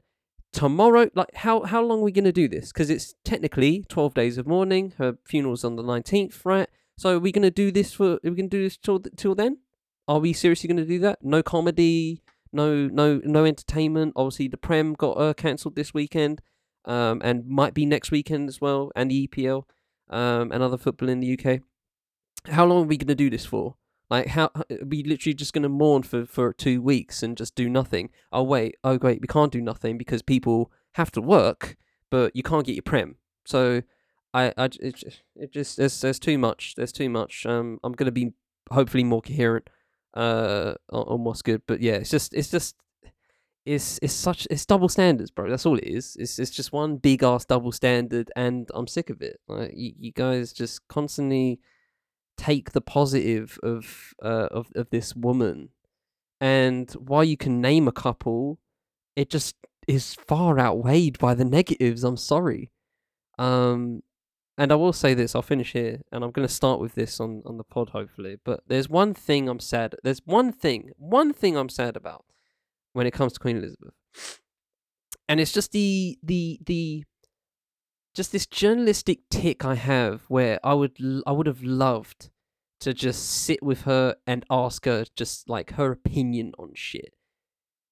Tomorrow, 0.57 1.11
like 1.13 1.35
how 1.35 1.61
how 1.63 1.83
long 1.83 1.99
are 1.99 2.03
we 2.03 2.11
gonna 2.11 2.31
do 2.31 2.47
this? 2.47 2.71
Because 2.71 2.89
it's 2.89 3.13
technically 3.23 3.85
twelve 3.87 4.15
days 4.15 4.39
of 4.39 4.47
mourning. 4.47 4.93
Her 4.97 5.17
funeral's 5.23 5.63
on 5.63 5.75
the 5.75 5.83
nineteenth, 5.83 6.43
right? 6.43 6.67
So 6.97 7.17
are 7.17 7.19
we 7.19 7.31
gonna 7.31 7.51
do 7.51 7.71
this 7.71 7.93
for? 7.93 8.13
Are 8.13 8.19
we 8.23 8.31
gonna 8.31 8.49
do 8.49 8.63
this 8.63 8.75
till 8.75 8.99
till 8.99 9.35
then? 9.35 9.59
Are 10.07 10.17
we 10.17 10.33
seriously 10.33 10.67
gonna 10.67 10.83
do 10.83 10.97
that? 10.99 11.19
No 11.21 11.43
comedy, 11.43 12.23
no 12.51 12.87
no 12.87 13.21
no 13.23 13.45
entertainment. 13.45 14.13
Obviously, 14.15 14.47
the 14.47 14.57
Prem 14.57 14.95
got 14.95 15.11
uh, 15.11 15.35
cancelled 15.35 15.75
this 15.75 15.93
weekend, 15.93 16.41
um, 16.85 17.21
and 17.23 17.45
might 17.45 17.75
be 17.75 17.85
next 17.85 18.09
weekend 18.09 18.49
as 18.49 18.59
well, 18.59 18.91
and 18.95 19.11
the 19.11 19.27
EPL 19.27 19.63
um, 20.09 20.51
and 20.51 20.63
other 20.63 20.77
football 20.77 21.09
in 21.09 21.19
the 21.19 21.37
UK. 21.37 21.61
How 22.51 22.65
long 22.65 22.83
are 22.83 22.87
we 22.87 22.97
going 22.97 23.07
to 23.07 23.15
do 23.15 23.29
this 23.29 23.45
for? 23.45 23.75
Like, 24.09 24.27
how 24.27 24.51
are 24.55 24.65
we 24.85 25.03
literally 25.03 25.33
just 25.33 25.53
going 25.53 25.63
to 25.63 25.69
mourn 25.69 26.03
for, 26.03 26.25
for 26.25 26.53
two 26.53 26.81
weeks 26.81 27.23
and 27.23 27.37
just 27.37 27.55
do 27.55 27.69
nothing? 27.69 28.09
Oh, 28.31 28.43
wait, 28.43 28.75
oh, 28.83 28.97
great, 28.97 29.21
we 29.21 29.27
can't 29.27 29.51
do 29.51 29.61
nothing 29.61 29.97
because 29.97 30.21
people 30.21 30.71
have 30.93 31.11
to 31.11 31.21
work, 31.21 31.75
but 32.09 32.35
you 32.35 32.43
can't 32.43 32.65
get 32.65 32.75
your 32.75 32.83
prem. 32.83 33.17
So, 33.45 33.81
I 34.33 34.53
it, 34.57 35.21
it 35.35 35.51
just, 35.51 35.77
there's, 35.77 35.99
there's 35.99 36.19
too 36.19 36.37
much. 36.37 36.75
There's 36.75 36.91
too 36.91 37.09
much. 37.09 37.45
Um, 37.45 37.79
I'm 37.83 37.93
to 37.95 38.11
be 38.11 38.33
hopefully 38.71 39.03
more 39.03 39.21
coherent 39.21 39.69
uh, 40.13 40.75
on, 40.89 41.03
on 41.07 41.23
what's 41.23 41.41
good, 41.41 41.61
but 41.67 41.81
yeah, 41.81 41.93
it's 41.93 42.09
just, 42.09 42.33
it's 42.33 42.49
just, 42.49 42.75
it's 43.65 43.99
it's 44.01 44.13
such 44.13 44.47
it's 44.49 44.65
double 44.65 44.87
standards, 44.87 45.29
bro. 45.29 45.49
That's 45.49 45.65
all 45.65 45.77
it 45.77 45.83
is. 45.83 46.15
It's 46.17 46.39
it's 46.39 46.51
just 46.51 46.71
one 46.71 46.95
big 46.95 47.21
ass 47.21 47.43
double 47.43 47.73
standard, 47.73 48.31
and 48.33 48.69
I'm 48.73 48.87
sick 48.87 49.09
of 49.09 49.21
it. 49.21 49.41
Like 49.49 49.73
you, 49.75 49.91
you 49.99 50.13
guys 50.13 50.53
just 50.53 50.87
constantly 50.87 51.59
take 52.37 52.71
the 52.71 52.81
positive 52.81 53.59
of 53.63 54.13
uh 54.23 54.47
of 54.51 54.67
of 54.75 54.89
this 54.89 55.15
woman, 55.15 55.69
and 56.39 56.91
while 56.93 57.23
you 57.23 57.37
can 57.37 57.61
name 57.61 57.87
a 57.87 57.91
couple, 57.91 58.59
it 59.15 59.29
just 59.29 59.55
is 59.87 60.13
far 60.13 60.59
outweighed 60.59 61.17
by 61.17 61.33
the 61.33 61.45
negatives. 61.45 62.03
I'm 62.03 62.17
sorry. 62.17 62.71
Um, 63.39 64.03
and 64.57 64.71
I 64.71 64.75
will 64.75 64.93
say 64.93 65.13
this. 65.13 65.35
I'll 65.35 65.41
finish 65.41 65.73
here, 65.73 66.01
and 66.11 66.23
I'm 66.23 66.31
going 66.31 66.47
to 66.47 66.53
start 66.53 66.79
with 66.79 66.95
this 66.95 67.19
on 67.19 67.43
on 67.45 67.57
the 67.57 67.63
pod 67.63 67.89
hopefully. 67.89 68.37
But 68.43 68.61
there's 68.67 68.89
one 68.89 69.13
thing 69.13 69.47
I'm 69.47 69.59
sad. 69.59 69.95
There's 70.03 70.21
one 70.25 70.51
thing, 70.51 70.91
one 70.97 71.33
thing 71.33 71.55
I'm 71.55 71.69
sad 71.69 71.95
about 71.95 72.25
when 72.93 73.05
it 73.05 73.11
comes 73.13 73.33
to 73.33 73.39
Queen 73.39 73.57
Elizabeth, 73.57 73.93
and 75.29 75.39
it's 75.39 75.51
just 75.51 75.71
the 75.71 76.17
the 76.23 76.59
the 76.65 77.03
just 78.17 78.31
this 78.31 78.47
journalistic 78.47 79.19
tick 79.29 79.63
I 79.63 79.75
have 79.75 80.23
where 80.27 80.59
I 80.63 80.73
would 80.73 80.97
I 81.27 81.31
would 81.31 81.45
have 81.45 81.61
loved 81.61 82.31
to 82.79 82.91
just 82.91 83.29
sit 83.29 83.61
with 83.61 83.83
her 83.83 84.15
and 84.25 84.43
ask 84.49 84.85
her 84.85 85.05
just 85.15 85.47
like 85.47 85.73
her 85.73 85.91
opinion 85.91 86.53
on 86.57 86.71
shit. 86.73 87.13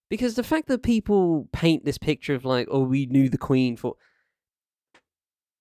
Because 0.09 0.33
the 0.33 0.43
fact 0.43 0.67
that 0.67 0.81
people 0.81 1.47
paint 1.51 1.85
this 1.85 1.99
picture 1.99 2.33
of 2.33 2.43
like, 2.43 2.67
oh, 2.71 2.81
we 2.81 3.05
knew 3.05 3.29
the 3.29 3.37
queen 3.37 3.77
for 3.77 3.95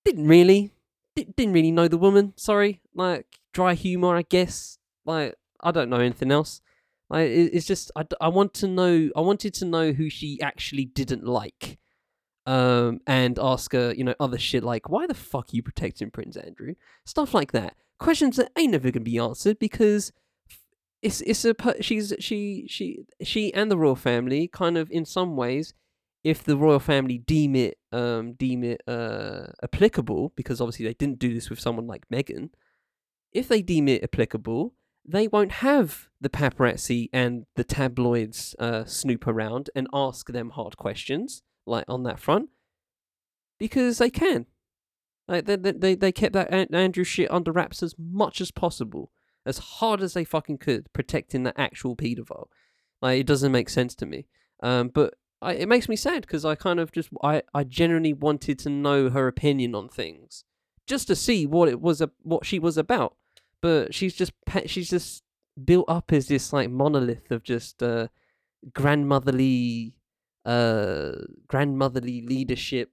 didn't 0.03 0.27
really 0.27 0.71
Di- 1.15 1.27
didn't 1.37 1.53
really 1.53 1.71
know 1.71 1.87
the 1.87 1.97
woman. 1.97 2.33
Sorry, 2.35 2.81
like 2.95 3.27
dry 3.53 3.75
humor, 3.75 4.15
I 4.15 4.23
guess. 4.23 4.79
Like 5.05 5.35
I 5.61 5.69
don't 5.69 5.91
know 5.91 5.99
anything 5.99 6.31
else. 6.31 6.61
Like 7.07 7.29
it, 7.29 7.51
it's 7.53 7.67
just 7.67 7.91
I, 7.95 8.01
d- 8.01 8.17
I 8.19 8.29
want 8.29 8.55
to 8.55 8.67
know. 8.67 9.11
I 9.15 9.21
wanted 9.21 9.53
to 9.55 9.65
know 9.65 9.91
who 9.91 10.09
she 10.09 10.41
actually 10.41 10.85
didn't 10.85 11.23
like, 11.23 11.77
um, 12.45 12.99
and 13.07 13.39
ask 13.39 13.73
her, 13.73 13.93
you 13.93 14.03
know, 14.03 14.15
other 14.19 14.37
shit 14.37 14.63
like 14.63 14.89
why 14.89 15.07
the 15.07 15.13
fuck 15.13 15.45
are 15.45 15.55
you 15.55 15.63
protecting 15.63 16.11
Prince 16.11 16.37
Andrew? 16.37 16.75
Stuff 17.05 17.33
like 17.33 17.51
that. 17.51 17.75
Questions 17.99 18.37
that 18.37 18.51
ain't 18.57 18.71
never 18.71 18.91
gonna 18.91 19.03
be 19.03 19.17
answered 19.17 19.59
because 19.59 20.11
it's 21.01 21.21
it's 21.21 21.45
a 21.45 21.55
she's 21.81 22.13
she 22.19 22.65
she 22.67 23.05
she 23.21 23.53
and 23.53 23.69
the 23.69 23.77
royal 23.77 23.95
family 23.95 24.47
kind 24.47 24.77
of 24.77 24.89
in 24.89 25.05
some 25.05 25.35
ways 25.35 25.73
if 26.23 26.43
the 26.43 26.57
royal 26.57 26.79
family 26.79 27.19
deem 27.19 27.55
it 27.55 27.77
um 27.91 28.33
deem 28.33 28.63
it 28.63 28.81
uh 28.87 29.45
applicable 29.63 30.33
because 30.35 30.59
obviously 30.59 30.85
they 30.85 30.95
didn't 30.95 31.19
do 31.19 31.33
this 31.33 31.49
with 31.49 31.59
someone 31.59 31.85
like 31.85 32.07
Meghan 32.11 32.49
if 33.31 33.47
they 33.47 33.61
deem 33.61 33.87
it 33.87 34.03
applicable 34.03 34.73
they 35.07 35.27
won't 35.27 35.51
have 35.51 36.07
the 36.19 36.29
paparazzi 36.29 37.07
and 37.13 37.45
the 37.55 37.63
tabloids 37.63 38.55
uh 38.57 38.83
snoop 38.85 39.27
around 39.27 39.69
and 39.75 39.87
ask 39.93 40.27
them 40.29 40.49
hard 40.49 40.75
questions 40.75 41.43
like 41.65 41.85
on 41.87 42.03
that 42.03 42.19
front 42.19 42.49
because 43.57 43.97
they 43.97 44.09
can. 44.09 44.45
Like 45.27 45.45
they 45.45 45.55
they 45.55 45.95
they 45.95 46.11
kept 46.11 46.33
that 46.33 46.53
Andrew 46.73 47.03
shit 47.03 47.31
under 47.31 47.51
wraps 47.51 47.81
as 47.81 47.95
much 47.97 48.41
as 48.41 48.51
possible 48.51 49.11
as 49.45 49.57
hard 49.57 50.01
as 50.01 50.13
they 50.13 50.23
fucking 50.23 50.57
could 50.57 50.91
protecting 50.93 51.43
the 51.43 51.59
actual 51.59 51.95
paedophile. 51.95 52.47
Like 53.01 53.21
it 53.21 53.27
doesn't 53.27 53.51
make 53.51 53.69
sense 53.69 53.95
to 53.95 54.05
me. 54.05 54.27
Um 54.61 54.89
but 54.89 55.15
I, 55.41 55.53
it 55.53 55.69
makes 55.69 55.89
me 55.89 55.95
sad 55.95 56.21
because 56.21 56.45
I 56.45 56.55
kind 56.55 56.79
of 56.79 56.91
just 56.91 57.09
I, 57.23 57.43
I 57.53 57.63
genuinely 57.63 58.13
wanted 58.13 58.59
to 58.59 58.69
know 58.69 59.09
her 59.09 59.27
opinion 59.27 59.75
on 59.75 59.89
things, 59.89 60.43
just 60.87 61.07
to 61.07 61.15
see 61.15 61.45
what 61.45 61.69
it 61.69 61.81
was 61.81 62.01
a, 62.01 62.11
what 62.23 62.45
she 62.45 62.59
was 62.59 62.77
about. 62.77 63.15
But 63.61 63.93
she's 63.93 64.15
just 64.15 64.31
she's 64.65 64.89
just 64.89 65.23
built 65.63 65.85
up 65.87 66.11
as 66.11 66.27
this 66.27 66.53
like 66.53 66.69
monolith 66.69 67.31
of 67.31 67.43
just 67.43 67.81
uh, 67.83 68.07
grandmotherly 68.73 69.93
uh 70.45 71.11
grandmotherly 71.47 72.21
leadership 72.21 72.91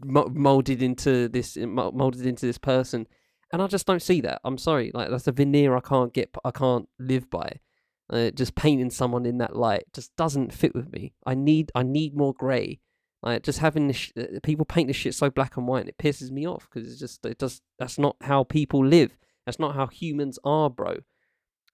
molded 0.00 0.82
into 0.82 1.28
this 1.28 1.56
molded 1.56 2.24
into 2.24 2.46
this 2.46 2.58
person 2.58 3.06
and 3.52 3.60
i 3.60 3.66
just 3.66 3.86
don't 3.86 4.02
see 4.02 4.20
that 4.20 4.40
i'm 4.44 4.56
sorry 4.56 4.92
like 4.94 5.10
that's 5.10 5.26
a 5.26 5.32
veneer 5.32 5.76
i 5.76 5.80
can't 5.80 6.14
get 6.14 6.32
i 6.44 6.52
can't 6.52 6.88
live 7.00 7.28
by 7.28 7.58
uh, 8.10 8.30
just 8.30 8.54
painting 8.54 8.90
someone 8.90 9.26
in 9.26 9.38
that 9.38 9.56
light 9.56 9.84
just 9.92 10.14
doesn't 10.16 10.52
fit 10.52 10.74
with 10.74 10.90
me. 10.92 11.12
I 11.26 11.34
need 11.34 11.70
I 11.74 11.82
need 11.82 12.16
more 12.16 12.32
grey. 12.32 12.80
Like 13.22 13.42
just 13.42 13.58
having 13.58 13.88
this 13.88 13.96
sh- 13.96 14.12
uh, 14.18 14.38
people 14.42 14.64
paint 14.64 14.88
this 14.88 14.96
shit 14.96 15.14
so 15.14 15.28
black 15.28 15.56
and 15.56 15.66
white, 15.66 15.80
and 15.80 15.88
it 15.88 15.98
pisses 15.98 16.30
me 16.30 16.46
off 16.46 16.68
because 16.70 16.90
it's 16.90 17.00
just 17.00 17.24
it 17.26 17.38
does 17.38 17.60
that's 17.78 17.98
not 17.98 18.16
how 18.22 18.44
people 18.44 18.84
live. 18.84 19.18
That's 19.44 19.58
not 19.58 19.74
how 19.74 19.88
humans 19.88 20.38
are, 20.44 20.70
bro. 20.70 20.98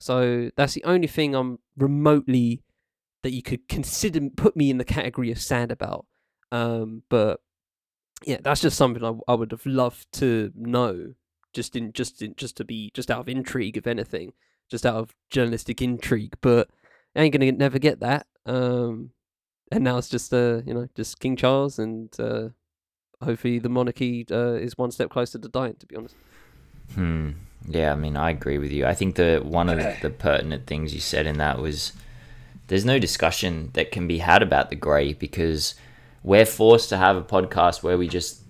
So 0.00 0.50
that's 0.56 0.74
the 0.74 0.84
only 0.84 1.06
thing 1.06 1.34
I'm 1.34 1.58
remotely 1.76 2.63
that 3.24 3.32
you 3.32 3.42
could 3.42 3.68
consider 3.68 4.20
put 4.36 4.54
me 4.54 4.70
in 4.70 4.78
the 4.78 4.84
category 4.84 5.32
of 5.32 5.40
sad 5.40 5.72
about. 5.72 6.06
Um, 6.52 7.02
but 7.08 7.40
yeah, 8.24 8.38
that's 8.40 8.60
just 8.60 8.76
something 8.76 9.04
I, 9.04 9.32
I 9.32 9.34
would 9.34 9.50
have 9.50 9.66
loved 9.66 10.12
to 10.20 10.52
know, 10.54 11.14
just 11.52 11.74
in 11.74 11.92
just 11.92 12.22
in 12.22 12.34
just 12.36 12.56
to 12.58 12.64
be 12.64 12.92
just 12.94 13.10
out 13.10 13.20
of 13.20 13.28
intrigue, 13.28 13.76
if 13.76 13.88
anything 13.88 14.32
just 14.70 14.86
out 14.86 14.96
of 14.96 15.14
journalistic 15.30 15.82
intrigue. 15.82 16.34
But 16.40 16.68
I 17.14 17.22
ain't 17.22 17.32
gonna 17.32 17.50
never 17.52 17.78
get 17.78 18.00
that. 18.00 18.26
Um, 18.46 19.10
and 19.72 19.84
now 19.84 19.98
it's 19.98 20.08
just 20.08 20.32
uh, 20.32 20.62
you 20.66 20.74
know, 20.74 20.88
just 20.94 21.20
King 21.20 21.36
Charles, 21.36 21.78
and 21.78 22.14
uh, 22.18 22.48
hopefully 23.22 23.58
the 23.58 23.68
monarchy 23.68 24.26
uh, 24.30 24.54
is 24.54 24.78
one 24.78 24.90
step 24.90 25.10
closer 25.10 25.38
to 25.38 25.48
dying. 25.48 25.76
To 25.76 25.86
be 25.86 25.96
honest. 25.96 26.16
Hmm. 26.94 27.30
Yeah, 27.66 27.92
I 27.92 27.96
mean, 27.96 28.16
I 28.16 28.30
agree 28.30 28.58
with 28.58 28.72
you. 28.72 28.84
I 28.84 28.94
think 28.94 29.16
the 29.16 29.40
one 29.42 29.68
of 29.68 29.78
the, 29.78 29.96
the 30.02 30.10
pertinent 30.10 30.66
things 30.66 30.94
you 30.94 31.00
said 31.00 31.26
in 31.26 31.38
that 31.38 31.58
was 31.58 31.92
there's 32.68 32.84
no 32.84 32.98
discussion 32.98 33.70
that 33.74 33.92
can 33.92 34.06
be 34.06 34.18
had 34.18 34.42
about 34.42 34.70
the 34.70 34.76
grey 34.76 35.12
because 35.12 35.74
we're 36.22 36.46
forced 36.46 36.88
to 36.88 36.96
have 36.96 37.16
a 37.16 37.22
podcast 37.22 37.82
where 37.82 37.98
we 37.98 38.08
just 38.08 38.42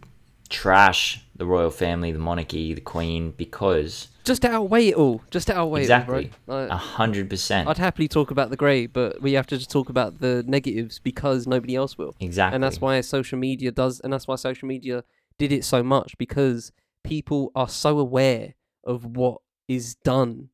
trash 0.49 1.25
the 1.37 1.45
royal 1.45 1.71
family, 1.71 2.13
the 2.13 2.19
monarchy, 2.19 2.75
the 2.75 2.81
queen 2.81 3.33
because 3.33 4.09
just 4.25 4.43
to 4.43 4.51
outweigh 4.51 4.89
it 4.89 4.95
all, 4.95 5.23
just 5.31 5.49
to 5.49 5.57
outweigh 5.57 5.83
exactly 5.83 6.27
it 6.27 6.33
all, 6.49 6.67
bro. 6.67 6.75
a 6.75 6.77
hundred 6.77 7.29
percent. 7.29 7.69
I'd 7.69 7.79
happily 7.79 8.09
talk 8.09 8.31
about 8.31 8.51
the 8.51 8.57
grey, 8.57 8.87
but 8.87 9.21
we 9.21 9.33
have 9.33 9.47
to 9.49 9.59
just 9.59 9.71
talk 9.71 9.89
about 9.89 10.21
the 10.21 10.45
negatives 10.47 10.99
because 10.99 11.47
nobody 11.47 11.75
else 11.77 11.99
will. 11.99 12.15
exactly 12.21 12.55
and 12.55 12.63
that's 12.65 12.81
why 12.81 13.01
social 13.01 13.39
media 13.39 13.73
does 13.73 14.01
and 14.01 14.13
that's 14.13 14.29
why 14.29 14.37
social 14.37 14.69
media 14.69 15.05
did 15.39 15.51
it 15.51 15.65
so 15.65 15.83
much 15.83 16.17
because 16.19 16.73
people 17.03 17.51
are 17.55 17.69
so 17.69 17.99
aware 17.99 18.55
of 18.85 19.05
what 19.05 19.41
is 19.69 19.95
done 19.97 20.51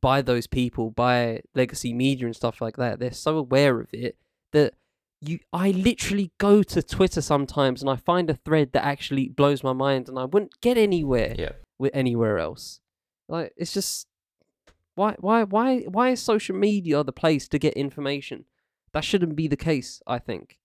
by 0.00 0.22
those 0.22 0.46
people 0.46 0.90
by 0.90 1.40
legacy 1.54 1.92
media 1.92 2.26
and 2.26 2.36
stuff 2.36 2.60
like 2.60 2.76
that 2.76 2.98
they're 2.98 3.12
so 3.12 3.36
aware 3.36 3.80
of 3.80 3.88
it 3.92 4.16
that 4.52 4.74
you 5.20 5.38
I 5.52 5.70
literally 5.70 6.32
go 6.38 6.62
to 6.62 6.82
Twitter 6.82 7.20
sometimes 7.20 7.82
and 7.82 7.90
I 7.90 7.96
find 7.96 8.30
a 8.30 8.34
thread 8.34 8.72
that 8.72 8.84
actually 8.84 9.28
blows 9.28 9.62
my 9.62 9.72
mind 9.72 10.08
and 10.08 10.18
I 10.18 10.24
wouldn't 10.24 10.60
get 10.60 10.78
anywhere 10.78 11.34
yeah. 11.38 11.52
with 11.78 11.90
anywhere 11.94 12.38
else. 12.38 12.80
Like 13.28 13.52
it's 13.56 13.72
just 13.72 14.06
why 14.94 15.16
why 15.20 15.44
why 15.44 15.80
why 15.80 16.10
is 16.10 16.20
social 16.20 16.56
media 16.56 17.04
the 17.04 17.12
place 17.12 17.48
to 17.48 17.58
get 17.58 17.74
information? 17.74 18.46
That 18.92 19.04
shouldn't 19.04 19.36
be 19.36 19.46
the 19.46 19.56
case 19.56 20.02
i 20.06 20.18
think. 20.18 20.58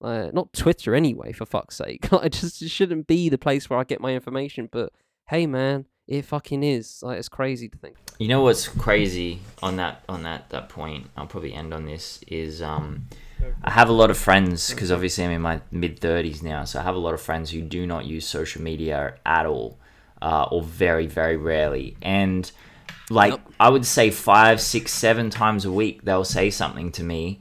Uh, 0.00 0.30
not 0.32 0.52
twitter 0.52 0.94
anyway 0.94 1.32
for 1.32 1.44
fuck's 1.44 1.76
sake. 1.76 2.08
It 2.12 2.32
just 2.32 2.62
it 2.62 2.70
shouldn't 2.70 3.08
be 3.08 3.28
the 3.28 3.36
place 3.36 3.68
where 3.68 3.80
i 3.80 3.84
get 3.84 4.00
my 4.00 4.14
information 4.14 4.68
but 4.70 4.92
hey 5.28 5.46
man 5.46 5.86
it 6.08 6.24
fucking 6.24 6.62
is 6.62 7.02
like 7.02 7.18
it's 7.18 7.28
crazy 7.28 7.68
to 7.68 7.76
think 7.78 7.96
You 8.18 8.26
know 8.28 8.42
what's 8.42 8.66
crazy 8.66 9.40
on 9.62 9.76
that 9.76 10.02
on 10.08 10.22
that 10.24 10.48
that 10.50 10.68
point? 10.68 11.08
I'll 11.16 11.26
probably 11.26 11.54
end 11.54 11.72
on 11.72 11.84
this. 11.84 12.20
Is 12.26 12.60
um, 12.62 13.06
I 13.62 13.70
have 13.70 13.88
a 13.88 13.92
lot 13.92 14.10
of 14.10 14.18
friends 14.18 14.70
because 14.70 14.90
obviously 14.90 15.24
I'm 15.24 15.30
in 15.30 15.42
my 15.42 15.60
mid 15.70 16.00
thirties 16.00 16.42
now, 16.42 16.64
so 16.64 16.80
I 16.80 16.82
have 16.82 16.96
a 16.96 16.98
lot 16.98 17.14
of 17.14 17.20
friends 17.20 17.50
who 17.50 17.60
do 17.60 17.86
not 17.86 18.04
use 18.06 18.26
social 18.26 18.62
media 18.62 19.14
at 19.24 19.46
all, 19.46 19.78
uh, 20.20 20.46
or 20.50 20.62
very 20.62 21.06
very 21.06 21.36
rarely. 21.36 21.96
And 22.02 22.50
like 23.10 23.32
Yep. 23.32 23.40
I 23.60 23.68
would 23.68 23.86
say 23.86 24.10
five, 24.10 24.60
six, 24.60 24.92
seven 24.92 25.30
times 25.30 25.64
a 25.64 25.72
week 25.72 26.02
they'll 26.04 26.24
say 26.24 26.50
something 26.50 26.90
to 26.92 27.04
me 27.04 27.40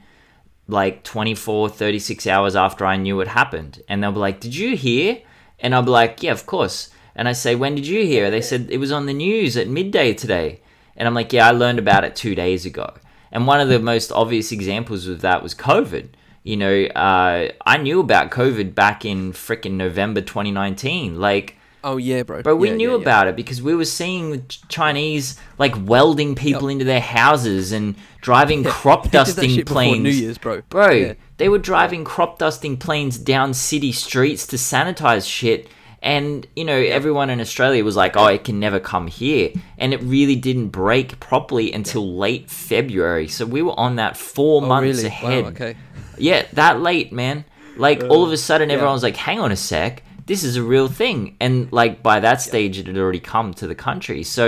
like 0.70 1.02
24 1.04 1.70
36 1.70 2.28
hours 2.28 2.54
after 2.54 2.86
i 2.86 2.98
knew 2.98 3.22
it 3.22 3.28
happened 3.30 3.82
and 3.88 4.04
they'll 4.04 4.12
be 4.12 4.20
like 4.20 4.42
did 4.42 4.54
you 4.54 4.76
hear 4.76 5.18
and 5.62 5.74
i'll 5.74 5.82
be 5.82 5.90
like 5.90 6.22
yeah 6.22 6.34
of 6.34 6.46
course 6.46 6.90
and 7.18 7.28
i 7.28 7.34
say 7.34 7.54
when 7.56 7.76
did 7.76 7.86
you 7.86 8.06
hear 8.06 8.32
they 8.32 8.40
said 8.42 8.68
it 8.70 8.78
was 8.78 8.92
on 8.94 9.06
the 9.08 9.14
news 9.14 9.58
at 9.58 9.68
midday 9.68 10.14
today 10.14 10.62
and 10.96 11.06
i'm 11.08 11.14
like 11.14 11.34
yeah 11.34 11.48
i 11.48 11.52
learned 11.52 11.80
about 11.80 12.06
it 12.06 12.16
two 12.16 12.34
days 12.36 12.66
ago 12.66 12.94
and 13.32 13.46
one 13.46 13.60
of 13.60 13.68
the 13.68 13.80
most 13.80 14.12
obvious 14.14 14.54
examples 14.54 15.06
of 15.08 15.20
that 15.22 15.44
was 15.44 15.54
covid 15.54 16.08
you 16.44 16.56
know 16.56 16.84
uh, 16.96 17.50
i 17.66 17.76
knew 17.78 18.00
about 18.00 18.32
covid 18.32 18.74
back 18.74 19.04
in 19.04 19.34
frickin' 19.34 19.74
november 19.74 20.22
2019 20.22 21.20
like 21.20 21.58
oh 21.84 21.98
yeah 21.98 22.24
bro 22.24 22.42
but 22.42 22.56
we 22.58 22.70
Yeah, 22.70 22.76
knew 22.76 22.90
yeah, 22.92 22.96
yeah. 22.96 23.02
about 23.02 23.28
it 23.28 23.36
because 23.36 23.62
we 23.62 23.76
were 23.76 23.86
seeing 23.86 24.46
Chinese 24.68 25.40
like 25.58 25.74
welding 25.86 26.36
people 26.36 26.68
into 26.70 26.84
their 26.86 27.00
houses 27.02 27.72
and 27.72 27.96
driving 28.22 28.64
crop 28.78 29.04
They 29.04 29.10
did 29.10 29.12
that 29.12 29.26
dusting 29.36 29.66
planes. 29.66 30.04
new 30.04 30.10
year's 30.10 30.38
bro 30.38 30.62
Bro, 30.70 30.92
Yeah. 30.92 31.14
they 31.38 31.50
were 31.50 31.60
driving 31.60 32.04
crop 32.04 32.40
dusting 32.40 32.78
planes 32.78 33.18
down 33.18 33.54
city 33.54 33.92
streets 33.92 34.48
to 34.48 34.56
sanitize 34.58 35.30
shit. 35.30 35.70
And, 36.02 36.46
you 36.56 36.64
know, 36.64 36.78
everyone 36.78 37.30
in 37.30 37.42
Australia 37.42 37.84
was 37.84 37.96
like, 37.96 38.16
oh, 38.16 38.28
it 38.28 38.44
can 38.44 38.60
never 38.60 38.80
come 38.80 39.08
here. 39.08 39.52
And 39.78 39.94
it 39.94 40.02
really 40.04 40.36
didn't 40.36 40.70
break 40.70 41.20
properly 41.20 41.74
until 41.74 42.18
late 42.18 42.50
February. 42.50 43.28
So 43.28 43.46
we 43.46 43.62
were 43.62 43.78
on 43.78 43.96
that 43.96 44.16
four 44.16 44.62
oh, 44.64 44.66
months 44.66 44.98
really? 44.98 45.08
ahead. 45.08 45.44
wow, 45.44 45.50
okay 45.50 45.76
Yeah, 46.18 46.46
that 46.54 46.82
late, 46.82 47.12
man. 47.12 47.46
Like 47.78 48.04
all 48.04 48.24
of 48.24 48.32
a 48.32 48.34
uh, 48.34 48.38
sudden, 48.38 48.70
yeah. 48.70 48.76
everyone 48.76 48.94
was 48.94 49.04
like, 49.04 49.16
"Hang 49.16 49.40
on 49.40 49.52
a 49.52 49.56
sec, 49.56 50.04
this 50.26 50.44
is 50.44 50.56
a 50.56 50.64
real 50.64 50.88
thing." 50.88 51.38
And 51.40 51.72
like 51.72 52.02
by 52.02 52.20
that 52.20 52.42
stage, 52.42 52.80
it 52.80 52.88
had 52.88 52.98
already 52.98 53.20
come 53.20 53.54
to 53.56 53.68
the 53.68 53.76
country. 53.76 54.24
So 54.24 54.48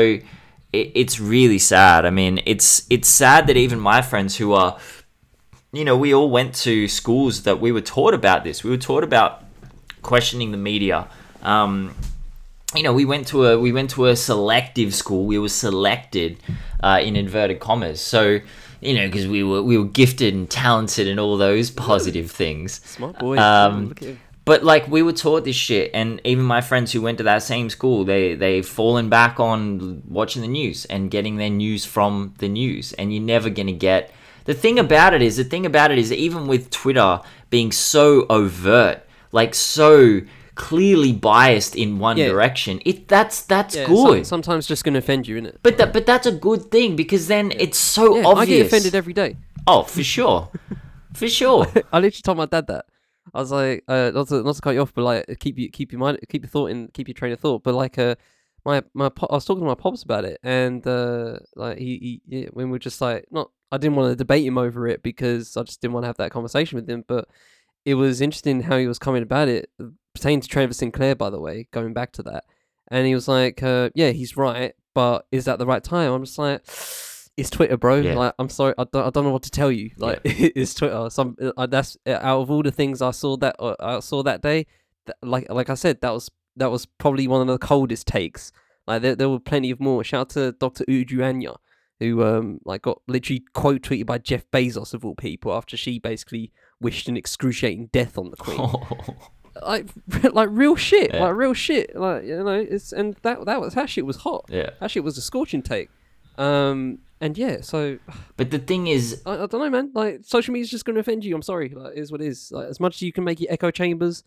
it, 0.74 0.92
it's 0.96 1.20
really 1.20 1.60
sad. 1.60 2.06
I 2.06 2.10
mean, 2.10 2.42
it's 2.46 2.86
it's 2.90 3.08
sad 3.08 3.48
that 3.48 3.58
even 3.58 3.80
my 3.80 4.02
friends 4.02 4.36
who 4.38 4.54
are, 4.54 4.80
you 5.72 5.86
know, 5.86 5.96
we 5.96 6.14
all 6.14 6.30
went 6.30 6.56
to 6.56 6.88
schools 6.88 7.44
that 7.44 7.60
we 7.60 7.72
were 7.72 7.82
taught 7.82 8.14
about 8.14 8.44
this. 8.44 8.64
We 8.64 8.72
were 8.72 8.78
taught 8.78 9.04
about 9.04 9.44
questioning 10.02 10.52
the 10.52 10.58
media. 10.58 11.08
Um, 11.42 11.96
you 12.76 12.84
know, 12.84 12.94
we 12.94 13.06
went 13.06 13.28
to 13.28 13.46
a 13.48 13.60
we 13.60 13.72
went 13.72 13.90
to 13.92 14.08
a 14.08 14.16
selective 14.16 14.94
school. 14.94 15.26
We 15.26 15.40
were 15.40 15.50
selected 15.50 16.38
uh, 16.84 17.00
in 17.02 17.16
inverted 17.16 17.60
commas. 17.60 18.00
So 18.02 18.40
you 18.82 18.94
know, 18.94 19.08
because 19.08 19.28
we 19.28 19.44
were 19.44 19.62
we 19.64 19.78
were 19.78 19.86
gifted 19.86 20.34
and 20.34 20.50
talented 20.50 21.08
and 21.08 21.20
all 21.20 21.38
those 21.38 21.72
positive 21.72 22.32
things. 22.32 22.82
smart 22.86 23.20
boy 23.20 23.38
Um, 23.38 23.90
Look 23.90 24.02
at 24.02 24.08
him. 24.10 24.20
But 24.46 24.64
like 24.64 24.88
we 24.88 25.04
were 25.04 25.14
taught 25.14 25.44
this 25.44 25.56
shit, 25.56 25.92
and 25.94 26.22
even 26.24 26.44
my 26.44 26.62
friends 26.62 26.92
who 26.92 27.02
went 27.02 27.20
to 27.20 27.24
that 27.26 27.44
same 27.44 27.70
school, 27.70 28.04
they 28.04 28.34
they've 28.36 28.66
fallen 28.66 29.10
back 29.10 29.40
on 29.40 30.02
watching 30.08 30.42
the 30.42 30.48
news 30.48 30.86
and 30.86 31.12
getting 31.12 31.38
their 31.38 31.52
news 31.52 31.86
from 31.86 32.34
the 32.40 32.48
news, 32.50 32.94
and 32.94 33.14
you're 33.14 33.22
never 33.24 33.50
gonna 33.50 33.72
get. 33.72 34.12
The 34.46 34.56
thing 34.56 34.80
about 34.80 35.14
it 35.14 35.22
is, 35.22 35.38
the 35.38 35.44
thing 35.44 35.68
about 35.68 35.92
it 35.92 36.00
is, 36.00 36.12
even 36.12 36.48
with 36.48 36.72
Twitter 36.72 37.22
being 37.52 37.72
so 37.72 38.26
overt, 38.28 39.06
like 39.32 39.54
so 39.54 40.22
clearly 40.68 41.14
biased 41.14 41.74
in 41.84 42.00
one 42.00 42.18
Yeah. 42.18 42.28
direction, 42.34 42.74
it 42.86 43.08
that's 43.08 43.42
that's 43.54 43.76
Yeah, 43.76 43.86
good. 43.88 44.26
some- 44.28 44.34
sometimes 44.34 44.68
just 44.68 44.84
going 44.84 44.94
to 44.94 45.00
offend 45.06 45.28
you, 45.28 45.36
innit? 45.42 45.56
but 45.64 45.78
that 45.78 45.94
but 45.94 46.06
that's 46.06 46.28
a 46.28 46.36
good 46.48 46.62
thing 46.70 46.96
because 46.96 47.28
then 47.28 47.46
it's 47.66 47.78
so 47.98 48.04
Yeah, 48.18 48.26
obvious. 48.26 48.42
I 48.42 48.46
get 48.58 48.66
offended 48.68 48.94
every 48.96 49.14
day. 49.14 49.38
oh, 49.68 49.84
for 49.84 50.04
sure, 50.04 50.50
for 51.14 51.28
sure. 51.30 51.66
I 51.94 51.98
literally 52.00 52.22
told 52.28 52.38
my 52.38 52.46
dad 52.46 52.68
that. 52.68 52.86
I 53.34 53.40
was 53.40 53.52
like, 53.52 53.84
uh, 53.88 54.12
not 54.14 54.28
to 54.30 54.42
not 54.44 54.56
to 54.56 54.62
cut 54.62 54.74
you 54.76 54.82
off, 54.82 54.94
but 54.94 55.04
like, 55.12 55.26
keep 55.40 55.58
you 55.58 55.70
keep 55.70 55.92
your 55.94 56.00
mind, 56.00 56.20
keep 56.30 56.42
your 56.44 56.50
thought 56.50 56.72
in, 56.72 56.90
keep 56.96 57.08
your 57.08 57.14
train 57.20 57.32
of 57.32 57.40
thought. 57.40 57.64
But 57.64 57.76
like, 57.76 57.98
uh, 57.98 58.16
my 58.66 58.82
my 58.94 59.10
I 59.30 59.36
was 59.36 59.46
talking 59.46 59.62
to 59.64 59.68
my 59.74 59.76
pops 59.76 60.04
about 60.04 60.26
it, 60.26 60.40
and 60.44 60.86
uh, 60.86 61.38
like 61.56 61.78
he, 61.78 61.92
he 62.06 62.22
yeah, 62.38 62.48
when 62.54 62.70
we 62.70 62.76
are 62.76 62.86
just 62.90 63.00
like, 63.02 63.26
not, 63.32 63.52
I 63.72 63.78
didn't 63.78 63.96
want 63.98 64.12
to 64.12 64.16
debate 64.16 64.46
him 64.46 64.58
over 64.58 64.88
it 64.88 65.04
because 65.04 65.56
I 65.56 65.64
just 65.64 65.80
didn't 65.82 65.94
want 65.94 66.04
to 66.04 66.08
have 66.08 66.18
that 66.18 66.32
conversation 66.32 66.76
with 66.76 66.90
him. 66.90 67.04
But 67.08 67.28
it 67.86 67.94
was 67.96 68.20
interesting 68.20 68.62
how 68.64 68.78
he 68.78 68.88
was 68.88 69.00
coming 69.00 69.22
about 69.24 69.48
it, 69.48 69.70
pertaining 70.20 70.42
to 70.42 70.48
Trevor 70.48 70.74
Sinclair, 70.74 71.16
by 71.16 71.30
the 71.30 71.40
way, 71.40 71.68
going 71.72 71.94
back 71.94 72.12
to 72.14 72.24
that. 72.24 72.44
And 72.92 73.08
he 73.08 73.16
was 73.16 73.28
like, 73.28 73.64
uh, 73.64 73.90
yeah, 73.96 74.10
he's 74.12 74.36
right, 74.36 74.74
but 74.94 75.26
is 75.32 75.46
that 75.46 75.60
the 75.60 75.66
right 75.66 75.84
time? 75.84 76.12
I'm 76.12 76.26
just 76.26 76.38
like, 76.38 76.62
it's 77.38 77.50
Twitter, 77.50 77.78
bro. 77.78 77.96
Yeah. 77.98 78.16
Like, 78.16 78.34
I'm 78.38 78.50
sorry, 78.50 78.74
I 78.78 78.86
don't, 78.92 79.08
I 79.08 79.10
don't 79.10 79.24
know 79.24 79.32
what 79.32 79.44
to 79.44 79.52
tell 79.52 79.72
you. 79.72 79.92
Like, 79.98 80.22
it's 80.26 80.74
Twitter. 80.74 81.10
Some 81.10 81.38
uh, 81.58 81.68
that's 81.68 81.98
uh, 82.06 82.20
out 82.22 82.42
of 82.42 82.52
all 82.52 82.64
the 82.64 82.72
things 82.72 83.02
I 83.02 83.12
saw 83.12 83.38
that 83.38 83.56
uh, 83.60 83.76
I 83.80 84.00
saw 84.00 84.24
that 84.24 84.42
day. 84.42 84.68
That, 85.06 85.18
like, 85.24 85.50
like 85.50 85.70
I 85.70 85.76
said, 85.76 86.02
that 86.02 86.12
was 86.12 86.30
that 86.58 86.72
was 86.72 86.86
probably 86.86 87.28
one 87.28 87.42
of 87.42 87.48
the 87.48 87.66
coldest 87.66 88.08
takes. 88.08 88.52
Like, 88.88 89.02
there, 89.02 89.16
there 89.16 89.30
were 89.30 89.40
plenty 89.40 89.72
of 89.72 89.80
more. 89.80 90.04
Shout 90.04 90.22
out 90.22 90.30
to 90.32 90.52
Dr. 90.54 90.84
Uju 90.86 91.24
Anya, 91.24 91.54
who 92.00 92.24
um 92.24 92.60
like 92.66 92.82
got 92.82 93.02
literally 93.08 93.44
quote 93.54 93.82
tweeted 93.82 94.06
by 94.06 94.18
Jeff 94.18 94.50
Bezos 94.52 94.94
of 94.94 95.06
all 95.06 95.16
people 95.16 95.54
after 95.54 95.78
she 95.78 96.00
basically 96.00 96.52
wished 96.82 97.08
an 97.08 97.18
excruciating 97.18 97.90
death 97.92 98.18
on 98.18 98.32
the 98.32 98.38
Queen 98.38 98.60
like 99.66 99.88
like 100.34 100.50
real 100.52 100.76
shit, 100.76 101.14
Yeah. 101.14 101.26
like 101.26 101.36
real 101.36 101.54
shit, 101.54 101.96
like 101.96 102.24
you 102.26 102.44
know. 102.44 102.50
It's 102.54 102.92
and 102.92 103.16
that 103.24 103.46
that 103.46 103.62
was 103.62 103.74
that 103.76 103.90
shit 103.90 104.06
was 104.06 104.18
hot. 104.18 104.46
yeah, 104.50 104.72
That 104.80 104.92
shit 104.92 105.04
was 105.04 105.18
a 105.18 105.22
scorching 105.22 105.62
take. 105.62 105.90
Um, 106.38 107.00
and 107.22 107.38
yeah, 107.38 107.62
so 107.62 107.98
but 108.38 108.52
the 108.52 108.60
thing 108.60 108.88
is, 108.88 109.22
I, 109.26 109.34
I 109.34 109.36
don't 109.48 109.54
know, 109.54 109.70
man. 109.70 109.92
Like 109.94 110.22
social 110.24 110.54
media's 110.54 110.70
just 110.70 110.86
gonna 110.86 111.00
offend 111.00 111.26
you. 111.26 111.36
I'm 111.36 111.42
sorry, 111.42 111.70
like 111.70 111.96
is 111.96 112.12
what 112.12 112.22
it 112.22 112.28
is. 112.28 112.52
Like 112.52 112.68
as 112.68 112.80
much 112.80 112.96
as 112.96 113.02
you 113.02 113.12
can 113.12 113.24
make 113.24 113.40
your 113.40 113.52
echo 113.52 113.72
chambers, 113.72 114.24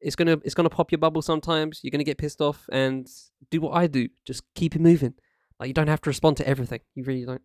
it's 0.00 0.14
gonna 0.16 0.38
it's 0.44 0.54
gonna 0.54 0.70
pop 0.70 0.92
your 0.92 0.98
bubble 0.98 1.22
sometimes. 1.22 1.80
You're 1.82 1.90
gonna 1.90 2.04
get 2.04 2.18
pissed 2.18 2.40
off 2.40 2.68
and 2.70 3.08
do 3.50 3.60
what 3.60 3.72
I 3.72 3.86
do. 3.86 4.08
Just 4.24 4.42
keep 4.54 4.76
it 4.76 4.80
moving. 4.80 5.14
Like 5.58 5.68
you 5.68 5.74
don't 5.74 5.88
have 5.88 6.00
to 6.02 6.10
respond 6.10 6.36
to 6.36 6.46
everything. 6.48 6.80
You 6.94 7.02
really 7.04 7.24
don't. 7.24 7.42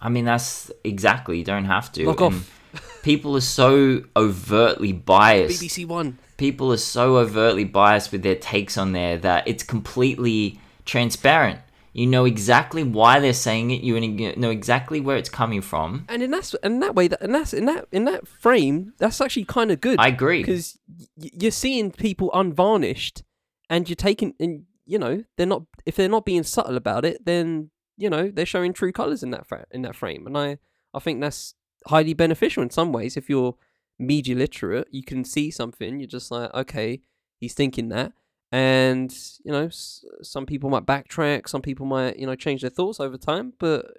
I 0.00 0.08
mean, 0.08 0.24
that's 0.24 0.72
exactly. 0.82 1.38
You 1.38 1.44
don't 1.44 1.66
have 1.66 1.92
to. 1.92 2.04
Knock 2.04 2.20
And 2.20 2.34
off. 2.34 2.60
People 3.02 3.36
are 3.36 3.40
so 3.40 4.02
overtly 4.16 4.92
biased. 4.92 5.62
BBC 5.62 5.86
One. 5.86 6.18
people 6.36 6.72
are 6.72 6.76
so 6.78 7.16
overtly 7.18 7.64
biased 7.64 8.10
with 8.12 8.22
their 8.22 8.34
takes 8.34 8.76
on 8.78 8.92
there 8.92 9.18
that 9.18 9.46
it's 9.46 9.62
completely 9.62 10.58
transparent. 10.84 11.60
You 11.92 12.08
know 12.08 12.24
exactly 12.24 12.82
why 12.82 13.20
they're 13.20 13.32
saying 13.32 13.70
it. 13.70 13.82
You 13.82 14.00
know 14.36 14.50
exactly 14.50 15.00
where 15.00 15.16
it's 15.16 15.28
coming 15.28 15.60
from. 15.60 16.04
And 16.08 16.22
in 16.22 16.32
that 16.32 16.52
in 16.64 16.80
that 16.80 16.94
way, 16.96 17.06
that 17.06 17.22
and 17.22 17.32
that's 17.34 17.52
in 17.54 17.66
that 17.66 17.86
in 17.92 18.04
that 18.06 18.26
frame, 18.26 18.94
that's 18.98 19.20
actually 19.20 19.44
kind 19.44 19.70
of 19.70 19.80
good. 19.80 20.00
I 20.00 20.08
agree. 20.08 20.42
because 20.42 20.76
y- 20.88 21.30
you're 21.40 21.52
seeing 21.52 21.92
people 21.92 22.30
unvarnished, 22.34 23.22
and 23.70 23.88
you're 23.88 23.94
taking, 23.94 24.34
and 24.40 24.64
you 24.86 24.98
know 24.98 25.22
they're 25.36 25.46
not 25.46 25.62
if 25.86 25.94
they're 25.94 26.08
not 26.08 26.24
being 26.24 26.42
subtle 26.42 26.76
about 26.76 27.04
it, 27.04 27.24
then 27.26 27.70
you 27.96 28.10
know 28.10 28.28
they're 28.28 28.44
showing 28.44 28.72
true 28.72 28.90
colors 28.90 29.22
in 29.22 29.30
that 29.30 29.46
fra- 29.46 29.66
in 29.70 29.82
that 29.82 29.94
frame, 29.94 30.26
and 30.26 30.36
I 30.36 30.58
I 30.92 30.98
think 30.98 31.20
that's 31.20 31.54
highly 31.86 32.14
beneficial 32.14 32.62
in 32.62 32.70
some 32.70 32.92
ways. 32.92 33.16
If 33.16 33.28
you're 33.28 33.54
media 33.98 34.34
literate, 34.34 34.88
you 34.90 35.02
can 35.02 35.24
see 35.24 35.50
something, 35.50 36.00
you're 36.00 36.06
just 36.08 36.30
like, 36.30 36.52
okay, 36.54 37.00
he's 37.40 37.54
thinking 37.54 37.88
that. 37.90 38.12
And 38.52 39.12
you 39.44 39.50
know, 39.52 39.66
s- 39.66 40.04
some 40.22 40.46
people 40.46 40.70
might 40.70 40.86
backtrack. 40.86 41.48
Some 41.48 41.62
people 41.62 41.86
might, 41.86 42.18
you 42.18 42.26
know, 42.26 42.36
change 42.36 42.60
their 42.60 42.70
thoughts 42.70 43.00
over 43.00 43.16
time. 43.16 43.52
But 43.58 43.98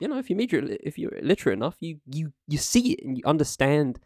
you 0.00 0.08
know, 0.08 0.18
if 0.18 0.28
you're 0.28 0.36
media, 0.36 0.60
if 0.82 0.98
you're 0.98 1.18
literate 1.22 1.54
enough, 1.54 1.76
you 1.80 2.00
you 2.06 2.32
you 2.46 2.58
see 2.58 2.92
it 2.92 3.04
and 3.04 3.16
you 3.16 3.24
understand 3.24 3.98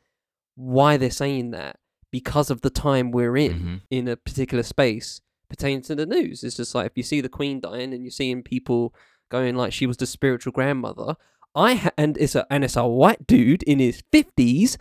why 0.55 0.97
they're 0.97 1.11
saying 1.11 1.51
that 1.53 1.79
because 2.13 2.51
of 2.51 2.61
the 2.61 2.71
time 2.71 3.11
we're 3.11 3.37
in 3.37 3.53
Mhm. 3.61 3.81
in 3.91 4.09
a 4.09 4.17
particular 4.17 4.63
space 4.63 5.21
pertaining 5.49 5.83
to 5.83 5.95
the 5.97 6.07
news. 6.07 6.45
It's 6.45 6.57
just 6.57 6.75
like 6.75 6.87
if 6.87 6.97
you 6.97 7.03
see 7.03 7.21
the 7.21 7.29
Queen 7.29 7.61
dying 7.61 7.93
and 7.93 8.05
you're 8.05 8.11
seeing 8.11 8.43
people 8.43 8.95
going 9.31 9.57
like 9.57 9.73
she 9.73 9.87
was 9.87 9.97
the 9.97 10.07
spiritual 10.07 10.53
grandmother. 10.53 11.17
I 11.55 11.75
ha- 11.75 11.91
and 11.99 12.17
it's 12.19 12.35
a 12.35 12.47
and 12.51 12.65
it's 12.65 12.77
a 12.77 12.87
white 12.87 13.27
dude 13.27 13.63
in 13.65 13.79
his 13.79 14.03
fifties. 14.13 14.79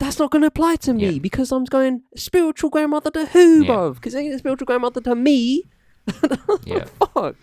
That's 0.00 0.18
not 0.18 0.30
going 0.30 0.42
to 0.42 0.48
apply 0.48 0.76
to 0.76 0.94
me 0.94 1.10
Yeah. 1.10 1.18
because 1.18 1.50
I'm 1.50 1.64
going 1.64 2.02
spiritual 2.16 2.70
grandmother 2.70 3.10
to 3.10 3.26
who, 3.26 3.64
Yeah. 3.64 3.70
bruv? 3.70 3.94
Because 3.96 4.14
ain't 4.14 4.32
a 4.32 4.38
spiritual 4.38 4.66
grandmother 4.66 5.00
to 5.02 5.14
me. 5.14 5.64
Yeah. 6.64 6.84
Fuck. 7.14 7.36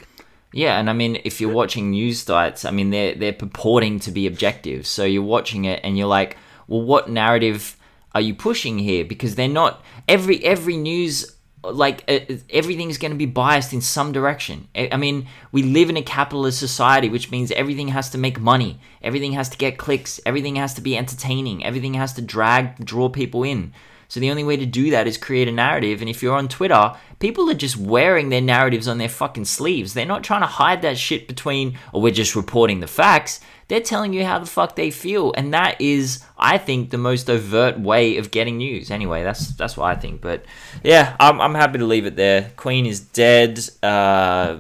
Yeah, 0.54 0.80
and 0.80 0.90
I 0.90 0.94
mean, 0.94 1.20
if 1.26 1.42
you're 1.42 1.52
watching 1.52 1.90
news 1.92 2.22
sites, 2.24 2.64
I 2.64 2.72
mean, 2.72 2.90
they're 2.92 3.14
they're 3.14 3.34
purporting 3.34 4.00
to 4.02 4.12
be 4.12 4.26
objective. 4.26 4.88
So 4.88 5.04
you're 5.04 5.22
watching 5.22 5.66
it, 5.66 5.82
and 5.84 5.98
you're 5.98 6.08
like, 6.08 6.38
well, 6.68 6.82
what 6.82 7.10
narrative 7.10 7.76
are 8.14 8.22
you 8.22 8.34
pushing 8.34 8.80
here? 8.80 9.04
Because 9.04 9.36
they're 9.36 9.50
not 9.50 9.84
every 10.08 10.42
every 10.46 10.78
news 10.78 11.35
like 11.72 12.04
uh, 12.08 12.20
everything's 12.50 12.98
going 12.98 13.12
to 13.12 13.18
be 13.18 13.26
biased 13.26 13.74
in 13.74 13.82
some 13.82 14.12
direction. 14.12 14.68
I 14.76 14.90
I 14.92 14.98
mean, 14.98 15.28
we 15.52 15.64
live 15.64 15.90
in 15.90 15.98
a 15.98 16.02
capitalist 16.02 16.60
society, 16.60 17.10
which 17.10 17.32
means 17.32 17.52
everything 17.52 17.90
has 17.90 18.10
to 18.12 18.18
make 18.18 18.40
money, 18.40 18.80
everything 19.02 19.34
has 19.34 19.50
to 19.50 19.58
get 19.58 19.78
clicks, 19.78 20.20
everything 20.26 20.56
has 20.56 20.74
to 20.76 20.82
be 20.82 20.98
entertaining, 20.98 21.66
everything 21.66 21.96
has 21.96 22.14
to 22.14 22.22
drag 22.22 22.86
draw 22.86 23.10
people 23.10 23.44
in. 23.44 23.74
So 24.08 24.20
the 24.20 24.30
only 24.30 24.44
way 24.44 24.58
to 24.58 24.66
do 24.66 24.92
that 24.92 25.08
is 25.08 25.18
create 25.18 25.48
a 25.48 25.52
narrative. 25.52 26.02
And 26.02 26.10
if 26.10 26.22
you're 26.22 26.36
on 26.36 26.48
Twitter, 26.48 26.96
people 27.20 27.50
are 27.50 27.56
just 27.56 27.78
wearing 27.78 28.30
their 28.30 28.42
narratives 28.42 28.88
on 28.88 28.98
their 28.98 29.10
fucking 29.10 29.46
sleeves. 29.46 29.94
They're 29.94 30.06
not 30.06 30.24
trying 30.24 30.42
to 30.42 30.48
hide 30.48 30.82
that 30.84 30.98
shit 30.98 31.28
between, 31.28 31.78
or 31.92 32.02
we're 32.02 32.14
just 32.14 32.36
reporting 32.36 32.80
the 32.80 32.88
facts. 32.88 33.40
They're 33.68 33.82
telling 33.82 34.14
you 34.14 34.24
how 34.24 34.40
the 34.40 34.46
fuck 34.46 34.76
they 34.76 34.92
feel, 34.92 35.34
and 35.36 35.54
that 35.54 35.82
is, 35.82 36.24
I 36.46 36.60
think, 36.60 36.92
the 36.92 37.00
most 37.00 37.28
overt 37.28 37.80
way 37.80 38.18
of 38.18 38.30
getting 38.30 38.58
news. 38.58 38.92
Anyway, 38.92 39.24
that's 39.24 39.48
that's 39.56 39.76
what 39.76 39.88
I 39.88 39.96
think. 40.00 40.22
But 40.22 40.46
yeah, 40.84 41.16
I'm 41.20 41.42
I'm 41.42 41.56
happy 41.56 41.80
to 41.80 41.86
leave 41.86 42.06
it 42.06 42.16
there. 42.16 42.52
Queen 42.56 42.86
is 42.86 43.00
dead. 43.00 43.60
Uh, 43.82 44.60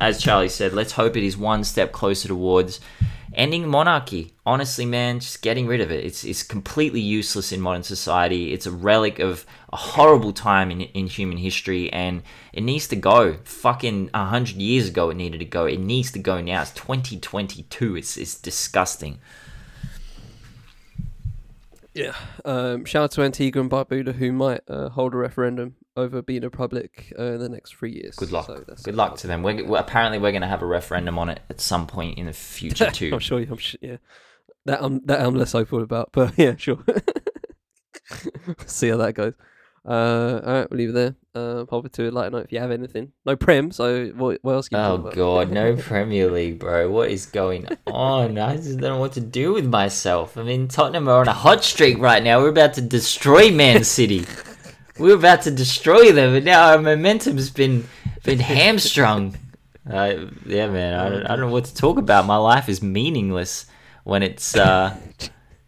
as 0.00 0.22
Charlie 0.22 0.48
said, 0.48 0.72
let's 0.74 0.92
hope 0.92 1.16
it 1.16 1.24
is 1.24 1.36
one 1.36 1.64
step 1.64 1.90
closer 1.90 2.28
towards 2.28 2.78
ending 3.34 3.66
monarchy. 3.66 4.34
Honestly, 4.46 4.86
man, 4.86 5.18
just 5.18 5.42
getting 5.42 5.66
rid 5.66 5.80
of 5.80 5.90
it. 5.90 6.04
It's 6.04 6.22
it's 6.22 6.44
completely 6.44 7.00
useless 7.00 7.50
in 7.50 7.60
modern 7.60 7.82
society. 7.82 8.52
It's 8.52 8.66
a 8.66 8.70
relic 8.70 9.18
of 9.18 9.44
a 9.72 9.76
horrible 9.76 10.32
time 10.32 10.70
in 10.70 10.82
in 10.82 11.08
human 11.08 11.38
history, 11.38 11.92
and 11.92 12.22
it 12.52 12.62
needs 12.62 12.86
to 12.88 12.96
go. 12.96 13.38
Fucking 13.42 14.10
hundred 14.14 14.58
years 14.58 14.86
ago, 14.90 15.10
it 15.10 15.16
needed 15.16 15.38
to 15.38 15.44
go. 15.44 15.66
It 15.66 15.80
needs 15.80 16.12
to 16.12 16.20
go 16.20 16.40
now. 16.40 16.62
It's 16.62 16.70
2022. 16.70 17.96
It's 17.96 18.16
it's 18.16 18.36
disgusting. 18.38 19.18
Yeah. 21.98 22.14
Um, 22.44 22.84
shout 22.84 23.02
out 23.04 23.10
to 23.12 23.22
Antigua 23.22 23.60
and 23.60 23.70
Barbuda 23.70 24.14
who 24.14 24.30
might 24.30 24.60
uh, 24.68 24.88
hold 24.90 25.14
a 25.14 25.16
referendum 25.16 25.74
over 25.96 26.22
being 26.22 26.44
a 26.44 26.46
republic 26.46 27.12
uh, 27.18 27.22
in 27.32 27.38
the 27.40 27.48
next 27.48 27.74
three 27.74 27.92
years. 27.92 28.14
Good 28.14 28.30
luck. 28.30 28.46
So 28.46 28.64
Good 28.84 28.94
luck 28.94 29.16
to 29.18 29.26
them. 29.26 29.42
We're, 29.42 29.64
we're- 29.64 29.80
apparently 29.80 30.18
we're 30.20 30.30
going 30.30 30.42
to 30.42 30.48
have 30.48 30.62
a 30.62 30.66
referendum 30.66 31.18
on 31.18 31.28
it 31.28 31.40
at 31.50 31.60
some 31.60 31.88
point 31.88 32.16
in 32.16 32.26
the 32.26 32.32
future 32.32 32.90
too. 32.92 33.10
I'm 33.12 33.18
sure. 33.18 33.40
I'm 33.40 33.56
sure. 33.56 33.78
Yeah. 33.82 33.96
That 34.66 34.80
I'm 34.82 35.00
that 35.06 35.20
I'm 35.20 35.34
less 35.34 35.52
hopeful 35.52 35.82
about, 35.82 36.10
but 36.12 36.34
yeah, 36.38 36.54
sure. 36.56 36.84
See 38.66 38.88
how 38.88 38.96
that 38.98 39.14
goes. 39.14 39.34
Uh, 39.86 40.40
all 40.44 40.52
right, 40.52 40.70
we'll 40.70 40.78
leave 40.78 40.90
it 40.90 40.92
there. 40.92 41.14
Uh, 41.34 41.64
pop 41.64 41.86
it 41.86 41.92
to 41.94 42.08
a 42.08 42.10
light 42.10 42.32
note 42.32 42.44
if 42.44 42.52
you 42.52 42.58
have 42.58 42.70
anything. 42.70 43.12
No 43.24 43.36
prem, 43.36 43.70
so 43.70 44.06
what, 44.08 44.38
what 44.42 44.54
else? 44.54 44.68
Can 44.68 44.78
you 44.78 44.84
Oh 44.84 45.10
god, 45.10 45.50
no 45.50 45.76
Premier 45.78 46.30
League, 46.30 46.58
bro. 46.58 46.90
What 46.90 47.10
is 47.10 47.26
going 47.26 47.66
on? 47.86 48.38
I 48.38 48.56
just 48.56 48.78
don't 48.78 48.94
know 48.94 48.98
what 48.98 49.12
to 49.12 49.20
do 49.20 49.52
with 49.52 49.66
myself. 49.66 50.36
I 50.36 50.42
mean, 50.42 50.68
Tottenham 50.68 51.08
are 51.08 51.20
on 51.20 51.28
a 51.28 51.32
hot 51.32 51.64
streak 51.64 51.98
right 51.98 52.22
now. 52.22 52.40
We're 52.40 52.48
about 52.48 52.74
to 52.74 52.80
destroy 52.80 53.50
Man 53.50 53.84
City. 53.84 54.26
We're 54.98 55.14
about 55.14 55.42
to 55.42 55.52
destroy 55.52 56.10
them, 56.12 56.34
and 56.34 56.44
now 56.44 56.70
our 56.70 56.78
momentum's 56.78 57.50
been 57.50 57.88
been 58.24 58.40
hamstrung. 58.40 59.36
Uh, 59.88 60.26
yeah, 60.44 60.68
man. 60.68 60.92
I 60.92 61.08
don't, 61.08 61.22
I 61.24 61.28
don't 61.28 61.40
know 61.46 61.50
what 61.50 61.64
to 61.64 61.74
talk 61.74 61.96
about. 61.96 62.26
My 62.26 62.36
life 62.36 62.68
is 62.68 62.82
meaningless 62.82 63.64
when 64.04 64.22
it's 64.22 64.54
uh, 64.54 64.94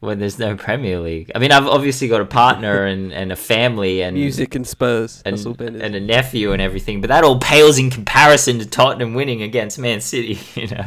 when 0.01 0.18
there's 0.18 0.39
no 0.39 0.56
Premier 0.56 0.98
League. 0.98 1.31
I 1.35 1.39
mean, 1.39 1.52
I've 1.52 1.66
obviously 1.66 2.09
got 2.09 2.20
a 2.20 2.27
partner 2.27 2.85
and, 2.86 3.12
and 3.12 3.31
a 3.31 3.36
family 3.36 4.02
and 4.02 4.16
Music 4.16 4.55
and 4.55 4.66
Spurs. 4.66 5.22
and, 5.24 5.36
That's 5.36 5.47
all 5.47 5.55
Ben 5.55 5.77
is. 5.77 5.82
and 5.82 5.94
a 5.94 6.01
nephew 6.01 6.52
and 6.52 6.60
everything, 6.60 7.01
but 7.01 7.09
that 7.09 7.22
all 7.22 7.39
pales 7.39 7.78
in 7.78 7.90
comparison 7.90 8.59
to 8.59 8.66
Tottenham 8.66 9.14
winning 9.14 9.43
against 9.43 9.78
Man 9.78 10.01
City, 10.01 10.39
you 10.60 10.68
know. 10.68 10.85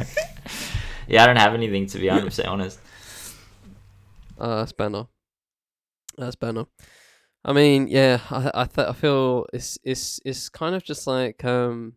yeah, 1.08 1.22
I 1.22 1.26
don't 1.26 1.36
have 1.36 1.54
anything 1.54 1.86
to 1.86 1.98
be 1.98 2.06
100% 2.06 2.46
honest. 2.46 2.80
Uh, 4.38 4.56
that's 4.56 4.72
banner. 4.72 5.06
That's 6.18 6.36
banner. 6.36 6.66
I 7.44 7.52
mean, 7.52 7.88
yeah, 7.88 8.20
I 8.30 8.50
I, 8.54 8.64
th- 8.64 8.88
I 8.88 8.92
feel 8.94 9.46
it's 9.52 9.78
it's 9.84 10.18
it's 10.24 10.48
kind 10.48 10.74
of 10.74 10.82
just 10.82 11.06
like 11.06 11.44
um, 11.44 11.94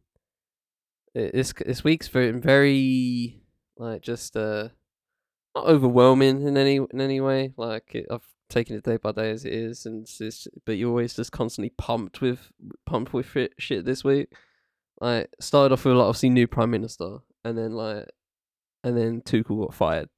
this 1.15 1.53
this 1.65 1.84
week's 1.85 2.10
very 2.10 2.31
very 2.31 3.41
like 3.77 4.02
just 4.02 4.35
uh, 4.35 4.69
not 5.57 5.67
overwhelming 5.67 6.47
in 6.47 6.57
any 6.57 6.75
in 6.77 7.01
any 7.01 7.19
way. 7.19 7.53
Like 7.57 7.95
it, 7.95 8.05
I've 8.11 8.27
taken 8.49 8.75
it 8.75 8.84
day 8.84 8.97
by 8.97 9.11
day 9.11 9.31
as 9.31 9.45
it 9.45 9.53
is, 9.53 9.85
and 9.85 10.05
just, 10.05 10.47
but 10.65 10.77
you're 10.77 10.89
always 10.89 11.15
just 11.15 11.31
constantly 11.31 11.71
pumped 11.77 12.21
with 12.21 12.51
pumped 12.85 13.13
with 13.13 13.27
shit, 13.27 13.53
shit 13.57 13.85
this 13.85 14.03
week. 14.03 14.31
Like 15.01 15.29
started 15.39 15.73
off 15.73 15.85
with 15.85 15.95
like 15.95 16.05
obviously 16.05 16.29
new 16.29 16.47
prime 16.47 16.71
minister, 16.71 17.17
and 17.43 17.57
then 17.57 17.73
like, 17.73 18.05
and 18.84 18.97
then 18.97 19.21
Tuchel 19.21 19.65
got 19.65 19.73
fired, 19.73 20.09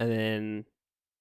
and 0.00 0.10
then 0.10 0.64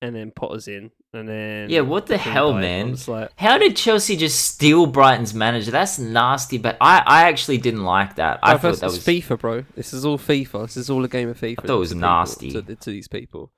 and 0.02 0.16
then 0.16 0.32
Potter's 0.32 0.68
in, 0.68 0.92
and 1.16 1.28
then 1.30 1.70
Yeah, 1.70 1.82
what 1.82 2.08
the 2.08 2.18
hell, 2.18 2.54
man? 2.54 2.96
Like, 3.08 3.32
How 3.38 3.58
did 3.58 3.76
Chelsea 3.76 4.16
just 4.18 4.40
steal 4.46 4.86
Brighton's 4.86 5.34
manager? 5.34 5.72
That's 5.72 5.98
nasty. 6.00 6.58
But 6.58 6.78
I, 6.82 7.04
I 7.06 7.24
actually 7.30 7.58
didn't 7.58 7.84
like 7.84 8.16
that. 8.16 8.40
I 8.44 8.56
Bruv, 8.56 8.62
thought 8.62 8.80
that 8.82 8.86
was 8.88 9.00
FIFA, 9.00 9.40
bro. 9.40 9.66
This 9.76 9.94
is 9.94 10.06
all 10.06 10.18
FIFA. 10.18 10.64
This 10.64 10.78
is 10.78 10.90
all 10.90 11.04
a 11.04 11.08
game 11.08 11.30
of 11.30 11.40
FIFA. 11.40 11.56
I 11.60 11.68
thought 11.68 11.76
it 11.76 11.80
was 11.80 11.90
to 11.90 11.96
people- 11.96 12.10
nasty. 12.10 12.52
to, 12.52 12.62
to 12.76 12.90
these 12.90 13.08
people. 13.08 13.52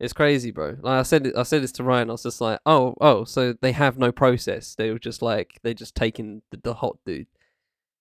It's 0.00 0.12
crazy, 0.12 0.50
bro. 0.50 0.76
Like 0.80 0.98
I 0.98 1.02
said, 1.02 1.30
I 1.36 1.44
said 1.44 1.62
this 1.62 1.70
to 1.72 1.84
Ryan. 1.84 2.10
I 2.10 2.14
was 2.14 2.24
just 2.24 2.40
like, 2.40 2.58
oh, 2.66 2.96
oh, 3.00 3.22
so 3.22 3.52
they 3.62 3.70
have 3.70 3.98
no 3.98 4.10
process. 4.10 4.74
They 4.74 4.90
were 4.90 4.98
just 4.98 5.22
like 5.22 5.60
they're 5.62 5.74
just 5.74 5.94
taking 5.94 6.42
the, 6.50 6.56
the 6.56 6.74
hot 6.74 6.98
dude, 7.06 7.28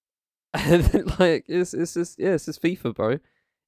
and 0.56 0.84
then, 0.86 1.06
like 1.20 1.46
it's 1.48 1.76
it's 1.76 1.94
just 1.94 2.18
yeah, 2.20 2.30
it's 2.32 2.46
just 2.46 2.62
FIFA, 2.64 2.96
bro. 2.96 3.20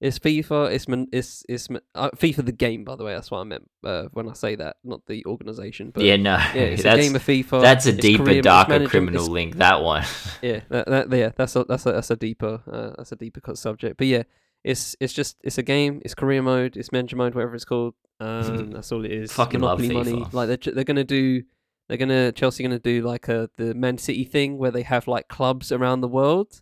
It's 0.03 0.19
FIFA. 0.19 0.73
It's 0.73 0.89
man, 0.89 1.07
it's 1.13 1.45
it's 1.47 1.69
uh, 1.95 2.09
FIFA 2.11 2.45
the 2.45 2.51
game, 2.51 2.83
by 2.83 2.97
the 2.97 3.05
way. 3.05 3.13
That's 3.13 3.31
what 3.31 3.39
I 3.39 3.45
meant 3.45 3.69
uh, 3.85 4.07
when 4.11 4.29
I 4.29 4.33
say 4.33 4.55
that, 4.55 4.75
not 4.83 5.05
the 5.07 5.25
organization. 5.25 5.91
But 5.91 6.03
yeah, 6.03 6.17
no, 6.17 6.35
yeah, 6.53 6.75
it's 6.75 6.83
a 6.85 6.97
game 6.97 7.15
of 7.15 7.23
FIFA. 7.23 7.61
that's 7.61 7.85
a 7.85 7.93
deeper, 7.93 8.41
darker 8.41 8.85
criminal 8.85 9.21
it's- 9.21 9.29
link. 9.29 9.55
That 9.55 9.81
one. 9.81 10.03
yeah, 10.41 10.59
that, 10.67 10.87
that, 10.87 11.11
yeah, 11.17 11.31
that's 11.37 11.55
a 11.55 11.63
that's 11.63 11.85
a 11.85 11.93
that's 11.93 12.11
a 12.11 12.17
deeper 12.17 12.61
uh, 12.69 12.91
that's 12.97 13.13
a 13.13 13.15
deeper 13.15 13.39
cut 13.39 13.57
subject. 13.57 13.95
But 13.95 14.07
yeah, 14.07 14.23
it's 14.65 14.95
it's 14.99 15.13
just 15.13 15.37
it's 15.41 15.57
a 15.57 15.63
game. 15.63 16.01
It's 16.03 16.15
career 16.15 16.41
mode. 16.41 16.75
It's 16.75 16.91
manager 16.91 17.15
mode, 17.15 17.33
whatever 17.33 17.55
it's 17.55 17.63
called. 17.63 17.93
Um, 18.19 18.71
that's 18.73 18.91
all 18.91 19.05
it 19.05 19.11
is. 19.11 19.31
Fucking 19.31 19.61
love 19.61 19.79
Monopoly 19.79 20.15
money. 20.15 20.27
Like 20.33 20.47
they're 20.49 20.73
they're 20.73 20.83
gonna 20.83 21.05
do. 21.05 21.43
They're 21.87 21.97
gonna 21.97 22.33
Chelsea 22.33 22.63
gonna 22.63 22.77
do 22.77 23.03
like 23.03 23.29
a 23.29 23.49
the 23.55 23.73
Man 23.73 23.97
City 23.97 24.25
thing 24.25 24.57
where 24.57 24.71
they 24.71 24.83
have 24.83 25.07
like 25.07 25.29
clubs 25.29 25.71
around 25.71 26.01
the 26.01 26.09
world. 26.09 26.61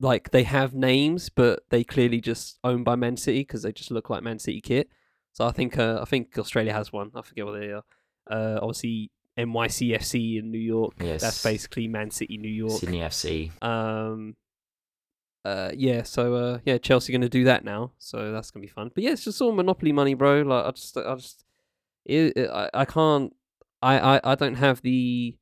Like 0.00 0.30
they 0.30 0.44
have 0.44 0.74
names, 0.74 1.28
but 1.28 1.64
they 1.68 1.84
clearly 1.84 2.20
just 2.20 2.58
owned 2.64 2.84
by 2.86 2.96
Man 2.96 3.16
City 3.16 3.40
because 3.40 3.62
they 3.62 3.72
just 3.72 3.90
look 3.90 4.08
like 4.08 4.22
Man 4.22 4.38
City 4.38 4.60
kit. 4.60 4.88
So 5.32 5.46
I 5.46 5.52
think 5.52 5.78
uh, 5.78 5.98
I 6.00 6.06
think 6.06 6.36
Australia 6.38 6.72
has 6.72 6.92
one. 6.92 7.10
I 7.14 7.22
forget 7.22 7.44
what 7.44 7.60
they 7.60 7.70
are. 7.70 7.84
Uh, 8.30 8.58
obviously 8.62 9.10
NYCFC 9.38 10.38
in 10.38 10.50
New 10.50 10.58
York. 10.58 10.94
yes, 11.00 11.20
That's 11.20 11.42
basically 11.42 11.88
Man 11.88 12.10
City, 12.10 12.36
New 12.38 12.48
York. 12.50 12.80
Sydney 12.80 13.00
FC. 13.00 13.50
Um, 13.62 14.36
uh, 15.44 15.70
yeah. 15.74 16.02
So 16.02 16.34
uh, 16.34 16.58
yeah, 16.64 16.78
Chelsea 16.78 17.12
going 17.12 17.22
to 17.22 17.28
do 17.28 17.44
that 17.44 17.64
now. 17.64 17.92
So 17.98 18.32
that's 18.32 18.50
gonna 18.50 18.62
be 18.62 18.68
fun. 18.68 18.90
But 18.94 19.04
yeah, 19.04 19.10
it's 19.10 19.24
just 19.24 19.40
all 19.40 19.52
monopoly 19.52 19.92
money, 19.92 20.14
bro. 20.14 20.42
Like 20.42 20.64
I 20.64 20.70
just, 20.72 20.96
I 20.96 21.14
just, 21.14 21.44
it, 22.04 22.36
it, 22.36 22.50
I, 22.50 22.70
I 22.74 22.84
can't, 22.84 23.34
I, 23.82 23.98
I, 24.16 24.20
I 24.24 24.34
don't 24.34 24.56
have 24.56 24.82
the, 24.82 25.36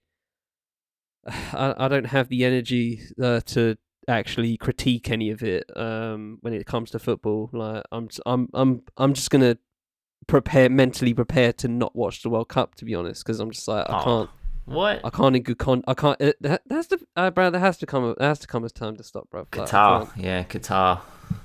I, 1.27 1.75
I 1.77 1.89
don't 1.89 2.07
have 2.07 2.29
the 2.29 2.45
energy 2.45 3.01
uh, 3.23 3.41
to 3.47 3.77
actually 4.09 4.57
critique 4.57 5.11
any 5.11 5.31
of 5.31 5.43
it. 5.43 5.65
Um, 5.77 6.39
when 6.41 6.55
it 6.55 6.67
comes 6.67 6.91
to 6.93 6.99
football, 6.99 7.51
like 7.53 7.83
I'm, 7.93 8.09
I'm, 8.27 8.49
I'm, 8.55 8.83
I'm 8.97 9.13
just 9.15 9.31
gonna 9.31 9.59
prepare 10.27 10.69
mentally 10.69 11.15
prepare 11.15 11.53
to 11.55 11.69
not 11.69 11.95
watch 11.95 12.23
the 12.23 12.31
World 12.31 12.49
Cup. 12.49 12.75
To 12.77 12.85
be 12.85 12.95
honest, 12.95 13.25
because 13.25 13.41
I'm 13.41 13.51
just 13.51 13.69
like 13.69 13.89
I 13.89 14.01
Oh, 14.01 14.05
can't. 14.05 14.31
What? 14.65 15.01
I 15.03 15.11
can't 15.11 15.35
in 15.35 15.43
good 15.43 15.59
con. 15.59 15.83
I 15.87 15.95
can't. 15.95 16.21
It, 16.21 16.37
that, 16.43 16.63
that's 16.67 16.89
the 16.89 17.01
uh, 17.17 17.31
bro. 17.31 17.51
That 17.51 17.61
has 17.61 17.79
to 17.79 17.87
come. 17.87 18.15
That 18.19 18.27
has 18.27 18.39
to 18.41 18.47
come 18.47 18.65
as 18.65 18.73
time 18.73 18.97
to 18.97 19.03
stop, 19.03 19.31
bro. 19.31 19.47
Qatar. 19.47 20.11
Yeah, 20.17 20.45
Qatar. 20.45 21.01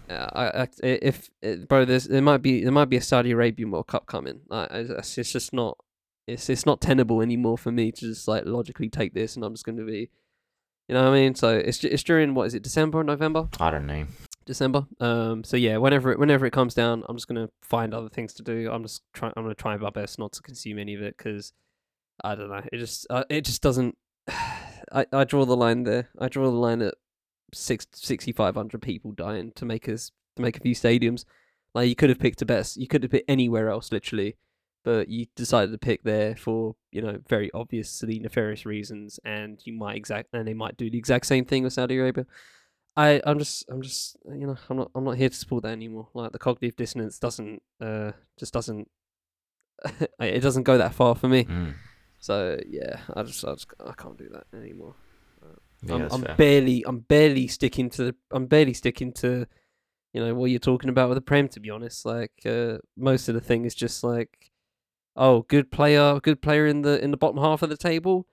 uh, 0.10 0.14
I, 0.34 0.62
I, 0.64 0.68
if 0.84 1.30
uh, 1.46 1.56
bro, 1.70 1.86
there's 1.86 2.04
there 2.06 2.22
might 2.22 2.42
be 2.42 2.64
there 2.64 2.74
might 2.74 2.90
be 2.90 2.98
a 2.98 3.02
Saudi 3.02 3.32
Arabian 3.32 3.72
World 3.72 3.88
Cup 3.88 4.08
coming. 4.08 4.42
Like, 4.50 4.70
it's, 4.72 5.18
it's 5.18 5.32
just 5.32 5.54
not. 5.54 5.78
It's 6.28 6.50
it's 6.50 6.66
not 6.66 6.82
tenable 6.82 7.22
anymore 7.22 7.58
for 7.58 7.72
me 7.72 7.92
to 7.94 8.00
just 8.02 8.28
like 8.28 8.44
logically 8.46 8.90
take 8.90 9.14
this, 9.14 9.36
and 9.38 9.46
I'm 9.46 9.54
just 9.54 9.66
going 9.66 9.78
to 9.78 9.86
be, 9.86 10.10
you 10.88 10.96
know 10.96 11.04
what 11.04 11.14
I 11.14 11.22
mean. 11.22 11.36
So 11.36 11.50
it's 11.58 11.84
it's 11.84 12.04
during 12.04 12.34
what 12.34 12.48
is 12.48 12.54
it 12.54 12.64
December 12.64 13.00
or 13.00 13.04
November? 13.04 13.48
I 13.60 13.72
don't 13.72 13.88
know. 13.88 14.06
December. 14.46 14.86
Um. 15.00 15.44
So 15.44 15.58
yeah, 15.58 15.78
whenever 15.78 16.12
it, 16.12 16.20
whenever 16.20 16.46
it 16.46 16.52
comes 16.52 16.74
down, 16.74 17.04
I'm 17.08 17.16
just 17.16 17.28
gonna 17.28 17.50
find 17.62 17.94
other 17.94 18.10
things 18.10 18.34
to 18.36 18.44
do. 18.44 18.70
I'm 18.72 18.84
just 18.84 19.02
trying. 19.14 19.34
I'm 19.38 19.44
gonna 19.44 19.56
try 19.56 19.78
my 19.78 19.90
best 19.90 20.20
not 20.20 20.34
to 20.34 20.42
consume 20.42 20.80
any 20.80 20.96
of 20.96 21.02
it 21.02 21.18
because 21.18 21.54
I 22.24 22.36
don't 22.36 22.50
know. 22.50 22.62
It 22.72 22.78
just 22.78 23.08
uh, 23.10 23.24
it 23.30 23.46
just 23.46 23.62
doesn't. 23.62 23.98
I 24.92 25.06
I 25.12 25.24
draw 25.24 25.46
the 25.46 25.56
line 25.56 25.84
there. 25.84 26.10
I 26.20 26.28
draw 26.28 26.46
the 26.46 26.58
line 26.58 26.82
at 26.82 26.96
six 27.54 27.88
sixty 27.94 28.32
five 28.32 28.56
hundred 28.56 28.82
people 28.82 29.12
dying 29.12 29.52
to 29.56 29.66
make 29.66 29.88
us 29.88 30.12
to 30.36 30.42
make 30.42 30.58
a 30.58 30.62
few 30.62 30.76
stadiums. 30.76 31.26
Like 31.74 31.90
you 31.90 31.96
could 31.96 32.10
have 32.10 32.20
picked 32.20 32.42
a 32.42 32.46
best. 32.46 32.78
You 32.78 32.88
could 32.88 33.04
have 33.04 33.12
picked 33.12 33.30
anywhere 33.30 33.70
else, 33.70 33.92
literally, 33.92 34.36
but 34.84 35.10
you 35.10 35.28
decided 35.36 35.72
to 35.72 35.78
pick 35.78 36.04
there 36.04 36.36
for 36.36 36.76
you 36.92 37.02
know 37.02 37.20
very 37.28 37.50
obviously 37.54 38.20
nefarious 38.20 38.66
reasons, 38.66 39.20
and 39.24 39.62
you 39.66 39.74
might 39.74 39.98
exact 39.98 40.30
and 40.34 40.48
they 40.48 40.54
might 40.54 40.78
do 40.78 40.90
the 40.90 40.98
exact 40.98 41.26
same 41.26 41.46
thing 41.46 41.64
with 41.64 41.74
Saudi 41.74 41.98
Arabia. 41.98 42.26
I 42.96 43.22
I'm 43.26 43.40
just 43.40 43.66
I'm 43.70 43.82
just 43.82 44.18
you 44.26 44.46
know 44.46 44.58
I'm 44.70 44.78
not 44.78 44.92
I'm 44.94 45.04
not 45.04 45.18
here 45.18 45.30
to 45.30 45.36
support 45.36 45.64
that 45.64 45.72
anymore. 45.72 46.10
Like 46.14 46.32
the 46.32 46.40
cognitive 46.40 46.76
dissonance 46.76 47.18
doesn't 47.20 47.62
uh 47.82 48.12
just 48.38 48.54
doesn't 48.54 48.90
it 50.20 50.42
doesn't 50.42 50.64
go 50.64 50.78
that 50.78 50.94
far 50.94 51.16
for 51.16 51.28
me. 51.28 51.46
Mm. 51.46 51.74
So 52.20 52.60
yeah, 52.68 53.00
I 53.16 53.24
just 53.24 53.44
I 53.46 53.54
just 53.54 53.68
I 53.86 53.94
can't 53.94 54.18
do 54.18 54.30
that 54.30 54.46
anymore. 54.58 54.96
Yeah, 55.82 55.96
I'm, 55.96 56.10
I'm 56.12 56.38
barely 56.38 56.84
I'm 56.88 57.00
barely 57.00 57.48
sticking 57.48 57.90
to 57.92 58.04
the 58.06 58.16
I'm 58.32 58.46
barely 58.46 58.74
sticking 58.74 59.12
to 59.14 59.46
you 60.14 60.26
know 60.26 60.34
what 60.34 60.50
you're 60.50 60.60
talking 60.60 60.90
about 60.90 61.10
with 61.10 61.18
the 61.18 61.22
prem 61.22 61.50
to 61.50 61.60
be 61.60 61.70
honest 61.70 62.06
like 62.06 62.32
uh, 62.46 62.78
most 62.96 63.28
of 63.28 63.36
the 63.36 63.42
thing 63.42 63.66
is 63.66 63.76
just 63.76 64.04
like 64.04 64.52
oh 65.16 65.42
good 65.44 65.72
player 65.72 66.20
good 66.20 66.42
player 66.42 66.66
in 66.68 66.82
the 66.82 67.04
in 67.04 67.12
the 67.12 67.18
bottom 67.18 67.40
half 67.40 67.62
of 67.62 67.70
the 67.70 67.78
table 67.78 68.26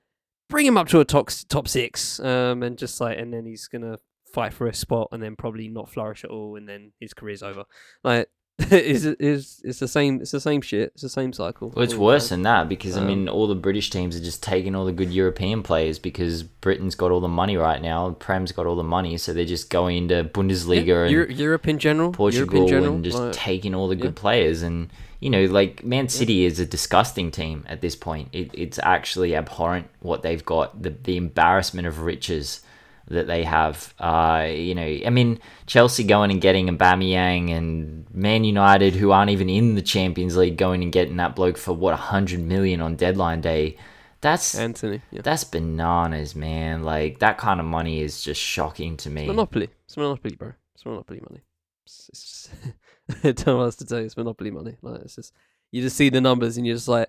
bring 0.48 0.66
him 0.66 0.76
up 0.76 0.88
to 0.88 1.00
a 1.00 1.04
top 1.04 1.30
top 1.48 1.68
6 1.68 2.20
um 2.20 2.62
and 2.62 2.78
just 2.78 3.00
like 3.00 3.18
and 3.18 3.32
then 3.32 3.46
he's 3.46 3.68
going 3.68 3.82
to 3.82 3.98
fight 4.32 4.52
for 4.52 4.66
a 4.66 4.74
spot 4.74 5.08
and 5.12 5.22
then 5.22 5.36
probably 5.36 5.68
not 5.68 5.88
flourish 5.88 6.24
at 6.24 6.30
all 6.30 6.56
and 6.56 6.68
then 6.68 6.92
his 7.00 7.12
career's 7.12 7.42
over 7.42 7.64
like 8.04 8.28
is 8.70 9.06
is 9.06 9.60
it's 9.64 9.78
the 9.78 9.88
same 9.88 10.20
it's 10.20 10.32
the 10.32 10.40
same 10.40 10.60
shit 10.60 10.90
it's 10.92 11.02
the 11.02 11.08
same 11.08 11.32
cycle 11.32 11.70
Well, 11.74 11.82
it's 11.82 11.94
worse 11.94 12.28
than 12.28 12.42
that 12.42 12.68
because 12.68 12.94
I 12.96 13.00
Um, 13.00 13.06
mean, 13.06 13.28
all 13.28 13.46
the 13.46 13.54
British 13.54 13.88
teams 13.88 14.14
are 14.14 14.20
just 14.22 14.42
taking 14.42 14.74
all 14.74 14.84
the 14.84 14.92
good 14.92 15.10
European 15.10 15.62
players 15.62 15.98
because 15.98 16.42
Britain's 16.42 16.94
got 16.94 17.10
all 17.10 17.20
the 17.20 17.28
money 17.28 17.56
right 17.56 17.80
now. 17.80 18.10
Prem's 18.18 18.52
got 18.52 18.66
all 18.66 18.76
the 18.76 18.82
money, 18.84 19.16
so 19.16 19.32
they're 19.32 19.46
just 19.46 19.70
going 19.70 19.96
into 19.96 20.24
Bundesliga 20.24 20.86
yeah, 21.10 21.20
and 21.22 21.38
Europe 21.38 21.68
in 21.68 21.78
general 21.78 22.08
Europe 22.08 22.16
Portugal 22.16 22.62
in 22.64 22.68
general, 22.68 22.94
and 22.96 23.04
just 23.04 23.18
like- 23.18 23.32
taking 23.32 23.74
all 23.74 23.88
the 23.88 23.96
yeah. 23.96 24.02
good 24.02 24.16
players. 24.16 24.60
And 24.60 24.90
you 25.20 25.28
know, 25.28 25.44
like 25.44 25.84
Man 25.84 26.08
City 26.08 26.44
is 26.44 26.58
a 26.58 26.66
disgusting 26.66 27.30
team 27.30 27.64
at 27.68 27.82
this 27.82 27.94
point. 27.94 28.30
It, 28.32 28.50
it's 28.54 28.78
actually 28.82 29.36
abhorrent 29.36 29.88
what 30.00 30.22
they've 30.22 30.44
got. 30.44 30.82
The 30.82 30.90
the 30.90 31.16
embarrassment 31.18 31.86
of 31.86 32.00
riches 32.00 32.62
that 33.08 33.26
they 33.26 33.44
have. 33.44 33.92
Uh, 33.98 34.46
you 34.48 34.74
know, 34.74 35.00
I 35.04 35.10
mean, 35.10 35.38
Chelsea 35.66 36.04
going 36.04 36.30
and 36.30 36.40
getting 36.40 36.68
Aubameyang 36.68 37.50
and 37.50 38.06
Man 38.14 38.44
United, 38.44 38.94
who 38.94 39.10
aren't 39.10 39.30
even 39.30 39.50
in 39.50 39.74
the 39.74 39.82
Champions 39.82 40.36
League, 40.36 40.56
going 40.56 40.82
and 40.82 40.92
getting 40.92 41.16
that 41.16 41.36
bloke 41.36 41.58
for 41.58 41.74
what 41.74 41.94
hundred 41.94 42.40
million 42.40 42.80
on 42.80 42.96
deadline 42.96 43.42
day. 43.42 43.76
That's 44.22 44.54
Antony 44.54 45.00
yeah 45.10 45.22
that's 45.22 45.44
bananas, 45.44 46.34
man. 46.34 46.82
Like 46.82 47.18
that 47.18 47.38
kind 47.38 47.60
of 47.60 47.66
money 47.66 48.00
is 48.00 48.22
just 48.22 48.40
shocking 48.40 48.96
to 48.98 49.10
me. 49.10 49.26
Monopoly. 49.26 49.68
It's 49.84 49.96
Monopoly, 49.96 50.36
bro. 50.36 50.52
It's 50.74 50.84
Monopoly 50.84 51.20
money. 51.28 51.42
It's, 51.84 52.08
it's 52.10 52.22
just, 52.22 52.50
don't 53.22 53.46
know 53.46 53.56
what 53.58 53.64
else 53.64 53.76
to 53.76 53.86
tell 53.86 53.98
you. 53.98 54.06
It's 54.06 54.16
Monopoly 54.16 54.50
money. 54.50 54.76
Like 54.82 55.02
it's 55.02 55.16
just 55.16 55.32
you 55.70 55.82
just 55.82 55.96
see 55.96 56.08
the 56.08 56.20
numbers 56.20 56.56
and 56.56 56.66
you're 56.66 56.76
just 56.76 56.88
like, 56.88 57.08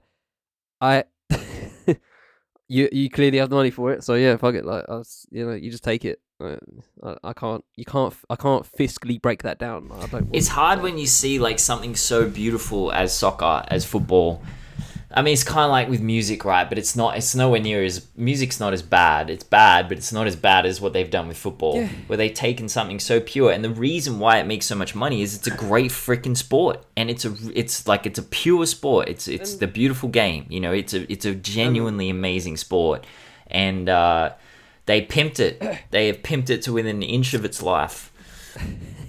I. 0.79 1.05
you 2.67 2.87
you 2.91 3.09
clearly 3.09 3.37
have 3.37 3.49
the 3.49 3.55
money 3.55 3.71
for 3.71 3.91
it, 3.91 4.03
so 4.03 4.13
yeah, 4.15 4.37
fuck 4.37 4.55
it. 4.55 4.65
Like 4.65 4.85
I 4.87 4.93
was, 4.93 5.27
you 5.31 5.45
know, 5.45 5.53
you 5.53 5.69
just 5.71 5.83
take 5.83 6.05
it. 6.05 6.21
Like, 6.39 6.59
I, 7.03 7.15
I 7.25 7.33
can't, 7.33 7.63
you 7.75 7.85
can't, 7.85 8.13
I 8.29 8.35
can't 8.35 8.65
fiscally 8.65 9.21
break 9.21 9.43
that 9.43 9.59
down. 9.59 9.89
Like, 9.89 10.03
I 10.03 10.07
don't. 10.07 10.29
It's 10.33 10.47
hard 10.47 10.81
when 10.81 10.97
you 10.97 11.05
see 11.05 11.37
like 11.37 11.59
something 11.59 11.95
so 11.95 12.29
beautiful 12.29 12.91
as 12.91 13.13
soccer, 13.13 13.63
as 13.67 13.85
football. 13.85 14.41
I 15.13 15.21
mean, 15.21 15.33
it's 15.33 15.43
kind 15.43 15.65
of 15.65 15.71
like 15.71 15.89
with 15.89 16.01
music, 16.01 16.45
right? 16.45 16.67
But 16.69 16.77
it's 16.77 16.95
not. 16.95 17.17
It's 17.17 17.35
nowhere 17.35 17.59
near 17.59 17.83
as 17.83 18.07
music's 18.15 18.59
not 18.59 18.73
as 18.73 18.81
bad. 18.81 19.29
It's 19.29 19.43
bad, 19.43 19.89
but 19.89 19.97
it's 19.97 20.13
not 20.13 20.25
as 20.27 20.35
bad 20.35 20.65
as 20.65 20.79
what 20.79 20.93
they've 20.93 21.09
done 21.09 21.27
with 21.27 21.37
football, 21.37 21.75
Yeah. 21.77 21.89
where 22.07 22.17
they've 22.17 22.33
taken 22.33 22.69
something 22.69 22.99
so 22.99 23.19
pure. 23.19 23.51
And 23.51 23.63
the 23.63 23.69
reason 23.69 24.19
why 24.19 24.37
it 24.39 24.45
makes 24.47 24.65
so 24.65 24.75
much 24.75 24.95
money 24.95 25.21
is 25.21 25.35
it's 25.35 25.47
a 25.47 25.51
great 25.51 25.91
freaking 25.91 26.37
sport, 26.37 26.83
and 26.95 27.09
it's 27.09 27.25
a. 27.25 27.35
It's 27.53 27.87
like 27.87 28.05
it's 28.05 28.19
a 28.19 28.23
pure 28.23 28.65
sport. 28.65 29.09
It's 29.09 29.27
it's 29.27 29.55
the 29.55 29.67
beautiful 29.67 30.09
game. 30.09 30.45
You 30.49 30.59
know, 30.61 30.71
it's 30.71 30.93
a 30.93 31.11
it's 31.11 31.25
a 31.25 31.35
genuinely 31.35 32.09
amazing 32.09 32.57
sport, 32.57 33.05
and 33.47 33.89
uh, 33.89 34.31
they 34.85 35.05
pimped 35.05 35.39
it. 35.39 35.61
They 35.91 36.07
have 36.07 36.23
pimped 36.23 36.49
it 36.49 36.61
to 36.63 36.73
within 36.73 36.97
an 36.97 37.03
inch 37.03 37.33
of 37.33 37.43
its 37.45 37.61
life. 37.61 38.07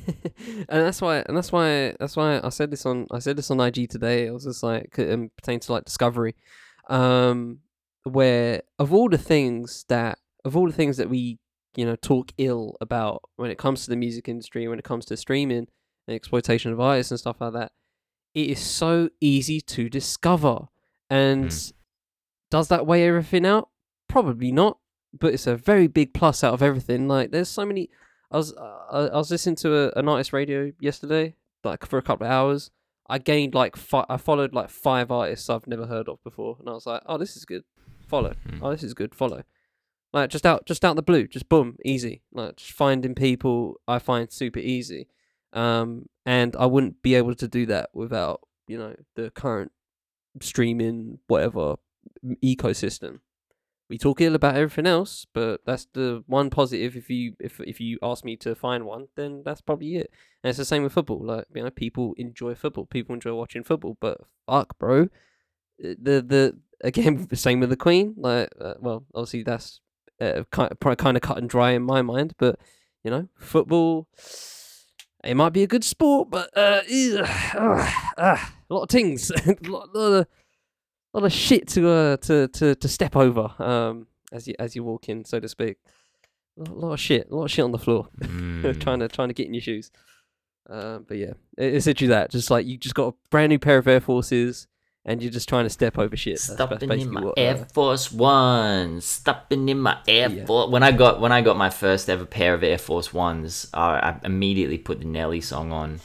And 0.06 0.66
that's 0.68 1.00
why, 1.00 1.18
and 1.26 1.36
that's 1.36 1.52
why, 1.52 1.94
that's 1.98 2.16
why 2.16 2.40
I 2.42 2.48
said 2.50 2.70
this 2.70 2.84
on, 2.86 3.06
I 3.10 3.18
said 3.18 3.36
this 3.36 3.50
on 3.50 3.60
IG 3.60 3.88
today. 3.90 4.26
It 4.26 4.32
was 4.32 4.44
just 4.44 4.62
like 4.62 4.94
c- 4.96 5.10
um, 5.10 5.30
pertains 5.36 5.66
to 5.66 5.72
like 5.72 5.84
discovery. 5.84 6.34
Um, 6.88 7.60
where 8.04 8.62
of 8.80 8.92
all 8.92 9.08
the 9.08 9.18
things 9.18 9.84
that 9.88 10.18
of 10.44 10.56
all 10.56 10.66
the 10.66 10.72
things 10.72 10.96
that 10.96 11.08
we 11.08 11.38
you 11.76 11.84
know 11.84 11.94
talk 11.94 12.32
ill 12.36 12.76
about 12.80 13.22
when 13.36 13.48
it 13.50 13.58
comes 13.58 13.84
to 13.84 13.90
the 13.90 13.96
music 13.96 14.28
industry, 14.28 14.66
when 14.68 14.78
it 14.78 14.84
comes 14.84 15.04
to 15.06 15.16
streaming 15.16 15.68
and 16.08 16.14
exploitation 16.16 16.72
of 16.72 16.80
artists 16.80 17.12
and 17.12 17.20
stuff 17.20 17.40
like 17.40 17.52
that, 17.52 17.70
it 18.34 18.50
is 18.50 18.58
so 18.58 19.08
easy 19.20 19.60
to 19.60 19.88
discover. 19.88 20.68
And 21.08 21.46
Mm. 21.46 21.72
does 22.50 22.68
that 22.68 22.86
weigh 22.86 23.06
everything 23.06 23.46
out? 23.46 23.68
Probably 24.08 24.50
not, 24.50 24.78
but 25.18 25.32
it's 25.34 25.46
a 25.46 25.54
very 25.56 25.86
big 25.86 26.12
plus 26.12 26.42
out 26.42 26.54
of 26.54 26.62
everything. 26.62 27.06
Like 27.08 27.30
there's 27.30 27.48
so 27.48 27.64
many. 27.64 27.88
I 28.32 28.36
was 28.36 28.52
uh, 28.54 29.10
I 29.12 29.16
was 29.16 29.30
listening 29.30 29.56
to 29.56 29.76
a, 29.76 29.98
an 29.98 30.08
artist 30.08 30.32
radio 30.32 30.72
yesterday, 30.80 31.34
like 31.62 31.86
for 31.86 31.98
a 31.98 32.02
couple 32.02 32.26
of 32.26 32.32
hours. 32.32 32.70
I 33.08 33.18
gained 33.18 33.54
like 33.54 33.76
fi- 33.76 34.06
I 34.08 34.16
followed 34.16 34.54
like 34.54 34.70
five 34.70 35.10
artists 35.10 35.50
I've 35.50 35.66
never 35.66 35.86
heard 35.86 36.08
of 36.08 36.22
before, 36.24 36.56
and 36.58 36.68
I 36.68 36.72
was 36.72 36.86
like, 36.86 37.02
oh, 37.06 37.18
this 37.18 37.36
is 37.36 37.44
good. 37.44 37.64
Follow. 38.08 38.34
Mm. 38.48 38.60
Oh, 38.62 38.70
this 38.70 38.82
is 38.82 38.94
good. 38.94 39.14
Follow. 39.14 39.42
Like 40.12 40.30
just 40.30 40.46
out, 40.46 40.66
just 40.66 40.84
out 40.84 40.96
the 40.96 41.02
blue, 41.02 41.26
just 41.26 41.48
boom, 41.48 41.76
easy. 41.84 42.22
Like 42.32 42.56
just 42.56 42.72
finding 42.72 43.14
people 43.14 43.80
I 43.86 43.98
find 43.98 44.30
super 44.32 44.60
easy, 44.60 45.08
um, 45.52 46.08
and 46.24 46.56
I 46.56 46.66
wouldn't 46.66 47.02
be 47.02 47.14
able 47.14 47.34
to 47.34 47.48
do 47.48 47.66
that 47.66 47.90
without 47.92 48.40
you 48.66 48.78
know 48.78 48.94
the 49.14 49.30
current 49.30 49.72
streaming 50.40 51.18
whatever 51.26 51.76
ecosystem. 52.42 53.20
We 53.92 53.98
talk 53.98 54.22
ill 54.22 54.34
about 54.34 54.56
everything 54.56 54.86
else, 54.86 55.26
but 55.34 55.60
that's 55.66 55.86
the 55.92 56.24
one 56.26 56.48
positive. 56.48 56.96
If 56.96 57.10
you 57.10 57.36
if 57.38 57.60
if 57.60 57.78
you 57.78 57.98
ask 58.02 58.24
me 58.24 58.36
to 58.36 58.54
find 58.54 58.86
one, 58.86 59.08
then 59.16 59.42
that's 59.44 59.60
probably 59.60 59.96
it. 59.96 60.10
And 60.42 60.48
it's 60.48 60.56
the 60.56 60.64
same 60.64 60.82
with 60.82 60.94
football. 60.94 61.20
Like 61.22 61.44
you 61.54 61.62
know, 61.62 61.68
people 61.68 62.14
enjoy 62.16 62.54
football. 62.54 62.86
People 62.86 63.12
enjoy 63.12 63.34
watching 63.34 63.64
football. 63.64 63.98
But 64.00 64.22
fuck, 64.48 64.78
bro, 64.78 65.10
Uh, 65.84 65.94
the 66.00 66.22
the 66.22 66.58
again 66.82 67.26
the 67.28 67.36
same 67.36 67.60
with 67.60 67.68
the 67.68 67.76
Queen. 67.76 68.14
Like, 68.16 68.48
uh, 68.58 68.76
well, 68.80 69.04
obviously 69.14 69.42
that's 69.42 69.82
uh, 70.22 70.44
kind 70.50 70.72
of, 70.72 70.96
kind 70.96 71.18
of 71.18 71.22
cut 71.22 71.36
and 71.36 71.50
dry 71.50 71.72
in 71.72 71.82
my 71.82 72.00
mind. 72.00 72.32
But 72.38 72.58
you 73.04 73.10
know, 73.10 73.28
football. 73.36 74.08
It 75.24 75.36
might 75.36 75.52
be 75.52 75.62
a 75.62 75.68
good 75.68 75.84
sport, 75.84 76.30
but 76.30 76.50
uh, 76.56 76.80
a 76.88 78.40
lot 78.68 78.82
of 78.82 78.88
things, 78.88 79.30
a 79.46 79.56
lot, 79.68 79.94
lot 79.94 80.12
of 80.12 80.26
lot 81.18 81.24
of 81.26 81.32
shit 81.32 81.68
to 81.68 81.88
uh 81.88 82.16
to 82.18 82.48
to, 82.48 82.74
to 82.74 82.88
step 82.88 83.16
over 83.16 83.50
um 83.58 84.06
as 84.32 84.48
you 84.48 84.54
as 84.58 84.74
you 84.76 84.82
walk 84.84 85.08
in, 85.08 85.24
so 85.24 85.38
to 85.40 85.48
speak. 85.48 85.76
A 86.58 86.70
lot, 86.70 86.92
of 86.92 87.00
shit, 87.00 87.30
a 87.30 87.34
lot 87.34 87.44
of 87.44 87.50
shit 87.50 87.64
on 87.64 87.72
the 87.72 87.78
floor, 87.78 88.08
Mm. 88.20 88.78
trying 88.80 89.00
to 89.00 89.08
trying 89.08 89.28
to 89.28 89.34
get 89.34 89.46
in 89.46 89.54
your 89.54 89.62
shoes. 89.62 89.90
Um, 90.68 91.04
but 91.08 91.16
yeah, 91.16 91.32
it, 91.58 91.74
it's 91.74 91.86
literally 91.86 92.10
that. 92.10 92.30
Just 92.30 92.50
like 92.50 92.66
you 92.66 92.76
just 92.76 92.94
got 92.94 93.08
a 93.08 93.16
brand 93.30 93.50
new 93.50 93.58
pair 93.58 93.78
of 93.78 93.88
Air 93.88 94.00
Forces, 94.00 94.66
and 95.04 95.22
you're 95.22 95.32
just 95.32 95.48
trying 95.48 95.64
to 95.64 95.70
step 95.70 95.98
over 95.98 96.14
shit. 96.16 96.38
Stopping 96.38 96.92
in 96.92 97.10
my 97.10 97.22
what, 97.22 97.34
Air 97.38 97.54
uh, 97.56 97.64
Force 97.64 98.12
Ones. 98.12 99.04
Stopping 99.06 99.68
in 99.68 99.80
my 99.80 99.96
Air 100.06 100.28
Yeah. 100.30 100.44
Force. 100.44 100.70
When 100.70 100.82
I 100.82 100.92
got 100.92 101.20
when 101.20 101.32
I 101.32 101.40
got 101.40 101.56
my 101.56 101.70
first 101.70 102.08
ever 102.10 102.26
pair 102.26 102.52
of 102.54 102.62
Air 102.62 102.78
Force 102.78 103.12
Ones, 103.14 103.66
uh, 103.74 103.78
I 103.78 104.20
immediately 104.24 104.78
put 104.78 105.00
the 105.00 105.06
Nelly 105.06 105.40
song 105.40 105.72
on, 105.72 106.00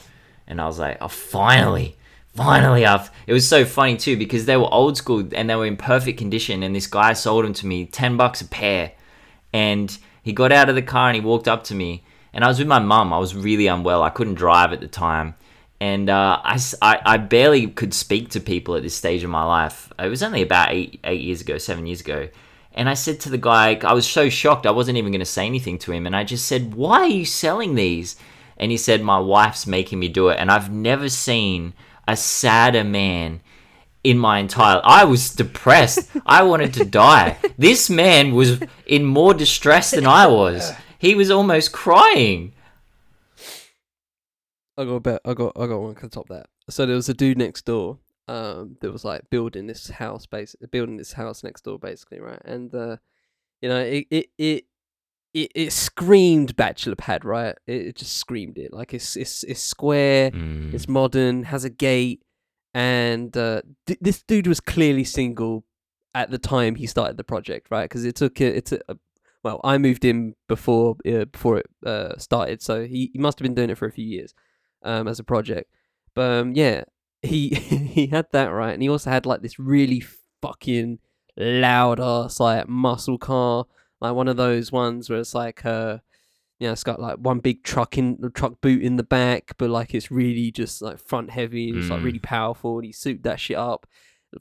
and 0.46 0.60
I 0.62 0.66
was 0.66 0.78
like, 0.78 0.96
"Oh, 1.02 1.08
finally, 1.08 1.96
finally!" 2.38 2.86
I've. 2.86 3.10
It 3.26 3.32
was 3.32 3.46
so 3.48 3.64
funny 3.64 3.96
too 3.96 4.16
because 4.16 4.46
they 4.46 4.56
were 4.56 4.72
old 4.72 4.96
school 4.96 5.28
and 5.32 5.48
they 5.50 5.56
were 5.56 5.66
in 5.66 5.76
perfect 5.76 6.18
condition, 6.18 6.62
and 6.62 6.74
this 6.74 6.86
guy 6.86 7.12
sold 7.12 7.44
them 7.44 7.52
to 7.54 7.66
me 7.66 7.84
ten 7.86 8.16
bucks 8.16 8.40
a 8.40 8.46
pair, 8.46 8.92
and 9.52 9.96
he 10.22 10.32
got 10.32 10.52
out 10.52 10.68
of 10.68 10.74
the 10.74 10.82
car 10.82 11.08
and 11.08 11.16
he 11.16 11.20
walked 11.22 11.48
up 11.48 11.64
to 11.64 11.74
me, 11.74 12.02
and 12.32 12.44
I 12.44 12.48
was 12.48 12.58
with 12.58 12.68
my 12.68 12.78
mum. 12.78 13.12
I 13.12 13.18
was 13.18 13.34
really 13.34 13.66
unwell. 13.66 14.02
I 14.02 14.10
couldn't 14.10 14.34
drive 14.34 14.72
at 14.72 14.80
the 14.80 14.88
time 14.88 15.34
and 15.80 16.10
uh, 16.10 16.40
I, 16.42 16.58
I- 16.82 17.00
I 17.04 17.16
barely 17.18 17.68
could 17.68 17.94
speak 17.94 18.30
to 18.30 18.40
people 18.40 18.74
at 18.74 18.82
this 18.82 18.96
stage 18.96 19.22
of 19.22 19.30
my 19.30 19.44
life. 19.44 19.92
It 19.96 20.08
was 20.08 20.24
only 20.24 20.42
about 20.42 20.72
eight 20.72 20.98
eight 21.04 21.20
years 21.20 21.40
ago, 21.40 21.56
seven 21.58 21.86
years 21.86 22.00
ago, 22.00 22.28
and 22.74 22.88
I 22.88 22.94
said 22.94 23.20
to 23.20 23.30
the 23.30 23.38
guy, 23.38 23.78
I 23.84 23.92
was 23.92 24.08
so 24.08 24.28
shocked, 24.28 24.66
I 24.66 24.72
wasn't 24.72 24.98
even 24.98 25.12
going 25.12 25.20
to 25.20 25.24
say 25.36 25.46
anything 25.46 25.78
to 25.78 25.92
him, 25.92 26.04
and 26.06 26.16
I 26.16 26.24
just 26.24 26.46
said, 26.46 26.74
"Why 26.74 27.00
are 27.02 27.06
you 27.20 27.24
selling 27.24 27.76
these?" 27.76 28.16
And 28.56 28.72
he 28.72 28.76
said, 28.76 29.02
"My 29.02 29.20
wife's 29.20 29.68
making 29.68 30.00
me 30.00 30.08
do 30.08 30.28
it," 30.30 30.38
and 30.40 30.50
I've 30.50 30.68
never 30.72 31.08
seen 31.08 31.74
a 32.08 32.16
sadder 32.16 32.82
man. 32.82 33.40
In 34.04 34.16
my 34.16 34.38
entire, 34.38 34.80
I 34.84 35.04
was 35.04 35.34
depressed. 35.34 36.08
I 36.26 36.42
wanted 36.44 36.72
to 36.74 36.84
die. 36.84 37.36
This 37.58 37.90
man 37.90 38.34
was 38.34 38.60
in 38.86 39.04
more 39.04 39.34
distress 39.34 39.90
than 39.90 40.06
I 40.06 40.26
was. 40.26 40.72
He 40.98 41.14
was 41.14 41.30
almost 41.30 41.72
crying. 41.72 42.54
I 44.78 44.84
got 44.84 44.94
a 44.94 45.00
bet. 45.00 45.20
I 45.24 45.34
got 45.34 45.52
I 45.56 45.66
got 45.66 45.80
one 45.80 45.96
to 45.96 46.08
top 46.08 46.28
that. 46.28 46.46
So 46.70 46.86
there 46.86 46.96
was 46.96 47.08
a 47.08 47.14
dude 47.14 47.38
next 47.38 47.64
door. 47.64 47.98
Um, 48.28 48.76
that 48.80 48.92
was 48.92 49.04
like 49.04 49.28
building 49.30 49.66
this 49.66 49.88
house, 49.88 50.26
basically 50.26 50.68
building 50.68 50.96
this 50.96 51.12
house 51.12 51.42
next 51.42 51.64
door, 51.64 51.78
basically, 51.78 52.20
right? 52.20 52.40
And 52.44 52.72
uh, 52.74 52.98
you 53.60 53.68
know, 53.68 53.80
it 53.80 54.06
it 54.10 54.26
it 54.38 54.64
it, 55.34 55.50
it 55.54 55.72
screamed 55.72 56.56
bachelor 56.56 56.96
pad, 56.96 57.24
right? 57.24 57.54
It, 57.66 57.86
it 57.88 57.96
just 57.96 58.16
screamed 58.16 58.58
it. 58.58 58.72
Like 58.72 58.94
it's 58.94 59.16
it's 59.16 59.42
it's 59.44 59.60
square, 59.60 60.30
Mm. 60.30 60.72
it's 60.74 60.88
modern, 60.88 61.44
has 61.44 61.64
a 61.64 61.70
gate, 61.70 62.22
and 62.74 63.36
uh, 63.36 63.62
d- 63.86 63.98
this 64.00 64.22
dude 64.22 64.46
was 64.46 64.60
clearly 64.60 65.04
single 65.04 65.64
at 66.14 66.30
the 66.30 66.38
time 66.38 66.74
he 66.76 66.86
started 66.86 67.16
the 67.16 67.24
project, 67.24 67.68
right? 67.70 67.84
Because 67.84 68.04
it 68.04 68.14
took 68.16 68.40
it. 68.40 68.56
It 68.56 68.66
took, 68.66 68.82
uh, 68.88 68.94
well, 69.44 69.60
I 69.62 69.78
moved 69.78 70.04
in 70.04 70.34
before 70.48 70.96
uh, 71.06 71.26
before 71.26 71.58
it 71.58 71.66
uh, 71.86 72.16
started, 72.18 72.60
so 72.62 72.84
he, 72.84 73.10
he 73.12 73.18
must 73.18 73.38
have 73.38 73.44
been 73.44 73.54
doing 73.54 73.70
it 73.70 73.78
for 73.78 73.86
a 73.86 73.92
few 73.92 74.04
years 74.06 74.34
um, 74.82 75.06
as 75.08 75.18
a 75.20 75.24
project. 75.24 75.70
But 76.14 76.30
um, 76.40 76.52
yeah, 76.54 76.84
he 77.22 77.48
he 77.54 78.06
had 78.08 78.26
that 78.32 78.46
right, 78.48 78.72
and 78.72 78.82
he 78.82 78.88
also 78.88 79.10
had 79.10 79.26
like 79.26 79.42
this 79.42 79.58
really 79.58 80.02
fucking 80.42 80.98
loud 81.36 82.00
ass 82.00 82.40
like 82.40 82.68
muscle 82.68 83.18
car, 83.18 83.66
like 84.00 84.14
one 84.14 84.28
of 84.28 84.36
those 84.36 84.70
ones 84.72 85.08
where 85.10 85.18
it's 85.18 85.34
like 85.34 85.64
uh 85.64 85.98
you 86.60 86.66
know, 86.66 86.72
it's 86.72 86.82
got 86.82 86.98
like 87.00 87.18
one 87.18 87.38
big 87.38 87.62
truck 87.62 87.96
in 87.96 88.16
the 88.20 88.30
truck 88.30 88.60
boot 88.60 88.82
in 88.82 88.96
the 88.96 89.04
back, 89.04 89.52
but 89.58 89.70
like 89.70 89.94
it's 89.94 90.10
really 90.10 90.50
just 90.50 90.82
like 90.82 90.98
front 90.98 91.30
heavy. 91.30 91.68
and 91.70 91.78
It's 91.78 91.88
like 91.90 92.00
Mm. 92.00 92.04
really 92.04 92.18
powerful, 92.18 92.78
and 92.78 92.84
he 92.84 92.92
souped 92.92 93.22
that 93.22 93.38
shit 93.38 93.56
up. 93.56 93.86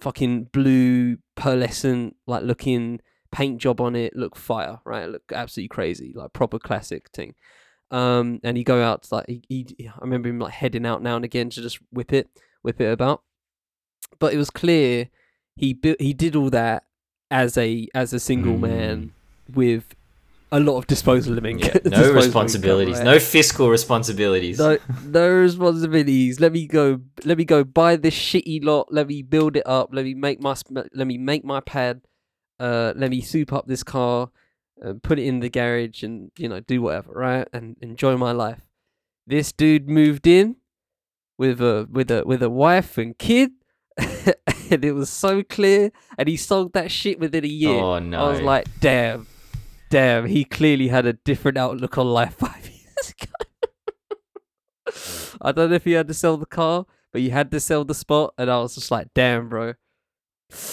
Fucking 0.02 0.46
blue 0.46 1.18
pearlescent 1.36 2.16
like 2.26 2.44
looking 2.44 3.02
paint 3.32 3.60
job 3.62 3.80
on 3.80 3.96
it, 3.96 4.16
look 4.16 4.36
fire, 4.36 4.80
right? 4.84 5.08
Look 5.08 5.32
absolutely 5.32 5.68
crazy, 5.70 6.12
like 6.16 6.34
proper 6.34 6.58
classic 6.58 7.10
thing. 7.12 7.36
Um, 7.92 8.40
and 8.44 8.58
he 8.58 8.64
go 8.64 8.82
out 8.84 9.04
to, 9.04 9.16
like 9.16 9.26
he, 9.28 9.44
he, 9.78 9.88
I 9.88 10.00
remember 10.02 10.30
him 10.30 10.40
like 10.40 10.54
heading 10.54 10.86
out 10.88 11.04
now 11.04 11.18
and 11.18 11.24
again 11.26 11.50
to 11.52 11.62
just 11.62 11.78
whip 11.92 12.12
it, 12.14 12.30
whip 12.64 12.82
it 12.82 12.92
about. 12.92 13.22
But 14.20 14.34
it 14.34 14.38
was 14.38 14.50
clear 14.50 15.10
he 15.56 15.74
built, 15.74 16.02
he 16.02 16.14
did 16.14 16.36
all 16.36 16.50
that 16.50 16.84
as 17.30 17.58
a 17.58 17.88
as 17.94 18.12
a 18.14 18.20
single 18.20 18.58
man 18.58 19.12
with 19.54 19.94
a 20.52 20.60
lot 20.62 20.78
of 20.78 20.88
disposable 20.88 21.42
Yeah, 21.44 21.50
income. 21.52 21.72
no 21.86 21.90
disposable 21.90 22.14
responsibilities, 22.16 22.96
income, 23.00 23.08
right? 23.08 23.14
no 23.16 23.20
fiscal 23.20 23.70
responsibilities. 23.70 24.58
no, 24.60 24.78
no 25.04 25.30
responsibilities. 25.30 26.40
Let 26.40 26.54
me 26.54 26.68
go. 26.68 27.02
Let 27.26 27.38
me 27.38 27.44
go 27.46 27.64
buy 27.64 27.96
this 27.98 28.16
shitty 28.16 28.64
lot. 28.64 28.88
Let 28.92 29.08
me 29.08 29.22
build 29.24 29.58
it 29.58 29.64
up. 29.66 29.90
Let 29.92 30.06
me 30.06 30.14
make 30.14 30.40
my. 30.42 30.56
Let 30.72 31.08
me 31.08 31.18
make 31.18 31.44
my 31.44 31.60
pad. 31.60 32.02
Uh, 32.60 32.94
let 32.96 33.10
me 33.12 33.22
soup 33.22 33.52
up 33.54 33.68
this 33.68 33.84
car, 33.84 34.30
and 34.82 35.04
put 35.04 35.20
it 35.20 35.26
in 35.26 35.42
the 35.42 35.50
garage, 35.50 36.02
and 36.02 36.32
you 36.38 36.48
know 36.50 36.60
do 36.62 36.82
whatever, 36.82 37.12
right? 37.14 37.48
And 37.54 37.76
enjoy 37.82 38.16
my 38.18 38.32
life. 38.32 38.62
This 39.28 39.52
dude 39.52 39.90
moved 39.90 40.26
in 40.26 40.56
with 41.38 41.60
a 41.62 41.88
with 41.92 42.10
a 42.10 42.24
with 42.26 42.42
a 42.42 42.50
wife 42.50 42.98
and 42.98 43.18
kid, 43.18 43.52
and 43.98 44.86
it 44.86 44.94
was 44.94 45.10
so 45.10 45.44
clear. 45.44 45.92
And 46.18 46.30
he 46.30 46.38
sold 46.38 46.72
that 46.74 46.90
shit 46.90 47.20
within 47.20 47.44
a 47.44 47.50
year. 47.50 47.76
Oh 47.80 48.00
no! 48.00 48.18
I 48.26 48.32
was 48.32 48.40
like, 48.42 48.66
damn, 48.80 49.28
damn, 49.90 50.26
he 50.26 50.44
clearly 50.44 50.88
had 50.90 51.06
a 51.06 51.14
different 51.14 51.58
outlook 51.58 51.98
on 51.98 52.08
life 52.08 52.36
five 52.40 52.68
years 52.70 53.14
ago. 53.22 53.32
I 55.42 55.52
don't 55.52 55.70
know 55.70 55.76
if 55.76 55.84
he 55.86 55.92
had 55.94 56.08
to 56.08 56.14
sell 56.14 56.38
the 56.38 56.46
car, 56.46 56.86
but 57.12 57.22
he 57.22 57.30
had 57.30 57.52
to 57.52 57.60
sell 57.60 57.84
the 57.86 57.94
spot, 57.94 58.34
and 58.38 58.50
I 58.50 58.60
was 58.60 58.76
just 58.76 58.90
like, 58.92 59.08
damn, 59.14 59.50
bro. 59.50 59.74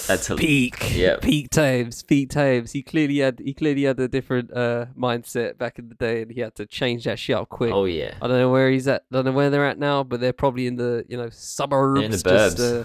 That's 0.06 0.30
a- 0.30 0.36
peak, 0.36 0.94
Yeah. 0.94 1.16
peak 1.20 1.50
times, 1.50 2.04
peak 2.04 2.30
times. 2.30 2.70
He 2.72 2.82
clearly 2.84 3.18
had, 3.18 3.40
he 3.40 3.52
clearly 3.52 3.82
had 3.82 3.98
a 3.98 4.06
different 4.06 4.52
uh 4.56 4.86
mindset 4.96 5.58
back 5.58 5.80
in 5.80 5.88
the 5.88 5.96
day, 5.96 6.22
and 6.22 6.30
he 6.30 6.40
had 6.40 6.54
to 6.56 6.66
change 6.66 7.04
that 7.04 7.18
shit 7.18 7.34
up 7.36 7.48
quick. 7.48 7.72
oh 7.74 7.84
yeah, 7.84 8.14
I 8.22 8.28
don't 8.28 8.38
know 8.38 8.50
where 8.50 8.70
he's 8.70 8.86
at. 8.86 9.02
I 9.10 9.16
don't 9.16 9.24
know 9.24 9.32
where 9.32 9.50
they're 9.50 9.66
at 9.66 9.78
now, 9.80 10.04
but 10.04 10.20
they're 10.20 10.32
probably 10.32 10.68
in 10.68 10.76
the 10.76 11.04
you 11.08 11.16
know 11.16 11.28
suburbs, 11.30 12.22
just, 12.22 12.24
burbs. 12.24 12.82
uh, 12.82 12.84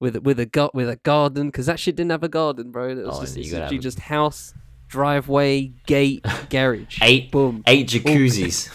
with 0.00 0.16
with 0.16 0.40
a 0.40 0.46
gut 0.46 0.74
with 0.74 0.88
a 0.88 0.96
garden 0.96 1.46
because 1.46 1.66
that 1.66 1.78
shit 1.78 1.94
didn't 1.94 2.10
have 2.10 2.24
a 2.24 2.28
garden, 2.28 2.72
bro. 2.72 2.88
It 2.88 2.96
was 3.06 3.18
Oh, 3.18 3.20
just 3.20 3.36
you 3.36 3.42
it's 3.42 3.50
gotta 3.52 3.62
have 3.62 3.70
literally 3.70 3.78
a- 3.78 3.82
just 3.82 4.00
house, 4.00 4.52
driveway, 4.88 5.72
gate, 5.86 6.24
garage. 6.50 6.98
eight 7.02 7.30
Boom. 7.30 7.62
eight 7.66 7.88
jacuzzis. 7.88 8.70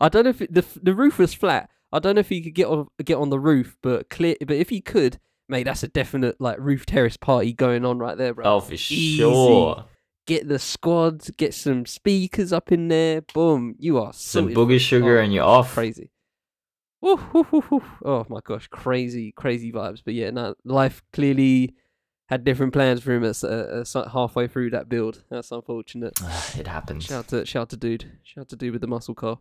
I 0.00 0.08
don't 0.08 0.24
know 0.24 0.30
if 0.30 0.40
it, 0.42 0.52
the 0.54 0.64
the 0.82 0.94
roof 0.94 1.18
was 1.18 1.34
flat. 1.34 1.68
I 1.92 1.98
don't 1.98 2.14
know 2.14 2.20
if 2.20 2.28
he 2.28 2.40
could 2.40 2.54
get 2.54 2.66
on 2.68 2.86
get 3.04 3.16
on 3.16 3.30
the 3.30 3.40
roof, 3.40 3.76
but 3.82 4.08
clear. 4.10 4.36
But 4.40 4.56
if 4.56 4.68
he 4.68 4.80
could, 4.80 5.18
mate, 5.48 5.64
that's 5.64 5.82
a 5.82 5.88
definite 5.88 6.40
like 6.40 6.58
roof 6.58 6.86
terrace 6.86 7.16
party 7.16 7.52
going 7.52 7.84
on 7.84 7.98
right 7.98 8.16
there, 8.16 8.34
bro. 8.34 8.44
oh 8.46 8.60
for 8.60 8.74
Easy. 8.74 9.16
sure. 9.16 9.84
Get 10.26 10.46
the 10.46 10.60
squads, 10.60 11.30
get 11.36 11.54
some 11.54 11.86
speakers 11.86 12.52
up 12.52 12.70
in 12.70 12.86
there. 12.88 13.22
Boom, 13.34 13.74
you 13.78 13.98
are 13.98 14.12
Some 14.12 14.50
booger 14.50 14.78
sugar 14.78 15.18
Oh, 15.18 15.22
and 15.24 15.32
you're 15.34 15.42
off. 15.44 15.72
crazy. 15.74 16.12
Oh 17.02 18.26
my 18.28 18.40
gosh, 18.44 18.68
crazy, 18.68 19.32
crazy 19.32 19.72
vibes. 19.72 20.02
But 20.04 20.14
yeah, 20.14 20.30
no, 20.30 20.54
life 20.64 21.02
clearly 21.12 21.74
had 22.30 22.44
different 22.44 22.72
plans 22.72 23.02
for 23.02 23.12
him 23.12 23.24
at, 23.24 23.42
uh, 23.42 23.84
halfway 24.12 24.46
through 24.46 24.70
that 24.70 24.88
build. 24.88 25.24
That's 25.28 25.50
unfortunate. 25.50 26.18
it 26.56 26.68
happens. 26.68 27.04
Shout 27.04 27.28
to 27.28 27.44
shout 27.44 27.68
to 27.70 27.76
dude, 27.76 28.18
shout 28.22 28.48
to 28.50 28.56
dude 28.56 28.72
with 28.72 28.80
the 28.80 28.86
muscle 28.86 29.14
car. 29.14 29.40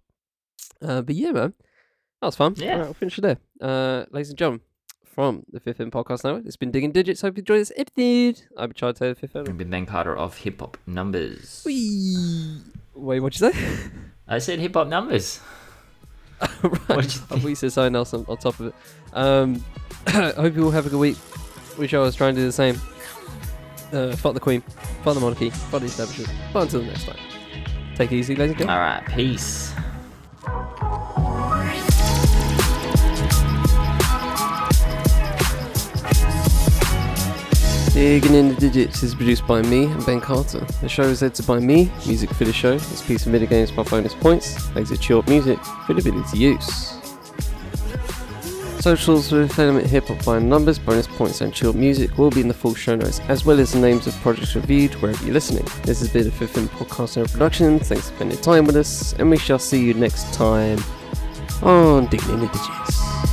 Uh, 0.81 1.01
but 1.01 1.15
yeah, 1.15 1.31
man, 1.31 1.53
that 2.21 2.27
was 2.27 2.35
fun. 2.35 2.55
Yeah. 2.57 2.73
All 2.73 2.77
right, 2.79 2.87
I'll 2.87 2.93
finish 2.93 3.17
it 3.17 3.21
there. 3.21 3.37
Uh, 3.61 4.05
ladies 4.11 4.29
and 4.29 4.37
gentlemen, 4.37 4.61
from 5.05 5.43
the 5.51 5.59
Fifth 5.59 5.79
M 5.79 5.91
Podcast 5.91 6.23
Network, 6.23 6.45
it's 6.45 6.57
been 6.57 6.71
digging 6.71 6.91
digits. 6.91 7.21
Hope 7.21 7.37
you 7.37 7.41
enjoyed 7.41 7.61
this 7.61 7.71
episode. 7.77 8.41
I've 8.57 8.69
been 8.69 8.75
Chad 8.75 8.95
Taylor, 8.95 9.15
Fifth 9.15 9.35
M. 9.35 9.45
I've 9.47 9.57
been 9.57 9.69
Ben 9.69 9.85
Carter 9.85 10.15
of 10.17 10.37
Hip 10.39 10.59
Hop 10.59 10.77
Numbers. 10.87 11.63
Whee! 11.65 12.57
Wait, 12.95 13.19
what'd 13.19 13.39
you 13.39 13.51
say? 13.51 13.89
I 14.27 14.39
said 14.39 14.59
Hip 14.59 14.73
Hop 14.73 14.87
Numbers. 14.87 15.39
right. 16.41 16.49
What 16.61 16.87
did 16.87 16.87
you 16.87 16.95
I 16.95 17.01
think? 17.01 17.41
thought 17.41 17.49
you 17.49 17.55
said 17.55 17.71
something 17.71 17.95
else 17.95 18.13
on, 18.13 18.25
on 18.27 18.37
top 18.37 18.59
of 18.59 18.67
it. 18.67 18.73
Um, 19.13 19.63
I 20.07 20.31
hope 20.35 20.55
you 20.55 20.63
all 20.65 20.71
have 20.71 20.85
a 20.87 20.89
good 20.89 20.99
week. 20.99 21.17
Wish 21.79 21.93
I 21.93 21.99
was 21.99 22.13
trying 22.13 22.35
to 22.35 22.41
do 22.41 22.45
the 22.45 22.51
same. 22.51 22.75
Uh, 23.93 24.13
fuck 24.17 24.33
the 24.33 24.39
Queen, 24.41 24.59
fuck 25.01 25.13
the 25.13 25.21
monarchy, 25.21 25.49
fuck 25.49 25.79
the 25.79 25.85
establishment. 25.85 26.29
But 26.51 26.63
until 26.63 26.81
the 26.81 26.87
next 26.87 27.05
time, 27.05 27.15
take 27.95 28.11
it 28.11 28.15
easy, 28.17 28.35
ladies 28.35 28.51
and 28.51 28.59
gentlemen. 28.59 28.75
All 28.75 28.81
right, 28.81 29.05
peace. 29.07 29.73
Digging 37.93 38.33
in 38.33 38.49
the 38.49 38.55
Digits 38.59 39.01
is 39.01 39.15
produced 39.15 39.47
by 39.47 39.61
me 39.61 39.85
and 39.85 40.05
Ben 40.05 40.19
Carter. 40.19 40.65
The 40.81 40.89
show 40.89 41.03
is 41.03 41.23
edited 41.23 41.47
by 41.47 41.59
me. 41.59 41.89
Music 42.05 42.29
for 42.31 42.43
the 42.43 42.51
show 42.51 42.73
is 42.73 43.01
piece 43.01 43.25
of 43.25 43.31
mitigames 43.31 43.73
by 43.73 43.83
bonus 43.83 44.13
points. 44.13 44.69
Exit 44.75 45.01
short 45.01 45.29
music 45.29 45.57
for 45.87 45.93
the 45.93 46.01
ability 46.01 46.29
to 46.29 46.37
use. 46.37 46.98
Socials 48.79 49.29
with 49.33 49.59
Element 49.59 49.87
Hip 49.87 50.07
Hop 50.07 50.23
by 50.23 50.39
numbers, 50.39 50.79
bonus 50.79 51.05
points, 51.05 51.41
and 51.41 51.53
chill 51.53 51.73
music 51.73 52.17
will 52.17 52.29
be 52.29 52.39
in 52.39 52.47
the 52.47 52.53
full 52.53 52.73
show 52.73 52.95
notes, 52.95 53.19
as 53.27 53.43
well 53.43 53.59
as 53.59 53.73
the 53.73 53.79
names 53.79 54.07
of 54.07 54.13
projects 54.21 54.55
reviewed 54.55 54.93
wherever 55.01 55.21
you're 55.25 55.33
listening. 55.33 55.65
This 55.83 55.99
has 55.99 56.07
been 56.07 56.27
a 56.27 56.31
Fifth 56.31 56.51
Film 56.51 56.69
podcast 56.69 57.17
and 57.17 57.29
production. 57.29 57.79
Thanks 57.79 58.09
for 58.09 58.15
spending 58.15 58.37
time 58.39 58.63
with 58.63 58.77
us, 58.77 59.13
and 59.19 59.29
we 59.29 59.37
shall 59.37 59.59
see 59.59 59.83
you 59.83 59.93
next 59.93 60.33
time 60.33 60.79
on 61.61 62.05
Digging 62.05 62.35
in 62.35 62.39
the 62.39 62.47
Digits. 62.47 63.28